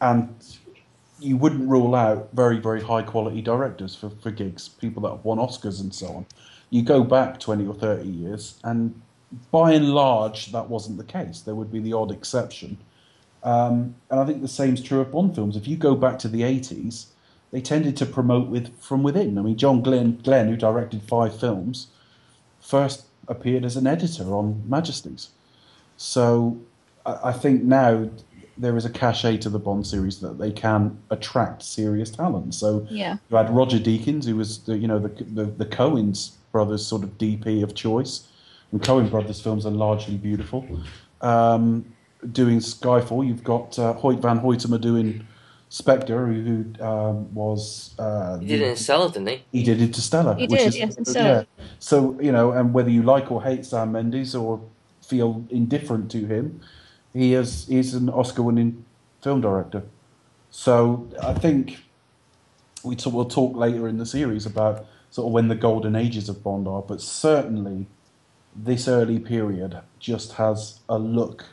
and 0.00 0.28
you 1.18 1.36
wouldn't 1.36 1.68
rule 1.68 1.94
out 1.94 2.28
very 2.32 2.58
very 2.58 2.82
high 2.82 3.02
quality 3.02 3.40
directors 3.42 3.94
for, 3.94 4.10
for 4.10 4.30
gigs, 4.30 4.68
people 4.68 5.02
that 5.02 5.10
have 5.10 5.24
won 5.24 5.38
Oscars 5.38 5.80
and 5.80 5.94
so 5.94 6.08
on. 6.08 6.26
You 6.70 6.82
go 6.82 7.02
back 7.04 7.40
twenty 7.40 7.66
or 7.66 7.74
thirty 7.74 8.08
years, 8.08 8.58
and 8.64 9.00
by 9.50 9.72
and 9.72 9.94
large, 9.94 10.52
that 10.52 10.68
wasn't 10.68 10.98
the 10.98 11.04
case. 11.04 11.40
There 11.40 11.54
would 11.54 11.72
be 11.72 11.80
the 11.80 11.92
odd 11.92 12.10
exception. 12.10 12.78
Um, 13.42 13.94
and 14.10 14.18
I 14.18 14.24
think 14.24 14.42
the 14.42 14.48
same's 14.48 14.82
true 14.82 15.00
of 15.00 15.12
Bond 15.12 15.34
films. 15.34 15.56
If 15.56 15.68
you 15.68 15.76
go 15.76 15.94
back 15.94 16.18
to 16.20 16.28
the 16.28 16.42
80s, 16.42 17.06
they 17.52 17.60
tended 17.60 17.96
to 17.98 18.06
promote 18.06 18.48
with 18.48 18.76
from 18.80 19.02
within. 19.02 19.38
I 19.38 19.42
mean, 19.42 19.56
John 19.56 19.82
Glen, 19.82 20.18
Glen 20.22 20.48
who 20.48 20.56
directed 20.56 21.02
five 21.02 21.38
films, 21.38 21.88
first 22.60 23.06
appeared 23.28 23.64
as 23.64 23.76
an 23.76 23.86
editor 23.86 24.34
on 24.34 24.62
Majesties. 24.66 25.30
So 25.96 26.58
I, 27.04 27.18
I 27.24 27.32
think 27.32 27.62
now 27.62 28.10
there 28.58 28.76
is 28.76 28.84
a 28.84 28.90
cachet 28.90 29.38
to 29.38 29.50
the 29.50 29.58
Bond 29.58 29.86
series 29.86 30.20
that 30.20 30.38
they 30.38 30.50
can 30.50 30.98
attract 31.10 31.62
serious 31.62 32.10
talent. 32.10 32.54
So 32.54 32.86
yeah, 32.90 33.18
you 33.30 33.36
had 33.36 33.50
Roger 33.50 33.78
Deakins, 33.78 34.24
who 34.24 34.36
was 34.36 34.58
the 34.60 34.76
you 34.76 34.88
know 34.88 34.98
the 34.98 35.08
the, 35.24 35.44
the 35.44 35.66
Coens 35.66 36.32
brothers 36.52 36.86
sort 36.86 37.02
of 37.02 37.18
DP 37.18 37.62
of 37.62 37.74
choice, 37.74 38.28
and 38.72 38.80
Coen 38.80 39.10
brothers 39.10 39.40
films 39.40 39.66
are 39.66 39.70
largely 39.70 40.16
beautiful. 40.16 40.66
Um, 41.20 41.92
doing 42.32 42.58
Skyfall, 42.58 43.26
you've 43.26 43.44
got 43.44 43.78
uh, 43.78 43.92
Hoyt 43.94 44.20
Van 44.20 44.40
Hoytema 44.40 44.80
doing 44.80 45.26
Spectre, 45.68 46.26
who, 46.26 46.42
who 46.42 46.84
um, 46.84 47.34
was 47.34 47.94
uh, 47.98 48.38
He 48.38 48.46
did 48.46 48.62
Interstellar, 48.62 49.08
didn't 49.08 49.28
he? 49.28 49.44
he 49.52 49.62
did 49.62 49.80
Interstellar. 49.82 50.34
He 50.34 50.46
which 50.46 50.60
did, 50.60 50.68
is, 50.68 50.76
yes, 50.78 50.96
Interstellar. 50.96 51.46
Yeah. 51.58 51.64
So 51.78 52.18
you 52.20 52.32
know, 52.32 52.52
and 52.52 52.72
whether 52.72 52.90
you 52.90 53.02
like 53.02 53.30
or 53.30 53.42
hate 53.42 53.66
Sam 53.66 53.92
Mendes 53.92 54.34
or 54.34 54.60
feel 55.02 55.44
indifferent 55.50 56.10
to 56.12 56.26
him, 56.26 56.60
he 57.16 57.34
is 57.34 57.66
he's 57.66 57.94
an 57.94 58.10
Oscar-winning 58.10 58.84
film 59.22 59.40
director. 59.40 59.84
So 60.50 61.08
I 61.22 61.32
think 61.32 61.78
we 62.84 62.94
t- 62.94 63.10
we'll 63.10 63.24
talk 63.24 63.56
later 63.56 63.88
in 63.88 63.96
the 63.96 64.06
series 64.06 64.44
about 64.46 64.86
sort 65.10 65.26
of 65.26 65.32
when 65.32 65.48
the 65.48 65.54
golden 65.54 65.96
ages 65.96 66.28
of 66.28 66.42
Bond 66.42 66.68
are, 66.68 66.82
but 66.82 67.00
certainly 67.00 67.86
this 68.54 68.86
early 68.86 69.18
period 69.18 69.80
just 69.98 70.34
has 70.34 70.80
a 70.88 70.98
look 70.98 71.46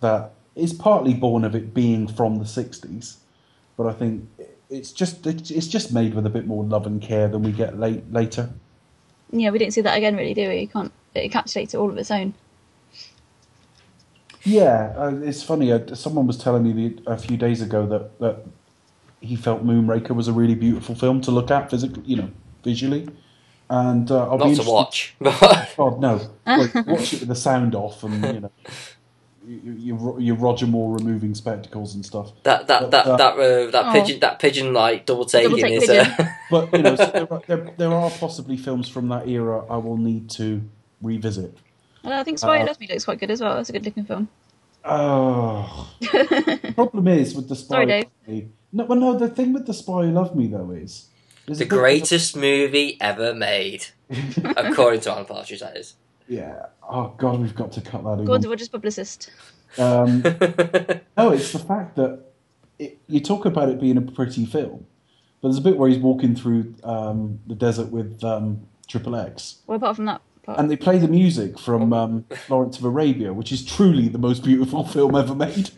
that 0.00 0.32
is 0.54 0.72
partly 0.72 1.14
born 1.14 1.44
of 1.44 1.54
it 1.54 1.74
being 1.74 2.06
from 2.06 2.36
the 2.36 2.44
60s, 2.44 3.16
but 3.76 3.86
I 3.86 3.92
think 3.92 4.28
it's 4.68 4.92
just 4.92 5.26
it's 5.26 5.66
just 5.66 5.92
made 5.92 6.14
with 6.14 6.26
a 6.26 6.30
bit 6.30 6.46
more 6.46 6.62
love 6.62 6.86
and 6.86 7.00
care 7.00 7.28
than 7.28 7.42
we 7.42 7.52
get 7.52 7.78
late 7.78 8.10
later. 8.12 8.50
yeah, 9.30 9.50
we 9.50 9.58
didn't 9.58 9.72
see 9.72 9.80
that 9.80 9.96
again, 9.96 10.14
really, 10.14 10.34
do 10.34 10.48
we? 10.48 10.60
You 10.60 10.68
can't 10.68 10.92
it 11.14 11.30
encapsulates 11.30 11.74
it 11.74 11.76
all 11.76 11.88
of 11.88 11.96
its 11.96 12.10
own. 12.10 12.34
Yeah, 14.44 14.92
uh, 14.96 15.14
it's 15.22 15.42
funny. 15.42 15.72
Uh, 15.72 15.94
someone 15.94 16.26
was 16.26 16.36
telling 16.38 16.62
me 16.62 16.72
the, 16.72 17.10
a 17.10 17.16
few 17.16 17.36
days 17.36 17.62
ago 17.62 17.86
that, 17.86 18.18
that 18.20 18.44
he 19.20 19.36
felt 19.36 19.64
Moonraker 19.64 20.10
was 20.10 20.28
a 20.28 20.32
really 20.32 20.54
beautiful 20.54 20.94
film 20.94 21.20
to 21.22 21.30
look 21.30 21.50
at 21.50 21.70
physically, 21.70 22.02
you 22.04 22.16
know, 22.16 22.30
visually. 22.62 23.08
And 23.70 24.10
uh, 24.10 24.28
I'll 24.28 24.38
be 24.38 24.54
Not 24.54 24.62
to 24.64 24.70
watch. 24.70 25.16
God 25.76 26.00
no! 26.00 26.20
Like, 26.46 26.74
watch 26.86 27.14
it 27.14 27.20
with 27.20 27.28
the 27.28 27.34
sound 27.34 27.74
off, 27.74 28.04
and 28.04 28.22
you 28.22 28.40
know, 28.40 28.50
you, 29.46 29.72
you, 29.72 30.16
you 30.20 30.34
Roger 30.34 30.66
Moore 30.66 30.96
removing 30.98 31.34
spectacles 31.34 31.94
and 31.94 32.04
stuff. 32.04 32.32
that 32.42 32.66
that 32.66 32.82
But, 32.82 32.90
that 32.90 33.06
uh, 33.06 33.16
that 33.16 33.32
uh, 33.38 33.70
that 33.70 33.84
Oh. 33.86 33.92
pigeon 33.92 34.20
that 34.20 34.38
pigeon 34.38 34.74
like 34.74 35.06
double 35.06 35.24
taking 35.24 35.56
take 35.56 35.82
is 35.82 35.88
uh, 35.88 36.28
But 36.50 36.72
you 36.74 36.82
know, 36.82 36.96
so 36.96 37.06
there, 37.06 37.32
are, 37.32 37.42
there, 37.46 37.70
there 37.78 37.92
are 37.92 38.10
possibly 38.10 38.58
films 38.58 38.88
from 38.88 39.08
that 39.08 39.26
era 39.28 39.64
I 39.70 39.78
will 39.78 39.96
need 39.96 40.28
to 40.30 40.62
revisit. 41.02 41.56
And 42.04 42.12
I 42.14 42.22
think 42.22 42.38
Spy 42.38 42.58
Who 42.58 42.62
Uh, 42.64 42.66
Loves 42.66 42.80
Me 42.80 42.86
looks 42.88 43.04
quite 43.04 43.18
good 43.20 43.30
as 43.30 43.40
well. 43.40 43.56
That's 43.56 43.70
a 43.70 43.72
good 43.72 43.84
looking 43.84 44.04
film. 44.04 44.28
Oh, 44.84 45.90
the 46.00 46.72
problem 46.74 47.08
is 47.08 47.34
with 47.34 47.48
the 47.48 47.56
Spy. 47.56 47.74
Sorry, 47.74 47.86
Dave. 47.86 48.04
Me- 48.26 48.48
No, 48.72 48.84
but 48.84 48.98
no. 48.98 49.18
The 49.18 49.28
thing 49.28 49.52
with 49.52 49.66
the 49.66 49.72
Spy 49.74 50.02
Who 50.04 50.12
Loved 50.12 50.36
Me 50.36 50.46
though 50.46 50.70
is 50.72 51.08
there's 51.46 51.58
the 51.58 51.64
a 51.64 51.66
of 51.66 51.70
greatest 51.70 52.36
movie 52.36 52.98
ever 53.00 53.34
made, 53.34 53.86
according 54.56 55.00
to 55.02 55.10
Alan 55.12 55.24
Partridge. 55.24 55.60
That 55.60 55.76
is. 55.76 55.94
Yeah. 56.28 56.66
Oh 56.86 57.14
God, 57.16 57.40
we've 57.40 57.54
got 57.54 57.72
to 57.72 57.80
cut 57.80 58.04
that 58.04 58.18
in. 58.18 58.24
Gordon 58.26 58.50
Rogers 58.50 58.68
publicist. 58.68 59.30
Um, 59.78 60.20
no, 61.16 61.30
it's 61.32 61.52
the 61.52 61.64
fact 61.66 61.96
that 61.96 62.20
it, 62.78 62.98
you 63.08 63.20
talk 63.20 63.44
about 63.46 63.68
it 63.70 63.80
being 63.80 63.96
a 63.96 64.02
pretty 64.02 64.44
film, 64.44 64.86
but 65.40 65.48
there's 65.48 65.58
a 65.58 65.62
bit 65.62 65.76
where 65.78 65.88
he's 65.88 65.98
walking 65.98 66.36
through 66.36 66.74
um, 66.84 67.40
the 67.46 67.54
desert 67.54 67.90
with 67.90 68.22
um, 68.22 68.66
Triple 68.86 69.16
X, 69.16 69.56
Well, 69.66 69.76
apart 69.76 69.96
from 69.96 70.04
that 70.04 70.20
part, 70.20 70.22
and 70.46 70.70
they 70.70 70.76
play 70.76 70.98
the 70.98 71.08
music 71.08 71.58
from 71.58 71.92
um, 71.92 72.24
Lawrence 72.48 72.78
of 72.78 72.84
Arabia, 72.84 73.32
which 73.32 73.52
is 73.52 73.64
truly 73.64 74.08
the 74.08 74.18
most 74.18 74.42
beautiful 74.44 74.84
film 74.94 75.14
ever 75.16 75.34
made. 75.34 75.70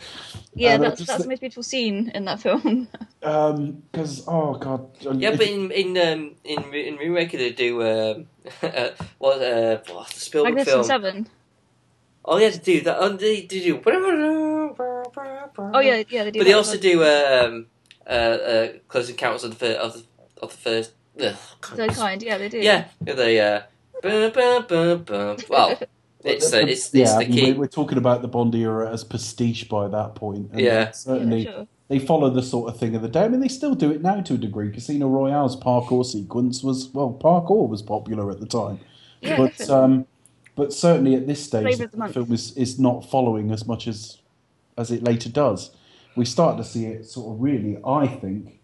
yeah, 0.54 0.74
and 0.74 0.84
I 0.84 0.88
that's 0.88 1.00
just 1.00 1.08
that's 1.08 1.22
the 1.22 1.28
most 1.28 1.40
beautiful 1.40 1.62
scene 1.62 2.10
in 2.14 2.24
that 2.26 2.40
film. 2.40 2.88
Because 3.20 4.22
oh 4.28 4.54
god, 4.54 4.88
Yeah, 5.00 5.32
but 5.32 5.40
in 5.48 5.72
in 5.72 5.96
um, 5.98 6.34
in 6.44 6.62
in 6.74 6.96
Moonraker 6.96 7.32
they 7.32 7.50
do 7.50 7.82
um, 7.82 8.26
uh, 8.62 8.90
what 9.18 9.42
uh, 9.42 9.78
what's 9.92 10.14
the 10.14 10.20
Spielberg 10.20 10.54
Magnificent 10.54 10.86
film? 10.86 11.02
Seven. 11.02 11.28
Oh, 12.24 12.38
they 12.38 12.44
had 12.44 12.54
to 12.54 12.60
do 12.60 12.80
that. 12.82 12.96
Oh, 13.00 13.08
they, 13.16 13.40
they 13.42 13.60
do. 13.60 13.82
Oh 13.84 15.80
yeah, 15.80 16.02
yeah, 16.08 16.24
they 16.24 16.30
do. 16.30 16.40
but 16.40 16.44
they 16.44 16.52
also 16.52 16.76
do 16.76 17.02
um, 17.04 17.66
uh, 18.06 18.10
uh, 18.10 18.68
Close 18.88 19.10
Encounters 19.10 19.44
of 19.44 19.58
the 19.58 19.80
of 19.80 19.94
the, 19.94 20.04
of 20.42 20.50
the 20.52 20.56
first. 20.58 20.92
Ugh, 21.20 21.34
well. 21.76 21.88
Kind, 21.88 22.22
yeah, 22.22 22.38
they 22.38 22.48
do. 22.48 22.58
yeah, 22.58 22.84
they 23.00 23.40
uh, 23.40 23.62
well, 25.49 25.78
it's 26.24 26.51
the 26.51 26.62
it's, 26.68 26.86
it's 26.86 26.94
yeah, 26.94 27.16
I 27.16 27.24
the 27.24 27.30
mean, 27.30 27.38
key. 27.38 27.53
we're, 27.53 27.61
we're 27.61 27.66
talking 27.68 27.99
about 27.99 28.22
the 28.22 28.28
Bond 28.28 28.55
era 28.55 28.90
as 28.90 29.05
pastiche 29.05 29.68
by 29.68 29.88
that 29.88 30.14
point. 30.14 30.51
And 30.53 30.61
Yeah. 30.61 30.90
certainly 30.90 31.44
Yeah, 31.44 31.51
sure. 31.53 31.68
they 31.88 31.99
follow 31.99 32.30
the 32.30 32.42
sort 32.42 32.72
of 32.72 32.78
thing 32.78 32.94
of 32.97 33.03
the 33.03 33.09
day. 33.09 33.24
I 33.24 33.28
mean, 33.28 33.40
they 33.40 33.49
still 33.49 33.74
do 33.74 33.90
it 33.90 34.03
now 34.03 34.20
to 34.22 34.34
a 34.34 34.38
degree. 34.38 34.70
Casino 34.70 35.09
Royale's 35.09 35.57
parkour 35.57 36.05
sequence 36.05 36.62
was 36.62 36.88
well, 36.92 37.16
parkour 37.20 37.68
was 37.68 37.82
popular 37.82 38.30
at 38.30 38.40
the 38.40 38.47
time, 38.47 38.80
Yeah, 39.20 39.36
but 39.36 39.68
um, 39.70 40.07
but 40.55 40.72
certainly 40.72 41.14
at 41.14 41.26
this 41.26 41.42
stage, 41.44 41.78
the 41.78 41.86
the 41.88 42.09
film 42.12 42.32
is, 42.32 42.57
is 42.57 42.78
not 42.78 43.09
following 43.09 43.51
as 43.51 43.66
much 43.66 43.86
as 43.86 44.18
as 44.78 44.90
it 44.90 45.03
later 45.03 45.28
does. 45.28 45.70
We 46.16 46.24
start 46.24 46.57
to 46.57 46.64
see 46.64 46.86
it 46.86 47.05
sort 47.07 47.34
of 47.34 47.42
really, 47.42 47.76
I 47.86 48.07
think, 48.07 48.61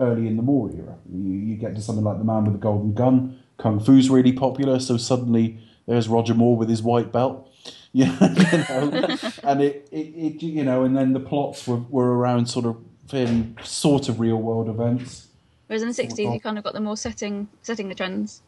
early 0.00 0.26
in 0.26 0.36
the 0.36 0.42
Moore 0.42 0.70
era. 0.72 0.96
You, 1.08 1.32
you 1.32 1.54
get 1.56 1.76
to 1.76 1.80
something 1.80 2.04
like 2.04 2.18
The 2.18 2.24
Man 2.24 2.44
with 2.44 2.54
the 2.54 2.58
Golden 2.58 2.94
Gun. 2.94 3.38
Kung 3.58 3.80
Fu's 3.80 4.10
really 4.10 4.32
popular, 4.32 4.78
so 4.78 4.96
suddenly 4.96 5.58
there's 5.86 6.08
Roger 6.08 6.34
Moore 6.34 6.56
with 6.56 6.68
his 6.68 6.82
white 6.82 7.12
belt. 7.12 7.48
Yeah, 7.92 8.12
you 8.20 8.58
know, 8.58 9.16
and 9.42 9.62
it, 9.62 9.88
it, 9.90 9.96
it, 9.96 10.42
you 10.42 10.62
know, 10.62 10.84
and 10.84 10.94
then 10.94 11.14
the 11.14 11.20
plots 11.20 11.66
were, 11.66 11.78
were 11.88 12.14
around 12.14 12.44
sort 12.44 12.66
of 12.66 12.76
fairly 13.08 13.54
sort 13.62 14.10
of 14.10 14.20
real 14.20 14.36
world 14.36 14.68
events. 14.68 15.28
Whereas 15.66 15.80
in 15.80 15.88
the 15.88 15.94
sixties, 15.94 16.30
you 16.30 16.38
kind 16.38 16.58
of 16.58 16.64
got 16.64 16.74
the 16.74 16.80
more 16.80 16.98
setting 16.98 17.48
setting 17.62 17.88
the 17.88 17.94
trends. 17.94 18.42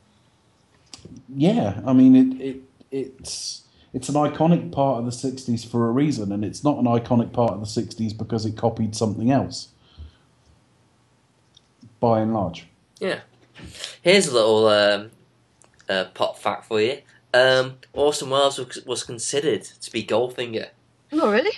Yeah, 1.34 1.80
I 1.86 1.94
mean 1.94 2.14
it, 2.14 2.40
it 2.42 2.62
it's 2.90 3.62
it's 3.94 4.10
an 4.10 4.16
iconic 4.16 4.70
part 4.70 4.98
of 4.98 5.06
the 5.06 5.10
'60s 5.10 5.66
for 5.66 5.88
a 5.88 5.92
reason, 5.92 6.30
and 6.30 6.44
it's 6.44 6.62
not 6.62 6.76
an 6.76 6.84
iconic 6.84 7.32
part 7.32 7.52
of 7.52 7.60
the 7.60 7.66
'60s 7.66 8.16
because 8.18 8.44
it 8.44 8.54
copied 8.54 8.94
something 8.94 9.30
else. 9.30 9.68
By 12.00 12.20
and 12.20 12.34
large, 12.34 12.66
Yeah. 13.00 13.20
Here's 14.08 14.28
a 14.28 14.32
little 14.32 14.68
um, 14.68 15.10
uh, 15.86 16.06
pop 16.14 16.38
fact 16.38 16.64
for 16.64 16.80
you. 16.80 17.02
Um, 17.34 17.74
Orson 17.92 18.30
Welles 18.30 18.58
was, 18.58 18.82
was 18.86 19.04
considered 19.04 19.64
to 19.64 19.92
be 19.92 20.02
Goldfinger. 20.02 20.68
Oh 21.12 21.30
really? 21.30 21.52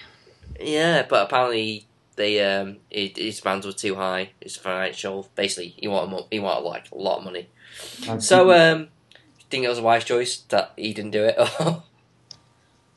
Yeah, 0.58 1.06
but 1.08 1.26
apparently 1.26 1.86
they 2.16 2.44
um, 2.44 2.78
his, 2.90 3.12
his 3.16 3.40
demands 3.40 3.66
were 3.66 3.72
too 3.72 3.94
high. 3.94 4.30
His 4.40 4.56
financial, 4.56 5.28
basically, 5.36 5.74
he 5.76 5.86
wanted 5.86 6.24
he 6.32 6.40
wanted 6.40 6.62
like 6.62 6.90
a 6.90 6.96
lot 6.96 7.18
of 7.18 7.24
money. 7.24 7.48
So, 8.18 8.50
um, 8.50 8.88
think 9.48 9.64
it 9.64 9.68
was 9.68 9.78
a 9.78 9.82
wise 9.82 10.04
choice 10.04 10.38
that 10.48 10.72
he 10.76 10.92
didn't 10.92 11.12
do 11.12 11.22
it? 11.22 11.36
well, 11.60 11.84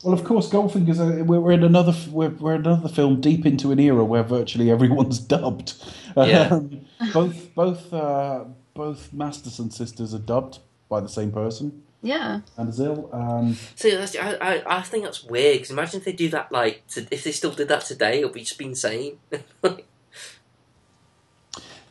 of 0.04 0.24
course, 0.24 0.50
Goldfinger's. 0.50 0.98
A, 0.98 1.22
we're, 1.22 1.38
we're 1.38 1.52
in 1.52 1.62
another 1.62 1.94
we're, 2.10 2.30
we're 2.30 2.56
in 2.56 2.66
another 2.66 2.88
film 2.88 3.20
deep 3.20 3.46
into 3.46 3.70
an 3.70 3.78
era 3.78 4.04
where 4.04 4.24
virtually 4.24 4.68
everyone's 4.68 5.18
dubbed. 5.20 5.74
Yeah. 6.16 6.48
Um, 6.50 6.86
both 7.12 7.54
both 7.54 7.92
uh, 7.92 8.46
both 8.74 9.12
Masterson 9.12 9.70
sisters 9.70 10.14
are 10.14 10.18
dubbed 10.18 10.58
by 10.88 11.00
the 11.00 11.08
same 11.08 11.30
person, 11.32 11.82
Yeah. 12.02 12.40
Van 12.56 12.66
der 12.66 12.72
Zyl. 12.72 13.08
Um, 13.14 13.56
See, 13.76 13.94
that's, 13.94 14.14
I, 14.16 14.34
I, 14.34 14.78
I 14.78 14.82
think 14.82 15.04
that's 15.04 15.24
weird. 15.24 15.54
Because 15.56 15.70
imagine 15.70 16.00
if 16.00 16.04
they 16.04 16.12
do 16.12 16.28
that, 16.30 16.52
like, 16.52 16.86
to, 16.88 17.06
if 17.10 17.24
they 17.24 17.32
still 17.32 17.52
did 17.52 17.68
that 17.68 17.84
today, 17.86 18.20
it 18.20 18.24
would 18.24 18.34
be 18.34 18.40
just 18.40 18.58
be 18.58 18.66
insane. 18.66 19.18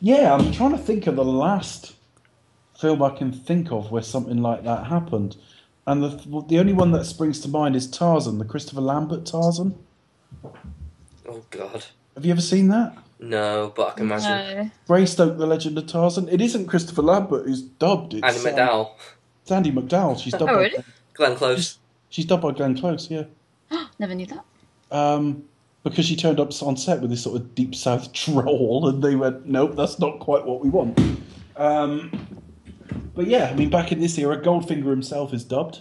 yeah, 0.00 0.34
I'm 0.34 0.52
trying 0.52 0.72
to 0.72 0.78
think 0.78 1.06
of 1.06 1.16
the 1.16 1.24
last 1.24 1.94
film 2.78 3.02
I 3.02 3.10
can 3.10 3.32
think 3.32 3.70
of 3.72 3.90
where 3.90 4.02
something 4.02 4.38
like 4.38 4.64
that 4.64 4.86
happened. 4.86 5.36
And 5.86 6.02
the, 6.02 6.44
the 6.48 6.58
only 6.58 6.72
one 6.72 6.92
that 6.92 7.04
springs 7.06 7.40
to 7.40 7.48
mind 7.48 7.76
is 7.76 7.86
Tarzan, 7.90 8.38
the 8.38 8.44
Christopher 8.44 8.80
Lambert 8.80 9.26
Tarzan. 9.26 9.76
oh 11.28 11.44
God, 11.50 11.84
Have 12.14 12.24
you 12.24 12.32
ever 12.32 12.40
seen 12.40 12.68
that? 12.68 12.96
No, 13.18 13.72
but 13.74 13.88
I 13.88 13.90
can 13.92 14.06
imagine. 14.06 14.56
No. 14.56 14.70
Greystoke, 14.86 15.38
The 15.38 15.46
Legend 15.46 15.78
of 15.78 15.86
Tarzan. 15.86 16.28
It 16.28 16.40
isn't 16.40 16.66
Christopher 16.66 17.02
Lambert 17.02 17.46
who's 17.46 17.62
dubbed. 17.62 18.14
It's 18.14 18.22
Annie 18.22 18.50
um, 18.50 18.56
MacDowell, 18.56 18.90
it's 19.42 19.52
Andie 19.52 19.72
MacDowell. 19.72 20.18
She's 20.20 20.32
dubbed. 20.32 20.50
Oh, 20.50 20.56
by, 20.56 20.62
really? 20.62 20.84
Glenn 21.14 21.36
Close. 21.36 21.78
She's 22.08 22.24
dubbed 22.24 22.42
by 22.42 22.52
Glenn 22.52 22.76
Close. 22.78 23.10
Yeah. 23.10 23.24
Never 23.98 24.14
knew 24.14 24.26
that. 24.26 24.44
Um, 24.90 25.44
because 25.82 26.06
she 26.06 26.16
turned 26.16 26.40
up 26.40 26.50
on 26.62 26.76
set 26.76 27.00
with 27.00 27.10
this 27.10 27.22
sort 27.22 27.40
of 27.40 27.54
deep 27.54 27.74
south 27.74 28.12
drawl, 28.24 28.88
and 28.88 29.02
they 29.02 29.14
went, 29.14 29.46
"Nope, 29.46 29.76
that's 29.76 29.98
not 29.98 30.18
quite 30.18 30.44
what 30.44 30.60
we 30.60 30.70
want." 30.70 30.98
Um, 31.56 32.10
but 33.14 33.26
yeah, 33.26 33.50
I 33.50 33.54
mean, 33.54 33.70
back 33.70 33.92
in 33.92 34.00
this 34.00 34.18
era, 34.18 34.40
Goldfinger 34.40 34.90
himself 34.90 35.32
is 35.32 35.44
dubbed, 35.44 35.80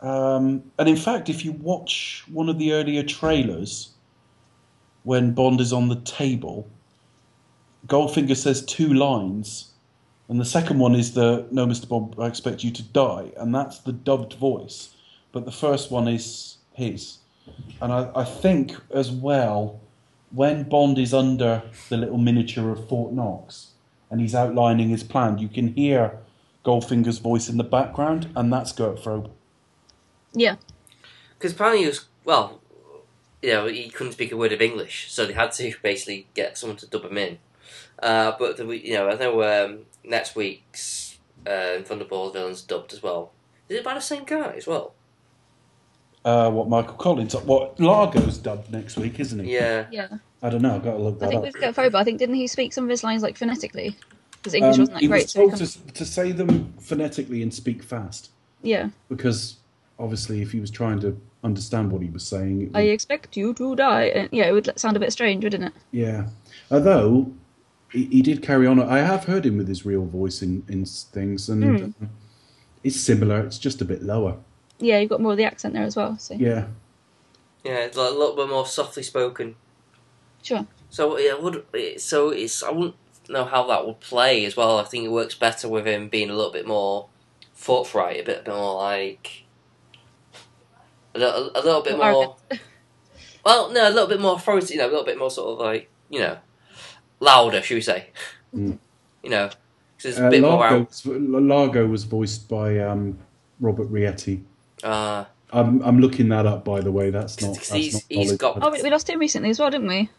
um, 0.00 0.62
and 0.78 0.88
in 0.88 0.96
fact, 0.96 1.28
if 1.28 1.44
you 1.44 1.52
watch 1.52 2.24
one 2.30 2.48
of 2.48 2.58
the 2.58 2.72
earlier 2.72 3.02
trailers, 3.02 3.90
when 5.04 5.32
Bond 5.32 5.60
is 5.60 5.72
on 5.72 5.88
the 5.88 6.00
table, 6.00 6.68
Goldfinger 7.86 8.36
says 8.36 8.64
two 8.64 8.92
lines, 8.94 9.72
and 10.28 10.40
the 10.40 10.44
second 10.44 10.78
one 10.78 10.94
is 10.94 11.14
the 11.14 11.46
"No, 11.50 11.66
Mister 11.66 11.86
Bond, 11.86 12.14
I 12.18 12.26
expect 12.26 12.64
you 12.64 12.70
to 12.70 12.82
die," 12.82 13.32
and 13.36 13.54
that's 13.54 13.78
the 13.78 13.92
dubbed 13.92 14.34
voice, 14.34 14.94
but 15.32 15.44
the 15.44 15.52
first 15.52 15.90
one 15.90 16.08
is 16.08 16.58
his. 16.72 17.18
And 17.80 17.92
I, 17.92 18.10
I 18.14 18.24
think 18.24 18.76
as 18.94 19.10
well, 19.10 19.80
when 20.30 20.62
Bond 20.62 20.98
is 20.98 21.12
under 21.12 21.62
the 21.88 21.96
little 21.96 22.18
miniature 22.18 22.70
of 22.70 22.88
Fort 22.88 23.12
Knox 23.12 23.72
and 24.10 24.20
he's 24.20 24.34
outlining 24.34 24.88
his 24.90 25.02
plan, 25.02 25.38
you 25.38 25.48
can 25.48 25.74
hear 25.74 26.18
Goldfinger's 26.64 27.18
voice 27.18 27.48
in 27.48 27.56
the 27.56 27.64
background, 27.64 28.30
and 28.36 28.52
that's 28.52 28.72
Gert 28.72 28.98
Frobe. 28.98 29.30
Yeah. 30.32 30.56
Because 31.36 31.52
apparently 31.52 31.82
he 31.82 31.88
was, 31.88 32.06
well, 32.24 32.61
you 33.42 33.50
know, 33.50 33.66
he 33.66 33.88
couldn't 33.88 34.12
speak 34.12 34.32
a 34.32 34.36
word 34.36 34.52
of 34.52 34.60
English, 34.62 35.12
so 35.12 35.26
they 35.26 35.32
had 35.32 35.52
to 35.52 35.74
basically 35.82 36.26
get 36.34 36.56
someone 36.56 36.76
to 36.78 36.86
dub 36.86 37.04
him 37.04 37.18
in. 37.18 37.38
Uh, 37.98 38.32
but, 38.38 38.56
the, 38.56 38.64
you 38.66 38.94
know, 38.94 39.08
I 39.08 39.14
know 39.16 39.42
um, 39.42 39.80
next 40.04 40.34
week's 40.36 41.18
uh, 41.46 41.80
Thunderball 41.82 42.32
villain's 42.32 42.62
dubbed 42.62 42.92
as 42.92 43.02
well. 43.02 43.32
Is 43.68 43.78
it 43.78 43.84
by 43.84 43.94
the 43.94 44.00
same 44.00 44.24
guy 44.24 44.54
as 44.56 44.66
well? 44.66 44.94
Uh, 46.24 46.50
what 46.50 46.68
Michael 46.68 46.94
Collins? 46.94 47.34
What 47.34 47.78
Largo's 47.80 48.38
dubbed 48.38 48.70
next 48.72 48.96
week, 48.96 49.18
isn't 49.18 49.44
he? 49.44 49.54
Yeah. 49.54 49.86
Yeah. 49.90 50.08
I 50.42 50.50
don't 50.50 50.62
know. 50.62 50.74
I've 50.74 50.84
got 50.84 50.92
to 50.92 50.98
look 50.98 51.18
that 51.20 51.26
I 51.26 51.28
think 51.30 51.38
up. 51.38 51.44
with 51.46 51.54
Gert 51.60 51.74
Frobe, 51.74 51.94
I 51.94 52.04
think 52.04 52.18
didn't 52.18 52.34
he 52.36 52.46
speak 52.46 52.72
some 52.72 52.84
of 52.84 52.90
his 52.90 53.02
lines 53.04 53.22
like 53.22 53.36
phonetically? 53.38 53.96
Because 54.32 54.54
English 54.54 54.74
Um, 54.76 54.80
wasn't 54.82 54.94
that 54.96 55.00
he 55.02 55.08
great. 55.08 55.22
was 55.24 55.32
so 55.32 55.40
he 55.40 55.46
told 55.48 55.58
come- 55.58 55.66
to, 55.68 55.92
to 55.94 56.04
say 56.04 56.32
them 56.32 56.74
phonetically 56.80 57.42
and 57.42 57.52
speak 57.54 57.82
fast 57.82 58.30
Yeah. 58.62 58.90
because 59.08 59.56
obviously, 60.00 60.42
if 60.42 60.50
he 60.52 60.58
was 60.60 60.70
trying 60.70 60.98
to 61.00 61.16
understand 61.44 61.90
what 61.92 62.02
he 62.02 62.08
was 62.08 62.24
saying, 62.26 62.62
it 62.62 62.70
I 62.74 62.82
expect 62.82 63.36
you 63.36 63.52
to 63.54 63.74
die. 63.76 64.04
And, 64.04 64.28
yeah, 64.32 64.46
it 64.48 64.52
would 64.52 64.72
sound 64.78 64.96
a 64.96 65.00
bit 65.00 65.12
strange, 65.12 65.44
wouldn't 65.44 65.64
it? 65.64 65.72
Yeah, 65.90 66.26
although 66.70 67.32
he, 67.90 68.04
he 68.06 68.22
did 68.22 68.42
carry 68.42 68.66
on. 68.66 68.80
I 68.80 68.98
have 68.98 69.24
heard 69.24 69.44
him 69.46 69.56
with 69.58 69.68
his 69.68 69.84
real 69.84 70.04
voice 70.04 70.42
in 70.42 70.64
in 70.68 70.84
things, 70.84 71.48
and 71.48 71.62
Hmm. 71.80 72.04
uh, 72.04 72.08
it's 72.84 73.00
similar. 73.00 73.40
It's 73.46 73.58
just 73.58 73.80
a 73.80 73.84
bit 73.84 74.02
lower. 74.02 74.36
Yeah, 74.78 74.98
you've 74.98 75.10
got 75.10 75.20
more 75.20 75.32
of 75.32 75.38
the 75.38 75.44
accent 75.44 75.74
there 75.74 75.84
as 75.84 75.94
well. 75.96 76.18
So 76.18 76.34
Yeah, 76.34 76.66
Yeah, 77.64 77.78
it's 77.84 77.96
like 77.96 78.10
a 78.10 78.14
little 78.14 78.34
bit 78.36 78.48
more 78.48 78.66
softly 78.66 79.02
spoken. 79.02 79.54
sure. 80.42 80.66
So 80.90 81.16
yeah, 81.18 81.34
would 81.34 81.64
so 81.98 82.30
it's 82.30 82.62
I 82.62 82.70
wouldn't 82.70 82.96
know 83.28 83.44
how 83.44 83.66
that 83.68 83.86
would 83.86 84.00
play 84.00 84.44
as 84.44 84.56
well. 84.56 84.78
I 84.78 84.84
think 84.84 85.04
it 85.04 85.10
works 85.12 85.34
better 85.36 85.68
with 85.68 85.86
him 85.86 86.08
being 86.08 86.28
a 86.30 86.34
little 86.34 86.52
bit 86.52 86.66
more 86.66 87.06
forthright, 87.54 88.20
a 88.20 88.24
bit 88.24 88.46
more 88.48 88.74
like 88.74 89.44
a 91.14 91.18
little, 91.18 91.50
a 91.54 91.60
little 91.62 91.82
bit 91.82 91.96
More 91.96 92.12
more. 92.12 92.36
Well, 93.44 93.72
no, 93.72 93.88
a 93.88 93.90
little 93.90 94.06
bit 94.06 94.20
more 94.20 94.34
authority. 94.36 94.74
You 94.74 94.80
know, 94.80 94.86
a 94.86 94.90
little 94.90 95.04
bit 95.04 95.18
more 95.18 95.30
sort 95.30 95.52
of 95.54 95.58
like 95.66 95.88
you 96.10 96.20
know, 96.20 96.38
louder, 97.20 97.62
should 97.62 97.74
we 97.76 97.80
say? 97.82 98.06
Mm. 98.54 98.78
You 99.22 99.30
know, 99.30 99.46
'cause 99.48 100.04
it's 100.04 100.18
a 100.18 100.26
uh, 100.26 100.30
bit 100.30 100.42
more 100.42 100.50
Largo, 100.58 100.80
out. 100.82 100.88
was- 100.88 101.06
Largo 101.06 101.86
was 101.86 102.04
voiced 102.04 102.50
by 102.50 102.78
um, 102.80 103.16
Robert 103.60 103.86
Rietti. 103.86 104.44
Uh, 104.82 105.24
I'm 105.54 105.80
I'm 105.80 106.00
looking 106.00 106.28
that 106.28 106.44
up 106.44 106.62
by 106.62 106.80
the 106.82 106.92
way. 106.92 107.08
That's 107.08 107.40
not. 107.40 107.56
'Cause 107.56 107.68
That's 107.70 107.72
he's- 107.72 107.94
not 107.94 108.02
he's 108.10 108.26
knowledge. 108.26 108.38
got- 108.40 108.58
Oh, 108.62 108.70
we 108.70 108.82
we 108.82 108.90
lost 108.90 109.08
him 109.08 109.18
recently 109.20 109.48
as 109.48 109.58
well, 109.58 109.70
didn't 109.70 109.88
we? 109.88 110.10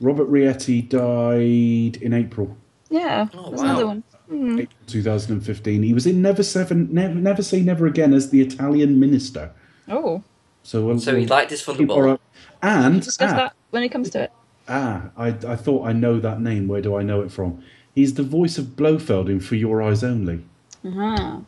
Robert 0.00 0.24
Rietti 0.24 0.82
died 0.82 2.02
in 2.02 2.12
April. 2.12 2.56
Yeah. 2.90 3.28
Oh, 3.34 3.50
wow. 3.50 3.62
another 3.62 3.86
one. 3.86 4.02
April 4.30 4.66
2015. 4.88 5.82
He 5.84 5.92
was 5.94 6.06
in 6.06 6.20
Never 6.22 6.42
Seven, 6.42 6.88
Never, 6.92 7.14
Never 7.14 7.42
Say 7.42 7.60
Never 7.62 7.86
Again 7.86 8.12
as 8.12 8.30
the 8.30 8.40
Italian 8.40 8.98
minister. 8.98 9.52
Oh, 9.88 10.22
So, 10.68 10.84
we'll, 10.84 11.00
so 11.00 11.16
he 11.16 11.24
liked 11.24 11.50
his 11.50 11.64
keep 11.64 11.90
our 11.90 12.18
And 12.60 12.92
we'll 12.96 13.00
discuss 13.00 13.32
ah, 13.32 13.36
that 13.36 13.52
when 13.70 13.82
it 13.84 13.88
comes 13.88 14.10
to 14.10 14.24
it. 14.24 14.32
Ah, 14.68 15.04
I, 15.16 15.28
I 15.28 15.56
thought 15.56 15.86
I 15.88 15.94
know 15.94 16.20
that 16.20 16.42
name. 16.42 16.68
Where 16.68 16.82
do 16.82 16.94
I 16.94 17.02
know 17.02 17.22
it 17.22 17.32
from? 17.32 17.62
He's 17.94 18.12
the 18.12 18.22
voice 18.22 18.58
of 18.58 18.76
Blofeld 18.76 19.30
in 19.30 19.40
For 19.40 19.54
Your 19.54 19.80
Eyes 19.80 20.04
Only. 20.04 20.44
Uh-huh. 20.84 21.38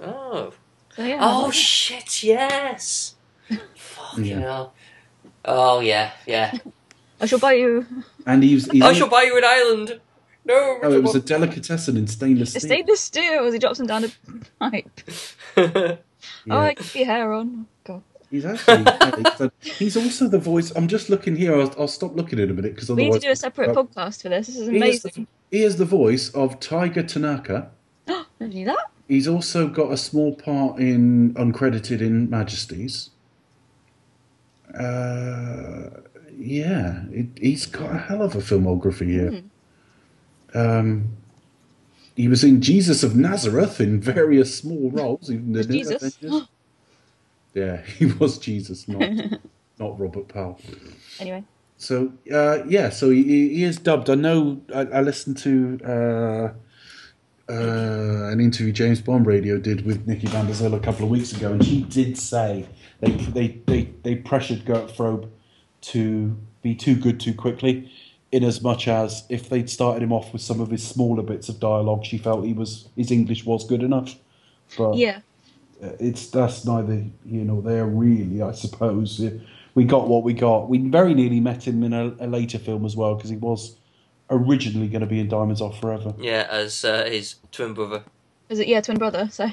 Oh, 0.00 0.52
So 0.96 1.04
yeah. 1.04 1.18
oh 1.20 1.52
shit! 1.52 2.24
Yes. 2.24 3.14
Fucking 3.76 4.24
Yeah. 4.24 4.40
hell. 4.40 4.74
Oh 5.44 5.78
yeah, 5.78 6.10
yeah. 6.26 6.52
I 7.20 7.26
shall 7.26 7.38
buy 7.38 7.52
you 7.52 7.86
And 8.26 8.42
he's. 8.42 8.68
he's 8.68 8.82
I 8.82 8.92
shall 8.92 9.08
buy 9.08 9.22
you 9.22 9.38
an 9.38 9.44
island. 9.44 10.00
No. 10.44 10.78
oh, 10.82 10.92
it 10.92 11.00
was 11.04 11.14
a 11.14 11.20
delicatessen 11.20 11.96
in 11.96 12.08
stainless 12.08 12.56
a 12.56 12.58
steel. 12.58 12.70
stainless 12.70 13.00
steel 13.00 13.44
as 13.46 13.52
he 13.52 13.60
drops 13.60 13.78
him 13.78 13.86
down 13.86 14.02
a 14.02 14.08
pipe. 14.58 15.00
Won't. 15.56 15.98
Oh, 16.50 16.56
I 16.58 16.68
Yeah. 16.70 16.74
keep 16.74 16.94
your 16.96 17.06
hair 17.06 17.32
on. 17.32 17.66
He's 18.30 18.44
actually. 18.44 18.82
yeah, 18.82 19.48
he's, 19.62 19.96
also 19.96 20.26
the 20.28 20.38
voice. 20.38 20.72
I'm 20.74 20.88
just 20.88 21.08
looking 21.10 21.36
here. 21.36 21.54
I'll, 21.58 21.72
I'll 21.78 21.88
stop 21.88 22.16
looking 22.16 22.38
in 22.38 22.50
a 22.50 22.54
minute 22.54 22.74
because 22.74 22.88
We 22.90 23.04
need 23.04 23.12
to 23.12 23.18
do 23.20 23.30
a 23.30 23.36
separate 23.36 23.70
Oh. 23.76 23.84
podcast 23.84 24.22
for 24.22 24.28
this. 24.30 24.48
This 24.48 24.56
is 24.56 24.68
He 24.68 24.76
is, 24.78 25.02
the, 25.02 25.08
amazing. 25.08 25.26
he 25.50 25.62
is 25.62 25.76
the 25.76 25.84
voice 25.84 26.30
of 26.30 26.58
Tiger 26.58 27.02
Tanaka. 27.04 27.70
Never 28.08 28.52
knew 28.52 28.66
that. 28.66 28.90
He's 29.08 29.28
also 29.28 29.68
got 29.68 29.92
a 29.92 29.96
small 29.96 30.34
part 30.34 30.80
in 30.80 31.34
uncredited 31.34 32.00
in 32.00 32.28
Majesties. 32.28 33.10
Uh, 34.76 35.90
yeah, 36.36 37.04
it, 37.10 37.26
he's 37.40 37.66
got 37.66 37.94
a 37.94 37.98
hell 37.98 38.22
of 38.22 38.34
a 38.34 38.38
filmography 38.38 39.06
here. 39.08 39.42
Um, 40.54 41.16
he 42.16 42.28
was 42.28 42.42
in 42.44 42.60
Jesus 42.60 43.02
of 43.02 43.14
Nazareth 43.14 43.80
in 43.80 44.00
various 44.00 44.56
small 44.56 44.90
roles. 44.90 45.30
Even 45.30 45.54
Jesus? 45.70 46.18
Yeah, 47.56 47.80
he 47.98 48.06
was 48.06 48.38
Jesus, 48.38 48.86
not 48.86 49.00
not 49.78 49.98
Robert 49.98 50.28
Powell. 50.28 50.60
Anyway. 51.18 51.42
So 51.78 52.12
uh, 52.32 52.64
yeah, 52.68 52.90
so 52.90 53.10
he, 53.10 53.22
he 53.22 53.64
is 53.64 53.78
dubbed. 53.78 54.08
I 54.10 54.14
know. 54.14 54.60
I, 54.74 54.80
I 54.80 55.00
listened 55.00 55.38
to 55.38 55.78
uh, 55.84 57.52
uh, 57.52 58.30
an 58.30 58.40
interview 58.40 58.72
James 58.72 59.00
Bond 59.00 59.26
Radio 59.26 59.58
did 59.58 59.84
with 59.86 60.06
Nikki 60.06 60.26
Van 60.26 60.46
der 60.46 60.52
Zyl 60.52 60.74
a 60.74 60.80
couple 60.80 61.04
of 61.04 61.10
weeks 61.10 61.32
ago, 61.32 61.52
and 61.52 61.64
she 61.64 61.82
did 61.82 62.18
say 62.18 62.66
they 63.00 63.10
they 63.10 63.48
they, 63.66 63.82
they 64.02 64.14
pressured 64.16 64.64
Gert 64.64 64.90
Frobe 64.90 65.30
to 65.82 66.36
be 66.62 66.74
too 66.74 66.94
good 66.94 67.18
too 67.18 67.34
quickly. 67.34 67.90
In 68.32 68.42
as 68.42 68.60
much 68.60 68.88
as 68.88 69.24
if 69.30 69.48
they'd 69.48 69.70
started 69.70 70.02
him 70.02 70.12
off 70.12 70.32
with 70.32 70.42
some 70.42 70.60
of 70.60 70.70
his 70.70 70.86
smaller 70.86 71.22
bits 71.22 71.48
of 71.48 71.60
dialogue, 71.60 72.04
she 72.04 72.18
felt 72.18 72.44
he 72.44 72.52
was 72.52 72.88
his 72.96 73.10
English 73.10 73.46
was 73.46 73.64
good 73.64 73.82
enough. 73.82 74.16
But 74.76 74.96
Yeah. 74.96 75.20
Uh, 75.82 75.90
it's 76.00 76.28
that's 76.28 76.64
neither 76.64 77.04
here 77.28 77.44
nor 77.44 77.60
there 77.60 77.86
really 77.86 78.40
i 78.40 78.50
suppose 78.52 79.20
Uh, 79.20 79.30
we 79.74 79.84
got 79.84 80.08
what 80.08 80.22
we 80.22 80.32
got 80.32 80.70
we 80.70 80.78
very 80.78 81.12
nearly 81.12 81.38
met 81.38 81.66
him 81.66 81.82
in 81.82 81.92
a, 81.92 82.14
a 82.18 82.26
later 82.26 82.58
film 82.58 82.86
as 82.86 82.96
well 82.96 83.14
because 83.14 83.30
he 83.30 83.36
was 83.36 83.76
originally 84.30 84.88
going 84.88 85.00
to 85.00 85.06
be 85.06 85.20
in 85.20 85.28
Diamonds 85.28 85.60
Are 85.60 85.72
Forever 85.72 86.14
yeah, 86.18 86.46
as 86.50 86.84
uh, 86.84 87.04
his 87.04 87.36
twin 87.52 87.74
brother. 87.74 88.02
Is 88.48 88.58
it? 88.58 88.68
Yeah, 88.68 88.80
twin 88.80 88.98
brother. 88.98 89.28
So 89.30 89.48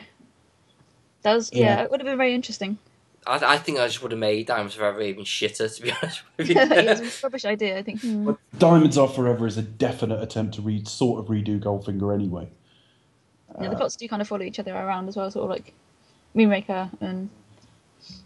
that 1.22 1.34
was 1.34 1.52
yeah. 1.54 1.78
Yeah. 1.78 1.84
It 1.84 1.92
would 1.92 2.00
have 2.00 2.06
been 2.06 2.18
very 2.18 2.34
interesting. 2.34 2.78
I, 3.26 3.54
I 3.54 3.58
think 3.58 3.80
I 3.80 3.88
just 3.88 4.02
would 4.02 4.12
have 4.12 4.20
made 4.20 4.48
Diamonds 4.48 4.76
Forever 4.76 5.02
even 5.02 5.24
shitter, 5.24 5.74
to 5.74 5.82
be 5.82 5.92
honest 6.02 6.24
with 6.38 6.50
you. 6.50 6.56
it 6.60 7.00
was 7.02 7.24
a 7.24 7.26
rubbish 7.26 7.46
idea. 7.46 7.78
I 7.78 7.84
think. 7.84 8.02
Hmm. 8.02 8.26
but 8.26 8.38
Diamonds 8.58 8.98
Are 8.98 9.08
Forever 9.08 9.48
is 9.48 9.58
a 9.58 9.62
definite 9.62 10.22
attempt 10.22 10.56
to 10.56 10.62
read 10.62 10.88
sort 10.88 11.20
of 11.20 11.28
redo 11.28 11.60
goldfinger 11.60 12.14
anyway 12.14 12.50
Yeah, 13.62 13.70
the 13.70 13.76
plots 13.76 13.96
do 13.96 14.08
kind 14.08 14.22
of 14.22 14.28
follow 14.28 14.44
each 14.44 14.60
other 14.60 14.74
around 14.74 15.08
as 15.08 15.16
well, 15.16 15.30
sort 15.30 15.44
of 15.44 15.50
like 15.50 15.74
Moonraker 16.36 16.90
and 17.02 17.30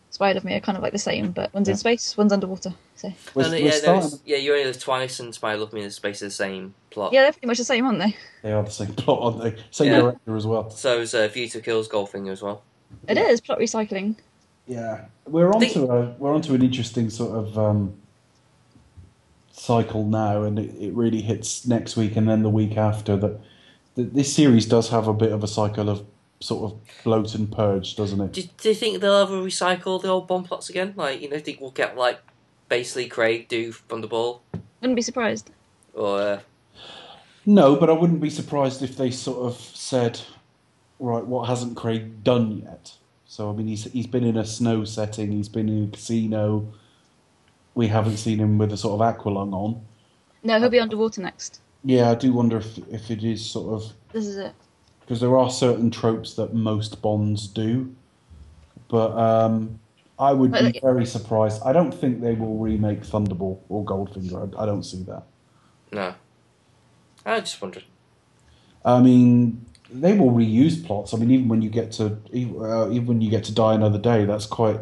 Inspired 0.09 0.37
of 0.37 0.45
Me 0.45 0.55
are 0.55 0.59
kind 0.59 0.75
of 0.77 0.81
like 0.83 0.93
the 0.93 0.97
same, 0.99 1.31
but 1.31 1.53
one's 1.53 1.67
Yeah. 1.67 1.73
in 1.73 1.77
space, 1.77 2.17
one's 2.17 2.33
underwater. 2.33 2.73
So 2.95 3.13
We're, 3.35 3.43
No, 3.43 3.49
no, 3.49 3.53
we're 3.55 3.59
yeah, 3.65 3.71
no, 3.71 3.77
starting- 3.99 4.19
yeah, 4.25 4.37
you 4.37 4.51
only 4.53 4.65
live 4.65 4.79
twice, 4.79 5.19
and 5.19 5.35
Spy 5.35 5.53
Love 5.53 5.73
Me 5.73 5.83
in 5.83 5.91
Space 5.91 6.23
is 6.23 6.31
the 6.35 6.43
same 6.43 6.73
plot. 6.89 7.13
yeah, 7.13 7.21
they're 7.23 7.33
pretty 7.33 7.45
much 7.47 7.59
the 7.59 7.63
same, 7.65 7.85
aren't 7.85 7.99
they? 7.99 8.15
They 8.41 8.51
are 8.51 8.63
the 8.63 8.71
same 8.71 8.87
plot, 8.95 9.19
aren't 9.21 9.43
they? 9.55 9.61
Same 9.69 9.91
Yeah. 9.91 9.99
director 10.01 10.35
as 10.35 10.47
well. 10.47 10.69
So 10.71 10.99
is 11.01 11.13
uh, 11.13 11.27
View 11.27 11.47
to 11.49 11.61
Kill's 11.61 11.87
Goldfinger 11.87 12.31
as 12.31 12.41
well. 12.41 12.63
It 13.07 13.17
is 13.19 13.41
plot 13.41 13.59
recycling. 13.59 14.15
Yeah, 14.65 15.05
we're 15.27 15.51
Think- 15.53 15.77
onto 15.77 15.91
a 15.91 16.15
we're 16.17 16.33
onto 16.33 16.53
an 16.55 16.63
interesting 16.63 17.09
sort 17.11 17.35
of 17.37 17.57
um, 17.59 17.93
cycle 19.51 20.03
now, 20.05 20.43
and 20.43 20.57
it, 20.57 20.73
it 20.79 20.93
really 20.93 21.21
hits 21.21 21.67
next 21.67 21.95
week 21.97 22.15
and 22.15 22.27
then 22.27 22.41
the 22.43 22.49
week 22.49 22.77
after. 22.77 23.15
That 23.17 23.39
th- 23.95 24.09
this 24.13 24.33
series 24.33 24.65
does 24.65 24.89
have 24.89 25.07
a 25.07 25.13
bit 25.13 25.31
of 25.31 25.43
a 25.43 25.47
cycle 25.47 25.89
of 25.89 26.03
sort 26.39 26.71
of 26.71 26.79
bloat 27.03 27.33
and 27.35 27.51
purge, 27.51 27.95
doesn't 27.95 28.21
it? 28.21 28.31
Do, 28.33 28.43
do 28.57 28.69
you 28.69 28.75
think 28.75 29.01
they'll 29.01 29.15
ever 29.15 29.35
recycle 29.37 30.01
the 30.01 30.07
old 30.09 30.27
bomb 30.27 30.43
plots 30.43 30.69
again? 30.69 30.93
Like, 30.95 31.21
you 31.21 31.29
know, 31.29 31.39
think 31.39 31.59
we'll 31.61 31.71
get 31.71 31.97
like 31.97 32.19
basically 32.69 33.07
Craig 33.07 33.47
do 33.47 33.73
Thunderball 33.73 34.39
Wouldn't 34.81 34.95
be 34.95 35.01
surprised. 35.01 35.49
or 35.93 36.19
uh, 36.21 36.39
No, 37.45 37.75
but 37.75 37.89
I 37.89 37.93
wouldn't 37.93 38.21
be 38.21 38.29
surprised 38.29 38.81
if 38.83 38.97
they 38.97 39.09
sort 39.09 39.39
of 39.47 39.59
said, 39.59 40.19
right, 40.99 41.25
what 41.25 41.47
hasn't 41.47 41.75
Craig 41.77 42.23
done 42.23 42.61
yet? 42.63 42.93
So 43.25 43.49
I 43.49 43.53
mean, 43.53 43.67
he's 43.67 43.85
he's 43.85 44.07
been 44.07 44.23
in 44.23 44.37
a 44.37 44.45
snow 44.45 44.83
setting, 44.85 45.31
he's 45.31 45.49
been 45.49 45.69
in 45.69 45.83
a 45.85 45.87
casino. 45.87 46.71
We 47.75 47.87
haven't 47.87 48.17
seen 48.17 48.39
him 48.39 48.57
with 48.57 48.71
a 48.73 48.77
sort 48.77 48.99
of 48.99 49.15
aqualung 49.15 49.53
on. 49.53 49.81
No, 50.43 50.59
he'll 50.59 50.69
be 50.69 50.79
underwater 50.79 51.21
next. 51.21 51.59
Yeah, 51.83 52.09
I 52.09 52.15
do 52.15 52.31
wonder 52.33 52.57
if 52.57 52.77
if 52.89 53.11
it 53.11 53.23
is 53.23 53.45
sort 53.45 53.73
of 53.73 53.93
This 54.13 54.25
is 54.25 54.37
it. 54.37 54.53
Because 55.07 55.21
there 55.21 55.37
are 55.37 55.49
certain 55.49 55.89
tropes 55.89 56.33
that 56.33 56.53
most 56.53 57.01
Bonds 57.01 57.47
do, 57.47 57.95
but 58.89 59.11
um, 59.17 59.79
I 60.19 60.33
would 60.33 60.51
But 60.51 60.73
be 60.73 60.79
very 60.81 61.05
surprised. 61.05 61.61
I 61.63 61.71
don't 61.71 61.93
think 61.93 62.19
they 62.19 62.33
will 62.33 62.57
remake 62.57 63.03
Thunderball 63.03 63.59
or 63.69 63.85
Goldfinger. 63.85 64.53
I, 64.57 64.63
I 64.63 64.65
don't 64.65 64.83
see 64.83 65.03
that. 65.03 65.23
no. 65.93 66.13
I 67.25 67.39
just 67.41 67.61
wondered. 67.61 67.83
I 68.85 69.01
mean, 69.01 69.65
they 69.89 70.17
will 70.17 70.31
reuse 70.31 70.85
plots. 70.85 71.13
I 71.13 71.17
mean, 71.17 71.31
even 71.31 71.47
when 71.49 71.61
you 71.61 71.69
get 71.69 71.91
to 71.93 72.17
even, 72.31 72.61
uh, 72.61 72.89
even 72.89 73.05
when 73.05 73.21
you 73.21 73.29
get 73.29 73.43
to 73.45 73.53
Die 73.53 73.73
Another 73.73 73.99
Day, 73.99 74.25
that's 74.25 74.45
quite 74.45 74.79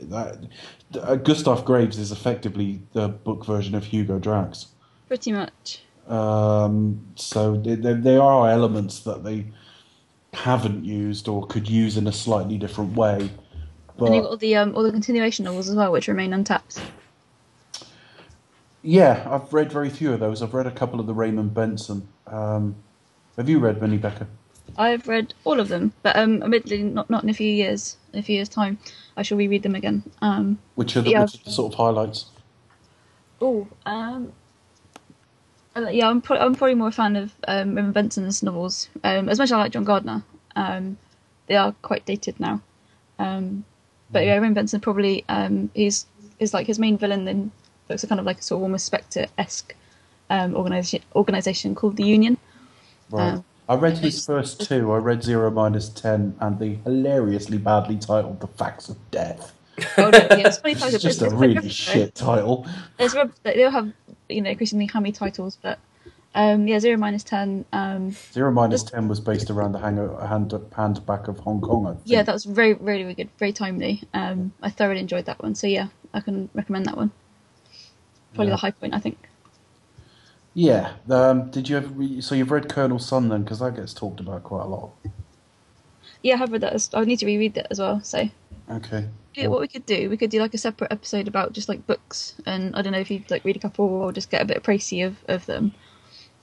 that. 0.00 0.38
Uh, 0.98 1.16
Gustav 1.16 1.64
Graves 1.64 1.98
is 1.98 2.12
effectively 2.12 2.80
the 2.92 3.08
book 3.08 3.44
version 3.44 3.74
of 3.74 3.84
Hugo 3.84 4.18
Drax. 4.18 4.68
Pretty 5.08 5.32
much. 5.32 5.82
Um, 6.08 7.06
so 7.14 7.56
there, 7.56 7.94
there, 7.94 8.20
are 8.20 8.50
elements 8.50 9.00
that 9.00 9.24
they 9.24 9.46
haven't 10.34 10.84
used 10.84 11.28
or 11.28 11.46
could 11.46 11.68
use 11.68 11.96
in 11.96 12.06
a 12.06 12.12
slightly 12.12 12.58
different 12.58 12.94
way. 12.94 13.30
But 13.96 14.06
and 14.06 14.14
you've 14.16 14.24
got 14.24 14.30
all 14.30 14.36
the 14.36 14.56
um, 14.56 14.74
all 14.76 14.82
the 14.82 14.92
continuation 14.92 15.44
novels 15.44 15.68
as 15.68 15.76
well, 15.76 15.92
which 15.92 16.08
remain 16.08 16.32
untapped. 16.32 16.80
yeah, 18.82 19.26
I've 19.30 19.52
read 19.52 19.72
very 19.72 19.88
few 19.88 20.12
of 20.12 20.20
those. 20.20 20.42
I've 20.42 20.52
read 20.52 20.66
a 20.66 20.70
couple 20.70 21.00
of 21.00 21.06
the 21.06 21.14
Raymond 21.14 21.54
Benson. 21.54 22.06
Um, 22.26 22.76
have 23.36 23.48
you 23.48 23.58
read 23.58 23.80
many, 23.80 23.96
Becca? 23.96 24.26
I've 24.76 25.06
read 25.08 25.34
all 25.44 25.60
of 25.60 25.68
them, 25.68 25.92
but 26.02 26.16
um, 26.16 26.42
admittedly, 26.42 26.82
not 26.82 27.08
not 27.08 27.22
in 27.22 27.30
a 27.30 27.34
few 27.34 27.50
years. 27.50 27.96
In 28.12 28.18
a 28.18 28.22
few 28.22 28.36
years' 28.36 28.48
time, 28.48 28.78
I 29.16 29.22
shall 29.22 29.38
reread 29.38 29.62
them 29.62 29.74
again. 29.74 30.02
Um, 30.20 30.58
Which 30.74 30.96
are 30.96 31.02
the, 31.02 31.10
Yeah. 31.10 31.22
which 31.22 31.34
are 31.36 31.44
the 31.44 31.50
sort 31.50 31.72
of 31.72 31.78
highlights? 31.78 32.26
oh, 33.40 33.66
um, 33.86 34.32
yeah, 35.76 36.08
I'm, 36.08 36.20
pro- 36.20 36.38
I'm 36.38 36.54
probably 36.54 36.74
more 36.74 36.88
a 36.88 36.92
fan 36.92 37.16
of 37.16 37.34
um, 37.48 37.74
Raymond 37.74 37.94
Benson's 37.94 38.42
novels. 38.42 38.88
Um, 39.02 39.28
as 39.28 39.38
much 39.38 39.46
as 39.46 39.52
I 39.52 39.58
like 39.58 39.72
John 39.72 39.84
Gardner, 39.84 40.22
um, 40.56 40.96
they 41.46 41.56
are 41.56 41.72
quite 41.82 42.06
dated 42.06 42.38
now. 42.38 42.60
Um, 43.18 43.64
but 44.10 44.24
yeah, 44.24 44.34
Raymond 44.34 44.54
Benson 44.54 44.80
probably 44.80 45.24
um, 45.28 45.70
he's 45.74 46.06
is 46.38 46.54
like 46.54 46.66
his 46.66 46.78
main 46.78 46.98
villain 46.98 47.26
in 47.28 47.50
books 47.88 48.04
are 48.04 48.06
kind 48.06 48.20
of 48.20 48.26
like 48.26 48.38
a 48.38 48.42
sort 48.42 48.58
of 48.58 48.62
almost 48.64 48.86
Spectre 48.86 49.26
esque 49.38 49.74
um, 50.30 50.54
organization 50.54 51.02
organization 51.14 51.74
called 51.74 51.96
the 51.96 52.04
Union. 52.04 52.38
Right. 53.10 53.34
Um, 53.34 53.44
I 53.68 53.76
read 53.76 53.98
his 53.98 54.24
first 54.24 54.68
two. 54.68 54.92
I 54.92 54.98
read 54.98 55.22
Zero 55.22 55.50
Minus 55.50 55.88
Ten 55.88 56.36
and 56.40 56.58
the 56.58 56.74
hilariously 56.84 57.56
badly 57.56 57.96
titled 57.96 58.40
The 58.40 58.46
Facts 58.46 58.88
of 58.90 58.98
Death. 59.10 59.54
Oh, 59.98 60.10
no, 60.10 60.18
yeah, 60.18 60.48
it's 60.48 60.58
funny 60.58 60.74
It's 60.78 61.02
just 61.02 61.22
a 61.22 61.30
really 61.30 61.68
shit 61.68 62.14
title. 62.14 62.66
There's 62.98 63.14
rub- 63.14 63.32
they 63.42 63.64
all 63.64 63.70
have 63.70 63.92
you 64.28 64.40
know 64.42 64.50
increasingly 64.50 64.86
hammy 64.86 65.12
titles, 65.12 65.58
but 65.60 65.78
um, 66.34 66.66
yeah, 66.66 66.78
zero 66.80 66.96
minus 66.96 67.22
ten. 67.22 67.64
Um, 67.72 68.10
Zero 68.32 68.50
Minus 68.50 68.82
Ten 68.82 69.06
was 69.06 69.20
based 69.20 69.50
around 69.50 69.70
the 69.72 69.78
hang- 69.78 69.96
hand, 70.26 70.52
hand 70.74 71.06
back 71.06 71.28
of 71.28 71.38
Hong 71.38 71.60
Kong. 71.60 71.86
I 71.86 71.90
think. 71.92 72.02
yeah, 72.06 72.22
that 72.24 72.32
was 72.32 72.44
very 72.44 72.74
really, 72.74 73.02
really 73.02 73.14
good, 73.14 73.28
very 73.38 73.52
timely. 73.52 74.02
Um, 74.12 74.52
I 74.60 74.70
thoroughly 74.70 74.98
enjoyed 75.00 75.26
that 75.26 75.40
one, 75.42 75.54
so 75.54 75.66
yeah, 75.68 75.88
I 76.12 76.20
can 76.20 76.48
recommend 76.54 76.86
that 76.86 76.96
one. 76.96 77.12
Probably 78.34 78.48
Yeah. 78.48 78.54
the 78.54 78.56
high 78.56 78.70
point, 78.72 78.94
I 78.94 78.98
think. 78.98 79.28
Yeah. 80.54 80.94
Um, 81.08 81.50
did 81.50 81.68
you 81.68 81.76
ever? 81.76 81.86
Re- 81.88 82.20
so 82.20 82.34
you've 82.34 82.50
read 82.50 82.68
Colonel 82.68 82.98
Sun 82.98 83.28
then, 83.28 83.42
because 83.44 83.60
that 83.60 83.76
gets 83.76 83.94
talked 83.94 84.18
about 84.20 84.42
quite 84.42 84.62
a 84.64 84.68
lot. 84.68 84.90
Yeah, 86.24 86.34
I 86.34 86.38
have 86.38 86.50
read 86.52 86.62
that. 86.62 86.72
As, 86.72 86.90
I 86.94 87.04
need 87.04 87.18
to 87.20 87.26
reread 87.26 87.54
that 87.54 87.68
as 87.70 87.78
well. 87.78 88.00
So 88.02 88.28
Okay. 88.70 89.06
yeah, 89.34 89.46
what 89.48 89.60
we 89.60 89.68
could 89.68 89.84
do, 89.86 90.08
we 90.08 90.16
could 90.16 90.30
do 90.30 90.40
like 90.40 90.54
a 90.54 90.58
separate 90.58 90.90
episode 90.90 91.28
about 91.28 91.52
just 91.52 91.68
like 91.68 91.86
books, 91.86 92.34
and 92.46 92.74
I 92.74 92.80
don't 92.82 92.92
know 92.92 92.98
if 92.98 93.10
you'd 93.10 93.30
like 93.30 93.44
read 93.44 93.56
a 93.56 93.60
couple 93.60 93.84
or 93.84 94.10
just 94.12 94.30
get 94.30 94.40
a 94.42 94.46
bit 94.46 94.56
of 94.56 94.62
précis 94.62 95.06
of 95.06 95.16
of 95.28 95.44
them, 95.46 95.74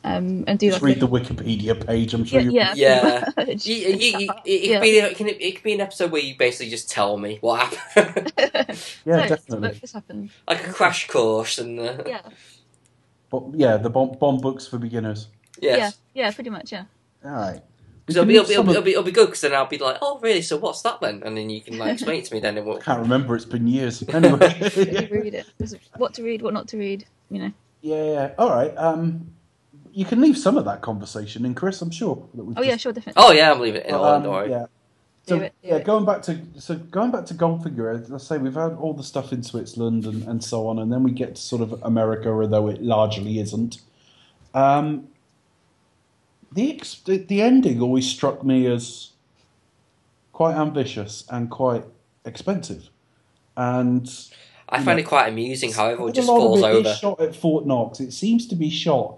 um, 0.04 0.44
and 0.46 0.60
do 0.60 0.70
Just 0.70 0.84
like 0.84 0.90
read 0.96 0.98
a- 0.98 1.08
the 1.08 1.08
Wikipedia 1.08 1.74
page. 1.88 2.14
I'm 2.14 2.26
sure 2.26 2.42
yeah, 2.42 2.74
you. 2.76 2.82
yeah, 2.82 3.30
Yeah. 3.38 3.46
You, 3.64 3.76
you, 3.76 4.20
you, 4.20 4.30
it, 4.46 4.46
it, 4.46 4.70
Yeah. 4.70 4.76
could 4.78 4.82
be, 4.84 4.98
it, 5.00 5.18
can, 5.18 5.28
it 5.30 5.56
could 5.56 5.64
be 5.64 5.74
an 5.74 5.82
episode 5.82 6.12
where 6.12 6.22
you 6.22 6.36
basically 6.38 6.70
just 6.70 6.90
tell 6.92 7.18
me 7.18 7.40
what 7.42 7.74
happened. 7.74 8.34
Yeah, 9.06 9.24
So, 9.24 9.28
definitely. 9.36 9.70
This, 9.70 9.80
this 9.80 9.94
happened. 9.94 10.30
like 10.48 10.68
a 10.68 10.72
crash 10.74 11.08
course 11.08 11.58
and 11.58 11.80
uh, 11.80 12.04
Yeah, 12.06 12.22
But 13.32 13.44
yeah, 13.56 13.78
the 13.78 13.90
bomb, 13.90 14.12
bomb 14.20 14.38
books 14.38 14.68
for 14.68 14.78
beginners. 14.78 15.28
yes. 15.60 15.98
yeah, 16.14 16.26
yeah, 16.26 16.32
pretty 16.32 16.50
much. 16.52 16.72
Yeah. 16.72 16.86
All 17.26 17.32
right. 17.32 17.62
Because 18.06 18.18
it'll 18.18 18.28
be, 18.28 18.36
it'll, 18.36 18.48
be, 18.48 18.54
it'll, 18.54 18.64
be, 18.64 18.72
it'll, 18.72 18.84
be, 18.84 18.92
it'll 18.92 19.04
be 19.04 19.12
good 19.12 19.28
because 19.28 19.42
then 19.42 19.54
I'll 19.54 19.68
be 19.68 19.78
like, 19.78 19.98
oh, 20.02 20.20
really? 20.20 20.42
So 20.42 20.58
what's 20.58 20.82
that 20.82 21.00
then? 21.02 21.22
And 21.24 21.38
then 21.38 21.50
you 21.50 21.62
can 21.62 21.78
like 21.78 21.94
explain 21.94 22.20
it 22.20 22.26
to 22.26 22.34
me 22.34 22.40
then. 22.40 22.58
It 22.58 22.66
will... 22.66 22.78
I 22.78 22.82
can't 22.82 23.00
remember. 23.00 23.36
It's 23.36 23.46
been 23.46 23.68
years. 23.68 24.04
Anyway. 24.10 24.38
read 25.12 25.36
it. 25.36 25.46
What 25.98 26.14
to 26.16 26.24
read, 26.24 26.42
what 26.42 26.54
not 26.54 26.68
to 26.70 26.78
read. 26.78 27.06
You 27.30 27.40
know. 27.40 27.52
Yeah, 27.82 28.04
yeah. 28.04 28.32
All 28.38 28.50
right. 28.50 28.76
Um, 28.76 29.32
you 29.94 30.06
can 30.06 30.22
leave 30.22 30.38
some 30.38 30.58
of 30.58 30.66
that 30.66 30.82
conversation 30.82 31.46
in, 31.46 31.54
Chris. 31.54 31.82
I'm 31.82 31.92
sure. 31.92 32.28
That 32.34 32.44
we've 32.44 32.58
Oh 32.58 32.62
yeah, 32.62 32.78
sure, 32.78 32.94
definitely. 32.94 33.22
Oh, 33.24 33.32
yeah, 33.32 33.52
I'm 33.52 33.60
leaving 33.60 33.82
it 33.82 33.88
in. 33.88 33.94
Um, 33.96 34.24
don't 34.24 34.32
worry. 34.32 34.50
yeah. 34.50 34.66
So 35.28 35.38
Do 35.38 35.44
it, 35.44 35.54
do 35.62 35.68
yeah, 35.68 35.76
it. 35.76 35.86
going 35.86 36.04
back 36.04 36.24
to 36.24 36.40
so 36.58 36.76
going 36.76 37.12
back 37.12 37.26
to 37.28 37.36
Goldfinger, 37.36 38.10
let's 38.10 38.26
say 38.26 38.40
we've 38.40 38.56
had 38.56 38.74
all 38.74 38.94
the 38.94 39.04
stuff 39.04 39.32
in 39.32 39.44
Switzerland 39.44 40.06
and, 40.06 40.24
and 40.28 40.44
so 40.44 40.68
on, 40.68 40.80
and 40.80 40.92
then 40.92 41.04
we 41.04 41.12
get 41.12 41.36
to 41.36 41.42
sort 41.42 41.62
of 41.62 41.80
America, 41.84 42.30
although 42.30 42.68
it 42.70 42.82
largely 42.82 43.40
isn't. 43.40 43.82
Um, 44.56 45.08
the, 46.52 46.74
ex- 46.76 46.96
the 47.06 47.18
the 47.18 47.42
ending 47.42 47.82
always 47.82 48.08
struck 48.08 48.44
me 48.44 48.68
as 48.68 49.12
quite 50.34 50.56
ambitious 50.56 51.24
and 51.30 51.50
quite 51.50 51.86
expensive, 52.26 52.90
and 53.56 54.10
I 54.70 54.78
find 54.84 54.98
know, 54.98 55.02
it 55.02 55.06
quite 55.08 55.28
amusing 55.30 55.72
how 55.72 55.88
everyone 55.88 56.14
quite 56.14 56.24
a 56.24 56.26
just 56.26 56.28
falls 56.28 56.60
it 56.62 56.66
over. 56.66 56.94
shot 56.94 57.22
at 57.22 57.36
Fort 57.36 57.66
Knox. 57.66 58.00
It 58.00 58.12
seems 58.12 58.48
to 58.48 58.56
be 58.56 58.70
shot. 58.70 59.18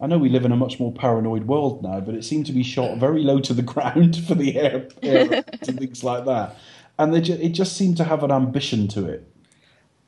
I 0.00 0.06
know 0.06 0.18
we 0.18 0.28
live 0.28 0.44
in 0.44 0.52
a 0.52 0.56
much 0.56 0.78
more 0.78 0.92
paranoid 0.92 1.48
world 1.48 1.82
now, 1.82 1.98
but 2.00 2.14
it 2.14 2.24
seemed 2.24 2.46
to 2.46 2.52
be 2.52 2.62
shot 2.62 2.98
very 2.98 3.22
low 3.22 3.40
to 3.40 3.52
the 3.52 3.62
ground 3.74 4.16
for 4.24 4.34
the 4.34 4.56
air, 4.56 4.88
air 5.02 5.44
and 5.66 5.78
things 5.78 6.04
like 6.04 6.24
that. 6.26 6.56
And 6.98 7.12
they 7.12 7.20
ju- 7.20 7.38
it 7.40 7.50
just 7.50 7.76
seemed 7.76 7.96
to 7.96 8.04
have 8.04 8.22
an 8.22 8.30
ambition 8.30 8.86
to 8.88 9.06
it. 9.06 9.26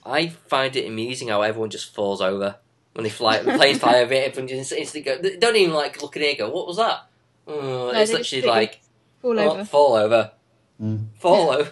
I 0.04 0.28
find 0.28 0.74
it 0.76 0.86
amusing 0.86 1.28
how 1.28 1.42
everyone 1.42 1.70
just 1.70 1.92
falls 1.92 2.20
over 2.20 2.56
when 2.94 3.04
they 3.04 3.10
fly. 3.10 3.38
The 3.42 3.52
planes 3.56 3.78
fly 3.78 4.00
over 4.00 4.12
it, 4.12 4.28
everyone 4.28 4.48
just 4.48 4.72
instantly 4.72 5.00
go. 5.12 5.20
They 5.20 5.36
don't 5.36 5.56
even 5.56 5.74
like 5.74 6.02
look 6.02 6.16
at 6.16 6.22
it 6.22 6.30
and 6.30 6.38
go, 6.38 6.50
"What 6.50 6.66
was 6.66 6.76
that?" 6.78 7.06
Oh, 7.46 7.60
No, 7.60 7.88
it's 7.88 8.10
they 8.10 8.18
just 8.18 8.32
literally 8.32 8.46
like 8.48 8.80
Fall 9.22 9.38
oh, 9.38 9.50
over. 9.50 9.64
fall 9.64 9.94
over, 9.94 10.32
Mm. 10.82 11.06
fall 11.18 11.50
over. 11.50 11.70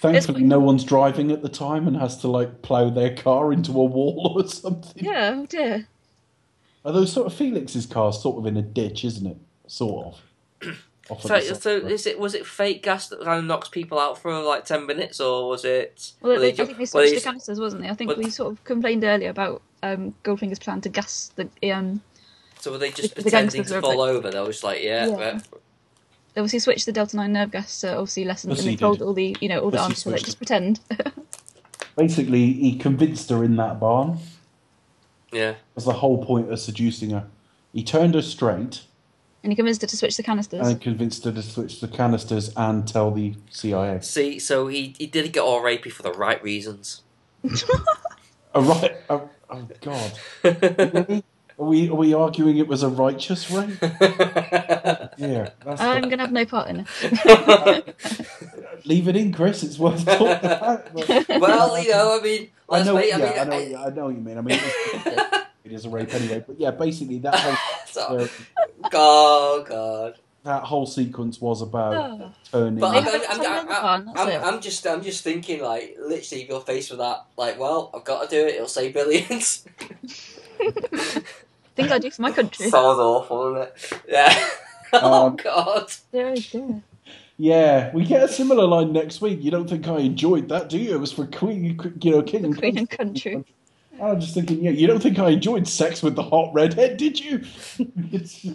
Thankfully, 0.00 0.42
no 0.44 0.60
one's 0.60 0.84
driving 0.84 1.32
at 1.32 1.42
the 1.42 1.48
time 1.48 1.88
and 1.88 1.96
has 1.96 2.18
to 2.18 2.28
like 2.28 2.62
plough 2.62 2.90
their 2.90 3.14
car 3.16 3.52
into 3.52 3.72
a 3.72 3.84
wall 3.84 4.34
or 4.36 4.46
something. 4.46 5.04
Yeah, 5.04 5.32
oh 5.34 5.46
dear. 5.46 5.88
Are 6.84 6.92
those 6.92 7.12
sort 7.12 7.26
of 7.26 7.34
Felix's 7.34 7.84
cars 7.86 8.22
sort 8.22 8.38
of 8.38 8.46
in 8.46 8.56
a 8.56 8.62
ditch, 8.62 9.04
isn't 9.04 9.26
it? 9.26 9.36
Sort 9.66 10.06
of. 10.06 10.20
Off 11.10 11.24
of 11.24 11.42
So, 11.42 11.54
so 11.54 11.76
is 11.76 12.06
it 12.06 12.18
was 12.18 12.34
it 12.34 12.46
fake 12.46 12.82
gas 12.82 13.08
that 13.08 13.20
kind 13.22 13.38
of 13.38 13.44
knocks 13.44 13.68
people 13.68 13.98
out 13.98 14.18
for 14.18 14.38
like 14.42 14.64
ten 14.64 14.86
minutes, 14.86 15.20
or 15.20 15.48
was 15.48 15.64
it? 15.64 16.12
Well, 16.20 16.34
were 16.34 16.38
they, 16.40 16.52
ju- 16.52 16.62
I 16.62 16.66
think 16.66 16.78
they 16.78 16.84
switched 16.86 17.10
they- 17.12 17.18
the 17.18 17.24
canisters, 17.24 17.58
wasn't 17.60 17.82
they? 17.82 17.88
I 17.88 17.94
think 17.94 18.08
Well- 18.08 18.18
we 18.18 18.30
sort 18.30 18.52
of 18.52 18.62
complained 18.64 19.04
earlier 19.04 19.30
about 19.30 19.62
um, 19.82 20.14
Goldfinger's 20.22 20.58
plan 20.58 20.80
to 20.82 20.88
gas 20.88 21.30
the 21.36 21.48
um. 21.72 22.02
So 22.60 22.72
were 22.72 22.78
they 22.78 22.90
just 22.90 23.10
the- 23.14 23.16
the 23.16 23.22
pretending 23.22 23.58
gangsters 23.62 23.76
to 23.76 23.80
fall 23.80 23.98
like- 23.98 24.10
over? 24.10 24.30
They 24.30 24.40
were 24.40 24.46
just 24.48 24.64
like, 24.64 24.82
yeah, 24.82 25.06
Yeah. 25.06 25.18
yeah. 25.18 25.40
They 26.34 26.40
obviously 26.42 26.58
switched 26.58 26.86
the 26.86 26.92
Delta 26.92 27.16
Nine 27.16 27.32
nerve 27.32 27.50
gas 27.52 27.80
to 27.80 27.92
obviously 27.94 28.24
lessen, 28.24 28.50
Yes, 28.50 28.60
and 28.60 28.68
he 28.68 28.76
they 28.76 28.80
told 28.80 29.00
all 29.02 29.14
the 29.14 29.36
you 29.40 29.48
know 29.48 29.60
all 29.60 29.70
the 29.70 29.80
arms 29.80 30.02
to 30.02 30.10
like 30.10 30.22
just 30.24 30.36
pretend. 30.38 30.80
Basically, 31.96 32.52
he 32.52 32.76
convinced 32.76 33.28
her 33.30 33.42
in 33.42 33.56
that 33.56 33.80
barn. 33.80 34.18
yeah. 35.32 35.54
was 35.74 35.84
the 35.84 35.94
whole 35.94 36.24
point 36.24 36.52
of 36.52 36.58
seducing 36.60 37.10
her. 37.10 37.26
He 37.72 37.82
turned 37.82 38.14
her 38.14 38.22
straight, 38.22 38.82
And 39.42 39.52
he 39.52 39.56
convinced 39.56 39.80
her 39.82 39.86
to 39.86 39.96
switch 39.96 40.16
the 40.16 40.22
canisters. 40.22 40.66
and 40.66 40.80
convinced 40.80 41.24
her 41.24 41.32
to 41.32 41.42
switch 41.42 41.80
the 41.80 41.86
canisters 41.88 42.52
and 42.56 42.86
tell 42.88 43.10
the 43.12 43.34
CIA. 43.50 44.00
See, 44.00 44.38
so 44.38 44.66
he, 44.66 44.94
he 44.98 45.06
didn't 45.06 45.32
get 45.32 45.40
all 45.40 45.62
rapey 45.62 45.92
for 45.92 46.02
the 46.02 46.12
right 46.12 46.42
reasons. 46.42 47.02
A 48.54 48.60
right? 48.60 48.96
A, 49.10 49.20
oh 49.50 49.68
God! 49.80 50.12
Really? 50.42 51.24
Are 51.60 51.64
we 51.66 51.88
are 51.88 51.94
we 51.96 52.14
arguing 52.14 52.58
it 52.58 52.68
was 52.68 52.84
a 52.84 52.88
righteous 52.88 53.50
rape? 53.50 53.70
Yeah, 55.18 55.50
that's 55.64 55.80
I'm 55.80 56.02
going 56.02 56.18
to 56.18 56.24
have 56.24 56.30
no 56.32 56.44
part 56.46 56.68
in 56.68 56.86
it. 57.02 57.96
leave 58.86 59.08
it 59.08 59.16
in, 59.16 59.32
Chris. 59.32 59.64
It's 59.64 59.76
worth 59.78 60.04
talking 60.04 60.28
about. 60.50 60.94
But- 60.94 61.28
well, 61.40 61.82
you 61.82 61.90
know, 61.90 62.16
I 62.18 62.22
mean, 62.22 62.50
I 62.70 62.72
let's 62.74 62.86
know, 62.86 62.94
wait. 62.94 63.08
yeah, 63.08 63.16
I 63.16 63.18
mean, 63.18 63.38
I 63.38 63.44
know, 63.44 63.56
I- 63.80 63.86
I 63.86 63.90
know 63.90 64.04
what 64.04 64.14
you 64.14 64.20
mean. 64.20 64.38
I 64.38 64.40
mean, 64.40 64.60
it's, 65.68 65.72
it 65.72 65.76
is 65.76 65.84
a 65.84 65.90
rape 65.90 66.14
anyway. 66.14 66.44
But 66.46 66.58
yeah, 66.60 66.70
basically 66.70 67.18
that 67.20 67.34
whole 67.34 67.56
so- 67.86 68.28
oh 68.92 69.64
god. 69.68 70.14
that 70.44 70.62
whole 70.64 70.86
sequence 70.86 71.40
was 71.40 71.62
about 71.62 71.94
Oh. 72.20 72.32
turning. 72.50 72.78
But 72.80 72.96
I'm, 72.96 73.08
I'm, 73.08 73.14
I'm, 73.14 73.22
I'm, 73.30 73.66
the 73.66 73.72
one, 73.74 74.04
that's 74.06 74.20
I'm. 74.20 74.54
I'm 74.54 74.60
just 74.60 74.86
I'm 74.86 75.02
just 75.02 75.22
thinking 75.24 75.62
like 75.62 75.96
literally 76.00 76.42
if 76.42 76.48
you're 76.48 76.60
faced 76.60 76.90
with 76.90 77.00
that 77.00 77.24
like 77.36 77.58
well 77.58 77.90
I've 77.94 78.04
got 78.04 78.22
to 78.22 78.28
do 78.28 78.46
it 78.46 78.54
it'll 78.54 78.68
save 78.68 78.94
billions. 78.94 79.66
Things 81.76 81.92
I 81.92 81.98
do 81.98 82.10
for 82.10 82.22
my 82.22 82.32
country. 82.32 82.68
Sounds 82.70 82.98
awful, 82.98 83.54
isn't 83.56 83.62
it? 83.68 84.02
Yeah. 84.08 84.48
oh 84.94 85.26
Um, 85.28 85.36
god. 85.36 85.92
They 86.10 86.24
really. 86.24 86.82
Yeah, 87.40 87.92
we 87.94 88.04
get 88.04 88.24
a 88.24 88.28
similar 88.28 88.66
line 88.66 88.92
next 88.92 89.20
week. 89.20 89.40
You 89.44 89.52
don't 89.52 89.70
think 89.70 89.86
I 89.86 89.98
enjoyed 89.98 90.48
that, 90.48 90.68
do 90.68 90.76
you? 90.76 90.94
It 90.96 90.98
was 90.98 91.12
for 91.12 91.24
Queen, 91.24 91.78
you 92.02 92.10
know, 92.10 92.22
King 92.22 92.46
and 92.46 92.58
Queen 92.58 92.76
and 92.78 92.90
country. 92.90 93.44
I'm 94.00 94.20
just 94.20 94.34
thinking, 94.34 94.62
yeah, 94.64 94.70
you 94.70 94.86
don't 94.86 95.02
think 95.02 95.18
I 95.18 95.30
enjoyed 95.30 95.66
sex 95.68 96.02
with 96.02 96.14
the 96.16 96.22
hot 96.22 96.52
redhead, 96.54 96.96
did 96.96 97.18
you? 97.20 97.38
Just- 98.10 98.46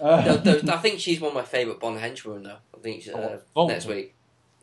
uh, 0.00 0.40
No, 0.44 0.60
no, 0.62 0.72
I 0.74 0.78
think 0.78 1.00
she's 1.00 1.20
one 1.20 1.30
of 1.30 1.34
my 1.34 1.42
favourite 1.42 1.80
Bond 1.80 1.98
henchwomen 1.98 2.44
though. 2.44 2.56
I 2.74 2.78
think 2.82 3.02
she's, 3.02 3.12
uh, 3.14 3.38
Oh, 3.56 3.66
next 3.68 3.86
week. 3.86 4.14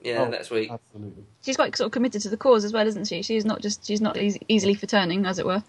Yeah, 0.04 0.24
Oh. 0.24 0.28
next 0.30 0.50
week. 0.52 0.72
Absolutely. 0.72 1.24
She's 1.44 1.56
quite 1.56 1.76
sort 1.76 1.86
of 1.88 1.92
committed 1.92 2.22
to 2.24 2.30
the 2.30 2.38
cause 2.38 2.64
as 2.66 2.74
well, 2.74 2.86
isn't 2.88 3.06
she? 3.08 3.22
She's 3.22 3.46
not 3.46 3.62
just 3.62 3.86
she's 3.86 4.02
not 4.02 4.18
easy, 4.18 4.42
easily 4.48 4.74
for 4.74 4.88
turning, 4.88 5.26
as 5.26 5.39
it 5.39 5.46
were. 5.46 5.64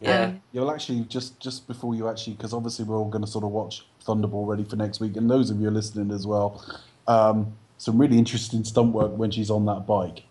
Yeah. 0.00 0.24
Um, 0.24 0.42
You'll 0.52 0.70
actually 0.70 1.00
just 1.08 1.40
just 1.40 1.66
before 1.66 1.94
you 1.94 2.08
actually, 2.08 2.34
because 2.34 2.52
obviously 2.52 2.84
we're 2.84 2.96
all 2.98 3.08
going 3.08 3.24
to 3.24 3.30
sort 3.30 3.44
of 3.44 3.50
watch 3.50 3.86
Thunderball 4.04 4.46
ready 4.46 4.64
for 4.64 4.76
next 4.76 5.00
week, 5.00 5.16
and 5.16 5.30
those 5.30 5.50
of 5.50 5.60
you 5.60 5.70
listening 5.70 6.10
as 6.12 6.26
well. 6.26 6.62
Um, 7.08 7.54
some 7.78 7.98
really 7.98 8.18
interesting 8.18 8.64
stunt 8.64 8.92
work 8.92 9.16
when 9.16 9.30
she's 9.30 9.50
on 9.50 9.64
that 9.66 9.86
bike, 9.86 10.22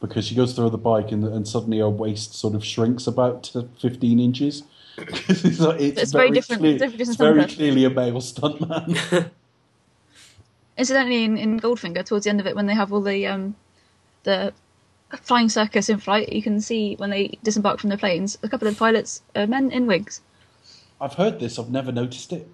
because 0.00 0.24
she 0.26 0.34
goes 0.34 0.52
through 0.54 0.70
the 0.70 0.78
bike 0.78 1.10
and, 1.12 1.24
and 1.24 1.46
suddenly 1.46 1.78
her 1.78 1.88
waist 1.90 2.34
sort 2.34 2.54
of 2.54 2.64
shrinks 2.64 3.06
about 3.06 3.42
to 3.44 3.68
15 3.80 4.20
inches. 4.20 4.62
it's, 4.98 5.58
like- 5.60 5.80
it's 5.80 6.00
It's 6.02 6.12
very 6.12 6.30
different- 6.30 6.60
clear- 6.62 6.78
different 6.78 7.00
it's 7.00 7.10
stuntman. 7.16 7.34
very 7.34 7.44
clearly 7.46 7.84
a 7.84 7.90
male 7.90 8.20
stuntman. 8.20 9.30
Incidentally, 10.76 11.24
in, 11.24 11.36
in 11.36 11.58
Goldfinger, 11.60 12.04
towards 12.04 12.24
the 12.24 12.30
end 12.30 12.38
of 12.40 12.46
it, 12.46 12.54
when 12.54 12.66
they 12.66 12.74
have 12.74 12.92
all 12.92 13.00
the 13.00 13.26
um, 13.26 13.56
the 14.22 14.52
flying 15.22 15.48
circus 15.48 15.88
in 15.88 15.98
flight, 15.98 16.32
you 16.32 16.40
can 16.42 16.60
see 16.60 16.94
when 16.96 17.10
they 17.10 17.36
disembark 17.42 17.80
from 17.80 17.90
the 17.90 17.98
planes, 17.98 18.38
a 18.44 18.48
couple 18.48 18.68
of 18.68 18.78
pilots 18.78 19.22
are 19.34 19.46
men 19.48 19.72
in 19.72 19.86
wigs. 19.88 20.20
I've 21.00 21.14
heard 21.14 21.40
this. 21.40 21.58
I've 21.58 21.70
never 21.70 21.90
noticed 21.90 22.32
it. 22.32 22.46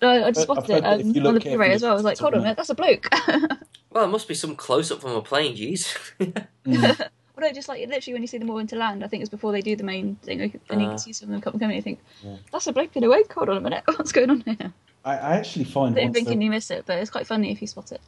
Uh, 0.00 0.06
I 0.24 0.30
just 0.30 0.42
spotted 0.44 0.70
it 0.70 0.84
um, 0.86 1.00
on 1.26 1.34
the 1.34 1.40
Blu-ray 1.40 1.72
as 1.72 1.82
well. 1.82 1.90
I 1.92 1.94
was 1.94 2.04
like, 2.04 2.16
hold 2.18 2.32
on 2.32 2.38
a 2.38 2.40
a 2.40 2.44
minute, 2.44 2.56
that's 2.56 2.70
a 2.70 2.74
bloke. 2.74 3.10
well, 3.90 4.04
there 4.04 4.10
must 4.10 4.28
be 4.28 4.34
some 4.34 4.56
close 4.56 4.90
up 4.90 5.00
from 5.00 5.12
a 5.12 5.22
plane. 5.22 5.56
Jeez. 5.56 5.94
Although, 7.36 7.52
just 7.54 7.68
like 7.68 7.88
literally 7.88 8.12
when 8.12 8.22
you 8.22 8.28
see 8.28 8.36
them 8.38 8.50
all 8.50 8.58
into 8.58 8.76
land, 8.76 9.02
I 9.02 9.08
think 9.08 9.22
it's 9.22 9.30
before 9.30 9.50
they 9.52 9.62
do 9.62 9.74
the 9.74 9.82
main 9.84 10.16
thing, 10.16 10.40
and 10.68 10.80
you 10.80 10.86
Uh. 10.86 10.90
can 10.90 10.98
see 10.98 11.12
some 11.12 11.28
of 11.28 11.32
them 11.32 11.40
come 11.40 11.58
coming. 11.58 11.76
You 11.76 11.82
think 11.82 12.00
Yeah. 12.22 12.36
that's 12.52 12.66
a 12.66 12.72
bloke 12.72 12.94
in 12.96 13.04
a 13.04 13.08
wig. 13.08 13.32
Hold 13.32 13.48
on 13.48 13.56
a 13.56 13.60
minute, 13.60 13.82
what's 13.96 14.12
going 14.12 14.28
on 14.30 14.40
here? 14.42 14.72
I, 15.04 15.16
I 15.16 15.36
actually 15.36 15.64
find 15.64 15.98
I 15.98 16.02
don't 16.04 16.12
think 16.12 16.42
you 16.42 16.50
miss 16.50 16.70
it, 16.70 16.84
but 16.86 16.98
it's 16.98 17.10
quite 17.10 17.26
funny 17.26 17.50
if 17.50 17.60
you 17.62 17.66
spot 17.66 17.92
it. 17.92 18.00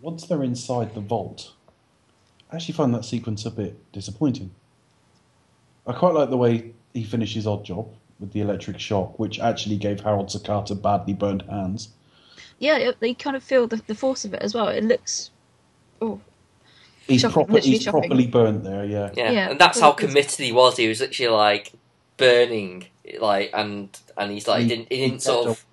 once 0.00 0.26
they're 0.26 0.42
inside 0.42 0.94
the 0.94 1.00
vault, 1.00 1.52
I 2.50 2.56
actually 2.56 2.74
find 2.74 2.94
that 2.94 3.04
sequence 3.04 3.44
a 3.44 3.50
bit 3.50 3.92
disappointing. 3.92 4.50
I 5.86 5.92
quite 5.92 6.14
like 6.14 6.30
the 6.30 6.36
way 6.38 6.72
he 6.94 7.04
finishes 7.04 7.44
Oddjob 7.46 7.88
with 8.18 8.32
the 8.32 8.40
electric 8.40 8.78
shock, 8.80 9.18
which 9.18 9.38
actually 9.40 9.76
gave 9.76 10.00
Harold 10.00 10.28
Sakata 10.28 10.80
badly 10.80 11.12
burned 11.12 11.42
hands. 11.42 11.90
Yeah, 12.58 12.78
it, 12.78 13.00
they 13.00 13.14
kind 13.14 13.36
of 13.36 13.42
feel 13.42 13.66
the, 13.66 13.82
the 13.86 13.94
force 13.94 14.24
of 14.24 14.32
it 14.34 14.42
as 14.42 14.54
well. 14.54 14.68
It 14.68 14.84
looks. 14.84 15.30
Oh, 16.00 16.20
He's, 17.06 17.20
Shocking, 17.20 17.46
proper, 17.46 17.60
he's 17.60 17.82
shocking. 17.82 18.00
properly 18.00 18.26
burnt 18.26 18.64
there, 18.64 18.84
yeah. 18.84 19.10
Yeah, 19.14 19.30
Yeah, 19.30 19.50
and 19.50 19.60
that's 19.60 19.78
how 19.78 19.92
committed 19.92 20.44
he 20.44 20.50
was. 20.50 20.76
He 20.76 20.88
was 20.88 21.00
literally 21.00 21.32
like 21.36 21.72
burning, 22.16 22.86
like, 23.20 23.50
and 23.54 23.96
and 24.16 24.32
he's 24.32 24.48
like, 24.48 24.62
he 24.62 24.68
didn't, 24.68 24.90
he 24.90 24.96
didn't 25.08 25.22
sort 25.22 25.46
of, 25.46 25.64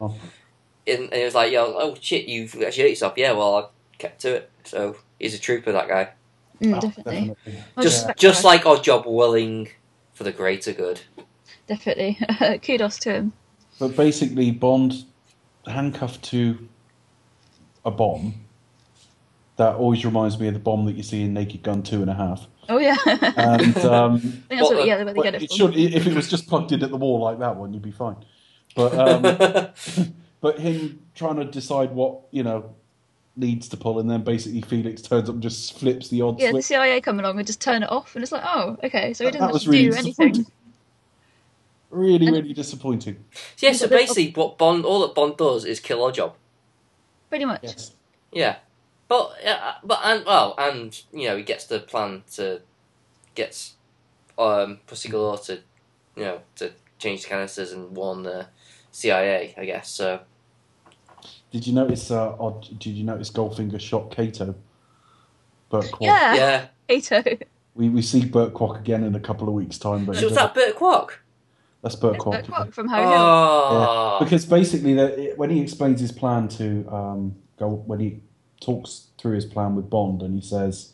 and 0.86 1.12
he 1.12 1.24
was 1.24 1.34
like, 1.34 1.52
yo, 1.52 1.74
oh 1.76 1.96
shit, 2.00 2.28
you've 2.28 2.54
actually 2.62 2.84
hurt 2.84 2.90
yourself. 2.92 3.14
Yeah, 3.18 3.32
well, 3.32 3.56
I 3.56 3.66
kept 3.98 4.22
to 4.22 4.36
it. 4.36 4.52
So 4.64 4.96
he's 5.20 5.34
a 5.34 5.40
trooper, 5.40 5.72
that 5.72 5.88
guy. 5.88 6.10
mm, 6.62 6.78
oh, 6.78 6.80
definitely. 6.80 7.36
Well, 7.76 7.84
Just, 7.84 8.02
respect 8.04 8.20
just 8.20 8.44
like 8.44 8.64
Oddjob, 8.66 9.08
willing 9.08 9.70
for 10.14 10.24
the 10.26 10.32
greater 10.32 10.72
good. 10.72 11.02
definitely. 11.66 12.20
Kudos 12.64 13.00
to 13.00 13.12
him. 13.12 13.34
But 13.80 13.96
basically, 13.96 14.52
Bond 14.52 15.06
handcuffed 15.66 16.22
to 16.26 16.68
a 17.86 17.92
bomb 17.92 18.34
that 19.58 19.76
always 19.76 20.04
reminds 20.04 20.40
me 20.40 20.48
of 20.48 20.54
the 20.54 20.60
bomb 20.60 20.86
that 20.86 20.96
you 20.96 21.04
see 21.04 21.22
in 21.24 21.34
Naked 21.34 21.62
Gun 21.64 21.84
Two 21.84 22.02
and 22.02 22.10
a 22.10 22.14
Half. 22.14 22.48
Oh 22.70 22.78
yeah. 22.80 22.96
And 23.06 23.78
um, 23.86 24.44
that's 24.50 24.62
Well, 24.62 24.76
what, 24.76 24.88
yeah, 24.88 25.04
where 25.04 25.14
they 25.14 25.22
get 25.22 25.36
it 25.36 25.44
it 25.44 25.48
from. 25.50 25.58
should, 25.58 25.76
if 25.78 26.08
it 26.08 26.14
was 26.16 26.30
just 26.30 26.48
plugged 26.48 26.72
in 26.72 26.82
at 26.84 26.90
the 26.90 26.98
wall 26.98 27.20
like 27.20 27.40
that 27.40 27.56
one, 27.58 27.74
you'd 27.74 27.84
be 27.84 27.92
fine. 27.92 28.16
But 28.76 28.94
um, 28.98 29.22
but 30.42 30.60
him 30.60 31.02
trying 31.14 31.36
to 31.36 31.46
decide 31.46 31.92
what 31.92 32.22
you 32.32 32.42
know 32.44 32.74
needs 33.36 33.68
to 33.70 33.78
pull, 33.78 34.00
and 34.00 34.10
then 34.10 34.24
basically 34.24 34.62
Felix 34.62 35.02
turns 35.02 35.28
up 35.30 35.34
and 35.36 35.44
just 35.44 35.78
flips 35.78 36.08
the 36.10 36.22
odd 36.22 36.40
Yeah, 36.40 36.52
the. 36.52 36.62
CIA 36.62 37.02
come 37.02 37.20
along 37.20 37.38
and 37.38 37.46
just 37.46 37.62
turn 37.62 37.84
it 37.84 37.92
off, 37.92 38.16
and 38.16 38.24
it's 38.24 38.32
like, 38.32 38.44
oh, 38.46 38.78
okay, 38.84 39.14
so 39.14 39.26
he 39.26 39.32
That- 39.32 39.40
doesn't 39.40 39.48
that 39.48 39.54
was 39.54 39.64
actually 39.64 39.90
really 39.90 39.92
do 39.92 39.98
anything. 40.24 40.46
Really, 41.90 42.26
And- 42.28 42.36
really 42.38 42.54
disappointing. 42.54 43.24
yeah, 43.60 43.74
so 43.74 43.88
basically, 43.88 44.32
what 44.32 44.58
Bond, 44.58 44.84
all 44.86 45.02
that 45.02 45.14
Bond 45.14 45.38
does 45.38 45.64
is 45.66 45.80
kill 45.80 46.00
Oddjob. 46.00 46.34
Pretty 47.34 47.46
much. 47.46 47.62
Yes. 47.64 47.94
Yeah, 48.32 48.58
but 49.08 49.32
uh, 49.44 49.74
but 49.84 50.02
and 50.04 50.24
well, 50.24 50.54
and 50.56 51.02
you 51.12 51.28
know, 51.28 51.36
he 51.36 51.42
gets 51.42 51.66
the 51.66 51.80
plan 51.80 52.22
to 52.34 52.62
gets 53.34 53.74
um 54.38 54.82
Pussy 54.86 55.10
Galore 55.10 55.40
to 55.40 55.54
you 56.16 56.26
know 56.26 56.42
to 56.58 56.74
change 57.00 57.24
the 57.24 57.30
canisters 57.30 57.72
and 57.72 57.98
warn 57.98 58.22
the 58.22 58.46
CIA, 58.92 59.56
I 59.58 59.66
guess. 59.66 59.90
So 59.90 60.20
Did 61.50 61.66
you 61.66 61.74
notice? 61.74 62.12
Uh, 62.12 62.36
odd, 62.40 62.68
did 62.78 62.92
you 62.92 63.04
notice 63.04 63.32
Goldfinger 63.32 63.80
shot 63.80 64.12
Kato? 64.12 64.54
Burt 65.72 65.86
Kwok. 65.86 66.02
Yeah, 66.02 66.36
yeah, 66.36 66.68
Kato. 66.88 67.24
We 67.74 67.90
we 67.90 68.04
see 68.04 68.26
Burt 68.26 68.54
Kwok 68.54 68.78
again 68.78 69.04
in 69.04 69.16
a 69.16 69.20
couple 69.20 69.48
of 69.48 69.56
weeks' 69.56 69.80
time, 69.80 70.06
but 70.06 70.18
so 70.18 70.26
was 70.26 70.36
that 70.36 70.54
Burt 70.54 70.76
Kwok? 70.76 71.14
That's 71.84 71.98
Burt 71.98 72.16
It's 72.16 72.24
Kwok. 72.24 72.48
Burt 72.48 72.74
from 72.74 72.88
Harry 72.88 73.06
Hill. 73.06 73.14
Oh, 73.14 74.18
Because 74.20 74.46
basically, 74.46 74.94
that 74.94 75.34
when 75.36 75.50
he 75.50 75.60
explains 75.62 76.00
his 76.00 76.14
plan 76.14 76.48
to 76.50 76.88
um, 76.90 77.36
go 77.60 77.70
when 77.86 78.00
he 78.00 78.22
talks 78.62 79.08
through 79.18 79.36
his 79.36 79.46
plan 79.46 79.76
with 79.76 79.90
Bond, 79.90 80.22
and 80.22 80.34
he 80.34 80.42
says, 80.42 80.94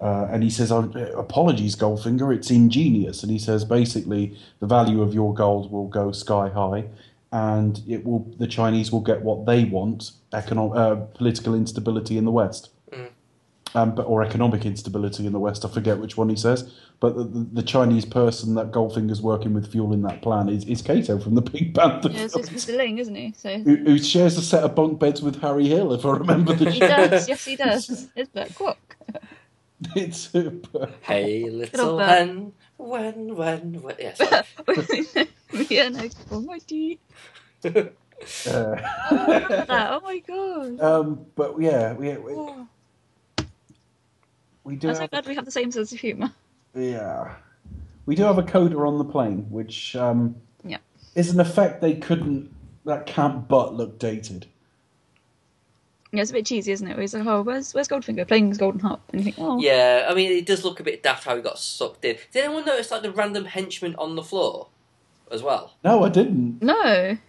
uh, 0.00 0.28
and 0.30 0.44
he 0.44 0.50
says, 0.50 0.70
oh, 0.70 0.82
"Apologies, 1.18 1.74
Goldfinger, 1.74 2.34
it's 2.34 2.52
ingenious." 2.52 3.24
And 3.24 3.32
he 3.32 3.38
says, 3.38 3.64
basically, 3.64 4.38
the 4.60 4.66
value 4.66 5.02
of 5.02 5.12
your 5.12 5.34
gold 5.34 5.72
will 5.72 5.88
go 5.88 6.12
sky 6.12 6.48
high, 6.48 6.84
and 7.32 7.82
it 7.88 8.04
will 8.04 8.20
the 8.38 8.46
Chinese 8.46 8.92
will 8.92 9.00
get 9.00 9.22
what 9.22 9.44
they 9.44 9.64
want: 9.64 10.12
economic, 10.32 10.76
uh, 10.76 10.94
political 11.14 11.52
instability 11.52 12.16
in 12.16 12.24
the 12.24 12.32
West. 12.32 12.70
Mm. 12.92 13.08
Um, 13.74 13.94
but, 13.96 14.02
or 14.02 14.22
economic 14.22 14.64
instability 14.66 15.26
in 15.26 15.32
the 15.32 15.40
West. 15.40 15.64
I 15.64 15.68
forget 15.68 15.98
which 15.98 16.16
one 16.16 16.28
he 16.28 16.36
says. 16.36 16.72
But 17.02 17.16
the, 17.16 17.24
the, 17.24 17.38
the 17.54 17.62
Chinese 17.64 18.04
person 18.04 18.54
that 18.54 18.70
Goldfinger's 18.70 19.20
working 19.20 19.54
with 19.54 19.72
fueling 19.72 20.02
that 20.02 20.22
plan 20.22 20.48
is, 20.48 20.64
is 20.66 20.82
Kato 20.82 21.18
from 21.18 21.34
the 21.34 21.42
Pink 21.42 21.74
Panther 21.74 22.08
Yeah, 22.10 22.20
it's, 22.26 22.36
it's 22.36 22.48
Mr. 22.50 22.76
Ling, 22.76 22.98
isn't 22.98 23.16
he? 23.16 23.34
So 23.36 23.58
who, 23.58 23.74
who 23.74 23.98
shares 23.98 24.38
a 24.38 24.40
set 24.40 24.62
of 24.62 24.76
bunk 24.76 25.00
beds 25.00 25.20
with 25.20 25.40
Harry 25.40 25.66
Hill, 25.66 25.92
if 25.94 26.06
I 26.06 26.10
remember 26.12 26.54
the 26.54 26.70
he 26.70 26.78
show. 26.78 26.86
does. 26.86 27.28
Yes, 27.28 27.44
he 27.44 27.56
does. 27.56 28.08
It's 28.14 28.30
Burt 28.30 28.50
Kwok. 28.50 28.76
It's 29.96 30.16
super. 30.18 30.90
hey 31.00 31.50
little 31.50 31.98
Burt. 31.98 32.08
hen, 32.08 32.52
when 32.76 33.34
when 33.34 33.82
when. 33.82 33.96
Yeah, 33.98 34.14
sorry. 34.14 34.44
yeah, 35.68 35.88
no, 35.88 36.08
almighty. 36.30 37.00
Uh, 37.64 37.70
That. 38.46 39.88
Oh 39.90 40.00
my 40.04 40.20
god. 40.20 40.80
um, 40.80 41.26
but 41.34 41.60
yeah, 41.60 41.94
we 41.94 42.16
we, 42.16 42.32
Oh, 42.32 42.68
we 44.62 44.76
do 44.76 44.90
I'm 44.90 44.94
so 44.94 45.00
have 45.00 45.10
glad 45.10 45.26
we 45.26 45.34
have 45.34 45.44
the 45.44 45.50
same 45.50 45.72
sense 45.72 45.92
of 45.92 45.98
humour. 45.98 46.30
Yeah, 46.74 47.34
we 48.06 48.14
do 48.14 48.22
have 48.24 48.38
a 48.38 48.42
coda 48.42 48.76
on 48.78 48.98
the 48.98 49.04
plane, 49.04 49.46
which 49.50 49.94
um, 49.96 50.36
Yeah. 50.64 50.78
is 51.14 51.30
an 51.30 51.40
effect 51.40 51.80
they 51.80 51.94
couldn't. 51.94 52.52
That 52.84 53.06
can't 53.06 53.46
but 53.46 53.74
look 53.74 53.98
dated. 53.98 54.46
Yeah, 56.12 56.20
it's 56.22 56.30
a 56.30 56.34
bit 56.34 56.44
cheesy, 56.44 56.72
isn't 56.72 56.86
it? 56.86 56.90
Where 56.94 57.00
he's 57.00 57.14
like, 57.14 57.24
oh, 57.26 57.42
where's, 57.42 57.72
where's 57.72 57.88
Goldfinger 57.88 58.26
playing 58.28 58.48
his 58.48 58.58
Golden 58.58 58.80
Harp? 58.80 59.00
And 59.12 59.20
you 59.20 59.24
think, 59.24 59.36
oh, 59.38 59.58
yeah, 59.60 60.06
I 60.10 60.14
mean, 60.14 60.30
it 60.32 60.44
does 60.44 60.62
look 60.64 60.78
a 60.78 60.82
bit 60.82 61.02
daft 61.02 61.24
how 61.24 61.36
he 61.36 61.42
got 61.42 61.58
sucked 61.58 62.04
in. 62.04 62.16
Did 62.32 62.44
anyone 62.44 62.66
notice 62.66 62.90
like 62.90 63.02
the 63.02 63.12
random 63.12 63.44
henchman 63.46 63.94
on 63.96 64.16
the 64.16 64.22
floor? 64.22 64.68
as 65.30 65.42
well? 65.42 65.72
No, 65.82 66.04
I 66.04 66.10
didn't. 66.10 66.60
No. 66.62 66.74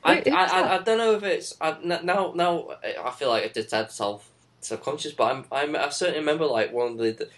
I, 0.03 0.15
Who- 0.15 0.31
I, 0.31 0.43
I. 0.45 0.75
I 0.75 0.83
don't 0.83 0.97
know 0.97 1.13
if 1.15 1.23
it's 1.23 1.55
I, 1.61 1.69
n- 1.81 2.01
now 2.05 2.33
now 2.35 2.67
I 3.01 3.11
feel 3.11 3.29
like 3.29 3.43
it's 3.55 3.71
dead 3.71 3.91
self 3.91 4.29
subconscious, 4.59 5.13
but 5.13 5.31
I'm, 5.33 5.45
I'm 5.49 5.73
I 5.77 5.87
certainly 5.87 6.19
remember 6.19 6.45
like 6.45 6.73
one 6.73 6.91
of 6.91 6.97
the, 6.97 7.11
the 7.11 7.29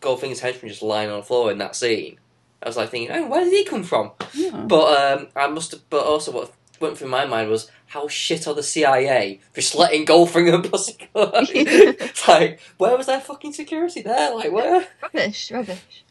Goldfinger's 0.00 0.40
henchmen 0.40 0.70
just 0.70 0.82
lying 0.82 1.10
on 1.10 1.18
the 1.18 1.22
floor 1.24 1.50
in 1.50 1.58
that 1.58 1.76
scene. 1.76 2.18
I 2.62 2.68
was 2.68 2.76
like 2.76 2.90
thinking, 2.90 3.14
oh, 3.14 3.28
where 3.28 3.44
did 3.44 3.52
he 3.52 3.64
come 3.64 3.82
from? 3.82 4.12
Yeah. 4.34 4.64
But 4.66 5.18
um, 5.18 5.28
I 5.36 5.46
must 5.46 5.72
have. 5.72 5.88
But 5.90 6.04
also, 6.04 6.32
what 6.32 6.52
went 6.80 6.98
through 6.98 7.08
my 7.08 7.24
mind 7.24 7.50
was 7.50 7.70
how 7.86 8.08
shit 8.08 8.46
are 8.46 8.54
the 8.54 8.62
CIA 8.62 9.40
for 9.52 9.60
just 9.60 9.74
letting 9.74 10.04
Goldfinger 10.04 10.54
and 10.54 10.70
Pussy 10.70 11.08
go? 11.14 11.30
it's 11.34 12.28
like, 12.28 12.60
where 12.78 12.96
was 12.96 13.06
their 13.06 13.20
fucking 13.20 13.52
security 13.52 14.02
there? 14.02 14.34
Like, 14.34 14.52
where? 14.52 14.86
Rubbish, 15.02 15.50
rubbish. 15.50 16.04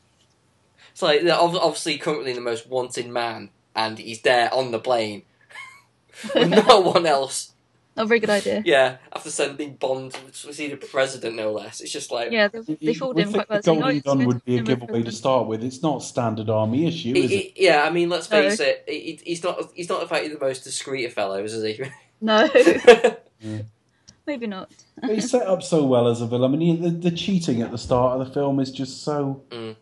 It's 0.92 1.02
like 1.02 1.24
they're 1.24 1.36
obviously 1.36 1.98
currently 1.98 2.32
the 2.32 2.42
most 2.42 2.68
wanted 2.68 3.10
man, 3.10 3.50
and 3.76 3.98
he's 3.98 4.22
there 4.22 4.54
on 4.54 4.72
the 4.72 4.80
plane 4.80 5.24
with 6.36 6.50
no 6.50 6.80
one 6.80 7.06
else. 7.06 7.52
Not 7.96 8.04
a 8.04 8.08
very 8.08 8.20
good 8.20 8.30
idea. 8.30 8.62
Yeah, 8.66 8.98
after 9.14 9.30
sending 9.30 9.76
Bond 9.76 10.18
was 10.46 10.58
see 10.58 10.68
the 10.68 10.76
president, 10.76 11.36
no 11.38 11.52
less. 11.54 11.80
It's 11.80 11.92
just 11.92 12.12
like 12.12 12.32
Yeah, 12.32 12.50
they, 12.50 12.60
they 12.82 12.94
fooled 12.94 13.18
him 13.18 13.32
quite 13.32 13.48
well. 13.50 13.60
the 13.60 13.64
saying, 13.64 13.80
Golden 13.80 13.98
"Oh, 13.98 14.02
Gun 14.02 14.18
good 14.20 14.28
would 14.28 14.46
be 14.46 14.58
a 14.58 14.62
giveaway 14.64 15.04
to 15.04 15.12
start 15.14 15.48
with. 15.48 15.64
It's 15.64 15.82
not 15.82 16.02
a 16.02 16.06
standard 16.06 16.50
army 16.50 16.88
issue, 16.88 17.14
He- 17.14 17.24
is 17.24 17.32
it? 17.32 17.54
yeah, 17.56 17.84
I 17.84 17.90
mean, 17.92 18.10
let's 18.10 18.30
No. 18.30 18.42
face 18.42 18.60
it. 18.60 18.84
He, 18.88 19.20
he's 19.24 19.44
not. 19.44 19.72
He's 19.74 19.88
not 19.88 20.04
exactly 20.04 20.28
the 20.34 20.40
most 20.40 20.64
discreet 20.66 21.06
of 21.06 21.14
fellows, 21.14 21.54
is 21.54 21.64
he? 21.64 21.84
No, 22.22 22.50
maybe 24.28 24.48
not. 24.48 24.70
But 25.02 25.12
he's 25.12 25.30
set 25.30 25.48
up 25.48 25.64
so 25.64 25.86
well 25.86 26.08
as 26.08 26.22
a 26.22 26.28
villain. 26.28 26.54
I 26.54 26.58
mean, 26.58 26.82
the, 26.82 26.90
the 26.90 27.12
cheating 27.16 27.62
at 27.62 27.72
the 27.72 27.78
start 27.78 28.20
of 28.20 28.28
the 28.28 28.34
film 28.34 28.60
is 28.60 28.72
just 28.72 29.04
so. 29.04 29.44
Mm. 29.52 29.76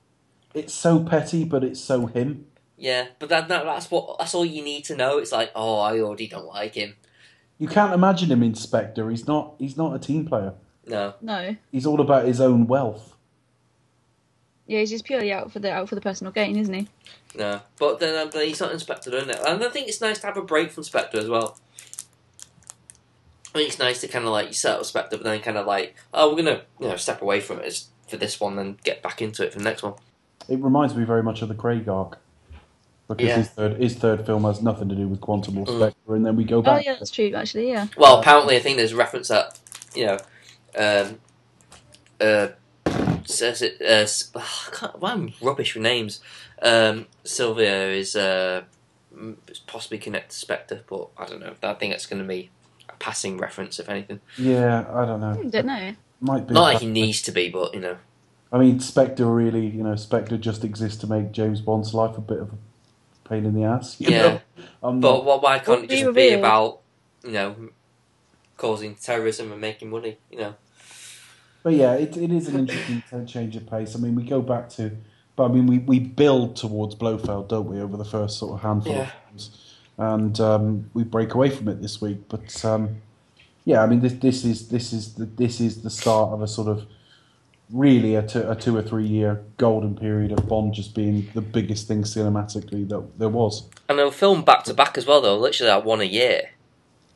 It's 0.53 0.73
so 0.73 0.99
petty, 1.03 1.44
but 1.45 1.64
it's 1.64 1.80
so 1.80 2.06
him. 2.06 2.45
yeah, 2.77 3.07
but 3.18 3.30
that, 3.30 3.48
that 3.48 3.64
that's 3.65 3.90
what 3.90 4.19
that's 4.19 4.35
all 4.35 4.45
you 4.45 4.64
need 4.64 4.85
to 4.85 4.95
know. 4.95 5.18
It's 5.18 5.31
like, 5.31 5.52
oh, 5.56 5.80
I 5.80 5.99
already 5.99 6.27
don't 6.27 6.45
like 6.45 6.76
him. 6.76 6.95
You 7.58 7.68
can't 7.68 7.94
imagine 7.94 8.32
him 8.32 8.44
in 8.44 8.56
Spectre. 8.56 9.10
He's 9.10 9.28
not. 9.28 9.54
He's 9.60 9.78
not 9.78 9.96
a 9.96 10.00
team 10.00 10.26
player. 10.26 10.54
No, 10.86 11.14
No. 11.22 11.56
He's 11.72 11.86
all 11.86 12.02
about 12.02 12.26
his 12.26 12.42
own 12.42 12.68
wealth. 12.68 13.16
Yeah, 14.68 14.80
he's 14.80 14.90
just 14.90 15.06
purely 15.06 15.32
out 15.32 15.52
for 15.52 15.60
the 15.60 15.72
out 15.72 15.90
for 15.90 15.96
the 15.96 16.02
personal 16.02 16.32
gain, 16.32 16.58
isn't 16.58 16.74
he? 16.74 16.88
no. 17.38 17.62
But 17.78 18.00
then, 18.00 18.18
um, 18.18 18.32
he's 18.34 18.60
not 18.60 18.72
in 18.72 18.80
Spectre, 18.80 19.16
isn't 19.16 19.30
it? 19.30 19.40
And 19.46 19.64
I 19.64 19.70
think 19.70 19.88
it's 19.88 20.02
nice 20.02 20.20
to 20.20 20.28
have 20.28 20.38
a 20.38 20.42
break 20.42 20.72
from 20.72 20.84
Spectre 20.84 21.20
as 21.20 21.28
well. 21.30 21.58
I 23.54 23.60
think 23.60 23.70
it's 23.70 23.80
nice 23.80 24.02
to 24.02 24.08
kind 24.08 24.26
of 24.26 24.32
like 24.32 24.48
you 24.48 24.54
set 24.54 24.78
up 24.80 24.86
Spectre, 24.86 25.18
but 25.18 25.24
then 25.24 25.40
kind 25.42 25.58
of 25.58 25.68
like, 25.68 25.96
oh, 26.14 26.30
we're 26.30 26.44
gonna 26.44 26.62
you 26.80 26.88
know 26.88 26.96
step 26.96 27.22
away 27.22 27.40
from 27.40 27.60
it 27.60 27.84
for 28.08 28.18
this 28.18 28.40
one, 28.40 28.58
and 28.58 28.82
get 28.84 29.04
back 29.04 29.22
into 29.22 29.44
it 29.44 29.54
for 29.54 29.60
the 29.60 29.66
next 29.66 29.84
one. 29.84 29.94
It 30.50 30.60
reminds 30.62 30.96
me 30.96 31.04
very 31.04 31.24
much 31.24 31.42
of 31.42 31.50
the 31.50 31.56
Craig 31.56 31.88
arc. 31.88 32.20
Because 33.08 33.28
Yeah. 33.28 33.36
his 33.38 33.50
third 33.50 33.82
his 33.82 33.96
third 33.96 34.26
film 34.26 34.44
has 34.46 34.62
nothing 34.62 34.88
to 34.90 34.96
do 34.96 35.08
with 35.08 35.20
Quantum 35.22 35.58
or 35.58 35.66
Mm. 35.66 35.78
Spectre, 35.78 36.16
and 36.16 36.26
then 36.26 36.36
we 36.36 36.44
go 36.46 36.62
back. 36.62 36.72
Oh 36.72 36.76
back. 36.78 36.86
yeah, 36.86 36.96
that's 36.96 37.12
true. 37.12 37.34
Actually, 37.36 37.70
yeah. 37.70 37.88
Well, 37.98 38.20
apparently, 38.20 38.56
I 38.56 38.60
think 38.60 38.78
there's 38.78 38.94
a 38.94 38.96
reference 38.96 39.28
that 39.28 39.60
you 39.94 40.06
know, 40.08 40.18
um, 40.78 41.20
uh, 42.22 42.48
says 43.26 43.62
it. 43.62 43.78
Uh, 43.82 43.86
s- 44.04 44.32
I 44.36 44.42
can't, 44.72 45.00
well, 45.00 45.12
I'm 45.14 45.34
rubbish 45.42 45.76
with 45.76 45.84
names. 45.84 46.22
Um, 46.62 47.08
Silva 47.24 47.62
is 47.92 48.16
uh, 48.16 48.62
possibly 49.68 49.98
connected 49.98 50.32
to 50.32 50.38
Spectre, 50.38 50.82
but 50.90 51.10
I 51.18 51.26
don't 51.26 51.42
know. 51.42 51.54
I 51.62 51.74
think 51.74 51.94
it's 51.94 52.06
going 52.06 52.22
to 52.22 52.28
be 52.28 52.50
a 52.90 52.94
passing 52.94 53.38
reference, 53.38 53.80
if 53.80 53.90
anything. 53.90 54.22
Yeah, 54.38 54.86
I 54.92 55.06
don't 55.06 55.20
know. 55.20 55.38
I 55.40 55.44
don't 55.50 55.66
know. 55.66 55.76
It 55.78 55.96
Might 56.22 56.48
be. 56.48 56.54
Not 56.54 56.62
like 56.62 56.80
he 56.80 56.88
needs 56.88 57.22
to 57.24 57.32
be, 57.32 57.50
but 57.50 57.74
you 57.74 57.82
know. 57.82 57.98
I 58.52 58.60
mean, 58.60 58.80
Spectre 58.80 59.26
really, 59.26 59.66
you 59.66 59.84
know, 59.84 59.96
Spectre 59.96 60.38
just 60.38 60.64
exists 60.64 61.00
to 61.02 61.08
make 61.08 61.32
James 61.32 61.60
Bond's 61.60 61.94
life 61.94 62.18
a 62.18 62.22
bit 62.22 62.38
of 62.40 62.50
a 62.54 62.56
pain 63.34 63.45
in 63.45 63.53
the 63.53 63.64
ass. 63.64 63.99
you 63.99 64.10
Yeah. 64.10 64.22
know? 64.22 64.41
I'm 64.84 64.99
But 64.99 65.11
not- 65.11 65.26
why 65.26 65.35
why 65.38 65.55
can't 65.60 65.68
Well, 65.68 65.84
it 65.84 65.89
just 65.89 66.05
be 66.05 66.30
be 66.30 66.34
about 66.34 66.80
you 67.23 67.31
know 67.31 67.55
causing 68.57 68.95
terrorism 68.95 69.51
and 69.51 69.60
making 69.61 69.89
money? 69.89 70.18
You 70.31 70.38
know. 70.39 70.53
But 71.64 71.73
yeah, 71.73 71.93
it, 71.93 72.18
it 72.18 72.31
is 72.31 72.47
an 72.49 72.60
interesting 72.60 73.26
change 73.26 73.55
of 73.55 73.65
pace. 73.69 73.95
I 73.95 73.99
mean, 73.99 74.15
we 74.15 74.23
go 74.23 74.41
back 74.41 74.68
to, 74.72 74.91
but 75.38 75.45
I 75.45 75.47
mean, 75.47 75.65
we, 75.65 75.77
we 75.80 75.97
build 75.99 76.57
towards 76.57 76.93
Blofeld, 76.95 77.47
don't 77.47 77.68
we, 77.69 77.80
over 77.80 77.95
the 77.95 78.03
first 78.03 78.38
sort 78.38 78.51
of 78.55 78.60
handful 78.61 78.91
Yeah. 78.95 79.03
of 79.03 79.11
films, 79.30 79.43
and 79.97 80.39
um, 80.41 80.89
we 80.93 81.03
break 81.05 81.34
away 81.34 81.49
from 81.49 81.69
it 81.69 81.81
this 81.81 82.01
week. 82.01 82.19
But 82.27 82.65
um, 82.65 83.01
yeah, 83.64 83.81
I 83.81 83.85
mean, 83.88 84.01
this 84.01 84.14
this 84.14 84.43
is 84.43 84.68
this 84.68 84.91
is 84.91 85.14
the, 85.14 85.26
this 85.26 85.61
is 85.61 85.81
the 85.84 85.89
start 85.89 86.31
of 86.34 86.41
a 86.41 86.47
sort 86.47 86.68
of 86.68 86.85
really 87.72 88.15
a 88.15 88.22
two, 88.26 88.49
a 88.49 88.56
two 88.56 88.76
or 88.76 88.81
three 88.81 89.07
year 89.07 89.44
golden 89.57 89.95
period 89.95 90.31
of 90.31 90.48
Bond 90.48 90.73
just 90.73 90.94
being 90.95 91.30
the 91.34 91.41
biggest 91.41 91.88
thing 91.88 92.03
cinematically 92.03 92.88
that 92.90 93.19
there 93.19 93.30
was. 93.30 93.68
And 93.90 93.98
they 93.99 94.03
were 94.03 94.11
filmed 94.11 94.45
back 94.45 94.64
to 94.65 94.73
back 94.73 94.98
as 94.98 95.06
well, 95.06 95.22
though. 95.22 95.38
Literally, 95.38 95.72
like 95.72 95.85
one 95.85 96.02
a 96.02 96.06
year. 96.06 96.52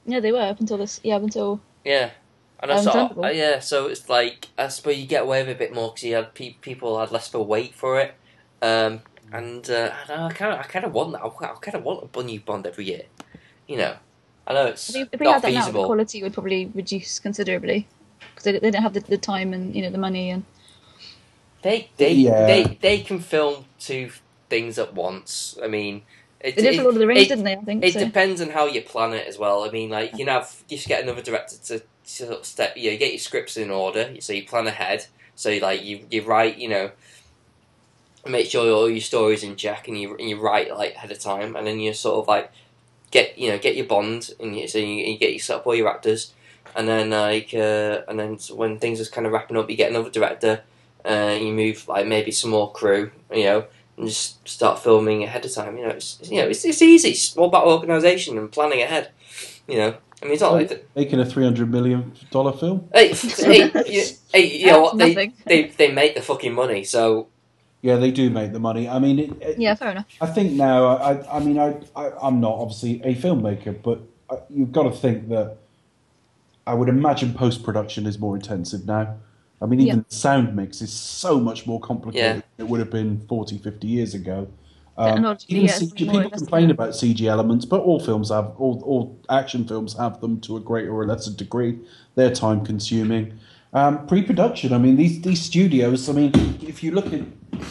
Yeah, 0.06 0.20
they 0.20 0.32
were 0.32 0.40
up 0.42 0.60
until 0.60 0.78
this. 0.78 1.00
Yeah, 1.04 1.18
up 1.18 1.24
until 1.24 1.62
Yeah. 1.84 2.12
And 2.60 2.72
I 2.72 2.78
Um, 2.78 2.84
sort 2.84 2.96
of, 2.96 3.24
uh, 3.24 3.28
yeah, 3.28 3.60
so 3.60 3.86
it's 3.86 4.10
like 4.10 4.48
I 4.58 4.68
suppose 4.70 4.98
you 4.98 5.06
get 5.06 5.22
away 5.24 5.42
with 5.42 5.50
it 5.50 5.56
a 5.58 5.60
bit 5.60 5.74
more 5.76 5.90
because 5.90 6.04
you 6.04 6.16
had 6.16 6.34
pe- 6.34 6.56
people 6.62 7.00
had 7.00 7.12
less 7.12 7.28
of 7.28 7.36
a 7.36 7.44
wait 7.44 7.76
for 7.76 8.00
it, 8.00 8.16
um, 8.64 9.02
and 9.32 9.70
uh, 9.70 9.92
I 10.10 10.16
know, 10.16 10.26
I 10.26 10.34
kind 10.34 10.54
of 10.54 10.60
I 10.62 10.64
kind 10.64 10.84
of 10.84 10.92
want 10.92 11.12
that. 11.12 11.22
I 11.24 11.30
kind 11.62 11.76
of 11.76 11.84
want 11.84 12.10
a 12.16 12.24
new 12.24 12.40
Bond 12.40 12.66
every 12.66 12.86
year, 12.86 13.04
you 13.68 13.78
know. 13.78 13.98
I 14.48 14.54
know 14.54 14.66
it's 14.66 14.90
if 14.90 14.96
we, 14.96 15.02
if 15.12 15.20
we 15.20 15.26
not 15.26 15.34
had 15.34 15.42
that 15.44 15.52
now, 15.54 15.60
the 15.60 15.66
feasible. 15.66 15.86
quality 15.86 16.24
would 16.24 16.34
probably 16.34 16.72
reduce 16.74 17.20
considerably 17.20 17.88
because 18.20 18.44
they, 18.44 18.52
they 18.54 18.60
didn't 18.72 18.84
have 18.84 18.94
the, 18.94 19.02
the 19.02 19.18
time 19.18 19.54
and 19.54 19.76
you 19.76 19.82
know 19.82 19.90
the 19.90 19.98
money 19.98 20.30
and 20.30 20.44
They 21.62 21.90
they, 21.98 22.14
Yeah. 22.14 22.46
they 22.46 22.78
they 22.82 23.00
can 23.02 23.20
film 23.20 23.66
two 23.80 24.12
things 24.50 24.78
at 24.80 24.94
once. 24.94 25.58
I 25.62 25.68
mean, 25.68 26.04
it, 26.40 26.56
they 26.56 26.62
did 26.62 26.74
it- 26.74 26.78
for 26.78 26.84
Lord 26.84 26.96
of 26.96 27.00
the 27.00 27.08
Rings, 27.08 27.24
it- 27.24 27.30
didn't 27.30 27.44
they? 27.46 27.56
I 27.56 27.62
think 27.62 27.84
It 27.84 27.94
so. 27.94 28.00
depends 28.00 28.42
on 28.42 28.50
how 28.52 28.66
you 28.68 28.82
plan 28.82 29.14
it 29.14 29.28
as 29.28 29.38
well. 29.38 29.64
I 29.64 29.72
mean, 29.72 29.90
like 29.90 30.12
you 30.14 30.20
can 30.26 30.28
have 30.28 30.64
you 30.70 30.78
should 30.78 30.88
get 30.90 31.04
another 31.04 31.22
director 31.22 31.58
to 31.68 31.82
sort 32.04 32.32
of 32.32 32.46
step. 32.46 32.78
You 32.78 32.92
know, 32.92 32.98
get 32.98 33.12
your 33.12 33.20
scripts 33.20 33.58
in 33.58 33.72
order, 33.72 34.16
so 34.22 34.34
you 34.34 34.46
plan 34.46 34.68
ahead. 34.68 35.08
So 35.36 35.50
you, 35.50 35.60
like 35.60 35.84
you 35.84 36.06
you 36.10 36.22
write, 36.24 36.58
you 36.58 36.70
know, 36.70 36.92
make 38.26 38.48
sure 38.50 38.70
all 38.72 38.90
your 38.90 39.02
stories 39.02 39.44
in 39.44 39.56
check, 39.56 39.88
and 39.88 40.00
you 40.00 40.16
and 40.16 40.30
you 40.30 40.40
write 40.40 40.70
like 40.76 40.96
ahead 40.96 41.12
of 41.12 41.20
time, 41.20 41.56
and 41.56 41.66
then 41.68 41.80
you 41.80 41.94
sort 41.94 42.20
of 42.20 42.28
like 42.28 42.52
get 43.12 43.38
you 43.38 43.50
know 43.50 43.58
get 43.58 43.76
your 43.76 43.86
bond, 43.86 44.32
and 44.40 44.56
you, 44.56 44.68
so 44.68 44.78
you, 44.78 44.86
you 44.88 45.18
get 45.18 45.34
you 45.34 45.40
set 45.40 45.58
up 45.58 45.68
all 45.68 45.76
your 45.76 45.90
actors, 45.90 46.34
and 46.76 46.88
then 46.88 47.10
like 47.10 47.54
uh, 47.54 48.02
and 48.08 48.20
then 48.20 48.38
when 48.56 48.80
things 48.80 49.00
are 49.02 49.06
kind 49.12 49.26
of 49.28 49.34
wrapping 49.34 49.58
up, 49.58 49.70
you 49.70 49.76
get 49.78 49.90
another 49.92 50.10
director. 50.10 50.62
Uh, 51.06 51.38
you 51.40 51.54
move 51.54 51.88
like 51.88 52.06
maybe 52.06 52.32
some 52.32 52.50
more 52.52 52.72
crew, 52.72 53.12
you 53.32 53.44
know, 53.46 53.66
and 53.98 54.08
just 54.08 54.46
start 54.48 54.80
filming 54.80 55.24
ahead 55.24 55.46
of 55.46 55.54
time. 55.54 55.78
You 55.78 55.84
know, 55.86 55.92
it's 55.92 56.20
you 56.24 56.42
know 56.42 56.48
it's, 56.48 56.66
it's 56.66 56.82
easy. 56.82 57.10
It's 57.12 57.36
all 57.38 57.48
about 57.48 57.66
organisation 57.66 58.38
and 58.38 58.52
planning 58.52 58.82
ahead. 58.82 59.12
You 59.68 59.78
know, 59.78 59.96
I 60.22 60.26
mean, 60.26 60.34
it's 60.34 60.42
not 60.42 60.54
like 60.54 60.70
the, 60.70 60.82
Making 60.96 61.20
a 61.20 61.26
three 61.26 61.44
hundred 61.44 61.72
million 61.72 62.14
dollar 62.32 62.52
film. 62.52 62.90
hey, 62.94 63.10
hey, 63.14 63.72
you, 63.88 64.04
hey, 64.34 64.58
you 64.60 64.66
know 64.68 64.82
what? 64.82 64.98
They, 64.98 65.32
they 65.46 65.64
they 65.78 65.92
make 65.92 66.16
the 66.16 66.22
fucking 66.22 66.54
money. 66.54 66.84
So 66.84 67.28
Yeah, 67.82 67.96
they 67.98 68.12
do 68.12 68.30
make 68.30 68.52
the 68.52 68.60
money. 68.60 68.90
I 68.90 69.00
mean, 69.00 69.20
it, 69.20 69.32
it, 69.42 69.58
Yeah, 69.60 69.76
fair 69.76 69.92
enough. 69.92 70.06
I 70.20 70.26
think 70.28 70.54
now, 70.54 70.88
I, 70.98 71.38
I 71.38 71.40
mean, 71.40 71.58
I, 71.60 71.78
I, 71.96 72.12
I'm 72.22 72.42
not 72.42 72.54
obviously 72.54 73.02
a 73.04 73.14
filmmaker, 73.16 73.82
but 73.82 74.02
I- 74.30 74.42
you've 74.50 74.72
got 74.72 74.84
to 74.84 74.92
think 74.92 75.30
that 75.30 75.58
I 76.68 76.74
would 76.74 76.90
imagine 76.90 77.34
post 77.34 77.64
production 77.64 78.06
is 78.06 78.20
more 78.20 78.36
intensive 78.36 78.86
now. 78.86 79.16
I 79.62 79.66
mean, 79.66 79.80
even 79.80 80.06
sound 80.10 80.56
mix 80.56 80.82
is 80.82 80.94
so 80.94 81.40
much 81.40 81.66
more 81.66 81.80
complicated 81.80 82.44
than 82.58 82.68
it 82.68 82.70
would 82.70 82.80
have 82.80 82.92
been 82.92 83.26
40, 83.28 83.58
50 83.58 83.88
years 83.88 84.14
ago. 84.14 84.48
Um, 84.98 85.14
Technology, 85.14 85.46
even 85.50 85.66
yeah, 85.66 85.74
CG, 85.74 86.12
people 86.12 86.30
complain 86.30 86.70
about 86.70 86.90
CG 86.90 87.22
elements, 87.22 87.66
but 87.66 87.82
all 87.82 88.00
films 88.00 88.30
have, 88.30 88.54
all, 88.58 88.84
all 88.86 89.20
action 89.30 89.66
films 89.66 89.96
have 89.98 90.22
them 90.22 90.40
to 90.42 90.58
a 90.58 90.60
greater 90.60 90.92
or 90.92 91.06
lesser 91.08 91.32
degree. 91.32 91.80
They're 92.16 92.34
time 92.34 92.66
consuming. 92.66 93.40
Um, 93.74 94.08
pre-production. 94.08 94.74
I 94.74 94.78
mean, 94.78 94.96
these 94.96 95.22
these 95.22 95.42
studios. 95.42 96.10
I 96.10 96.14
mean, 96.14 96.32
if 96.62 96.84
you 96.84 96.92
look 96.92 97.08
at, 97.08 97.22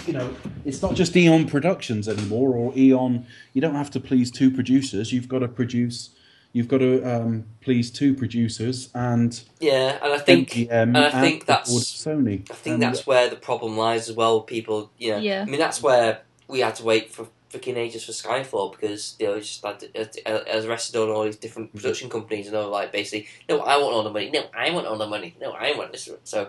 you 0.07 0.13
know, 0.13 0.35
it's 0.65 0.83
not 0.83 0.95
just 0.95 1.17
Eon 1.17 1.49
Productions 1.49 2.09
anymore, 2.09 2.55
or 2.55 2.73
Eon. 2.77 3.27
You 3.55 3.61
don't 3.61 3.75
have 3.75 3.91
to 3.93 4.01
please 4.01 4.31
two 4.31 4.51
producers. 4.51 5.13
You've 5.13 5.29
got 5.29 5.41
to 5.41 5.49
produce. 5.49 6.11
You've 6.57 6.69
got 6.69 6.79
to 6.79 7.03
um, 7.03 7.45
please 7.61 7.91
two 7.91 8.15
producers 8.15 8.89
and 8.95 9.39
yeah, 9.61 9.99
and 10.03 10.15
I 10.15 10.17
think 10.17 10.49
MGM 10.49 10.71
and 10.71 10.97
I 10.97 11.11
think 11.11 11.41
the 11.41 11.53
that's- 11.53 11.71
Sony. 11.71 12.51
I 12.51 12.55
think 12.55 12.75
And- 12.75 12.83
that's 12.83 13.07
where 13.07 13.29
the 13.29 13.37
problem 13.37 13.77
lies 13.77 14.09
as 14.09 14.17
well. 14.17 14.41
People, 14.41 14.91
you 14.97 15.11
know, 15.11 15.19
Yeah. 15.19 15.43
I 15.43 15.45
mean, 15.45 15.61
that's 15.61 15.83
where 15.83 16.23
we 16.49 16.61
had 16.61 16.75
to 16.77 16.83
wait 16.83 17.13
for 17.13 17.29
freaking 17.53 17.77
ages 17.77 18.07
for 18.07 18.13
Skyfall 18.13 18.73
because 18.73 19.17
they 19.19 19.27
know, 19.27 19.35
it's 19.35 19.49
just 19.49 19.65
like 19.65 19.83
it, 19.83 20.17
it 20.25 20.49
has 20.49 20.67
rested 20.67 20.99
on 20.99 21.11
all 21.11 21.25
these 21.25 21.37
different 21.37 21.69
mm-hmm. 21.69 21.79
production 21.79 22.09
companies, 22.09 22.47
and 22.47 22.55
they're 22.55 22.65
like 22.65 22.91
basically, 22.91 23.29
no, 23.51 23.61
I 23.61 23.77
want 23.77 23.93
all 23.93 24.03
the 24.03 24.11
money, 24.11 24.31
no, 24.31 24.45
I 24.57 24.71
want 24.71 24.87
all 24.87 24.97
the 24.97 25.07
money, 25.07 25.37
no, 25.39 25.53
I 25.53 25.77
want 25.77 25.93
this. 25.93 26.09
So 26.25 26.49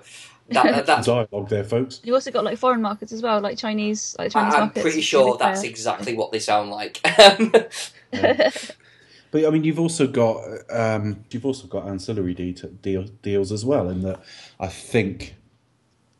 that, 0.51 0.85
that's 0.85 1.07
dialogue 1.07 1.49
there, 1.49 1.65
folks. 1.65 1.99
You 2.05 2.13
also 2.13 2.31
got 2.31 2.45
like 2.45 2.57
foreign 2.57 2.81
markets 2.81 3.11
as 3.11 3.21
well, 3.21 3.41
like 3.41 3.57
Chinese, 3.57 4.15
like 4.17 4.31
Chinese 4.31 4.53
I'm 4.53 4.59
markets. 4.61 4.83
pretty 4.83 5.01
sure 5.01 5.37
that's 5.37 5.63
exactly 5.63 6.13
what 6.15 6.31
they 6.31 6.39
sound 6.39 6.69
like. 6.69 7.01
But 9.31 9.45
I 9.45 9.49
mean, 9.49 9.63
you've 9.63 9.79
also 9.79 10.07
got 10.07 10.43
um, 10.69 11.23
you've 11.31 11.45
also 11.45 11.67
got 11.67 11.87
ancillary 11.87 12.33
de- 12.33 12.53
deal, 12.53 13.03
deals 13.21 13.51
as 13.51 13.65
well. 13.65 13.89
In 13.89 14.01
that, 14.01 14.21
I 14.59 14.67
think, 14.67 15.35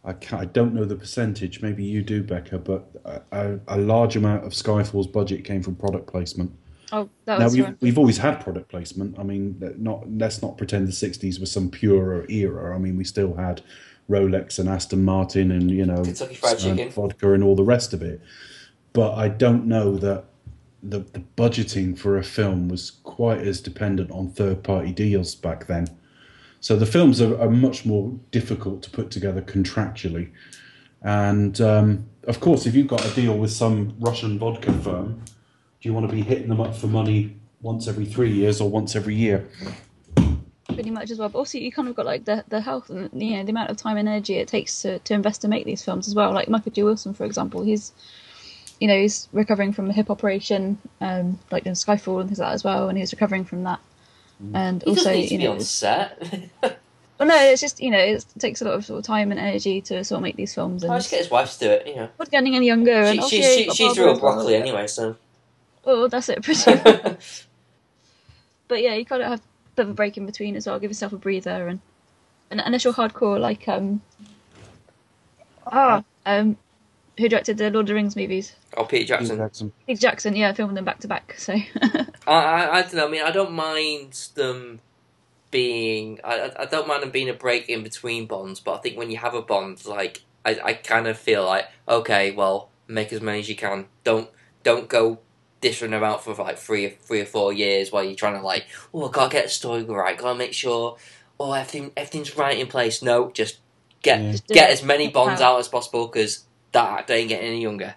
I, 0.03 0.13
can't, 0.13 0.41
I 0.41 0.45
don't 0.45 0.73
know 0.73 0.85
the 0.85 0.95
percentage. 0.95 1.61
Maybe 1.61 1.83
you 1.83 2.01
do, 2.01 2.23
Becca, 2.23 2.59
but 2.59 2.89
a, 3.31 3.59
a 3.67 3.77
large 3.77 4.15
amount 4.15 4.45
of 4.45 4.51
Skyfall's 4.53 5.07
budget 5.07 5.45
came 5.45 5.63
from 5.63 5.75
product 5.75 6.07
placement. 6.07 6.51
Oh, 6.91 7.09
that 7.25 7.39
Now 7.39 7.45
was 7.45 7.55
we've, 7.55 7.65
right. 7.65 7.77
we've 7.81 7.97
always 7.97 8.17
had 8.17 8.39
product 8.41 8.69
placement. 8.69 9.19
I 9.19 9.23
mean, 9.23 9.57
not 9.77 10.09
let's 10.09 10.41
not 10.41 10.57
pretend 10.57 10.87
the 10.87 10.91
'60s 10.91 11.39
was 11.39 11.51
some 11.51 11.69
purer 11.69 12.25
era. 12.29 12.75
I 12.75 12.77
mean, 12.79 12.97
we 12.97 13.03
still 13.03 13.33
had 13.35 13.61
Rolex 14.09 14.59
and 14.59 14.69
Aston 14.69 15.03
Martin 15.03 15.51
and 15.51 15.69
you 15.69 15.85
know 15.85 16.03
Kentucky 16.03 16.35
Fried 16.35 16.59
Chicken. 16.59 16.89
vodka 16.89 17.33
and 17.33 17.43
all 17.43 17.55
the 17.55 17.63
rest 17.63 17.93
of 17.93 18.01
it. 18.01 18.21
But 18.93 19.15
I 19.15 19.27
don't 19.27 19.67
know 19.67 19.97
that 19.97 20.25
the 20.83 20.99
the 20.99 21.23
budgeting 21.35 21.97
for 21.97 22.17
a 22.17 22.23
film 22.23 22.69
was 22.69 22.91
quite 23.03 23.39
as 23.39 23.61
dependent 23.61 24.11
on 24.11 24.29
third 24.29 24.63
party 24.63 24.91
deals 24.91 25.35
back 25.35 25.67
then. 25.67 25.87
So 26.59 26.75
the 26.75 26.85
films 26.85 27.21
are, 27.21 27.39
are 27.39 27.49
much 27.49 27.85
more 27.85 28.13
difficult 28.31 28.81
to 28.83 28.89
put 28.89 29.11
together 29.11 29.41
contractually. 29.41 30.31
And 31.01 31.59
um, 31.61 32.05
of 32.23 32.39
course, 32.39 32.65
if 32.65 32.73
you've 32.75 32.87
got 32.87 33.05
a 33.05 33.13
deal 33.13 33.37
with 33.37 33.51
some 33.51 33.95
Russian 33.99 34.39
vodka 34.39 34.73
firm, 34.73 35.23
do 35.79 35.89
you 35.89 35.93
want 35.93 36.09
to 36.09 36.15
be 36.15 36.21
hitting 36.21 36.49
them 36.49 36.59
up 36.59 36.75
for 36.75 36.87
money 36.87 37.37
once 37.61 37.87
every 37.87 38.05
three 38.05 38.31
years 38.31 38.59
or 38.59 38.69
once 38.69 38.95
every 38.95 39.15
year? 39.15 39.47
pretty 40.77 40.91
much 40.91 41.09
as 41.09 41.17
well. 41.17 41.29
But 41.29 41.39
also, 41.39 41.57
you 41.57 41.71
kind 41.71 41.87
of 41.87 41.95
got 41.95 42.05
like 42.05 42.25
the 42.25 42.43
the 42.49 42.61
health 42.61 42.89
and 42.89 43.09
you 43.13 43.35
know 43.35 43.43
the 43.43 43.49
amount 43.49 43.71
of 43.71 43.77
time 43.77 43.97
and 43.97 44.07
energy 44.07 44.35
it 44.35 44.47
takes 44.47 44.81
to, 44.83 44.99
to 44.99 45.13
invest 45.13 45.41
to 45.41 45.47
make 45.47 45.65
these 45.65 45.83
films 45.83 46.07
as 46.07 46.13
well. 46.13 46.31
Like 46.31 46.49
Michael 46.49 46.71
G. 46.71 46.83
Wilson, 46.83 47.13
for 47.13 47.25
example, 47.25 47.63
he's 47.63 47.93
you 48.79 48.87
know 48.87 48.99
he's 48.99 49.27
recovering 49.33 49.73
from 49.73 49.89
a 49.89 49.93
hip 49.93 50.09
operation, 50.09 50.77
um, 51.01 51.39
like 51.51 51.65
in 51.65 51.73
Skyfall 51.73 52.19
and 52.21 52.29
things 52.29 52.39
like 52.39 52.49
that 52.49 52.53
as 52.53 52.63
well, 52.63 52.89
and 52.89 52.97
he's 52.97 53.11
recovering 53.11 53.45
from 53.45 53.63
that. 53.63 53.79
And 54.53 54.83
He 54.83 54.89
also, 54.89 55.03
doesn't 55.05 55.31
you 55.31 55.37
be 55.37 55.43
know, 55.45 55.53
on 55.53 55.61
set. 55.61 56.21
well, 56.61 57.27
no, 57.27 57.35
it's 57.35 57.61
just 57.61 57.81
you 57.81 57.89
know 57.89 57.97
it 57.97 58.25
takes 58.39 58.61
a 58.61 58.65
lot 58.65 58.75
of 58.75 58.85
sort 58.85 58.99
of 58.99 59.05
time 59.05 59.31
and 59.31 59.39
energy 59.39 59.81
to 59.81 60.03
sort 60.03 60.17
of 60.17 60.23
make 60.23 60.35
these 60.35 60.53
films, 60.53 60.83
and 60.83 60.91
I'll 60.91 60.99
just 60.99 61.11
get 61.11 61.19
his 61.19 61.31
wife 61.31 61.53
to 61.53 61.59
do 61.59 61.71
it, 61.71 61.87
you 61.87 61.95
know. 61.95 62.09
not 62.19 62.29
getting 62.31 62.55
any 62.55 62.67
younger. 62.67 63.05
She, 63.05 63.11
and 63.11 63.19
also, 63.19 63.35
she's 63.35 63.45
she, 63.45 63.69
she's 63.71 63.97
real 63.97 64.09
as 64.09 64.21
well. 64.21 64.33
Broccoli 64.33 64.55
anyway, 64.55 64.87
so. 64.87 65.15
Oh, 65.85 66.07
that's 66.07 66.29
it, 66.29 66.43
pretty 66.43 66.71
much. 66.71 67.45
But 68.67 68.81
yeah, 68.81 68.95
you 68.95 69.05
kind 69.05 69.21
of 69.21 69.29
have 69.29 69.39
a 69.39 69.43
bit 69.77 69.83
of 69.83 69.89
a 69.91 69.93
break 69.93 70.17
in 70.17 70.25
between 70.25 70.57
as 70.57 70.67
well. 70.67 70.77
Give 70.77 70.91
yourself 70.91 71.13
a 71.13 71.17
breather 71.17 71.69
and 71.69 71.79
and 72.51 72.61
unless 72.65 72.83
you're 72.83 72.93
hardcore 72.93 73.39
like 73.39 73.67
um 73.67 74.01
ah 75.65 76.03
um 76.25 76.57
who 77.17 77.27
directed 77.29 77.57
the 77.57 77.71
Lord 77.71 77.85
of 77.85 77.87
the 77.87 77.93
Rings 77.95 78.15
movies? 78.15 78.55
Oh, 78.77 78.85
Peter 78.85 79.05
Jackson. 79.05 79.37
Jackson. 79.37 79.71
Peter 79.87 79.99
Jackson. 79.99 80.35
Yeah, 80.35 80.53
filming 80.53 80.75
them 80.75 80.85
back 80.85 80.99
to 80.99 81.07
back. 81.07 81.33
So 81.37 81.53
I, 81.81 82.05
I, 82.27 82.77
I 82.77 82.81
don't 82.83 82.93
know. 82.93 83.07
I 83.07 83.09
mean, 83.11 83.23
I 83.23 83.31
don't 83.31 83.53
mind 83.53 84.13
them 84.35 84.79
being. 85.51 86.19
I, 86.23 86.39
I- 86.41 86.61
I 86.61 86.65
don't 86.65 86.87
mind 86.87 87.03
them 87.03 87.11
being 87.11 87.29
a 87.29 87.33
break 87.33 87.69
in 87.69 87.83
between 87.83 88.25
bonds, 88.27 88.59
but 88.59 88.73
I 88.75 88.77
think 88.79 88.97
when 88.97 89.09
you 89.11 89.17
have 89.17 89.33
a 89.33 89.41
bond, 89.41 89.85
like 89.85 90.23
I, 90.45 90.59
I 90.63 90.73
kind 90.73 91.07
of 91.07 91.17
feel 91.17 91.45
like 91.45 91.65
okay, 91.87 92.31
well, 92.31 92.69
make 92.87 93.11
as 93.11 93.21
many 93.21 93.39
as 93.39 93.49
you 93.49 93.55
can. 93.55 93.87
Don't 94.03 94.29
don't 94.63 94.87
go 94.87 95.19
dishing 95.59 95.89
them 95.91 96.03
out 96.03 96.23
for 96.23 96.35
like 96.35 96.57
three 96.57 96.85
or 96.85 96.89
three 96.91 97.21
or 97.21 97.25
four 97.25 97.51
years 97.51 97.91
while 97.91 98.03
you're 98.03 98.13
trying 98.15 98.35
to 98.39 98.45
like, 98.45 98.67
oh, 98.93 99.07
I 99.07 99.11
gotta 99.11 99.31
get 99.31 99.43
the 99.45 99.49
story 99.49 99.83
right. 99.83 100.17
Gotta 100.17 100.37
make 100.37 100.53
sure, 100.53 100.97
oh, 101.39 101.53
everything 101.53 101.91
everything's 101.97 102.37
right 102.37 102.57
in 102.59 102.67
place. 102.67 103.01
No, 103.01 103.31
just 103.31 103.57
get 104.03 104.21
Yeah. 104.21 104.31
Just 104.31 104.47
get 104.47 104.69
it. 104.69 104.73
as 104.73 104.83
many 104.83 105.07
bonds 105.09 105.41
out 105.41 105.59
as 105.59 105.67
possible 105.67 106.07
because 106.07 106.43
that 106.73 106.99
actor 106.99 107.13
ain't 107.13 107.29
getting 107.29 107.47
any 107.47 107.61
younger. 107.61 107.95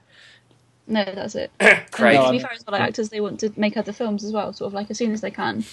No, 0.90 1.04
that's 1.04 1.34
it. 1.34 1.50
Craig. 1.90 2.16
And 2.16 2.24
No, 2.24 2.26
to 2.26 2.32
be 2.32 2.38
fair, 2.40 2.52
as 2.52 2.64
well, 2.66 2.72
like 2.78 2.82
actors 2.88 3.08
they 3.08 3.20
want 3.20 3.40
to 3.40 3.52
make 3.56 3.76
other 3.76 3.92
films 3.92 4.24
as 4.24 4.32
well, 4.32 4.52
sort 4.52 4.66
of 4.68 4.74
like 4.74 4.90
as 4.90 4.98
soon 4.98 5.12
as 5.12 5.20
they 5.22 5.30
can. 5.30 5.64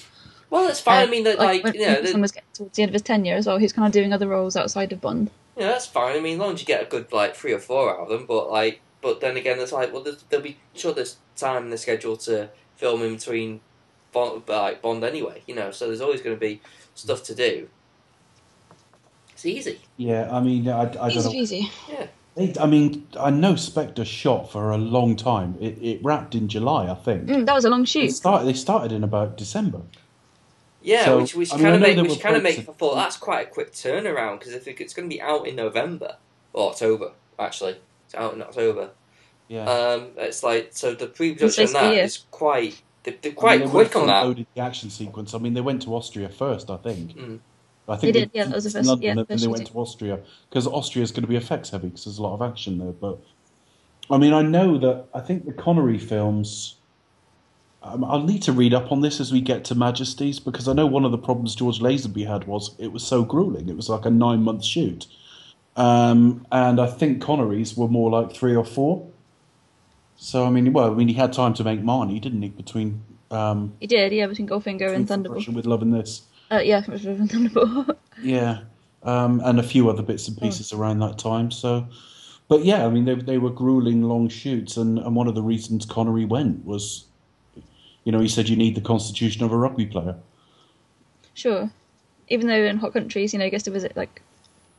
Well, 0.50 0.70
it's 0.70 0.80
fine. 0.80 1.04
Uh, 1.04 1.08
I 1.08 1.10
mean, 1.10 1.24
that 1.26 1.38
like, 1.40 1.64
when 1.64 1.74
you 1.74 1.82
know, 1.86 2.02
that- 2.02 2.20
was 2.20 2.32
getting 2.32 2.48
towards 2.54 2.76
the 2.78 2.84
end 2.84 2.90
of 2.90 2.94
his 2.94 3.02
tenure 3.02 3.36
as 3.36 3.46
well, 3.48 3.58
he's 3.58 3.74
kind 3.74 3.86
of 3.86 3.92
doing 3.92 4.14
other 4.14 4.28
roles 4.28 4.56
outside 4.56 4.94
of 4.94 5.02
Bond. 5.02 5.30
Yeah, 5.58 5.68
that's 5.68 5.86
fine. 5.88 6.16
I 6.16 6.20
mean, 6.22 6.36
as 6.36 6.40
long 6.40 6.54
as 6.54 6.62
you 6.62 6.66
get 6.68 6.82
a 6.82 6.86
good 6.86 7.12
like 7.12 7.36
three 7.36 7.52
or 7.52 7.60
four 7.60 7.92
out 7.92 8.00
of 8.04 8.10
them, 8.10 8.26
but 8.26 8.50
like, 8.52 8.80
but 9.02 9.20
then 9.20 9.36
again, 9.36 9.60
it's 9.60 9.72
like, 9.74 9.92
well, 9.92 10.04
there's, 10.04 10.24
there'll 10.30 10.44
be 10.44 10.58
sure 10.74 10.94
there's 10.94 11.18
time 11.36 11.64
in 11.66 11.70
the 11.72 11.78
schedule 11.78 12.16
to 12.18 12.50
film 12.76 13.02
in 13.02 13.16
between 13.16 13.60
Bond, 14.14 14.44
like 14.48 14.82
Bond 14.82 15.04
anyway, 15.04 15.42
you 15.48 15.56
know. 15.56 15.72
So 15.72 15.88
there's 15.88 16.02
always 16.02 16.22
going 16.22 16.36
to 16.36 16.40
be 16.40 16.62
stuff 16.96 17.24
to 17.24 17.36
do. 17.36 17.68
It's 19.34 19.46
easy. 19.46 19.82
Yeah, 19.98 20.30
I 20.32 20.40
mean, 20.40 20.68
I, 20.70 20.82
I 20.82 20.86
don't 20.86 21.12
Easy 21.12 21.30
know. 21.30 21.36
easy. 21.36 21.72
They, 22.38 22.54
I 22.60 22.68
mean, 22.68 23.08
I 23.20 23.32
know 23.32 23.56
Spectre 23.56 24.06
shot 24.06 24.52
for 24.52 24.70
a 24.72 24.78
long 24.78 25.16
time. 25.16 25.58
It, 25.60 25.78
it 25.82 26.00
wrapped 26.04 26.36
in 26.36 26.48
July, 26.48 26.88
I 26.90 26.94
think. 26.94 27.26
Mm, 27.26 27.46
that 27.48 27.54
was 27.56 27.66
a 27.66 27.70
long 27.70 27.82
It 27.82 27.90
shoot. 27.90 28.12
started, 28.12 28.46
they 28.46 28.54
started 28.54 28.92
in 28.92 29.04
about 29.04 29.38
December. 29.38 29.82
Yeah, 30.84 31.06
So, 31.06 31.18
which 31.20 31.36
which 31.36 31.52
I 31.52 31.56
mean, 31.58 31.64
kind 31.66 31.76
of 31.76 31.82
make 31.82 31.98
which 32.10 32.20
kind 32.20 32.36
of 32.38 32.44
make 32.44 32.58
that- 32.58 32.70
I 32.70 32.74
thought 32.74 32.96
that's 32.96 33.18
quite 33.18 33.48
a 33.48 33.50
quick 33.50 33.74
turnaround 33.74 34.40
because 34.40 34.54
if 34.54 34.68
it's 34.68 34.94
going 34.94 35.10
to 35.10 35.14
be 35.14 35.22
out 35.22 35.48
in 35.48 35.56
November 35.56 36.18
or 36.54 36.70
October, 36.70 37.12
actually, 37.40 37.78
it's 38.06 38.16
out 38.16 38.34
in 38.36 38.42
October. 38.42 38.92
Yeah. 39.48 39.64
Um, 39.70 40.10
it's 40.18 40.44
like 40.44 40.70
so 40.72 40.94
the 40.94 41.08
pre-production 41.08 41.64
on 41.64 41.74
basically 41.74 41.88
that 41.90 41.98
it. 41.98 42.06
is 42.06 42.18
quite 42.32 42.82
they're, 43.04 43.16
they're 43.22 43.32
I 43.32 43.36
quite 43.36 43.60
mean, 43.62 43.68
they 43.70 43.72
quick 43.74 43.96
on 43.96 44.08
that. 44.08 44.46
The 44.54 44.62
action 44.62 44.90
sequence. 44.92 45.34
I 45.34 45.40
mean, 45.40 45.56
they 45.56 45.62
went 45.62 45.82
to 45.84 45.96
Austria 45.96 46.30
first, 46.30 46.70
I 46.70 46.78
think. 46.78 47.18
Mm. 47.18 47.40
I 47.90 47.96
think 47.96 48.14
They 48.14 48.20
did, 48.22 48.32
yeah, 48.34 48.46
that 48.46 48.56
was 48.56 48.66
the 48.66 48.70
first- 48.72 48.88
London, 48.88 49.18
yeah, 49.18 49.24
first 49.24 49.44
they 49.44 49.48
went 49.48 49.68
to 49.68 49.74
Austria 49.78 50.20
because 50.50 50.68
Austria 50.68 51.04
is 51.04 51.12
going 51.12 51.22
to 51.24 51.28
be 51.28 51.38
effects 51.38 51.70
heavy 51.70 51.88
because 51.88 52.06
there's 52.06 52.18
a 52.18 52.24
lot 52.24 52.34
of 52.34 52.42
action 52.42 52.78
there. 52.80 52.92
But 52.92 53.20
I 54.10 54.18
mean, 54.18 54.34
I 54.34 54.42
know 54.42 54.78
that 54.78 55.06
I 55.14 55.20
think 55.22 55.46
the 55.46 55.54
Connery 55.54 55.98
films. 55.98 56.76
Um, 57.84 58.04
I'll 58.04 58.24
need 58.24 58.42
to 58.44 58.52
read 58.52 58.74
up 58.74 58.92
on 58.92 59.02
this 59.02 59.22
as 59.22 59.32
we 59.32 59.40
get 59.40 59.64
to 59.66 59.76
Majesty's 59.76 60.40
because 60.40 60.68
I 60.68 60.74
know 60.74 60.86
one 60.88 61.06
of 61.06 61.12
the 61.12 61.18
problems 61.18 61.56
George 61.56 61.80
Lazenby 61.80 62.28
had 62.28 62.46
was 62.46 62.76
it 62.80 62.92
was 62.92 63.04
so 63.04 63.24
grueling. 63.24 63.70
It 63.70 63.78
was 63.78 63.88
like 63.88 64.04
a 64.06 64.10
nine 64.10 64.44
month 64.44 64.66
shoot, 64.66 65.06
um, 65.78 66.46
and 66.52 66.82
I 66.82 66.88
think 66.88 67.22
Connery's 67.22 67.78
were 67.78 67.88
more 67.88 68.10
like 68.10 68.34
three 68.36 68.56
or 68.56 68.66
four. 68.66 69.08
So 70.18 70.46
I 70.46 70.50
mean, 70.50 70.74
well, 70.74 70.92
I 70.92 70.96
mean, 70.96 71.08
he 71.08 71.14
had 71.14 71.32
time 71.32 71.54
to 71.54 71.64
make 71.64 71.82
Marnie, 71.82 72.20
didn't 72.20 72.42
he? 72.42 72.50
Between 72.50 73.04
um, 73.30 73.74
He 73.80 73.88
did, 73.88 74.12
yeah, 74.12 74.28
between 74.28 74.48
Goldfinger 74.48 74.94
and 74.94 75.08
Thunderbolt. 75.08 75.48
With 75.50 75.66
Love 75.66 75.82
and 75.82 75.94
This. 75.94 76.24
Uh, 76.52 76.60
yeah, 76.60 76.82
Thunderbolt. 76.82 77.98
Yeah, 78.18 78.62
um, 79.04 79.42
and 79.44 79.60
a 79.60 79.64
few 79.64 79.90
other 79.90 80.02
bits 80.04 80.28
and 80.28 80.38
pieces 80.38 80.74
around 80.74 81.00
that 81.00 81.18
time. 81.18 81.52
So, 81.52 81.88
but 82.48 82.64
yeah, 82.66 82.86
I 82.86 82.90
mean, 82.90 83.06
they 83.06 83.16
they 83.16 83.38
were 83.38 83.50
grueling 83.52 84.04
long 84.04 84.30
shoots, 84.30 84.78
and, 84.78 85.00
and 85.00 85.16
one 85.16 85.28
of 85.28 85.36
the 85.36 85.44
reasons 85.44 85.86
Connery 85.86 86.26
went 86.26 86.66
was, 86.66 87.08
you 88.06 88.12
know, 88.12 88.20
he 88.20 88.30
said 88.30 88.50
you 88.50 88.56
need 88.58 88.76
the 88.76 88.82
constitution 88.82 89.44
of 89.46 89.52
a 89.54 89.58
rugby 89.58 89.86
player. 89.88 90.18
sure. 91.34 91.70
Even 92.30 92.48
though 92.48 92.64
in 92.64 92.78
hot 92.78 92.94
countries, 92.94 93.34
you 93.34 93.40
know, 93.40 93.46
he 93.46 93.52
gets 93.52 93.64
to 93.66 93.72
visit 93.72 93.96
like 93.96 94.22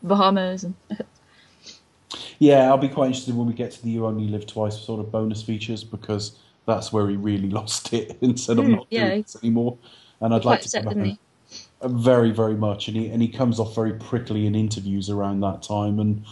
Bahamas 0.03 0.65
and 0.65 0.74
Yeah, 2.39 2.69
I'll 2.69 2.78
be 2.78 2.89
quite 2.89 3.07
interested 3.09 3.36
when 3.36 3.47
we 3.47 3.55
get 3.55 3.73
to 3.73 3.82
the 3.82 3.90
"You 3.90 4.07
Only 4.07 4.28
Live 4.28 4.47
Twice" 4.47 4.78
sort 4.81 5.01
of 5.01 5.12
bonus 5.12 5.43
features 5.43 5.85
because 5.85 6.39
that's 6.66 6.93
where 6.93 7.09
he 7.09 7.16
really 7.16 7.51
lost 7.61 7.93
it 7.93 8.19
instead 8.20 8.59
of 8.59 8.66
Mm, 8.66 8.70
not 8.70 8.89
yeah. 8.90 9.05
doing 9.05 9.19
it 9.19 9.36
anymore. 9.43 9.78
And 10.20 10.35
I'd 10.35 10.45
like 10.45 10.61
to 10.62 10.69
go 10.70 10.82
back 10.82 10.97
very, 11.82 12.30
very 12.30 12.56
much, 12.56 12.88
and 12.88 12.96
he 12.96 13.09
and 13.09 13.22
he 13.22 13.28
comes 13.28 13.60
off 13.60 13.74
very 13.74 13.92
prickly 13.92 14.46
in 14.46 14.55
interviews 14.55 15.09
around 15.09 15.40
that 15.40 15.62
time, 15.62 15.98
and 16.00 16.24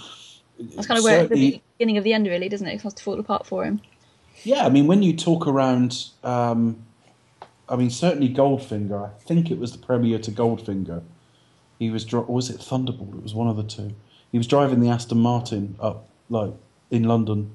That's 0.58 0.86
kind 0.86 0.98
of 0.98 1.04
where 1.04 1.26
the 1.26 1.62
beginning 1.78 1.98
of 1.98 2.04
the 2.04 2.12
end, 2.12 2.26
really, 2.26 2.48
doesn't 2.48 2.66
it? 2.66 2.74
It 2.74 2.80
starts 2.80 2.96
to 2.96 3.02
fall 3.02 3.18
apart 3.18 3.46
for 3.46 3.64
him. 3.64 3.80
Yeah, 4.42 4.66
I 4.66 4.68
mean, 4.68 4.86
when 4.86 5.02
you 5.02 5.16
talk 5.16 5.46
around, 5.46 6.06
um, 6.24 6.84
I 7.68 7.76
mean, 7.76 7.90
certainly 7.90 8.28
Goldfinger. 8.28 9.10
I 9.10 9.18
think 9.20 9.50
it 9.50 9.58
was 9.58 9.72
the 9.72 9.78
premiere 9.78 10.18
to 10.18 10.30
Goldfinger. 10.30 11.02
He 11.78 11.90
was, 11.90 12.12
or 12.12 12.22
was 12.22 12.50
it 12.50 12.60
Thunderbolt? 12.60 13.14
It 13.14 13.22
was 13.22 13.34
one 13.34 13.48
of 13.48 13.56
the 13.56 13.62
two. 13.62 13.94
He 14.32 14.38
was 14.38 14.46
driving 14.46 14.80
the 14.80 14.88
Aston 14.88 15.18
Martin 15.18 15.76
up, 15.78 16.08
like 16.28 16.54
in 16.90 17.04
London, 17.04 17.52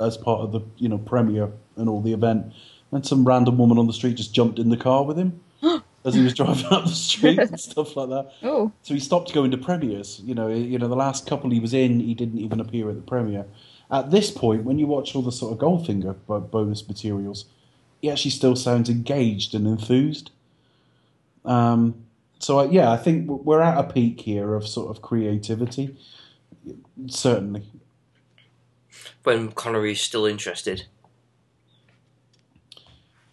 as 0.00 0.16
part 0.16 0.40
of 0.40 0.52
the 0.52 0.62
you 0.78 0.88
know 0.88 0.98
premiere 0.98 1.52
and 1.76 1.88
all 1.88 2.00
the 2.00 2.12
event. 2.12 2.52
And 2.90 3.06
some 3.06 3.24
random 3.24 3.56
woman 3.56 3.78
on 3.78 3.86
the 3.86 3.92
street 3.92 4.16
just 4.16 4.34
jumped 4.34 4.58
in 4.58 4.68
the 4.70 4.76
car 4.76 5.04
with 5.04 5.16
him 5.16 5.40
as 6.04 6.14
he 6.14 6.22
was 6.22 6.34
driving 6.34 6.66
up 6.66 6.84
the 6.84 6.90
street 6.90 7.38
and 7.38 7.60
stuff 7.70 7.96
like 7.96 8.08
that. 8.08 8.32
Oh, 8.42 8.72
So 8.82 8.94
he 8.94 9.00
stopped 9.00 9.34
going 9.34 9.50
to 9.50 9.58
premieres. 9.58 10.20
You 10.24 10.34
know, 10.34 10.48
you 10.48 10.78
know, 10.78 10.88
the 10.88 10.96
last 10.96 11.26
couple 11.26 11.50
he 11.50 11.60
was 11.60 11.74
in, 11.74 12.00
he 12.00 12.14
didn't 12.14 12.38
even 12.38 12.60
appear 12.60 12.88
at 12.88 12.96
the 12.96 13.02
premiere. 13.02 13.46
At 13.90 14.10
this 14.10 14.30
point, 14.30 14.64
when 14.64 14.78
you 14.78 14.86
watch 14.86 15.14
all 15.14 15.22
the 15.22 15.32
sort 15.32 15.52
of 15.52 15.58
Goldfinger 15.58 16.16
bonus 16.50 16.86
materials, 16.86 17.46
he 18.00 18.10
actually 18.10 18.30
still 18.30 18.56
sounds 18.56 18.88
engaged 18.88 19.54
and 19.54 19.66
enthused. 19.66 20.30
Um, 21.44 22.06
so 22.38 22.60
I, 22.60 22.64
yeah, 22.66 22.90
I 22.90 22.96
think 22.96 23.28
we're 23.28 23.60
at 23.60 23.78
a 23.78 23.82
peak 23.82 24.20
here 24.20 24.54
of 24.54 24.66
sort 24.66 24.94
of 24.94 25.02
creativity. 25.02 25.96
Certainly, 27.08 27.64
When 29.22 29.52
Connery's 29.52 30.00
still 30.00 30.24
interested. 30.24 30.86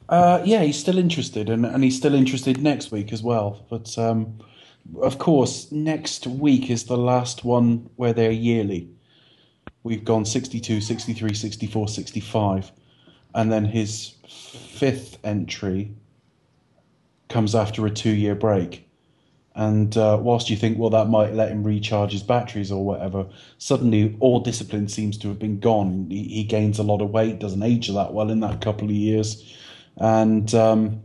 Uh, 0.10 0.42
yeah, 0.46 0.64
he's 0.64 0.80
still 0.80 0.98
interested, 0.98 1.50
and, 1.50 1.66
and 1.66 1.84
he's 1.84 1.98
still 1.98 2.16
interested 2.16 2.62
next 2.62 2.92
week 2.92 3.12
as 3.12 3.22
well. 3.22 3.66
But 3.70 3.98
um, 3.98 4.40
of 5.02 5.18
course, 5.18 5.72
next 5.72 6.28
week 6.28 6.70
is 6.70 6.86
the 6.86 6.98
last 6.98 7.44
one 7.44 7.90
where 7.96 8.14
they're 8.14 8.32
yearly. 8.32 8.90
We've 9.84 10.04
gone 10.04 10.26
62, 10.26 10.82
63, 10.82 11.34
64, 11.34 11.88
65. 11.88 12.72
And 13.36 13.52
then 13.52 13.66
his 13.66 14.16
fifth 14.28 15.18
entry 15.24 15.94
comes 17.30 17.54
after 17.56 17.86
a 17.86 17.92
two 17.92 18.12
year 18.12 18.36
break. 18.36 18.88
And 19.56 19.98
uh, 19.98 20.20
whilst 20.22 20.52
you 20.52 20.56
think, 20.56 20.78
well, 20.78 20.92
that 20.92 21.10
might 21.10 21.34
let 21.34 21.52
him 21.52 21.64
recharge 21.64 22.12
his 22.12 22.22
batteries 22.22 22.72
or 22.72 22.86
whatever, 22.86 23.26
suddenly 23.58 24.16
all 24.20 24.40
discipline 24.40 24.88
seems 24.88 25.18
to 25.20 25.30
have 25.30 25.40
been 25.40 25.60
gone. 25.60 26.08
He, 26.10 26.26
he 26.26 26.44
gains 26.44 26.78
a 26.78 26.84
lot 26.84 27.02
of 27.02 27.10
weight, 27.10 27.40
doesn't 27.40 27.64
age 27.64 27.88
that 27.88 28.14
well 28.14 28.30
in 28.30 28.40
that 28.42 28.62
couple 28.62 28.88
of 28.88 28.94
years, 28.94 29.58
and 29.98 30.54
um, 30.56 31.02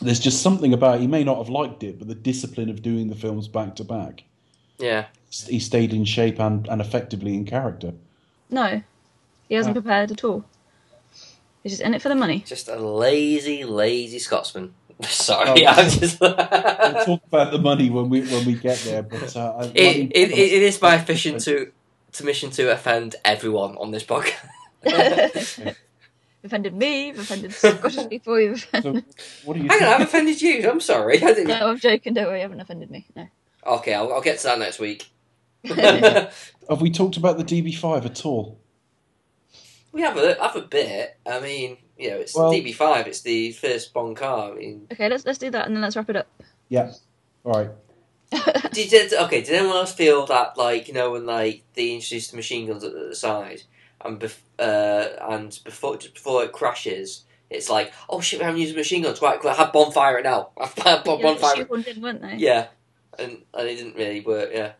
there's 0.00 0.20
just 0.20 0.42
something 0.42 0.72
about 0.72 1.00
he 1.00 1.06
may 1.06 1.24
not 1.24 1.38
have 1.38 1.48
liked 1.48 1.82
it, 1.82 1.98
but 1.98 2.08
the 2.08 2.14
discipline 2.14 2.70
of 2.70 2.82
doing 2.82 3.08
the 3.08 3.14
films 3.16 3.48
back 3.48 3.76
to 3.76 3.84
back, 3.84 4.24
Yeah. 4.78 5.06
he 5.48 5.58
stayed 5.60 5.92
in 5.92 6.04
shape 6.04 6.38
and, 6.40 6.66
and 6.68 6.80
effectively 6.80 7.34
in 7.34 7.44
character. 7.44 7.92
No, 8.48 8.82
he 9.48 9.54
hasn't 9.54 9.76
Oh. 9.76 9.80
prepared 9.80 10.10
at 10.10 10.24
all. 10.24 10.44
He's 11.62 11.72
just 11.72 11.82
in 11.82 11.92
it 11.94 12.00
for 12.00 12.08
the 12.08 12.14
money. 12.14 12.42
Just 12.46 12.68
a 12.68 12.76
lazy, 12.76 13.64
lazy 13.64 14.18
Scotsman. 14.18 14.72
Sorry, 15.02 15.66
Oh. 15.66 15.70
I'm 15.70 15.88
just. 15.90 16.20
We'll 16.20 17.04
talk 17.04 17.22
about 17.26 17.52
the 17.52 17.58
money 17.60 17.90
when 17.90 18.08
we 18.08 18.22
when 18.22 18.44
we 18.46 18.54
get 18.54 18.78
there, 18.78 19.02
but 19.02 19.36
uh, 19.36 19.56
I- 19.60 19.64
it, 19.74 20.10
it, 20.14 20.30
it 20.32 20.62
is 20.62 20.80
my 20.80 21.02
mission 21.06 21.38
to 21.40 21.70
to 22.12 22.24
mission 22.24 22.50
to 22.50 22.70
offend 22.72 23.16
everyone 23.24 23.76
on 23.76 23.90
this 23.92 24.04
podcast. 24.04 24.36
You've 26.42 26.52
offended 26.52 26.74
me, 26.74 27.08
you've 27.08 27.18
offended 27.18 27.52
Scottish 27.52 28.06
people, 28.08 28.40
you've 28.40 28.56
offended... 28.56 29.04
So, 29.16 29.44
what 29.44 29.54
do 29.56 29.62
you 29.62 29.68
Hang 29.68 29.82
on, 29.82 29.88
I've 29.88 30.00
offended 30.00 30.40
you. 30.40 30.70
I'm 30.70 30.80
sorry. 30.80 31.16
I 31.16 31.34
didn't... 31.34 31.48
No, 31.48 31.68
I'm 31.68 31.78
joking, 31.78 32.14
don't 32.14 32.26
worry, 32.26 32.38
you 32.38 32.42
haven't 32.42 32.60
offended 32.60 32.90
me. 32.90 33.06
No. 33.14 33.28
Okay, 33.66 33.92
I'll, 33.92 34.12
I'll 34.12 34.22
get 34.22 34.38
to 34.38 34.44
that 34.44 34.58
next 34.58 34.78
week. 34.78 35.10
Have 35.64 36.80
we 36.80 36.90
talked 36.90 37.18
about 37.18 37.36
the 37.36 37.44
DB5 37.44 38.06
at 38.06 38.24
all? 38.24 38.58
We 39.92 40.02
have 40.02 40.16
a 40.16 40.40
have 40.40 40.56
a 40.56 40.62
bit. 40.62 41.18
I 41.26 41.40
mean, 41.40 41.76
you 41.98 42.10
know, 42.10 42.16
it's 42.16 42.34
Well- 42.34 42.52
DB5. 42.52 43.06
It's 43.08 43.22
the 43.22 43.52
first 43.52 43.92
Bond 43.92 44.16
car. 44.16 44.52
I 44.52 44.54
mean, 44.54 44.86
Okay, 44.92 45.08
let's 45.08 45.26
let's 45.26 45.38
do 45.38 45.50
that 45.50 45.66
and 45.66 45.74
then 45.74 45.82
let's 45.82 45.96
wrap 45.96 46.08
it 46.08 46.16
up. 46.16 46.28
Yeah. 46.68 46.92
All 47.44 47.52
right. 47.52 47.70
did, 48.72 48.88
did 48.88 49.12
okay? 49.12 49.42
Did 49.42 49.56
anyone 49.56 49.76
else 49.76 49.92
feel 49.92 50.24
that 50.26 50.56
like 50.56 50.86
you 50.86 50.94
know 50.94 51.10
when 51.10 51.26
like 51.26 51.64
they 51.74 51.92
introduced 51.94 52.30
the 52.30 52.36
machine 52.36 52.68
guns 52.68 52.84
at 52.84 52.92
the 52.92 53.14
side 53.14 53.62
and 54.04 54.20
bef- 54.20 54.38
uh, 54.58 55.08
and 55.30 55.58
before 55.64 55.96
just 55.96 56.14
before 56.14 56.42
it 56.44 56.52
crashes, 56.52 57.24
it's 57.50 57.68
like 57.70 57.92
oh 58.08 58.20
shit, 58.20 58.38
we 58.40 58.44
haven't 58.44 58.60
used 58.60 58.74
the 58.74 58.78
machine 58.78 59.02
guns. 59.02 59.20
Right, 59.22 59.44
I 59.44 59.54
have 59.54 59.72
bonfire 59.72 60.18
it 60.18 60.24
now. 60.24 60.50
I 60.60 60.66
have 60.90 61.04
bon- 61.04 61.18
yeah, 61.18 61.24
bonfire. 61.24 61.56
the 61.56 61.64
shoehorned 61.64 61.98
weren't 61.98 62.22
they? 62.22 62.36
Yeah, 62.36 62.68
and 63.18 63.38
and 63.54 63.68
it 63.68 63.76
didn't 63.76 63.96
really 63.96 64.20
work. 64.20 64.50
Yeah. 64.52 64.72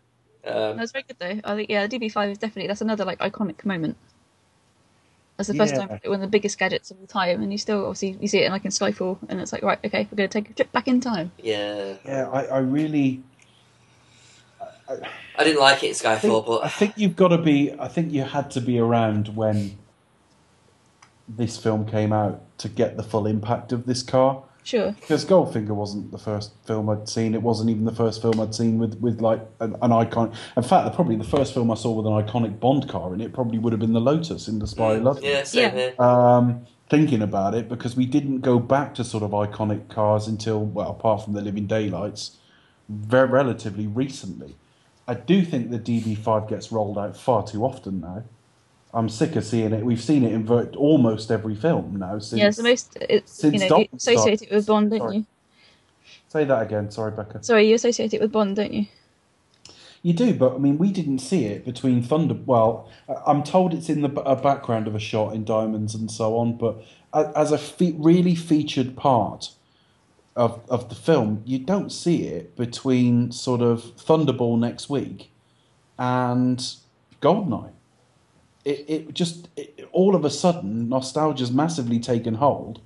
Um, 0.43 0.77
That 0.77 0.79
was 0.79 0.93
very 0.93 1.05
good 1.07 1.19
though. 1.19 1.41
I 1.45 1.55
think 1.57 1.69
yeah, 1.69 1.87
the 1.87 1.99
DB5 1.99 2.33
is 2.33 2.39
definitely 2.39 2.69
that's 2.69 2.81
another 2.81 3.05
like 3.05 3.19
iconic 3.19 3.65
moment. 3.65 3.97
That's 5.37 5.49
the 5.49 5.55
first 5.55 5.75
Yeah. 5.75 5.87
time 5.87 6.01
one 6.05 6.15
of 6.17 6.21
the 6.21 6.27
biggest 6.27 6.59
gadgets 6.59 6.91
of 6.91 6.99
all 7.01 7.07
time, 7.07 7.43
and 7.43 7.51
you 7.51 7.57
still 7.59 7.85
obviously 7.87 8.17
you 8.21 8.29
see 8.29 8.41
it 8.41 8.47
in 8.47 8.53
like 8.53 8.65
in 8.65 8.71
Skyfall, 8.71 9.19
and 9.29 9.41
it's 9.41 9.53
like 9.53 9.63
right, 9.63 9.79
okay, 9.85 10.07
we're 10.11 10.17
going 10.17 10.29
to 10.29 10.33
take 10.41 10.51
a 10.51 10.53
trip 10.53 10.71
back 10.73 10.87
in 10.89 11.01
time. 11.01 11.33
yeah. 11.43 11.95
Yeah, 12.05 12.29
I, 12.31 12.45
I 12.45 12.59
really. 12.59 13.23
I 15.37 15.45
didn't 15.45 15.61
like 15.61 15.83
it 15.83 16.01
in 16.03 16.07
I 16.11 16.17
think, 16.17 16.33
Skyfall, 16.35 16.47
but 16.47 16.65
I 16.65 16.69
think 16.69 16.95
you've 16.97 17.17
got 17.17 17.29
to 17.29 17.39
be. 17.39 17.73
I 17.79 17.89
think 17.89 18.13
you 18.13 18.23
had 18.23 18.51
to 18.53 18.61
be 18.61 18.79
around 18.79 19.37
when 19.37 19.79
this 21.29 21.57
film 21.57 21.87
came 21.87 22.13
out 22.13 22.43
to 22.59 22.69
get 22.69 22.97
the 22.97 23.03
full 23.03 23.27
impact 23.27 23.73
of 23.73 23.87
this 23.87 24.03
car. 24.03 24.43
Sure. 24.63 24.93
Because 24.93 25.25
Goldfinger 25.25 25.71
wasn't 25.71 26.11
the 26.13 26.19
first 26.19 26.53
film 26.67 26.91
I'd 26.91 27.09
seen. 27.09 27.35
It 27.35 27.43
wasn't 27.43 27.71
even 27.71 27.85
the 27.87 27.95
first 27.95 28.21
film 28.21 28.39
I'd 28.41 28.55
seen 28.55 28.79
with, 28.79 29.01
with 29.01 29.21
like 29.21 29.41
an, 29.61 29.75
an 29.81 29.91
icon. 29.91 30.33
In 30.57 30.63
fact, 30.63 30.95
probably 30.95 31.17
the 31.17 31.25
first 31.25 31.55
film 31.55 31.71
I 31.71 31.75
saw 31.75 31.93
with 31.93 32.07
an 32.07 32.13
iconic 32.13 32.61
Bond 32.61 32.89
car 32.89 33.15
in 33.15 33.21
it 33.23 33.33
probably 33.33 33.59
would 33.59 33.73
have 33.73 33.81
been 33.81 33.95
the 33.95 34.01
Lotus 34.01 34.49
in 34.49 34.59
The 34.59 34.67
Spy 34.67 34.97
Who 34.97 35.01
Loved 35.01 35.23
Me. 35.23 35.31
yeah, 35.31 35.45
same 35.45 35.77
Yeah. 35.77 35.91
um, 35.99 36.67
thinking 36.91 37.23
about 37.23 37.55
it 37.55 37.69
because 37.71 37.97
we 37.97 38.05
didn't 38.05 38.41
go 38.41 38.59
back 38.59 38.95
to 38.97 39.05
sort 39.05 39.23
of 39.23 39.31
iconic 39.31 39.89
cars 39.89 40.27
until 40.27 40.65
well, 40.65 40.91
apart 40.91 41.25
from 41.25 41.33
the 41.33 41.41
Living 41.41 41.67
Daylights, 41.67 42.37
very 42.89 43.29
relatively 43.29 43.87
recently. 43.87 44.57
I 45.11 45.15
do 45.15 45.45
think 45.45 45.73
the 45.73 45.79
DB5 45.81 46.49
gets 46.49 46.71
rolled 46.71 46.97
out 46.97 47.17
far 47.17 47.45
too 47.45 47.65
often 47.65 48.01
now. 48.01 48.23
I'm 48.95 49.09
sick 49.09 49.35
of 49.35 49.45
seeing 49.45 49.73
it. 49.73 49.85
We've 49.85 50.01
seen 50.01 50.23
it 50.23 50.33
in 50.33 50.49
almost 50.77 51.33
every 51.33 51.57
film 51.57 51.99
now. 51.99 52.21
Since, 52.21 52.41
yeah, 52.41 52.47
it's 52.47 52.57
the 52.59 52.63
most 52.63 52.97
it's 53.01 53.33
since 53.33 53.61
you 53.61 53.69
know 53.69 53.79
you 53.79 53.89
associate 53.93 54.43
it 54.43 54.53
with 54.53 54.67
Bond, 54.67 54.91
don't 54.91 55.01
Sorry. 55.01 55.17
you? 55.17 55.27
Say 56.29 56.45
that 56.45 56.63
again. 56.63 56.93
Sorry, 56.93 57.11
Becca. 57.11 57.43
Sorry, 57.43 57.69
you 57.69 57.75
associate 57.75 58.15
it 58.15 58.21
with 58.21 58.31
Bond, 58.31 58.55
don't 58.55 58.73
you? 58.73 58.87
You 60.03 60.13
do, 60.13 60.33
but 60.33 60.55
I 60.55 60.59
mean, 60.59 60.79
we 60.79 60.93
didn't 60.93 61.19
see 61.19 61.47
it 61.47 61.65
between 61.65 62.05
Thunder. 62.05 62.35
Well, 62.35 62.89
I'm 63.27 63.43
told 63.43 63.75
it's 63.75 63.89
in 63.89 64.03
the 64.03 64.09
background 64.09 64.87
of 64.87 64.95
a 64.95 65.01
shot 65.01 65.35
in 65.35 65.45
Diamonds 65.45 65.97
and 65.97 66.09
so 66.09 66.37
on, 66.37 66.57
but 66.57 66.81
as 67.13 67.51
a 67.51 67.59
fe- 67.59 67.97
really 67.99 68.37
featured 68.37 68.97
part 68.97 69.51
of 70.37 70.65
of 70.69 70.89
the 70.89 70.95
film, 70.95 71.43
you 71.45 71.59
don't 71.59 71.91
see 71.91 72.25
it 72.25 72.57
between 72.57 73.33
sort 73.33 73.61
of 73.61 73.83
Thunderball 73.97 74.59
next 74.59 74.89
week 74.89 75.33
and 75.99 76.59
Goldeneye. 77.21 77.73
It 78.65 78.85
it 78.89 79.15
just 79.15 79.49
it, 79.57 79.89
all 79.93 80.15
of 80.15 80.25
a 80.25 80.31
sudden 80.31 80.89
nostalgia's 80.89 81.51
massively 81.51 81.99
taken 81.99 82.35
hold, 82.35 82.81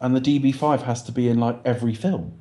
and 0.00 0.14
the 0.14 0.20
DB5 0.20 0.82
has 0.82 1.02
to 1.04 1.12
be 1.12 1.28
in 1.28 1.38
like 1.38 1.60
every 1.64 1.94
film, 1.94 2.40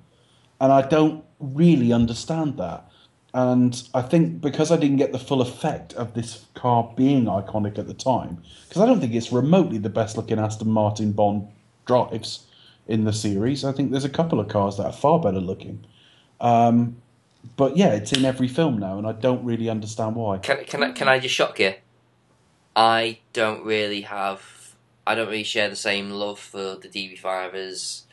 and 0.60 0.72
I 0.72 0.82
don't 0.82 1.24
really 1.40 1.92
understand 1.94 2.58
that. 2.58 2.88
And 3.34 3.82
I 3.94 4.02
think 4.02 4.42
because 4.42 4.72
I 4.72 4.78
didn't 4.78 4.98
get 4.98 5.14
the 5.14 5.20
full 5.20 5.42
effect 5.42 5.94
of 5.94 6.14
this 6.14 6.46
car 6.54 6.94
being 6.98 7.26
iconic 7.26 7.80
at 7.80 7.88
the 7.88 7.94
time, 7.94 8.44
because 8.68 8.82
I 8.82 8.86
don't 8.86 9.00
think 9.00 9.14
it's 9.14 9.32
remotely 9.32 9.78
the 9.78 9.90
best 9.90 10.18
looking 10.18 10.38
Aston 10.38 10.70
Martin 10.70 11.14
Bond 11.14 11.48
drives 11.86 12.46
in 12.88 13.04
the 13.06 13.14
series. 13.14 13.64
I 13.64 13.72
think 13.72 13.92
there's 13.92 14.06
a 14.06 14.10
couple 14.10 14.40
of 14.40 14.48
cars 14.48 14.78
that 14.78 14.86
are 14.86 14.94
far 14.94 15.20
better 15.20 15.40
looking. 15.40 15.86
Um, 16.40 16.98
but 17.56 17.78
yeah, 17.78 17.94
it's 17.94 18.12
in 18.12 18.26
every 18.26 18.48
film 18.48 18.80
now, 18.80 18.98
and 18.98 19.08
I 19.08 19.14
don't 19.14 19.44
really 19.44 19.70
understand 19.70 20.16
why. 20.16 20.38
Can 20.40 20.64
can 20.66 20.84
I, 20.84 20.92
can 20.92 21.08
I 21.08 21.20
just 21.20 21.36
shock 21.36 21.60
you? 21.60 21.76
I 22.76 23.20
don't 23.34 23.64
really 23.64 24.02
have. 24.02 24.76
I 25.06 25.16
don't 25.16 25.28
really 25.28 25.44
share 25.44 25.70
the 25.70 25.76
same 25.76 26.12
love 26.12 26.40
for 26.40 26.76
the 26.76 26.88
DB5 26.88 27.54
as 27.54 28.04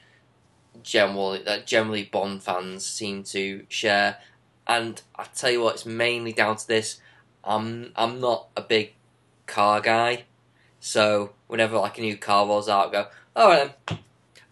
generally 0.82 1.42
that 1.42 1.66
generally 1.66 2.04
Bond 2.04 2.42
fans 2.42 2.84
seem 2.86 3.22
to 3.24 3.66
share. 3.68 4.18
And 4.66 5.00
I 5.16 5.24
tell 5.24 5.50
you 5.50 5.62
what, 5.62 5.74
it's 5.74 5.86
mainly 5.86 6.32
down 6.32 6.56
to 6.56 6.66
this. 6.66 7.00
I'm 7.44 7.92
I'm 7.96 8.20
not 8.20 8.48
a 8.56 8.62
big 8.62 8.94
car 9.46 9.80
guy, 9.80 10.24
so 10.80 11.32
whenever 11.46 11.78
like 11.78 11.98
a 11.98 12.02
new 12.02 12.16
car 12.16 12.46
rolls 12.46 12.68
out, 12.68 12.88
I 12.88 12.92
go, 12.92 13.06
all 13.36 13.48
right 13.48 13.74
then. 13.86 13.98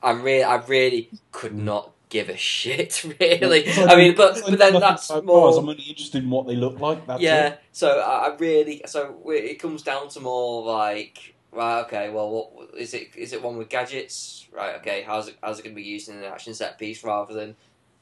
I'm 0.07 0.23
really, 0.23 0.45
I 0.45 0.57
really 0.57 1.11
could 1.33 1.55
not 1.55 1.93
give 2.09 2.29
a 2.29 2.37
shit, 2.37 3.05
really. 3.21 3.69
I 3.71 3.97
mean, 3.97 4.15
but 4.17 4.41
but 4.49 4.59
then 4.59 4.81
that's 4.81 5.11
more. 5.11 5.49
I'm 5.59 5.69
only 5.69 5.83
interested 5.83 6.23
in 6.23 6.31
what 6.31 6.47
they 6.47 6.57
look 6.57 6.79
like. 6.81 7.07
That's 7.07 7.21
yeah, 7.21 7.47
it. 7.49 7.61
so 7.73 7.99
I 8.01 8.29
I 8.29 8.37
really 8.37 8.83
so 8.87 9.21
it 9.27 9.59
comes 9.59 9.83
down 9.83 10.09
to 10.11 10.21
more 10.21 10.65
like 10.65 11.35
right, 11.53 11.81
okay, 11.87 12.11
well, 12.11 12.31
what 12.31 12.75
is 12.79 12.95
it? 12.95 13.17
Is 13.17 13.33
it 13.33 13.43
one 13.43 13.57
with 13.57 13.69
gadgets? 13.69 14.47
Right, 14.53 14.77
okay, 14.77 15.03
how's 15.03 15.29
it 15.29 15.37
how's 15.43 15.59
it 15.59 15.63
going 15.65 15.75
to 15.75 15.83
be 15.83 15.89
used 15.89 16.09
in 16.09 16.17
an 16.19 16.25
action 16.25 16.55
set 16.55 16.79
piece 16.79 17.03
rather 17.05 17.35
than 17.35 17.57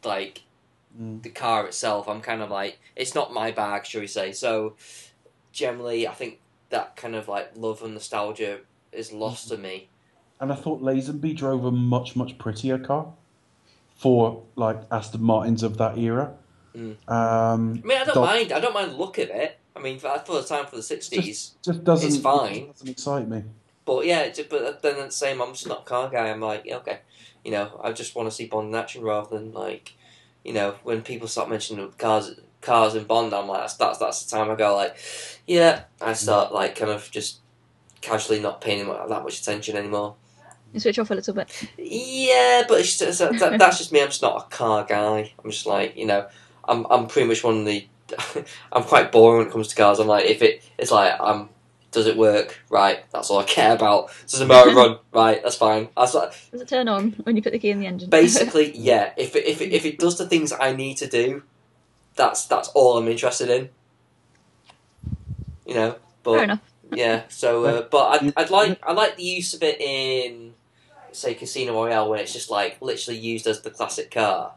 like 0.04 0.42
Mm. 0.96 1.22
the 1.24 1.30
car 1.30 1.66
itself? 1.66 2.08
I'm 2.08 2.20
kind 2.20 2.40
of 2.40 2.50
like 2.50 2.78
it's 2.94 3.16
not 3.16 3.32
my 3.32 3.50
bag, 3.50 3.84
shall 3.84 4.00
we 4.00 4.06
say? 4.06 4.30
So 4.30 4.76
generally, 5.52 6.06
I 6.06 6.12
think 6.12 6.38
that 6.70 6.94
kind 6.96 7.16
of 7.16 7.26
like 7.28 7.52
love 7.56 7.82
and 7.82 7.94
nostalgia 7.94 8.60
is 8.92 9.12
lost 9.12 9.48
to 9.48 9.56
me. 9.56 9.88
And 10.40 10.52
I 10.52 10.56
thought 10.56 10.82
Lazenby 10.82 11.36
drove 11.36 11.64
a 11.64 11.70
much 11.70 12.16
much 12.16 12.38
prettier 12.38 12.78
car 12.78 13.12
for 13.96 14.42
like 14.56 14.78
Aston 14.90 15.22
Martins 15.22 15.62
of 15.62 15.78
that 15.78 15.96
era. 15.96 16.34
Mm. 16.76 16.96
Um, 17.08 17.80
I 17.84 17.86
mean, 17.86 17.98
I 17.98 18.04
don't 18.04 18.16
mind. 18.24 18.52
I 18.52 18.60
don't 18.60 18.74
mind 18.74 18.90
the 18.92 18.96
look 18.96 19.18
of 19.18 19.30
it. 19.30 19.58
I 19.76 19.80
mean, 19.80 19.98
for, 19.98 20.16
for 20.26 20.40
the 20.40 20.46
time 20.46 20.66
for 20.66 20.76
the 20.76 20.82
sixties. 20.82 21.54
just 21.64 21.84
doesn't 21.84 22.08
It's 22.08 22.18
fine. 22.18 22.54
It 22.54 22.72
doesn't 22.72 22.88
excite 22.88 23.28
me. 23.28 23.44
But 23.84 24.06
yeah, 24.06 24.22
it's- 24.22 24.46
but 24.48 24.82
then 24.82 24.96
at 24.98 25.06
the 25.06 25.12
same, 25.12 25.40
I'm 25.40 25.52
just 25.52 25.68
not 25.68 25.82
a 25.82 25.84
car 25.84 26.08
guy. 26.08 26.30
I'm 26.30 26.40
like, 26.40 26.62
yeah, 26.64 26.76
okay, 26.76 27.00
you 27.44 27.50
know, 27.50 27.78
I 27.82 27.92
just 27.92 28.14
want 28.16 28.28
to 28.28 28.34
see 28.34 28.46
Bond 28.46 28.68
in 28.68 28.74
action 28.74 29.02
rather 29.02 29.36
than 29.36 29.52
like, 29.52 29.92
you 30.44 30.52
know, 30.52 30.76
when 30.84 31.02
people 31.02 31.28
start 31.28 31.48
mentioning 31.50 31.92
cars, 31.98 32.32
cars 32.60 32.94
in 32.94 33.04
Bond, 33.04 33.34
I'm 33.34 33.46
like, 33.46 33.60
that's 33.60 33.74
that's, 33.74 33.98
that's 33.98 34.24
the 34.24 34.36
time 34.36 34.50
I 34.50 34.54
go 34.54 34.74
like, 34.74 34.96
yeah, 35.46 35.84
I 36.00 36.14
start 36.14 36.52
like 36.52 36.76
kind 36.76 36.90
of 36.90 37.10
just 37.10 37.38
casually 38.00 38.40
not 38.40 38.60
paying 38.60 38.86
that 38.86 39.22
much 39.22 39.40
attention 39.40 39.76
anymore. 39.76 40.16
You 40.74 40.80
switch 40.80 40.98
off 40.98 41.10
a 41.10 41.14
little 41.14 41.32
bit. 41.34 41.68
Yeah, 41.78 42.64
but 42.68 42.80
it's 42.80 42.98
just, 42.98 43.18
that, 43.20 43.58
that's 43.58 43.78
just 43.78 43.92
me. 43.92 44.02
I'm 44.02 44.08
just 44.08 44.22
not 44.22 44.44
a 44.44 44.48
car 44.54 44.84
guy. 44.84 45.32
I'm 45.42 45.50
just 45.50 45.66
like, 45.66 45.96
you 45.96 46.04
know, 46.04 46.26
I'm 46.68 46.84
I'm 46.90 47.06
pretty 47.06 47.28
much 47.28 47.42
one 47.44 47.60
of 47.60 47.64
the. 47.64 47.86
I'm 48.72 48.82
quite 48.84 49.10
boring 49.12 49.38
when 49.38 49.46
it 49.46 49.52
comes 49.52 49.68
to 49.68 49.76
cars. 49.76 49.98
I'm 50.00 50.08
like, 50.08 50.26
if 50.26 50.42
it, 50.42 50.68
it's 50.76 50.90
like, 50.90 51.18
um, 51.20 51.48
does 51.90 52.06
it 52.06 52.16
work? 52.16 52.60
Right, 52.68 53.04
that's 53.12 53.30
all 53.30 53.38
I 53.38 53.44
care 53.44 53.72
about. 53.72 54.10
Does 54.28 54.40
the 54.40 54.46
motor 54.46 54.74
run? 54.74 54.98
Right, 55.12 55.40
that's 55.42 55.56
fine. 55.56 55.88
That's 55.96 56.12
like, 56.12 56.32
Does 56.50 56.60
it 56.60 56.68
turn 56.68 56.88
on 56.88 57.12
when 57.22 57.36
you 57.36 57.42
put 57.42 57.52
the 57.52 57.58
key 57.60 57.70
in 57.70 57.78
the 57.78 57.86
engine? 57.86 58.10
basically, 58.10 58.72
yeah. 58.76 59.12
If 59.16 59.36
it, 59.36 59.46
if 59.46 59.62
it, 59.62 59.72
if 59.72 59.86
it 59.86 59.98
does 60.00 60.18
the 60.18 60.26
things 60.28 60.52
I 60.52 60.72
need 60.72 60.96
to 60.98 61.06
do, 61.06 61.44
that's 62.16 62.46
that's 62.46 62.68
all 62.70 62.98
I'm 62.98 63.06
interested 63.08 63.48
in. 63.48 63.70
You 65.64 65.74
know, 65.74 65.96
but 66.24 66.34
Fair 66.34 66.44
enough. 66.44 66.60
yeah. 66.92 67.22
So, 67.28 67.64
uh, 67.64 67.82
but 67.82 68.22
I'd, 68.22 68.32
I'd 68.36 68.50
like 68.50 68.78
I 68.82 68.92
like 68.92 69.16
the 69.16 69.22
use 69.22 69.54
of 69.54 69.62
it 69.62 69.80
in 69.80 70.54
say 71.14 71.34
Casino 71.34 71.72
Royale 71.74 72.10
when 72.10 72.20
it's 72.20 72.32
just 72.32 72.50
like 72.50 72.76
literally 72.80 73.18
used 73.18 73.46
as 73.46 73.60
the 73.62 73.70
classic 73.70 74.10
car. 74.10 74.52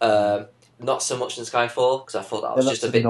Um, 0.00 0.46
not 0.80 1.02
so 1.02 1.16
much 1.16 1.38
in 1.38 1.44
Skyfall 1.44 2.00
because 2.06 2.14
I 2.16 2.22
thought 2.22 2.42
that 2.42 2.56
was 2.56 2.64
Yeah, 2.66 2.72
just 2.72 2.84
a 2.84 2.88
bit. 2.90 3.02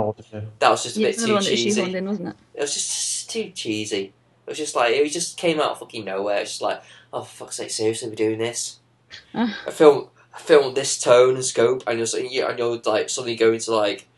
That 0.59 0.71
was 0.71 0.83
just 0.83 0.97
a 0.97 1.01
Yeah, 1.01 1.09
bit 1.09 1.19
too 1.19 1.33
one 1.35 1.43
that 1.43 1.49
she 1.49 1.57
cheesy. 1.65 1.97
in, 1.97 2.07
wasn't 2.07 2.29
it? 2.29 2.37
It 2.55 2.61
was 2.61 2.75
just 2.75 3.31
too 3.31 3.51
cheesy. 3.51 4.13
It 4.47 4.51
was 4.51 4.59
just 4.59 4.75
like 4.77 4.93
it 4.95 5.09
just 5.11 5.39
came 5.39 5.59
out 5.61 5.71
of 5.73 5.79
fucking 5.79 6.05
nowhere. 6.05 6.41
It's 6.41 6.51
just 6.51 6.63
like, 6.63 6.83
oh 7.13 7.23
for 7.23 7.45
fuck's 7.45 7.57
sake, 7.57 7.71
seriously, 7.71 8.09
we're 8.09 8.15
doing 8.15 8.39
this. 8.39 8.79
Uh. 9.35 9.49
a 9.67 9.71
film, 9.71 10.09
a 10.35 10.39
film 10.39 10.73
this 10.75 10.99
tone 10.99 11.35
and 11.35 11.45
scope, 11.45 11.83
and 11.87 11.99
you're 11.99 12.07
suddenly- 12.07 12.35
yeah, 12.35 12.49
and 12.51 12.59
you're 12.59 12.81
like 12.87 13.09
suddenly 13.11 13.37
going 13.37 13.61
to 13.61 13.75
like 13.75 14.09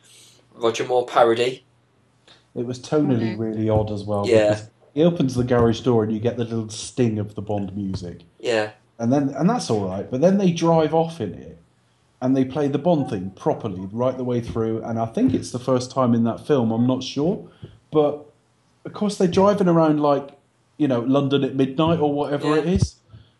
Roger 0.55 0.85
Moore 0.86 1.05
parody. 1.06 1.64
It 2.55 2.64
was 2.66 2.78
tonally 2.78 3.36
really 3.39 3.68
odd 3.68 3.90
as 3.90 4.05
well. 4.05 4.24
Yeah. 4.28 4.60
He 4.95 5.03
opens 5.03 5.35
the 5.35 5.45
garage 5.45 5.81
door 5.81 6.05
and 6.05 6.12
you 6.12 6.21
get 6.21 6.37
the 6.37 6.45
little 6.45 6.69
sting 6.71 7.19
of 7.19 7.35
the 7.35 7.43
Bond 7.43 7.77
music, 7.77 8.21
Yeah, 8.39 8.71
and 8.99 9.12
then 9.12 9.31
and 9.31 9.51
that's 9.51 9.69
all 9.69 9.87
right. 9.89 10.09
But 10.11 10.21
then 10.21 10.39
they 10.39 10.53
drive 10.53 10.95
off 10.95 11.21
in 11.21 11.35
it, 11.35 11.59
and 12.23 12.37
they 12.37 12.45
play 12.45 12.69
the 12.69 12.79
Bond 12.79 13.11
theme 13.11 13.31
properly 13.35 13.89
right 13.93 14.16
the 14.16 14.25
way 14.25 14.41
through. 14.41 14.83
And 14.85 14.99
I 14.99 15.07
think 15.07 15.35
it's 15.35 15.51
the 15.51 15.59
first 15.59 15.91
time 15.91 16.15
in 16.15 16.23
that 16.25 16.47
film. 16.47 16.71
I'm 16.71 16.87
not 16.87 17.03
sure, 17.03 17.49
but 17.91 18.25
of 18.85 18.93
course 18.93 19.16
they're 19.19 19.27
driving 19.29 19.66
around 19.69 20.01
like 20.01 20.29
you 20.77 20.87
know 20.89 21.01
London 21.01 21.43
at 21.45 21.55
midnight 21.57 21.99
or 21.99 22.12
whatever 22.12 22.49
Yeah. 22.55 22.59
it 22.62 22.66
is. 22.66 22.97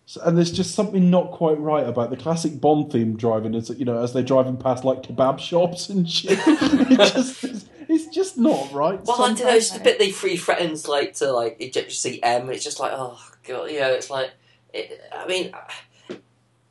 So, 0.07 0.21
and 0.23 0.37
there's 0.37 0.53
just 0.53 0.75
something 0.75 1.09
not 1.09 1.31
quite 1.31 1.59
right 1.59 1.87
about 1.89 2.11
the 2.11 2.17
classic 2.19 2.61
Bond 2.61 2.93
theme 2.93 3.17
driving 3.17 3.55
as 3.55 3.71
you 3.71 3.85
know 3.85 4.03
as 4.03 4.13
they're 4.13 4.23
driving 4.23 4.57
past 4.57 4.85
like 4.85 5.03
kebab 5.03 5.39
shops 5.39 5.89
and 5.89 6.11
shit. 6.11 6.39
it 6.47 7.13
just, 7.13 7.69
it's, 7.89 8.07
it's 8.07 8.15
just 8.15 8.39
not 8.39 8.73
right. 8.73 9.01
Well, 9.05 9.23
I 9.23 9.29
don't 9.35 9.41
know. 9.41 9.55
It's 9.55 9.71
the 9.71 9.81
bit 9.81 9.99
they 9.99 10.11
free 10.11 10.37
threatens 10.37 10.89
like 10.89 11.15
to 11.15 11.33
like 11.33 11.57
eject 11.61 12.05
your 12.05 12.15
CM. 12.15 12.49
It's 12.49 12.65
just 12.65 12.81
like, 12.81 12.93
oh 12.95 13.21
god, 13.47 13.71
you 13.71 13.81
know. 13.81 13.93
It's 13.93 14.11
like, 14.11 14.31
it, 14.73 15.01
I 15.13 15.27
mean, 15.27 15.53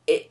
it. 0.06 0.30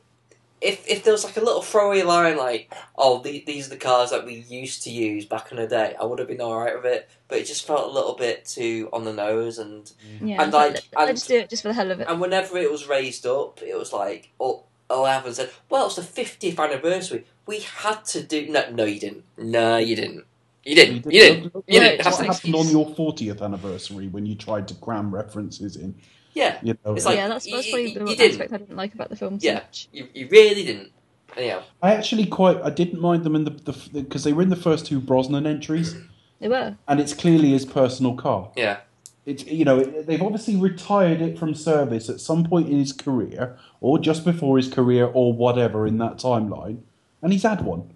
If 0.60 0.88
if 0.88 1.04
there 1.04 1.12
was 1.12 1.24
like 1.24 1.36
a 1.36 1.40
little 1.40 1.60
throwaway 1.60 2.02
line 2.02 2.38
like, 2.38 2.72
oh, 2.96 3.20
the, 3.20 3.44
these 3.46 3.66
are 3.66 3.70
the 3.70 3.76
cars 3.76 4.10
that 4.10 4.24
we 4.24 4.36
used 4.48 4.82
to 4.84 4.90
use 4.90 5.26
back 5.26 5.50
in 5.50 5.58
the 5.58 5.66
day, 5.66 5.94
I 6.00 6.06
would 6.06 6.18
have 6.18 6.28
been 6.28 6.40
all 6.40 6.58
right 6.58 6.74
with 6.74 6.86
it. 6.86 7.08
But 7.28 7.38
it 7.38 7.46
just 7.46 7.66
felt 7.66 7.90
a 7.90 7.92
little 7.92 8.14
bit 8.14 8.46
too 8.46 8.88
on 8.90 9.04
the 9.04 9.12
nose, 9.12 9.58
and 9.58 9.84
mm. 9.84 10.28
Yeah, 10.28 10.42
And, 10.42 10.52
like, 10.52 10.80
I 10.96 11.06
just 11.12 11.28
do 11.28 11.36
it 11.36 11.50
just 11.50 11.62
for 11.62 11.68
the 11.68 11.74
hell 11.74 11.90
of 11.90 12.00
it. 12.00 12.08
and 12.08 12.18
whenever 12.18 12.56
it 12.56 12.70
was 12.70 12.88
raised 12.88 13.26
up, 13.26 13.60
it 13.62 13.76
was 13.76 13.92
like, 13.92 14.30
oh, 14.40 14.62
oh 14.88 15.00
Eleven 15.00 15.34
said, 15.34 15.50
well, 15.68 15.86
it's 15.86 15.96
the 15.96 16.02
fiftieth 16.02 16.58
anniversary. 16.58 17.26
We 17.44 17.60
had 17.60 18.06
to 18.06 18.22
do. 18.22 18.48
No, 18.48 18.70
no, 18.70 18.84
you 18.84 19.00
didn't. 19.00 19.24
No, 19.36 19.76
you 19.76 19.96
didn't. 19.96 20.24
You 20.64 20.74
didn't. 20.74 21.04
You 21.12 21.20
didn't. 21.20 21.44
Look- 21.44 21.54
look- 21.54 21.64
You 21.68 21.80
didn't 21.80 22.00
have 22.02 22.14
what 22.14 22.26
happened 22.26 22.54
on 22.54 22.68
your 22.68 22.86
40th 22.86 23.42
anniversary 23.42 24.08
when 24.08 24.24
you 24.26 24.34
tried 24.34 24.66
to 24.68 24.74
cram 24.74 25.14
references 25.14 25.76
in. 25.76 25.94
Yeah, 26.34 26.58
You 26.62 26.76
know, 26.84 26.94
It's 26.94 27.04
like- 27.04 27.16
yeah, 27.16 27.28
that's, 27.28 27.48
that's 27.48 27.66
you- 27.66 27.72
probably 27.72 27.88
you- 27.88 27.94
the 27.94 28.00
you 28.00 28.06
one 28.06 28.16
didn't. 28.16 28.40
I 28.52 28.56
didn't 28.56 28.76
like 28.76 28.94
about 28.94 29.08
the 29.10 29.16
film 29.16 29.38
so 29.38 29.46
Yeah. 29.46 29.54
much. 29.54 29.88
you, 29.92 30.08
you 30.14 30.26
really 30.30 30.64
didn't. 30.64 30.90
Anyhow, 31.36 31.62
I 31.82 31.94
actually 31.94 32.26
quite 32.26 32.60
I 32.62 32.70
didn't 32.70 33.00
mind 33.00 33.24
them 33.24 33.34
in 33.36 33.44
the 33.44 33.50
because 33.92 34.24
they 34.24 34.32
were 34.32 34.42
in 34.42 34.50
the 34.50 34.56
first 34.56 34.86
two 34.86 35.00
Brosnan 35.00 35.46
entries, 35.46 35.96
They 36.40 36.48
were. 36.48 36.76
and 36.88 37.00
it's 37.00 37.12
clearly 37.12 37.50
his 37.50 37.64
personal 37.64 38.14
car. 38.14 38.50
yeah, 38.56 38.78
It's 39.26 39.44
you 39.46 39.64
know 39.64 39.82
they've 39.82 40.22
obviously 40.22 40.54
retired 40.56 41.20
it 41.20 41.36
from 41.38 41.54
service 41.54 42.08
at 42.08 42.20
some 42.20 42.44
point 42.44 42.68
in 42.68 42.78
his 42.78 42.92
career, 42.92 43.56
or 43.80 43.98
just 43.98 44.24
before 44.24 44.56
his 44.58 44.68
career, 44.68 45.06
or 45.06 45.32
whatever 45.32 45.86
in 45.88 45.98
that 45.98 46.18
timeline, 46.18 46.78
and 47.22 47.32
he's 47.32 47.42
had 47.42 47.62
one. 47.64 47.90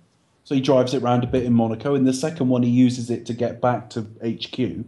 So 0.48 0.54
he 0.54 0.62
drives 0.62 0.94
it 0.94 1.02
around 1.02 1.24
a 1.24 1.26
bit 1.26 1.42
in 1.44 1.52
Monaco. 1.52 1.94
In 1.94 2.04
the 2.04 2.12
second 2.14 2.48
one, 2.48 2.62
he 2.62 2.70
uses 2.70 3.10
it 3.10 3.26
to 3.26 3.34
get 3.34 3.60
back 3.60 3.90
to 3.90 4.06
HQ. 4.24 4.86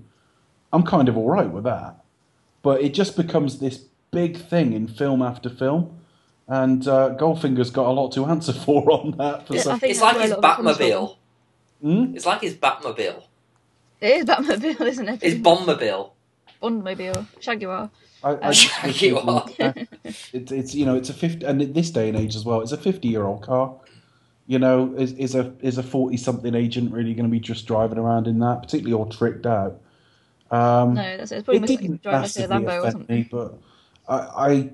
I'm 0.73 0.83
kind 0.85 1.07
of 1.07 1.19
all 1.19 1.29
right 1.29 1.51
with 1.51 1.65
that, 1.65 2.03
but 2.63 2.81
it 2.81 2.95
just 2.95 3.15
becomes 3.15 3.59
this 3.59 3.85
big 4.11 4.39
thing 4.39 4.73
in 4.73 4.89
film 4.89 5.21
after 5.21 5.51
film, 5.51 6.01
and 6.49 6.89
uh, 6.89 7.11
Goldfinger's 7.11 7.71
got 7.71 7.89
a 7.89 7.93
lot 7.93 8.11
to 8.13 8.25
answer 8.25 8.53
for 8.65 8.91
on 8.91 9.11
that. 9.19 9.47
For 9.47 9.55
Yeah, 9.55 9.61
some, 9.61 9.81
I 9.83 9.87
it's 9.89 10.01
like 10.01 10.17
his 10.17 10.31
a 10.31 10.37
lot 10.39 10.61
of 10.61 10.61
it 10.61 10.65
comes 10.65 10.79
Batmobile. 10.79 11.17
Hmm? 11.83 12.17
It's 12.17 12.25
like 12.25 12.41
his 12.41 12.55
Batmobile. 12.55 13.23
It 14.01 14.17
is 14.17 14.25
Batmobile, 14.25 14.81
isn't 14.81 15.09
it? 15.11 15.23
His 15.23 15.35
Bombmobile. 15.35 16.13
Bondmobile, 16.63 17.27
Jaguar. 17.39 17.91
I, 18.25 18.31
I, 18.83 18.87
You 18.89 19.19
are. 19.19 19.47
It's 20.33 20.53
it's 20.53 20.75
you 20.75 20.87
know 20.87 20.97
it's 20.97 21.11
a 21.11 21.15
fifty 21.15 21.45
and 21.45 21.61
in 21.61 21.75
this 21.75 21.91
day 21.91 22.09
and 22.09 22.17
age 22.17 22.35
as 22.35 22.47
well. 22.47 22.63
It's 22.63 22.73
a 22.73 22.79
fifty 22.79 23.09
year 23.09 23.25
old 23.25 23.43
car. 23.43 23.75
You 24.51 24.59
know, 24.59 24.93
is 24.99 25.13
is 25.13 25.37
a 25.37 25.55
is 25.61 25.79
a 25.79 25.83
forty 25.85 26.17
something 26.17 26.57
agent 26.57 26.93
really 26.93 27.15
going 27.15 27.25
to 27.25 27.31
be 27.31 27.39
just 27.39 27.69
driving 27.69 27.99
around 27.99 28.27
in 28.27 28.41
that, 28.41 28.63
particularly 28.63 29.01
all 29.01 29.09
tricked 29.09 29.47
out? 29.47 29.81
Um, 30.51 30.95
No, 30.95 31.17
that's 31.17 31.31
it. 31.31 31.37
It's 31.37 31.45
probably 31.45 31.73
it 31.73 31.81
didn't 31.81 32.03
drive 32.03 32.15
like 32.15 32.21
a 32.21 32.23
massively 32.23 32.57
Lambo 32.57 32.85
or 32.85 32.91
something. 32.91 33.17
me, 33.17 33.29
but 33.31 33.59
I, 34.09 34.17
I 34.17 34.71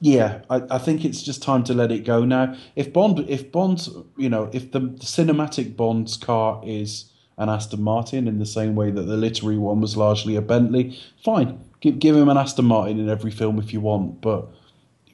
yeah, 0.00 0.42
I, 0.48 0.62
I 0.70 0.78
think 0.78 1.04
it's 1.04 1.20
just 1.20 1.42
time 1.42 1.64
to 1.64 1.74
let 1.74 1.90
it 1.90 2.04
go 2.04 2.24
now. 2.24 2.54
If 2.76 2.92
Bond, 2.92 3.18
if 3.28 3.50
Bond's, 3.50 3.90
you 4.16 4.28
know, 4.28 4.50
if 4.52 4.70
the 4.70 4.82
cinematic 4.82 5.74
Bond's 5.74 6.16
car 6.16 6.62
is 6.64 7.10
an 7.38 7.48
Aston 7.48 7.82
Martin 7.82 8.28
in 8.28 8.38
the 8.38 8.46
same 8.46 8.76
way 8.76 8.92
that 8.92 9.02
the 9.02 9.16
literary 9.16 9.58
one 9.58 9.80
was 9.80 9.96
largely 9.96 10.36
a 10.36 10.42
Bentley, 10.42 10.96
fine, 11.24 11.58
give 11.80 11.98
give 11.98 12.14
him 12.14 12.28
an 12.28 12.36
Aston 12.36 12.66
Martin 12.66 13.00
in 13.00 13.08
every 13.08 13.32
film 13.32 13.58
if 13.58 13.72
you 13.72 13.80
want, 13.80 14.20
but. 14.20 14.48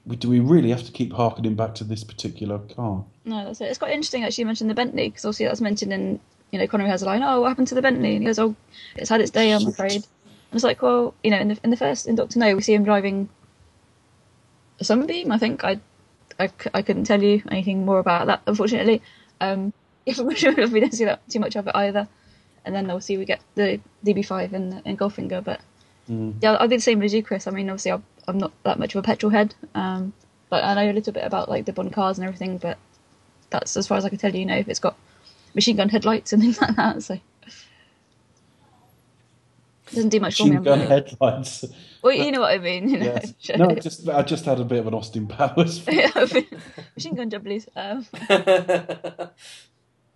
Do 0.07 0.29
we 0.29 0.39
really 0.39 0.69
have 0.69 0.85
to 0.85 0.93
keep 0.93 1.15
harkening 1.15 1.55
back 1.55 1.75
to 1.77 1.85
this 1.85 2.05
particular 2.05 2.59
car? 2.59 3.07
No, 3.25 3.45
that's 3.45 3.61
it. 3.61 3.67
It's 3.67 3.79
quite 3.79 3.93
interesting 3.93 4.23
actually 4.25 4.43
you 4.43 4.47
mentioned 4.47 4.71
the 4.71 4.75
Bentley 4.75 5.09
because 5.09 5.25
obviously 5.25 5.47
that's 5.47 5.61
mentioned 5.61 5.93
in 5.93 6.21
you 6.51 6.59
know 6.59 6.67
Connery 6.67 6.89
has 6.89 7.03
a 7.03 7.07
line. 7.07 7.23
Oh, 7.23 7.41
what 7.41 7.49
happened 7.49 7.69
to 7.69 7.75
the 7.75 7.83
Bentley? 7.83 8.15
And 8.15 8.23
he 8.23 8.27
goes, 8.27 8.39
Oh, 8.39 8.55
it's 8.97 9.09
had 9.11 9.21
its 9.21 9.31
day, 9.31 9.53
I'm 9.53 9.67
afraid. 9.67 10.05
And 10.05 10.05
it's 10.53 10.65
like, 10.65 10.83
well, 10.83 11.15
you 11.23 11.31
know, 11.31 11.39
in 11.39 11.49
the 11.49 11.59
in 11.65 11.71
the 11.71 11.77
first 11.77 12.07
in 12.07 12.15
Doctor 12.15 12.39
No, 12.39 12.55
we 12.55 12.63
see 12.63 12.75
him 12.75 12.85
driving 12.85 13.29
a 14.81 14.85
Sunbeam. 14.85 15.33
I 15.33 15.39
think 15.39 15.65
I, 15.65 15.81
I 16.39 16.83
couldn't 16.83 17.05
tell 17.05 17.23
you 17.23 17.43
anything 17.51 17.85
more 17.85 17.99
about 17.99 18.27
that, 18.27 18.43
unfortunately. 18.47 19.03
Um, 19.41 19.73
if 20.07 20.19
we 20.19 20.35
don't 20.81 20.93
see 20.93 21.05
that 21.07 21.29
too 21.31 21.41
much 21.41 21.57
of 21.57 21.67
it 21.67 21.75
either. 21.75 22.09
And 22.65 22.75
then 22.75 22.91
obviously 22.91 23.17
we 23.19 23.25
get 23.25 23.41
the 23.55 23.81
DB5 24.05 24.53
in 24.53 24.83
in 24.85 24.97
Goldfinger, 24.97 25.43
but 25.43 25.61
Mm. 26.11 26.35
yeah, 26.43 26.57
I 26.61 26.67
did 26.67 26.81
the 26.81 26.83
same 26.83 27.03
as 27.03 27.15
you, 27.15 27.23
Chris. 27.23 27.47
I 27.47 27.51
mean, 27.51 27.71
obviously 27.71 27.93
I'm, 27.93 28.05
I'm 28.29 28.37
not 28.37 28.53
that 28.65 28.79
much 28.79 28.95
of 28.95 28.99
a 28.99 29.03
petrol 29.03 29.31
head, 29.31 29.55
um, 29.75 30.13
but 30.51 30.63
I 30.63 30.75
know 30.75 30.91
a 30.91 30.93
little 30.93 31.15
bit 31.15 31.25
about 31.25 31.49
like 31.49 31.65
the 31.65 31.73
Bond 31.73 31.95
cars 31.95 32.19
and 32.19 32.27
everything. 32.27 32.59
But 32.59 32.77
that's 33.55 33.77
as 33.77 33.87
far 33.87 33.97
as 33.99 34.05
I 34.05 34.09
can 34.09 34.19
tell 34.19 34.33
you. 34.33 34.41
You 34.41 34.47
know, 34.47 34.57
if 34.57 34.69
it's 34.69 34.81
got 34.81 34.97
machine 35.55 35.77
gun 35.77 35.89
headlights 35.89 36.33
and 36.33 36.43
things 36.43 36.61
like 36.61 36.75
that, 36.77 37.03
so 37.03 37.15
it 37.15 37.21
doesn't 39.95 40.11
do 40.11 40.21
much 40.21 40.37
for 40.37 40.45
me. 40.45 40.51
Machine 40.51 40.63
gun 40.65 40.81
afraid. 40.83 41.09
headlights. 41.09 41.65
Well, 42.03 42.13
you 42.13 42.33
know 42.33 42.41
what 42.41 42.53
I 42.53 42.59
mean. 42.59 42.89
You 42.89 42.99
know, 42.99 43.05
Yes. 43.07 43.33
No, 43.57 43.75
just 43.77 44.09
I 44.09 44.23
just 44.23 44.45
had 44.45 44.61
a 44.61 44.65
bit 44.65 44.79
of 44.81 44.87
an 44.87 44.95
Austin 44.95 45.27
Powers. 45.27 45.87
machine 46.97 47.15
gun 47.15 47.29
W. 47.29 47.61
Um, 47.77 48.07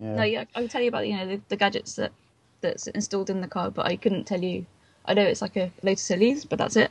Yeah. 0.00 0.14
No, 0.14 0.22
yeah, 0.22 0.44
I 0.54 0.60
could 0.62 0.70
tell 0.70 0.80
you 0.82 0.88
about 0.88 1.08
you 1.08 1.16
know 1.16 1.26
the, 1.26 1.40
the 1.48 1.56
gadgets 1.56 1.94
that 1.96 2.12
that's 2.60 2.86
installed 2.88 3.30
in 3.30 3.40
the 3.40 3.48
car, 3.48 3.70
but 3.70 3.86
I 3.86 3.96
couldn't 3.96 4.24
tell 4.26 4.42
you. 4.42 4.66
I 5.04 5.14
know 5.14 5.22
it's 5.22 5.42
like 5.42 5.56
a 5.56 5.72
Lotus 5.82 6.10
Elise, 6.10 6.44
but 6.44 6.58
that's 6.58 6.76
it. 6.76 6.90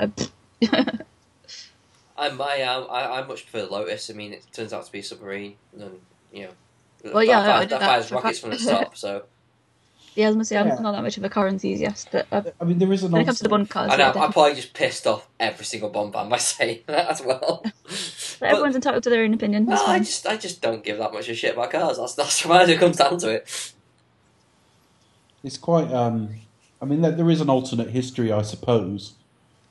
Uh, 0.00 0.08
I'm, 2.18 2.40
I 2.42 2.56
am. 2.56 2.86
I, 2.90 3.20
I 3.20 3.26
much 3.26 3.46
prefer 3.46 3.66
Lotus. 3.68 4.10
I 4.10 4.14
mean, 4.14 4.32
it 4.32 4.44
turns 4.52 4.72
out 4.72 4.84
to 4.86 4.92
be 4.92 4.98
a 4.98 5.02
submarine, 5.02 5.56
and 5.72 6.00
you 6.32 6.44
know, 6.44 7.12
Well, 7.12 7.22
yeah, 7.24 7.42
that, 7.42 7.48
I 7.48 7.52
fires, 7.52 7.60
did 7.62 7.70
that 7.70 7.80
that 7.80 7.86
fires 7.86 8.12
rockets 8.12 8.38
from 8.40 8.50
the 8.50 8.56
top. 8.70 8.96
So 8.96 9.24
yeah, 10.14 10.26
I 10.26 10.28
was 10.30 10.34
gonna 10.36 10.44
say 10.44 10.56
I'm 10.58 10.66
Yeah. 10.66 10.78
not 10.80 10.92
that 10.92 11.02
much 11.02 11.16
of 11.16 11.24
a 11.24 11.28
car 11.28 11.48
enthusiast, 11.48 12.08
but 12.10 12.26
uh, 12.32 12.42
I 12.60 12.64
mean, 12.64 12.78
there 12.78 12.92
is 12.92 13.04
an 13.04 13.12
when 13.12 13.22
it 13.22 13.24
comes 13.26 13.38
to 13.38 13.44
the 13.44 13.50
onslaught. 13.50 13.58
Bond 13.60 13.70
cars, 13.70 13.92
I 13.92 13.96
know 13.96 14.12
yeah, 14.14 14.22
I'm 14.24 14.32
probably 14.32 14.54
just 14.54 14.74
pissed 14.74 15.06
off 15.06 15.28
every 15.38 15.64
single 15.64 15.90
Bond 15.90 16.12
fan 16.12 16.28
by 16.28 16.36
saying 16.38 16.80
that 16.88 17.08
as 17.08 17.22
well. 17.22 17.62
But 18.40 18.48
everyone's 18.50 18.74
entitled 18.74 19.04
to 19.04 19.10
their 19.10 19.22
own 19.22 19.34
opinion. 19.34 19.66
That's 19.66 19.86
No, 19.86 19.92
I 19.92 19.98
just 20.00 20.26
I 20.26 20.36
just 20.36 20.60
don't 20.60 20.84
give 20.84 20.98
that 20.98 21.12
much 21.12 21.26
of 21.28 21.32
a 21.32 21.34
shit 21.34 21.54
about 21.54 21.70
cars. 21.70 21.98
That's 21.98 22.14
that's 22.14 22.44
why 22.46 22.64
it 22.64 22.80
comes 22.80 22.96
down 22.96 23.18
to 23.18 23.30
it. 23.30 23.72
It's 25.44 25.56
quite. 25.56 25.92
Um, 25.92 26.30
I 26.80 26.84
mean, 26.84 27.00
there, 27.00 27.12
there 27.12 27.30
is 27.30 27.40
an 27.40 27.50
alternate 27.50 27.90
history, 27.90 28.32
I 28.32 28.42
suppose, 28.42 29.17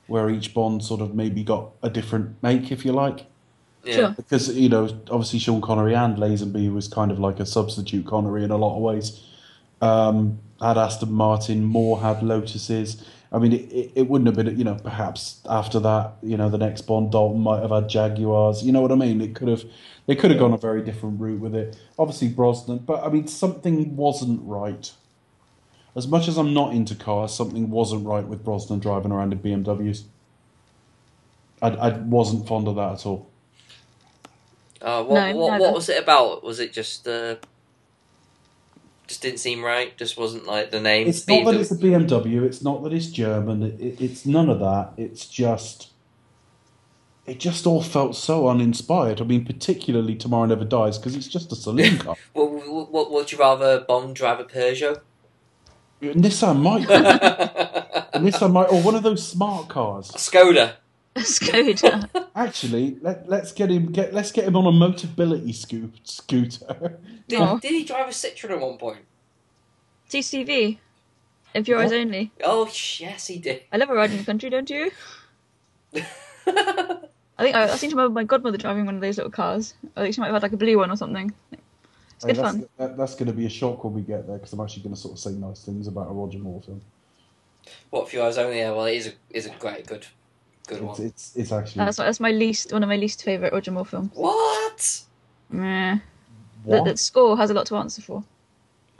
where 0.08 0.28
each 0.28 0.52
Bond 0.52 0.82
sort 0.82 1.00
of 1.00 1.14
maybe 1.14 1.44
got 1.44 1.70
a 1.82 1.88
different 1.88 2.42
make, 2.42 2.72
if 2.72 2.84
you 2.84 2.92
like. 2.92 3.26
Yeah. 3.84 3.94
Sure. 3.94 4.10
Because 4.16 4.54
you 4.56 4.68
know, 4.68 4.84
obviously, 5.10 5.38
Sean 5.38 5.60
Connery 5.60 5.94
and 5.94 6.16
Lazenby 6.16 6.72
was 6.72 6.88
kind 6.88 7.10
of 7.10 7.18
like 7.18 7.38
a 7.38 7.46
substitute 7.46 8.06
Connery 8.06 8.42
in 8.42 8.50
a 8.50 8.56
lot 8.56 8.76
of 8.76 8.82
ways. 8.82 9.24
Um, 9.80 10.40
had 10.60 10.76
Aston 10.76 11.12
Martin, 11.12 11.64
Moore 11.64 12.00
had 12.00 12.22
Lotuses. 12.22 13.04
I 13.30 13.38
mean, 13.38 13.52
it, 13.52 13.70
it, 13.70 13.92
it 13.94 14.08
wouldn't 14.08 14.26
have 14.26 14.36
been, 14.36 14.58
you 14.58 14.64
know, 14.64 14.74
perhaps 14.74 15.40
after 15.48 15.78
that, 15.80 16.14
you 16.22 16.36
know, 16.36 16.48
the 16.48 16.58
next 16.58 16.82
Bond 16.82 17.12
Dalton 17.12 17.40
might 17.40 17.60
have 17.60 17.70
had 17.70 17.88
Jaguars. 17.88 18.62
You 18.62 18.72
know 18.72 18.80
what 18.80 18.90
I 18.90 18.94
mean? 18.94 19.20
It 19.20 19.34
could 19.34 19.48
have, 19.48 19.64
they 20.06 20.16
could 20.16 20.30
have 20.30 20.40
gone 20.40 20.54
a 20.54 20.58
very 20.58 20.82
different 20.82 21.20
route 21.20 21.40
with 21.40 21.54
it. 21.54 21.78
Obviously 21.98 22.28
Brosnan, 22.28 22.78
but 22.78 23.04
I 23.04 23.10
mean, 23.10 23.26
something 23.28 23.96
wasn't 23.96 24.40
right. 24.42 24.90
As 25.96 26.06
much 26.06 26.28
as 26.28 26.36
I'm 26.36 26.54
not 26.54 26.74
into 26.74 26.94
cars, 26.94 27.34
something 27.34 27.70
wasn't 27.70 28.06
right 28.06 28.26
with 28.26 28.44
Brosnan 28.44 28.78
driving 28.78 29.10
around 29.10 29.32
in 29.32 29.40
BMWs. 29.40 30.04
I, 31.60 31.68
I 31.68 31.98
wasn't 31.98 32.46
fond 32.46 32.68
of 32.68 32.76
that 32.76 32.92
at 32.92 33.06
all. 33.06 33.28
Uh, 34.80 35.02
what, 35.02 35.14
No, 35.14 35.36
what, 35.36 35.60
what 35.60 35.74
was 35.74 35.88
it 35.88 36.00
about? 36.00 36.44
Was 36.44 36.60
it 36.60 36.72
just 36.72 37.08
uh, 37.08 37.36
just 39.08 39.22
didn't 39.22 39.40
seem 39.40 39.64
right? 39.64 39.96
Just 39.96 40.16
wasn't 40.16 40.46
like 40.46 40.70
the 40.70 40.80
name. 40.80 41.08
It's 41.08 41.26
not 41.26 41.44
that 41.44 41.54
BMW? 41.54 41.60
it's 41.60 41.70
a 41.72 41.76
BMW. 41.76 42.42
It's 42.44 42.62
not 42.62 42.84
that 42.84 42.92
it's 42.92 43.06
German. 43.06 43.62
It, 43.62 43.80
it, 43.80 44.00
it's 44.00 44.24
none 44.24 44.48
of 44.48 44.60
that. 44.60 44.92
It's 44.96 45.26
just 45.26 45.90
it 47.26 47.40
just 47.40 47.66
all 47.66 47.82
felt 47.82 48.16
so 48.16 48.48
uninspired. 48.48 49.20
I 49.20 49.24
mean, 49.24 49.44
particularly 49.44 50.14
Tomorrow 50.14 50.46
Never 50.46 50.64
Dies 50.64 50.96
because 50.96 51.14
it's 51.16 51.28
just 51.28 51.52
a 51.52 51.56
saloon 51.56 51.98
car. 51.98 52.16
What, 52.32 52.50
what, 52.50 52.92
what 52.92 53.10
would 53.10 53.32
you 53.32 53.38
rather 53.38 53.80
Bond 53.80 54.14
drive 54.14 54.40
a 54.40 54.44
Peugeot? 54.44 55.00
Nissan 56.02 56.60
Micra, 56.62 58.08
a 58.12 58.18
Nissan 58.20 58.52
Micra, 58.52 58.72
or 58.72 58.82
one 58.82 58.94
of 58.94 59.02
those 59.02 59.26
smart 59.26 59.68
cars. 59.68 60.10
Skoda. 60.12 60.74
Skoda. 61.16 62.08
Actually, 62.34 62.96
let, 63.00 63.28
let's 63.28 63.52
get 63.52 63.70
him 63.70 63.90
get 63.90 64.14
let's 64.14 64.30
get 64.30 64.44
him 64.44 64.56
on 64.56 64.66
a 64.66 64.70
Motability 64.70 65.54
scoot, 65.54 65.98
scooter. 66.04 66.98
Did, 67.26 67.40
Oh. 67.40 67.58
did 67.58 67.72
he 67.72 67.84
drive 67.84 68.06
a 68.08 68.10
Citroen 68.12 68.52
at 68.52 68.60
one 68.60 68.78
point? 68.78 69.00
TCV. 70.08 70.78
If 71.54 71.68
oh. 71.68 71.70
your 71.70 71.80
eyes 71.80 71.92
only. 71.92 72.30
Oh, 72.44 72.66
yes, 72.98 73.26
he 73.26 73.38
did. 73.38 73.62
I 73.72 73.76
love 73.78 73.90
a 73.90 73.94
ride 73.94 74.10
in 74.10 74.18
the 74.18 74.24
country, 74.24 74.50
don't 74.50 74.68
you? 74.70 74.90
I 75.94 77.42
think 77.42 77.54
I, 77.56 77.64
I 77.64 77.76
seem 77.76 77.90
to 77.90 77.96
remember 77.96 78.14
my 78.14 78.24
godmother 78.24 78.58
driving 78.58 78.86
one 78.86 78.96
of 78.96 79.00
those 79.00 79.16
little 79.16 79.30
cars. 79.30 79.74
I 79.96 80.02
think 80.02 80.14
she 80.14 80.20
might 80.20 80.28
have 80.28 80.34
had 80.36 80.42
like 80.42 80.52
a 80.52 80.56
blue 80.56 80.78
one 80.78 80.90
or 80.90 80.96
something. 80.96 81.32
It's 82.18 82.24
Hey, 82.24 82.32
good 82.32 82.42
that's, 82.42 82.56
fun. 82.56 82.68
That, 82.78 82.96
that's 82.96 83.14
going 83.14 83.28
to 83.28 83.32
be 83.32 83.46
a 83.46 83.48
shock 83.48 83.84
when 83.84 83.94
we 83.94 84.02
get 84.02 84.26
there 84.26 84.38
because 84.38 84.52
I'm 84.52 84.60
actually 84.60 84.82
going 84.82 84.94
to 84.94 85.00
sort 85.00 85.14
of 85.14 85.20
say 85.20 85.30
nice 85.30 85.64
things 85.64 85.86
about 85.86 86.08
a 86.10 86.12
Roger 86.12 86.38
Moore 86.38 86.60
film. 86.60 86.80
what 87.90 88.08
for 88.08 88.16
your 88.16 88.26
eyes 88.26 88.38
only? 88.38 88.58
Yeah, 88.58 88.72
well, 88.72 88.86
it 88.86 88.96
is 88.96 89.06
a 89.06 89.12
is 89.30 89.46
a 89.46 89.50
great 89.50 89.86
good 89.86 90.04
good 90.66 90.78
It's 90.78 90.98
one. 90.98 91.06
it's, 91.06 91.36
it's 91.36 91.52
actually 91.52 91.84
That's 91.84 91.98
that's 91.98 92.18
my 92.18 92.32
least 92.32 92.72
one 92.72 92.82
of 92.82 92.88
my 92.88 92.96
least 92.96 93.22
favourite 93.22 93.52
Roger 93.52 93.70
Moore 93.70 93.86
films. 93.86 94.10
What? 94.14 95.02
Meh. 95.50 95.98
The, 96.64 96.70
what? 96.70 96.84
the 96.84 96.96
score 96.96 97.36
has 97.36 97.50
a 97.50 97.54
lot 97.54 97.66
to 97.66 97.76
answer 97.76 98.02
for. 98.02 98.24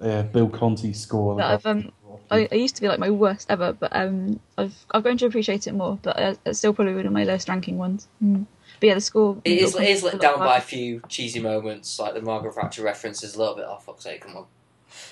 Yeah, 0.01 0.23
Bill 0.23 0.49
Conti's 0.49 1.01
score. 1.01 1.35
But 1.35 1.45
I've, 1.47 1.67
um, 1.67 1.91
I, 2.31 2.49
I 2.53 2.55
used 2.55 2.77
to 2.77 2.83
be 2.83 2.89
like 2.89 3.01
my 3.01 3.11
worst 3.11 3.51
ever, 3.51 3.73
but 3.73 3.95
um, 3.97 4.39
I've 4.57 4.77
I've 4.93 5.03
grown 5.03 5.19
to 5.19 5.27
appreciate 5.27 5.67
it 5.67 5.73
more. 5.73 5.99
But 6.01 6.17
uh, 6.19 6.35
it's 6.47 6.59
still 6.61 6.73
probably 6.73 6.95
one 6.95 7.07
of 7.07 7.13
my 7.13 7.25
lowest 7.25 7.49
ranking 7.49 7.79
ones. 7.79 8.07
Mm. 8.23 8.47
But 8.81 8.87
yeah, 8.87 8.95
the 8.95 9.01
score. 9.01 9.41
It 9.45 9.59
is, 9.59 9.75
it 9.75 9.89
is 9.89 10.03
let 10.03 10.21
down 10.21 10.39
by 10.39 10.59
a 10.59 10.61
few 10.61 11.01
cheesy 11.09 11.41
moments, 11.41 11.99
like 11.99 12.15
the 12.15 12.23
Margaret 12.23 12.55
Thatcher 12.55 12.83
reference 12.83 13.23
is 13.25 13.35
a 13.35 13.39
little 13.39 13.57
bit 13.57 13.65
off. 13.65 13.87
Fuck's 13.87 14.05
sake, 14.05 14.21
come 14.21 14.37
on. 14.37 14.47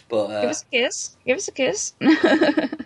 But 0.08 0.26
Give 0.28 0.36
uh, 0.36 0.50
us 0.50 0.62
a 0.62 0.66
kiss. 0.70 1.16
Give 1.26 1.36
us 1.36 1.48
a 1.48 1.52
kiss. 1.52 1.90
the 2.00 2.78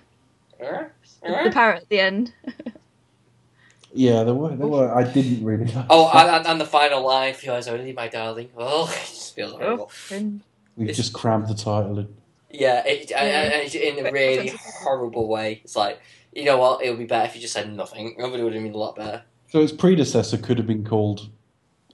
uh, 0.61 1.27
uh. 1.27 1.51
parrot 1.53 1.83
at 1.83 1.89
the 1.89 2.01
end. 2.01 2.33
yeah, 3.93 4.25
there 4.25 4.35
were 4.35 4.57
there 4.57 4.67
were. 4.67 4.95
I 4.95 5.05
didn't 5.05 5.45
really. 5.45 5.67
Like 5.67 5.87
oh, 5.91 6.11
and, 6.15 6.31
and- 6.31 6.47
and 6.47 6.61
the 6.61 6.67
final 6.67 7.05
line 7.05 7.35
for 7.35 7.47
you 7.47 7.53
guys 7.53 7.69
only, 7.69 7.93
my 7.93 8.09
darling. 8.09 8.49
Oh, 8.57 8.91
it 9.03 9.09
just 9.09 9.35
feels 9.35 9.53
horrible. 9.53 9.91
And 10.11 10.41
We've 10.77 10.95
just 10.95 11.13
crammed 11.13 11.49
the 11.49 11.55
title 11.55 11.99
in. 11.99 12.15
Yeah, 12.51 12.85
it, 12.87 13.11
Yeah. 13.11 13.19
And, 13.19 13.53
and 13.55 13.75
in 13.75 14.07
a 14.07 14.11
really 14.11 14.53
horrible 14.83 15.29
way. 15.29 15.61
It's 15.63 15.77
like, 15.77 16.01
you 16.33 16.45
know 16.45 16.59
what? 16.59 16.83
It 16.83 16.91
would 16.91 16.99
be 16.99 17.05
better 17.05 17.27
if 17.27 17.37
you 17.37 17.41
just 17.43 17.53
said 17.53 17.73
nothing. 17.73 18.17
Nobody 18.19 18.43
would 18.43 18.55
have 18.55 18.63
been 18.63 18.73
a 18.73 18.77
lot 18.77 18.97
better. 18.97 19.23
So 19.51 19.61
its 19.61 19.73
predecessor 19.73 20.39
could 20.39 20.59
have 20.59 20.67
been 20.67 20.85
called. 20.85 21.29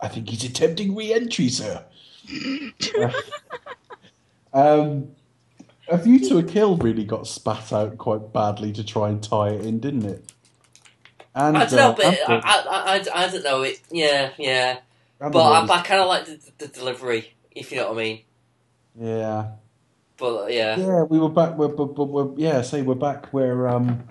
I 0.00 0.08
think 0.08 0.28
he's 0.28 0.44
attempting 0.44 0.94
re-entry, 0.94 1.48
sir. 1.48 1.84
um, 4.52 5.08
A 5.88 5.96
View 5.96 6.20
to 6.28 6.38
a 6.38 6.42
Kill 6.42 6.76
really 6.76 7.04
got 7.04 7.26
spat 7.26 7.72
out 7.72 7.96
quite 7.96 8.32
badly 8.32 8.72
to 8.74 8.84
try 8.84 9.08
and 9.08 9.22
tie 9.22 9.50
it 9.50 9.64
in, 9.64 9.80
didn't 9.80 10.04
it? 10.04 10.32
And 11.34 11.56
I 11.56 11.66
don't 11.66 11.76
know, 11.76 11.90
uh, 11.92 11.94
but 11.96 12.20
I, 12.28 12.36
I, 12.44 12.96
I, 12.98 13.24
I 13.24 13.28
don't 13.28 13.44
know. 13.44 13.62
It, 13.62 13.80
yeah, 13.90 14.30
yeah. 14.38 14.78
Antwerp 15.20 15.32
But 15.32 15.70
I, 15.70 15.78
I 15.78 15.82
kind 15.82 16.00
of 16.00 16.08
like 16.08 16.26
the, 16.26 16.40
the 16.58 16.68
delivery, 16.68 17.34
if 17.50 17.72
you 17.72 17.78
know 17.78 17.90
what 17.92 17.98
I 17.98 18.02
mean. 18.02 18.20
yeah, 19.00 19.46
But 20.18 20.52
yeah, 20.52 20.76
yeah, 20.76 21.02
we 21.02 21.18
were 21.18 21.28
back. 21.30 21.56
We're, 21.56 21.68
we're, 21.68 22.04
we're, 22.04 22.38
yeah, 22.38 22.62
say 22.62 22.82
we're 22.82 22.94
back 22.94 23.32
where 23.32 23.68
um, 23.68 24.04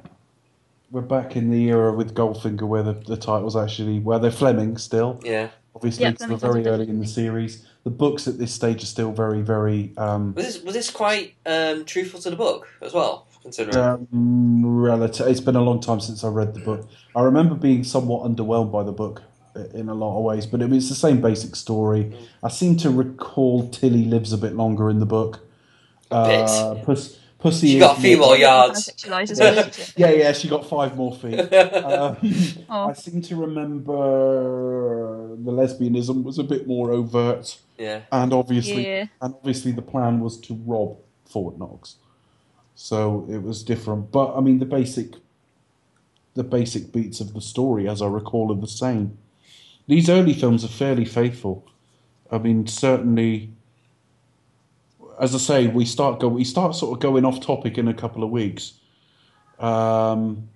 we're 0.96 1.02
back 1.02 1.36
in 1.36 1.52
the 1.52 1.68
era 1.68 1.92
with 1.92 2.16
Goldfinger, 2.16 2.62
where 2.62 2.82
the, 2.82 2.94
the 2.94 3.18
titles 3.18 3.58
actually 3.58 4.00
where 4.00 4.18
they're 4.18 4.32
Fleming 4.32 4.78
still. 4.78 5.20
yeah. 5.24 5.50
Obviously, 5.76 6.04
Yeah, 6.04 6.12
it's 6.12 6.24
still 6.24 6.38
very 6.38 6.66
are 6.66 6.70
early 6.70 6.88
in 6.88 7.02
the 7.02 7.06
series. 7.06 7.68
The 7.84 7.90
books 7.90 8.30
at 8.30 8.38
this 8.38 8.54
stage 8.54 8.82
are 8.82 8.86
still 8.86 9.12
very, 9.12 9.42
very 9.42 9.92
um, 9.98 10.34
Was 10.36 10.46
this 10.46 10.64
was 10.64 10.74
this 10.74 10.90
quite 10.90 11.36
um, 11.46 11.84
truthful 11.84 12.22
to 12.22 12.30
the 12.30 12.38
book 12.38 12.70
as 12.82 12.94
well? 12.94 13.28
Considering 13.42 13.78
um, 13.78 14.66
relative. 14.66 15.28
It's 15.28 15.42
been 15.42 15.58
a 15.58 15.62
long 15.62 15.82
time 15.82 16.00
since 16.00 16.24
I 16.24 16.30
read 16.30 16.54
the 16.54 16.62
book. 16.62 16.88
I 17.14 17.24
remember 17.24 17.56
being 17.56 17.84
somewhat 17.84 18.24
underwhelmed 18.24 18.72
by 18.72 18.84
the 18.84 18.94
book 18.94 19.22
in 19.74 19.90
a 19.90 19.94
lot 19.94 20.18
of 20.18 20.24
ways, 20.24 20.46
but 20.46 20.62
it 20.62 20.70
was 20.70 20.88
the 20.88 20.96
same 20.96 21.20
basic 21.20 21.58
story. 21.58 22.18
I 22.42 22.48
seem 22.48 22.78
to 22.78 22.90
recall 22.90 23.68
Tilly 23.68 24.06
lives 24.06 24.32
a 24.32 24.38
bit 24.38 24.56
longer 24.56 24.90
in 24.90 25.00
the 25.00 25.06
book. 25.06 25.42
bit. 26.10 26.50
Uh, 26.50 26.76
Puss, 26.86 27.20
Pussy. 27.46 27.68
She 27.74 27.80
got 27.80 27.98
a 27.98 28.02
few 28.02 28.18
more- 28.18 28.28
more 28.30 28.38
yards. 28.38 28.90
Sexualised 28.90 29.32
as 29.32 29.40
well, 29.40 29.58
isn't 29.60 29.80
it? 29.80 29.94
Yeah, 29.98 30.10
yeah, 30.12 30.32
she 30.34 30.48
got 30.48 30.68
five 30.68 30.96
more 30.96 31.14
feet. 31.16 31.40
Um, 31.54 32.18
Oh. 32.70 32.90
I 32.90 32.94
seem 32.94 33.22
to 33.22 33.36
remember 33.36 35.36
the 35.38 35.52
lesbianism 35.52 36.24
was 36.24 36.40
a 36.40 36.44
bit 36.44 36.68
more 36.68 36.92
overt, 36.92 37.58
yeah, 37.78 38.02
and 38.12 38.34
obviously, 38.34 38.86
Yeah. 38.88 39.06
and 39.22 39.34
obviously, 39.36 39.72
the 39.72 39.82
plan 39.82 40.20
was 40.20 40.38
to 40.42 40.54
rob 40.66 40.98
Fort 41.26 41.58
Knox. 41.60 41.96
So 42.76 43.26
it 43.30 43.42
was 43.44 43.64
different, 43.64 44.12
but 44.12 44.36
I 44.36 44.42
mean, 44.42 44.60
the 44.60 44.66
basic, 44.66 45.16
the 46.34 46.44
basic 46.44 46.92
beats 46.92 47.20
of 47.22 47.34
the 47.34 47.42
story, 47.42 47.88
as 47.88 48.02
I 48.02 48.08
recall, 48.08 48.52
are 48.52 48.60
the 48.60 48.68
same. 48.68 49.18
These 49.88 50.10
early 50.10 50.34
films 50.34 50.66
are 50.66 50.76
fairly 50.84 51.06
faithful. 51.06 51.64
I 52.32 52.40
mean, 52.40 52.66
certainly. 52.68 53.52
As 55.20 55.34
I 55.34 55.38
say, 55.38 55.68
we 55.68 55.86
start 55.86 56.20
go 56.20 56.28
we 56.28 56.44
start 56.44 56.76
sort 56.76 56.94
of 56.94 57.02
going 57.02 57.26
off 57.26 57.40
topic 57.40 57.78
in 57.78 57.88
a 57.88 57.94
couple 57.94 58.24
of 58.24 58.30
weeks. 58.30 58.74
Um, 59.60 60.50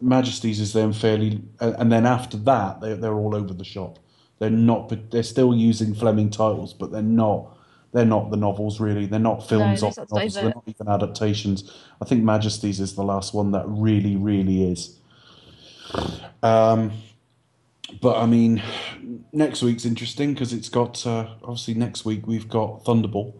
Majesty's 0.00 0.58
is 0.58 0.72
then 0.72 0.92
fairly, 0.92 1.40
and 1.60 1.92
then 1.92 2.04
after 2.04 2.36
that, 2.38 2.80
they 2.80 2.94
they're 2.94 3.14
all 3.14 3.34
over 3.34 3.54
the 3.54 3.64
shop. 3.64 3.98
They're 4.38 4.50
not, 4.50 4.88
but 4.88 5.10
they're 5.10 5.22
still 5.22 5.54
using 5.54 5.94
Fleming 5.94 6.30
titles, 6.30 6.72
but 6.72 6.90
they're 6.90 7.02
not. 7.02 7.52
They're 7.92 8.04
not 8.04 8.30
the 8.30 8.36
novels 8.36 8.78
really. 8.78 9.06
They're 9.06 9.18
not 9.18 9.48
films 9.48 9.80
No, 9.80 9.88
of 9.88 9.94
the 9.94 10.06
novels. 10.10 10.34
They're 10.34 10.44
not 10.44 10.64
even 10.66 10.88
adaptations. 10.88 11.72
I 12.02 12.04
think 12.04 12.24
Majesty's 12.24 12.78
is 12.78 12.94
the 12.94 13.04
last 13.04 13.32
one 13.32 13.52
that 13.52 13.64
really, 13.66 14.16
really 14.16 14.70
is. 14.70 14.98
Um, 16.42 16.92
but 18.02 18.16
I 18.16 18.26
mean, 18.26 18.62
next 19.32 19.62
week's 19.62 19.84
interesting 19.84 20.34
because 20.34 20.52
it's 20.52 20.68
got 20.68 21.06
uh, 21.06 21.28
obviously 21.42 21.74
next 21.74 22.04
week 22.04 22.26
we've 22.26 22.48
got 22.48 22.84
Thunderball, 22.84 23.32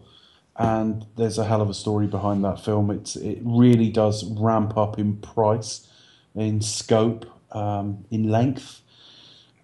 and 0.57 1.05
there's 1.15 1.37
a 1.37 1.45
hell 1.45 1.61
of 1.61 1.69
a 1.69 1.73
story 1.73 2.07
behind 2.07 2.43
that 2.43 2.59
film. 2.63 2.89
It's 2.91 3.15
it 3.15 3.39
really 3.43 3.89
does 3.89 4.23
ramp 4.25 4.75
up 4.77 4.97
in 4.99 5.17
price, 5.17 5.87
in 6.35 6.61
scope, 6.61 7.25
um, 7.51 8.05
in 8.11 8.29
length, 8.29 8.81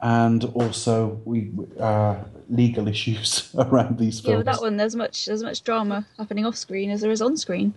and 0.01 0.43
also 0.53 1.21
we 1.25 1.51
uh, 1.79 2.17
legal 2.49 2.87
issues 2.95 3.49
around 3.57 3.97
these 3.97 4.19
Yeah, 4.21 4.35
films. 4.35 4.37
with 4.37 4.45
that 4.47 4.61
one, 4.61 4.77
there's 4.77 4.95
much 4.95 5.25
there's 5.25 5.43
much 5.43 5.63
drama 5.63 6.05
happening 6.17 6.45
off 6.45 6.55
screen 6.55 6.89
as 6.91 7.01
there 7.01 7.11
is 7.11 7.21
on 7.21 7.37
screen. 7.37 7.73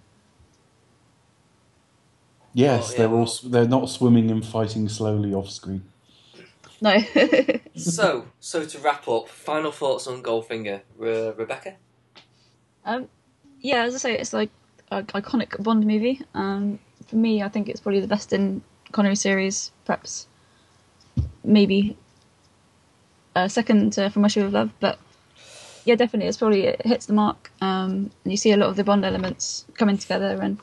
Yes, 2.54 2.88
Oh, 2.88 2.92
yeah, 2.92 2.98
they're 2.98 3.10
all 3.16 3.30
they're 3.44 3.68
not 3.68 3.88
swimming 3.90 4.30
and 4.30 4.44
fighting 4.44 4.88
slowly 4.88 5.34
off 5.34 5.50
screen. 5.50 5.84
No. 6.80 6.98
so 7.76 8.26
so 8.40 8.64
to 8.64 8.78
wrap 8.78 9.08
up, 9.08 9.28
final 9.28 9.72
thoughts 9.72 10.06
on 10.06 10.22
Goldfinger, 10.22 10.80
Re- 10.96 11.32
Rebecca. 11.36 11.74
Um, 12.86 13.08
yeah, 13.60 13.82
as 13.82 13.94
I 13.94 13.98
say, 13.98 14.18
it's 14.18 14.32
like 14.32 14.50
an 14.90 15.06
iconic 15.06 15.62
Bond 15.62 15.84
movie. 15.86 16.22
Um, 16.34 16.78
for 17.06 17.16
me, 17.16 17.42
I 17.42 17.48
think 17.48 17.68
it's 17.68 17.80
probably 17.80 18.00
the 18.00 18.06
best 18.06 18.32
in 18.32 18.62
Connery 18.92 19.16
series. 19.16 19.72
Perhaps, 19.84 20.26
maybe 21.44 21.96
uh, 23.34 23.48
second 23.48 23.92
to 23.94 24.08
From 24.10 24.22
Russia 24.22 24.44
of 24.44 24.52
Love, 24.52 24.70
but 24.80 24.98
yeah, 25.84 25.94
definitely, 25.94 26.28
it's 26.28 26.38
probably 26.38 26.64
it 26.64 26.86
hits 26.86 27.06
the 27.06 27.12
mark. 27.12 27.50
Um, 27.60 28.10
and 28.24 28.32
you 28.32 28.36
see 28.36 28.52
a 28.52 28.56
lot 28.56 28.70
of 28.70 28.76
the 28.76 28.84
Bond 28.84 29.04
elements 29.04 29.64
coming 29.74 29.98
together, 29.98 30.38
and 30.40 30.58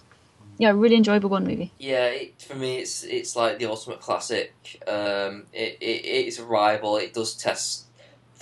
yeah, 0.58 0.72
really 0.72 0.96
enjoyable 0.96 1.30
Bond 1.30 1.48
movie. 1.48 1.72
Yeah, 1.78 2.08
it, 2.08 2.42
for 2.42 2.56
me, 2.56 2.78
it's 2.78 3.04
it's 3.04 3.36
like 3.36 3.60
the 3.60 3.66
ultimate 3.66 4.00
classic. 4.00 4.82
Um, 4.88 5.46
it, 5.54 5.78
it 5.82 6.06
it's 6.06 6.40
a 6.40 6.46
rival. 6.46 6.98
It 6.98 7.14
does 7.14 7.36
test 7.36 7.86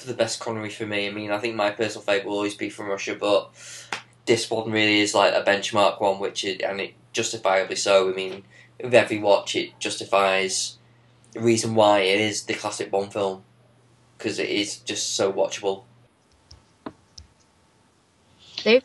for 0.02 0.08
the 0.08 0.14
best 0.14 0.40
Connery 0.40 0.70
for 0.70 0.86
me. 0.86 1.08
I 1.08 1.12
mean, 1.12 1.32
I 1.32 1.38
think 1.38 1.56
my 1.56 1.70
personal 1.70 2.04
favourite 2.04 2.26
will 2.28 2.36
always 2.36 2.56
be 2.56 2.70
from 2.70 2.88
Russia, 2.88 3.16
but 3.16 3.52
this 4.26 4.50
one 4.50 4.72
really 4.72 5.00
is 5.00 5.14
like 5.14 5.34
a 5.34 5.44
benchmark 5.44 6.02
one, 6.02 6.20
which 6.20 6.44
it, 6.44 6.62
and 6.62 6.82
it 6.82 6.96
justifiably 7.14 7.76
so. 7.76 8.10
I 8.10 8.14
mean, 8.14 8.44
with 8.84 8.94
every 8.94 9.20
watch, 9.20 9.56
it 9.56 9.80
justifies 9.80 10.78
the 11.34 11.40
reason 11.40 11.76
why 11.76 12.00
it 12.00 12.20
is 12.20 12.44
the 12.44 12.54
classic 12.56 12.92
Bond 12.92 13.14
film 13.14 13.44
because 14.18 14.40
it 14.40 14.50
is 14.50 14.78
just 14.78 15.16
so 15.16 15.32
watchable. 15.32 15.84
Dave, 18.64 18.84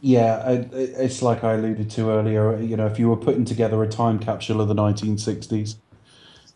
Yeah, 0.00 0.42
I- 0.44 0.52
I- 0.52 1.04
it's 1.04 1.22
like 1.22 1.42
I 1.44 1.54
alluded 1.54 1.90
to 1.92 2.10
earlier. 2.10 2.60
You 2.60 2.76
know, 2.76 2.86
if 2.86 2.98
you 2.98 3.08
were 3.08 3.16
putting 3.16 3.44
together 3.46 3.82
a 3.82 3.88
time 3.88 4.18
capsule 4.18 4.60
of 4.60 4.68
the 4.68 4.74
1960s, 4.74 5.76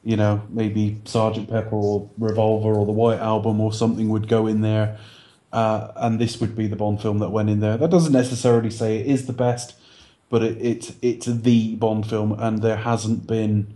you 0.09 0.17
know, 0.17 0.41
maybe 0.49 0.99
Sergeant 1.05 1.51
Pepper 1.51 1.77
or 1.77 2.09
Revolver 2.17 2.73
or 2.73 2.87
the 2.87 2.93
White 2.93 3.19
Album 3.19 3.61
or 3.61 3.75
something 3.75 4.09
would 4.09 4.27
go 4.27 4.47
in 4.47 4.63
there, 4.63 4.97
uh, 5.53 5.89
and 5.97 6.19
this 6.19 6.41
would 6.41 6.57
be 6.57 6.67
the 6.67 6.77
Bond 6.77 7.03
film 7.03 7.19
that 7.19 7.29
went 7.29 7.51
in 7.51 7.61
there. 7.61 7.77
That 7.77 7.91
doesn't 7.91 8.15
necessarily 8.15 8.71
say 8.71 8.97
it 8.97 9.07
is 9.07 9.27
the 9.27 9.35
best, 9.35 9.75
but 10.31 10.43
it, 10.43 10.57
it's 10.63 10.95
it's 11.03 11.27
the 11.27 11.77
Bond 11.77 12.09
film, 12.09 12.33
and 12.41 12.63
there 12.63 12.79
hasn't 12.79 13.27
been. 13.27 13.75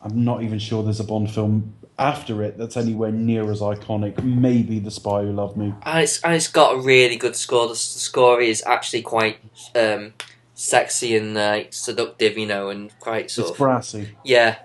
I'm 0.00 0.24
not 0.24 0.44
even 0.44 0.60
sure 0.60 0.84
there's 0.84 1.00
a 1.00 1.04
Bond 1.04 1.32
film 1.32 1.74
after 1.98 2.40
it 2.44 2.56
that's 2.56 2.76
anywhere 2.76 3.10
near 3.10 3.50
as 3.50 3.60
iconic. 3.60 4.22
Maybe 4.22 4.78
The 4.78 4.92
Spy 4.92 5.22
Who 5.22 5.32
Loved 5.32 5.56
Me. 5.56 5.74
And 5.82 6.04
it's 6.04 6.22
and 6.22 6.34
it's 6.34 6.46
got 6.46 6.76
a 6.76 6.78
really 6.80 7.16
good 7.16 7.34
score. 7.34 7.66
The, 7.66 7.72
the 7.72 8.00
score 8.08 8.40
is 8.40 8.62
actually 8.64 9.02
quite 9.02 9.38
um, 9.74 10.12
sexy 10.54 11.16
and 11.16 11.36
uh, 11.36 11.64
seductive, 11.70 12.38
you 12.38 12.46
know, 12.46 12.68
and 12.68 12.96
quite 13.00 13.28
sort 13.32 13.46
It's 13.46 13.50
of 13.50 13.58
brassy. 13.58 14.10
yeah. 14.24 14.58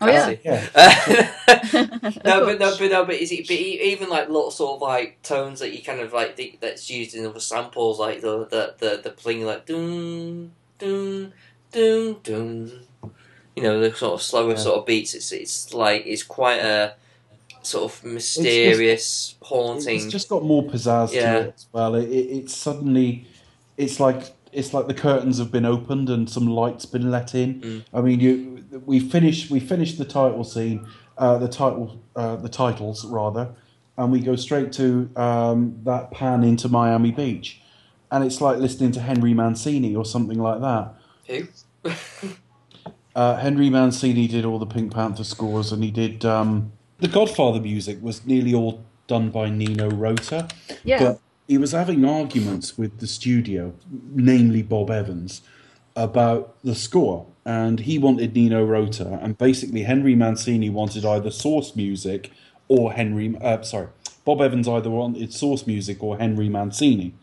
Shirley. 0.00 0.40
Oh 0.44 0.50
yeah. 0.50 0.66
Yeah. 0.74 1.30
no, 2.24 2.44
but 2.44 2.58
no, 2.58 2.76
but 2.78 2.90
no, 2.90 3.04
but 3.04 3.14
is 3.16 3.32
it? 3.32 3.46
But 3.46 3.56
e- 3.56 3.80
even 3.92 4.08
like 4.08 4.28
little 4.28 4.50
sort 4.50 4.76
of 4.76 4.82
like 4.82 5.22
tones 5.22 5.60
that 5.60 5.72
you 5.74 5.82
kind 5.82 6.00
of 6.00 6.12
like 6.12 6.36
the, 6.36 6.56
that's 6.60 6.88
used 6.90 7.14
in 7.14 7.26
other 7.26 7.40
samples, 7.40 7.98
like 7.98 8.20
the 8.20 8.44
the 8.46 8.74
the, 8.78 9.00
the 9.02 9.10
pling 9.10 9.44
like 9.44 9.66
doom 9.66 10.52
doom 10.78 11.32
doom 11.72 12.16
doom. 12.22 12.72
You 13.56 13.62
know 13.64 13.80
the 13.80 13.92
sort 13.94 14.14
of 14.14 14.22
slower 14.22 14.50
Yeah. 14.50 14.56
sort 14.56 14.78
of 14.78 14.86
beats. 14.86 15.14
It's 15.14 15.32
it's 15.32 15.74
like 15.74 16.04
it's 16.06 16.22
quite 16.22 16.60
a 16.60 16.94
sort 17.62 17.92
of 17.92 18.04
mysterious, 18.04 19.34
haunting. 19.42 19.96
It's 19.96 20.06
just 20.06 20.28
got 20.28 20.44
more 20.44 20.62
pizzazz 20.62 21.12
Yeah. 21.12 21.32
to 21.32 21.38
it 21.48 21.54
as 21.56 21.66
well. 21.72 21.94
It, 21.96 22.08
it, 22.08 22.36
it's 22.36 22.56
suddenly, 22.56 23.26
it's 23.76 23.98
like 24.00 24.22
it's 24.52 24.72
like 24.72 24.86
the 24.86 24.94
curtains 24.94 25.38
have 25.38 25.50
been 25.50 25.64
opened 25.64 26.08
and 26.08 26.28
some 26.28 26.46
light's 26.46 26.86
been 26.86 27.10
let 27.10 27.34
in. 27.34 27.60
Mm. 27.60 27.84
I 27.92 28.00
mean, 28.00 28.20
you 28.20 28.64
we 28.84 29.00
finished 29.00 29.50
we 29.50 29.60
finished 29.60 29.98
the 29.98 30.04
title 30.04 30.44
scene, 30.44 30.86
uh, 31.16 31.38
the 31.38 31.48
title 31.48 32.00
uh, 32.16 32.36
the 32.36 32.48
titles 32.48 33.04
rather, 33.04 33.50
and 33.96 34.12
we 34.12 34.20
go 34.20 34.36
straight 34.36 34.72
to 34.74 35.10
um, 35.16 35.78
that 35.84 36.10
pan 36.10 36.44
into 36.44 36.68
Miami 36.68 37.10
Beach, 37.10 37.60
and 38.10 38.24
it's 38.24 38.40
like 38.40 38.58
listening 38.58 38.92
to 38.92 39.00
Henry 39.00 39.34
Mancini 39.34 39.94
or 39.94 40.04
something 40.04 40.38
like 40.38 40.60
that. 40.60 40.94
Who? 41.26 41.48
Uh, 43.16 43.36
Henry 43.36 43.68
Mancini 43.68 44.28
did 44.28 44.44
all 44.44 44.60
the 44.60 44.66
Pink 44.66 44.92
Panther 44.92 45.24
scores, 45.24 45.72
and 45.72 45.82
he 45.82 45.90
did 45.90 46.24
um, 46.24 46.70
the 46.98 47.08
Godfather 47.08 47.60
music 47.60 47.98
was 48.00 48.24
nearly 48.24 48.54
all 48.54 48.84
done 49.08 49.30
by 49.30 49.48
Nino 49.48 49.90
Rota. 49.90 50.46
Yeah. 50.84 50.98
But 50.98 51.20
he 51.48 51.56
was 51.56 51.72
having 51.72 52.04
arguments 52.04 52.76
with 52.76 52.98
the 52.98 53.06
studio, 53.06 53.72
namely 53.90 54.62
Bob 54.62 54.90
Evans, 54.90 55.40
about 55.96 56.54
the 56.62 56.74
score. 56.74 57.26
And 57.44 57.80
he 57.80 57.98
wanted 57.98 58.34
Nino 58.34 58.62
Rota, 58.62 59.18
and 59.22 59.36
basically 59.38 59.82
Henry 59.82 60.14
Mancini 60.14 60.68
wanted 60.68 61.06
either 61.06 61.30
source 61.30 61.74
music 61.74 62.30
or 62.68 62.92
Henry. 62.92 63.34
Uh, 63.40 63.62
sorry, 63.62 63.88
Bob 64.26 64.42
Evans 64.42 64.68
either 64.68 64.90
wanted 64.90 65.32
source 65.32 65.66
music 65.66 66.02
or 66.02 66.18
Henry 66.18 66.50
Mancini. 66.50 67.14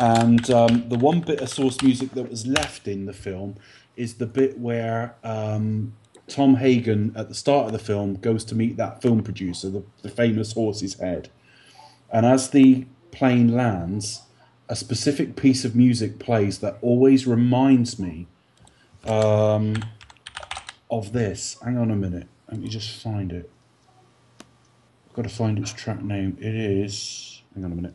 And 0.00 0.50
um, 0.50 0.88
the 0.88 0.98
one 0.98 1.20
bit 1.20 1.40
of 1.40 1.48
source 1.48 1.80
music 1.82 2.10
that 2.12 2.28
was 2.28 2.48
left 2.48 2.88
in 2.88 3.06
the 3.06 3.12
film 3.12 3.54
is 3.94 4.14
the 4.14 4.26
bit 4.26 4.58
where 4.58 5.14
um, 5.22 5.92
Tom 6.26 6.56
Hagen, 6.56 7.12
at 7.14 7.28
the 7.28 7.34
start 7.34 7.66
of 7.66 7.72
the 7.72 7.78
film, 7.78 8.16
goes 8.16 8.44
to 8.46 8.56
meet 8.56 8.76
that 8.76 9.00
film 9.00 9.22
producer, 9.22 9.70
the, 9.70 9.84
the 10.02 10.08
famous 10.08 10.52
Horse's 10.54 10.94
Head. 10.94 11.30
And 12.12 12.26
as 12.26 12.50
the 12.50 12.86
plane 13.14 13.54
lands, 13.54 14.22
a 14.68 14.76
specific 14.76 15.36
piece 15.36 15.64
of 15.64 15.74
music 15.76 16.18
plays 16.18 16.58
that 16.58 16.78
always 16.82 17.26
reminds 17.26 17.98
me 17.98 18.26
um, 19.04 19.84
of 20.90 21.12
this. 21.12 21.56
Hang 21.64 21.78
on 21.78 21.90
a 21.90 21.96
minute. 21.96 22.26
Let 22.50 22.60
me 22.60 22.68
just 22.68 23.02
find 23.02 23.32
it. 23.32 23.50
I've 25.08 25.14
got 25.14 25.22
to 25.22 25.28
find 25.28 25.58
its 25.58 25.72
track 25.72 26.02
name. 26.02 26.36
It 26.40 26.54
is. 26.54 27.42
Hang 27.54 27.64
on 27.64 27.72
a 27.72 27.74
minute. 27.74 27.94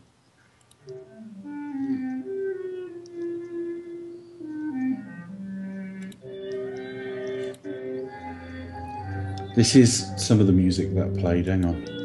This 9.55 9.75
is 9.75 10.09
some 10.15 10.39
of 10.39 10.47
the 10.47 10.53
music 10.53 10.95
that 10.95 11.17
played. 11.17 11.47
Hang 11.47 11.65
on. 11.65 11.98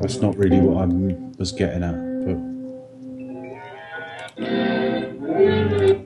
That's 0.00 0.22
not 0.22 0.36
really 0.38 0.60
what 0.60 0.84
I 0.84 0.86
was 1.38 1.52
getting 1.52 1.82
at, 1.82 1.94
but 2.24 2.38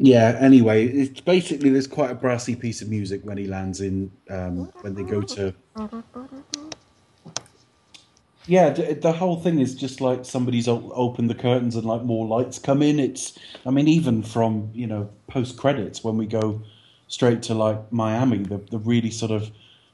yeah. 0.00 0.36
Anyway, 0.40 0.86
it's 0.86 1.20
basically 1.20 1.70
there's 1.70 1.86
quite 1.86 2.10
a 2.10 2.14
brassy 2.14 2.56
piece 2.56 2.82
of 2.82 2.88
music 2.88 3.22
when 3.24 3.38
he 3.38 3.46
lands 3.46 3.80
in 3.80 4.10
um, 4.30 4.72
when 4.82 4.94
they 4.94 5.04
go 5.04 5.22
to. 5.22 5.54
Yeah, 8.46 8.70
d- 8.70 8.94
the 8.94 9.12
whole 9.12 9.40
thing 9.40 9.60
is 9.60 9.74
just 9.74 10.00
like 10.00 10.24
somebody's 10.24 10.68
opened 10.68 11.30
the 11.30 11.34
curtains 11.34 11.76
and 11.76 11.86
like 11.86 12.02
more 12.02 12.26
lights 12.26 12.58
come 12.58 12.82
in. 12.82 12.98
It's, 13.00 13.38
I 13.64 13.70
mean, 13.70 13.88
even 13.88 14.22
from 14.22 14.70
you 14.74 14.86
know 14.86 15.10
post 15.28 15.56
credits 15.56 16.04
when 16.04 16.16
we 16.16 16.26
go 16.26 16.62
straight 17.08 17.42
to 17.44 17.54
like 17.54 17.92
Miami, 17.92 18.38
the 18.38 18.58
the 18.58 18.78
really 18.78 19.10
sort 19.10 19.30
of 19.30 19.50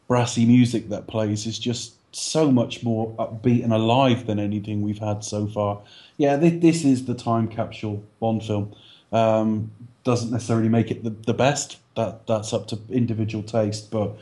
brassy 0.08 0.46
music 0.46 0.88
that 0.88 1.06
plays 1.06 1.46
is 1.46 1.58
just 1.58 1.99
so 2.12 2.50
much 2.50 2.82
more 2.82 3.14
upbeat 3.16 3.62
and 3.62 3.72
alive 3.72 4.26
than 4.26 4.38
anything 4.38 4.82
we've 4.82 4.98
had 4.98 5.24
so 5.24 5.46
far. 5.46 5.80
Yeah, 6.16 6.36
this, 6.36 6.60
this 6.60 6.84
is 6.84 7.04
the 7.04 7.14
time 7.14 7.48
capsule 7.48 8.02
Bond 8.18 8.44
film. 8.44 8.74
Um, 9.12 9.70
doesn't 10.04 10.30
necessarily 10.30 10.68
make 10.68 10.90
it 10.90 11.04
the, 11.04 11.10
the 11.10 11.34
best. 11.34 11.78
That 11.96 12.26
that's 12.26 12.52
up 12.52 12.68
to 12.68 12.78
individual 12.90 13.42
taste, 13.42 13.90
but 13.90 14.16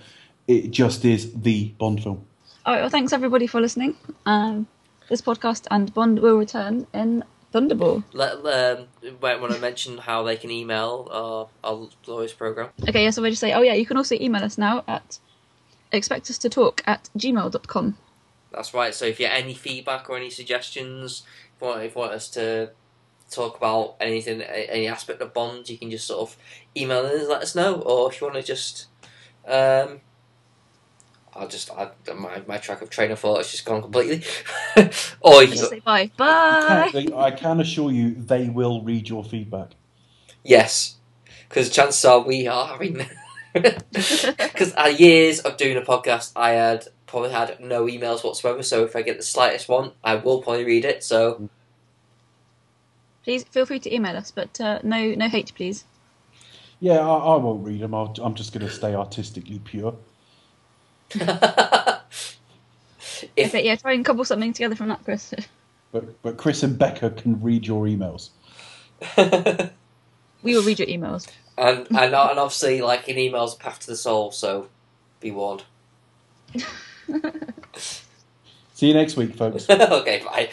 it 0.47 0.70
just 0.70 1.05
is 1.05 1.32
the 1.32 1.69
Bond 1.78 2.02
film. 2.02 2.24
All 2.65 2.74
right. 2.74 2.81
Well, 2.81 2.90
thanks 2.90 3.12
everybody 3.12 3.47
for 3.47 3.60
listening. 3.60 3.97
Um, 4.27 4.66
this 5.09 5.23
podcast 5.23 5.66
and 5.70 5.93
Bond 5.93 6.20
will 6.20 6.36
return 6.36 6.86
in 6.93 7.24
Thunderball. 7.52 8.05
Let 8.12 8.44
um, 8.47 8.86
might 9.23 9.40
want 9.40 9.55
to 9.55 9.60
mention 9.60 9.98
how 9.98 10.23
they 10.23 10.36
can 10.36 10.51
email 10.51 11.09
our 11.10 11.48
our 11.65 11.89
Glorious 12.05 12.32
program. 12.32 12.70
Okay. 12.82 13.02
Yes. 13.02 13.16
Yeah, 13.16 13.23
so 13.23 13.24
I 13.24 13.31
just 13.31 13.40
say. 13.40 13.52
Oh 13.52 13.62
yeah. 13.62 13.74
You 13.74 13.86
can 13.86 13.97
also 13.97 14.15
email 14.16 14.43
us 14.43 14.59
now 14.59 14.85
at 14.89 15.19
expect 15.93 16.31
us 16.31 16.39
to 16.39 16.48
talk 16.48 16.82
at 16.86 17.09
gmail.com. 17.16 17.97
That's 18.52 18.73
right. 18.74 18.94
So 18.94 19.05
if 19.05 19.20
you 19.20 19.27
have 19.27 19.43
any 19.43 19.55
feedback 19.55 20.09
or 20.09 20.16
any 20.16 20.31
suggestions, 20.31 21.23
if 21.56 21.62
you 21.62 21.69
want, 21.69 21.82
if 21.82 21.94
you 21.94 22.01
want 22.01 22.12
us 22.12 22.28
to 22.31 22.70
talk 23.31 23.56
about 23.56 23.97
anything, 24.01 24.40
any 24.43 24.86
aspect 24.89 25.20
of 25.20 25.35
Bond, 25.35 25.69
you 25.69 25.77
can 25.78 25.90
just 25.90 26.06
sort 26.06 26.20
of 26.31 26.36
email 26.77 27.01
us 27.01 27.20
and 27.20 27.28
let 27.28 27.43
us 27.43 27.55
know. 27.55 27.74
Or 27.81 28.10
if 28.10 28.20
you 28.20 28.27
want 28.27 28.39
to 28.39 28.43
just, 28.43 28.86
um, 29.47 30.01
I'll 31.35 31.48
just 31.48 31.70
I, 31.70 31.90
my 32.15 32.43
my 32.47 32.56
track 32.59 32.82
of 32.82 32.90
train 32.90 33.10
of 33.10 33.19
thought 33.19 33.39
has 33.39 33.51
just 33.51 33.65
gone 33.65 33.82
completely. 33.82 34.24
or 35.20 35.43
you 35.43 35.48
can, 35.48 35.56
just 35.56 35.70
say 35.70 35.81
bye. 35.81 36.10
Bye. 36.16 36.89
Can- 36.90 37.12
I 37.12 37.31
can 37.31 37.60
assure 37.60 37.93
you 37.93 38.15
they 38.15 38.48
will 38.48 38.82
read 38.82 39.09
your 39.09 39.23
feedback. 39.23 39.73
yes, 40.43 40.97
because 41.48 41.70
chances 41.70 42.05
are 42.05 42.20
we 42.20 42.47
are 42.47 42.66
having. 42.66 43.06
Because 43.93 44.75
uh, 44.77 44.95
years 44.97 45.41
of 45.41 45.57
doing 45.57 45.77
a 45.77 45.83
podcast, 45.83 46.33
I 46.37 46.51
had 46.51 46.87
probably 47.07 47.31
had 47.31 47.59
no 47.61 47.87
emails 47.87 48.25
whatsoever. 48.25 48.62
So 48.62 48.85
if 48.85 48.95
I 48.95 49.03
get 49.03 49.16
the 49.16 49.23
slightest 49.23 49.69
one, 49.69 49.93
I 50.05 50.16
will 50.16 50.43
probably 50.43 50.65
read 50.65 50.85
it. 50.85 51.03
So 51.03 51.49
Please 53.25 53.45
feel 53.45 53.66
free 53.66 53.81
to 53.81 53.95
email 53.95 54.16
us, 54.16 54.31
but 54.31 54.59
uh, 54.61 54.79
no 54.83 55.15
no 55.15 55.29
hate, 55.29 55.53
please. 55.55 55.85
Yeah, 56.81 57.01
I, 57.01 57.35
I 57.35 57.37
won't 57.37 57.65
read 57.65 57.81
them. 57.81 57.95
I'll, 57.95 58.15
I'm 58.23 58.35
just 58.35 58.53
going 58.53 58.66
to 58.66 58.73
stay 58.73 58.95
artistically 58.95 59.59
pure. 59.59 59.97
if 61.11 61.25
Okay. 63.39 63.65
Yeah. 63.65 63.77
Try 63.77 63.93
and 63.95 64.05
cobble 64.05 64.25
something 64.25 64.53
together 64.53 64.77
from 64.77 64.89
that, 64.89 65.05
Chris. 65.05 65.35
But 65.91 66.20
but 66.20 66.37
Chris 66.37 66.62
and 66.62 66.79
Becca 66.79 67.11
can 67.12 67.41
read 67.41 67.66
your 67.66 67.87
emails. 67.87 68.29
we 70.43 70.55
will 70.55 70.62
read 70.62 70.79
your 70.79 70.89
emails. 70.89 71.27
And 71.59 71.86
and 71.90 72.14
uh, 72.14 72.28
and 72.30 72.39
obviously, 72.39 72.80
like 72.80 73.09
in 73.09 73.16
emails, 73.16 73.59
path 73.59 73.80
to 73.80 73.86
the 73.89 73.97
soul. 73.97 74.30
So 74.30 74.68
be 75.20 75.30
warned. 75.30 75.64
See 78.74 78.89
you 78.89 78.94
next 78.94 79.16
week, 79.16 79.35
folks. 79.35 79.68
okay, 79.70 80.22
bye. 80.24 80.51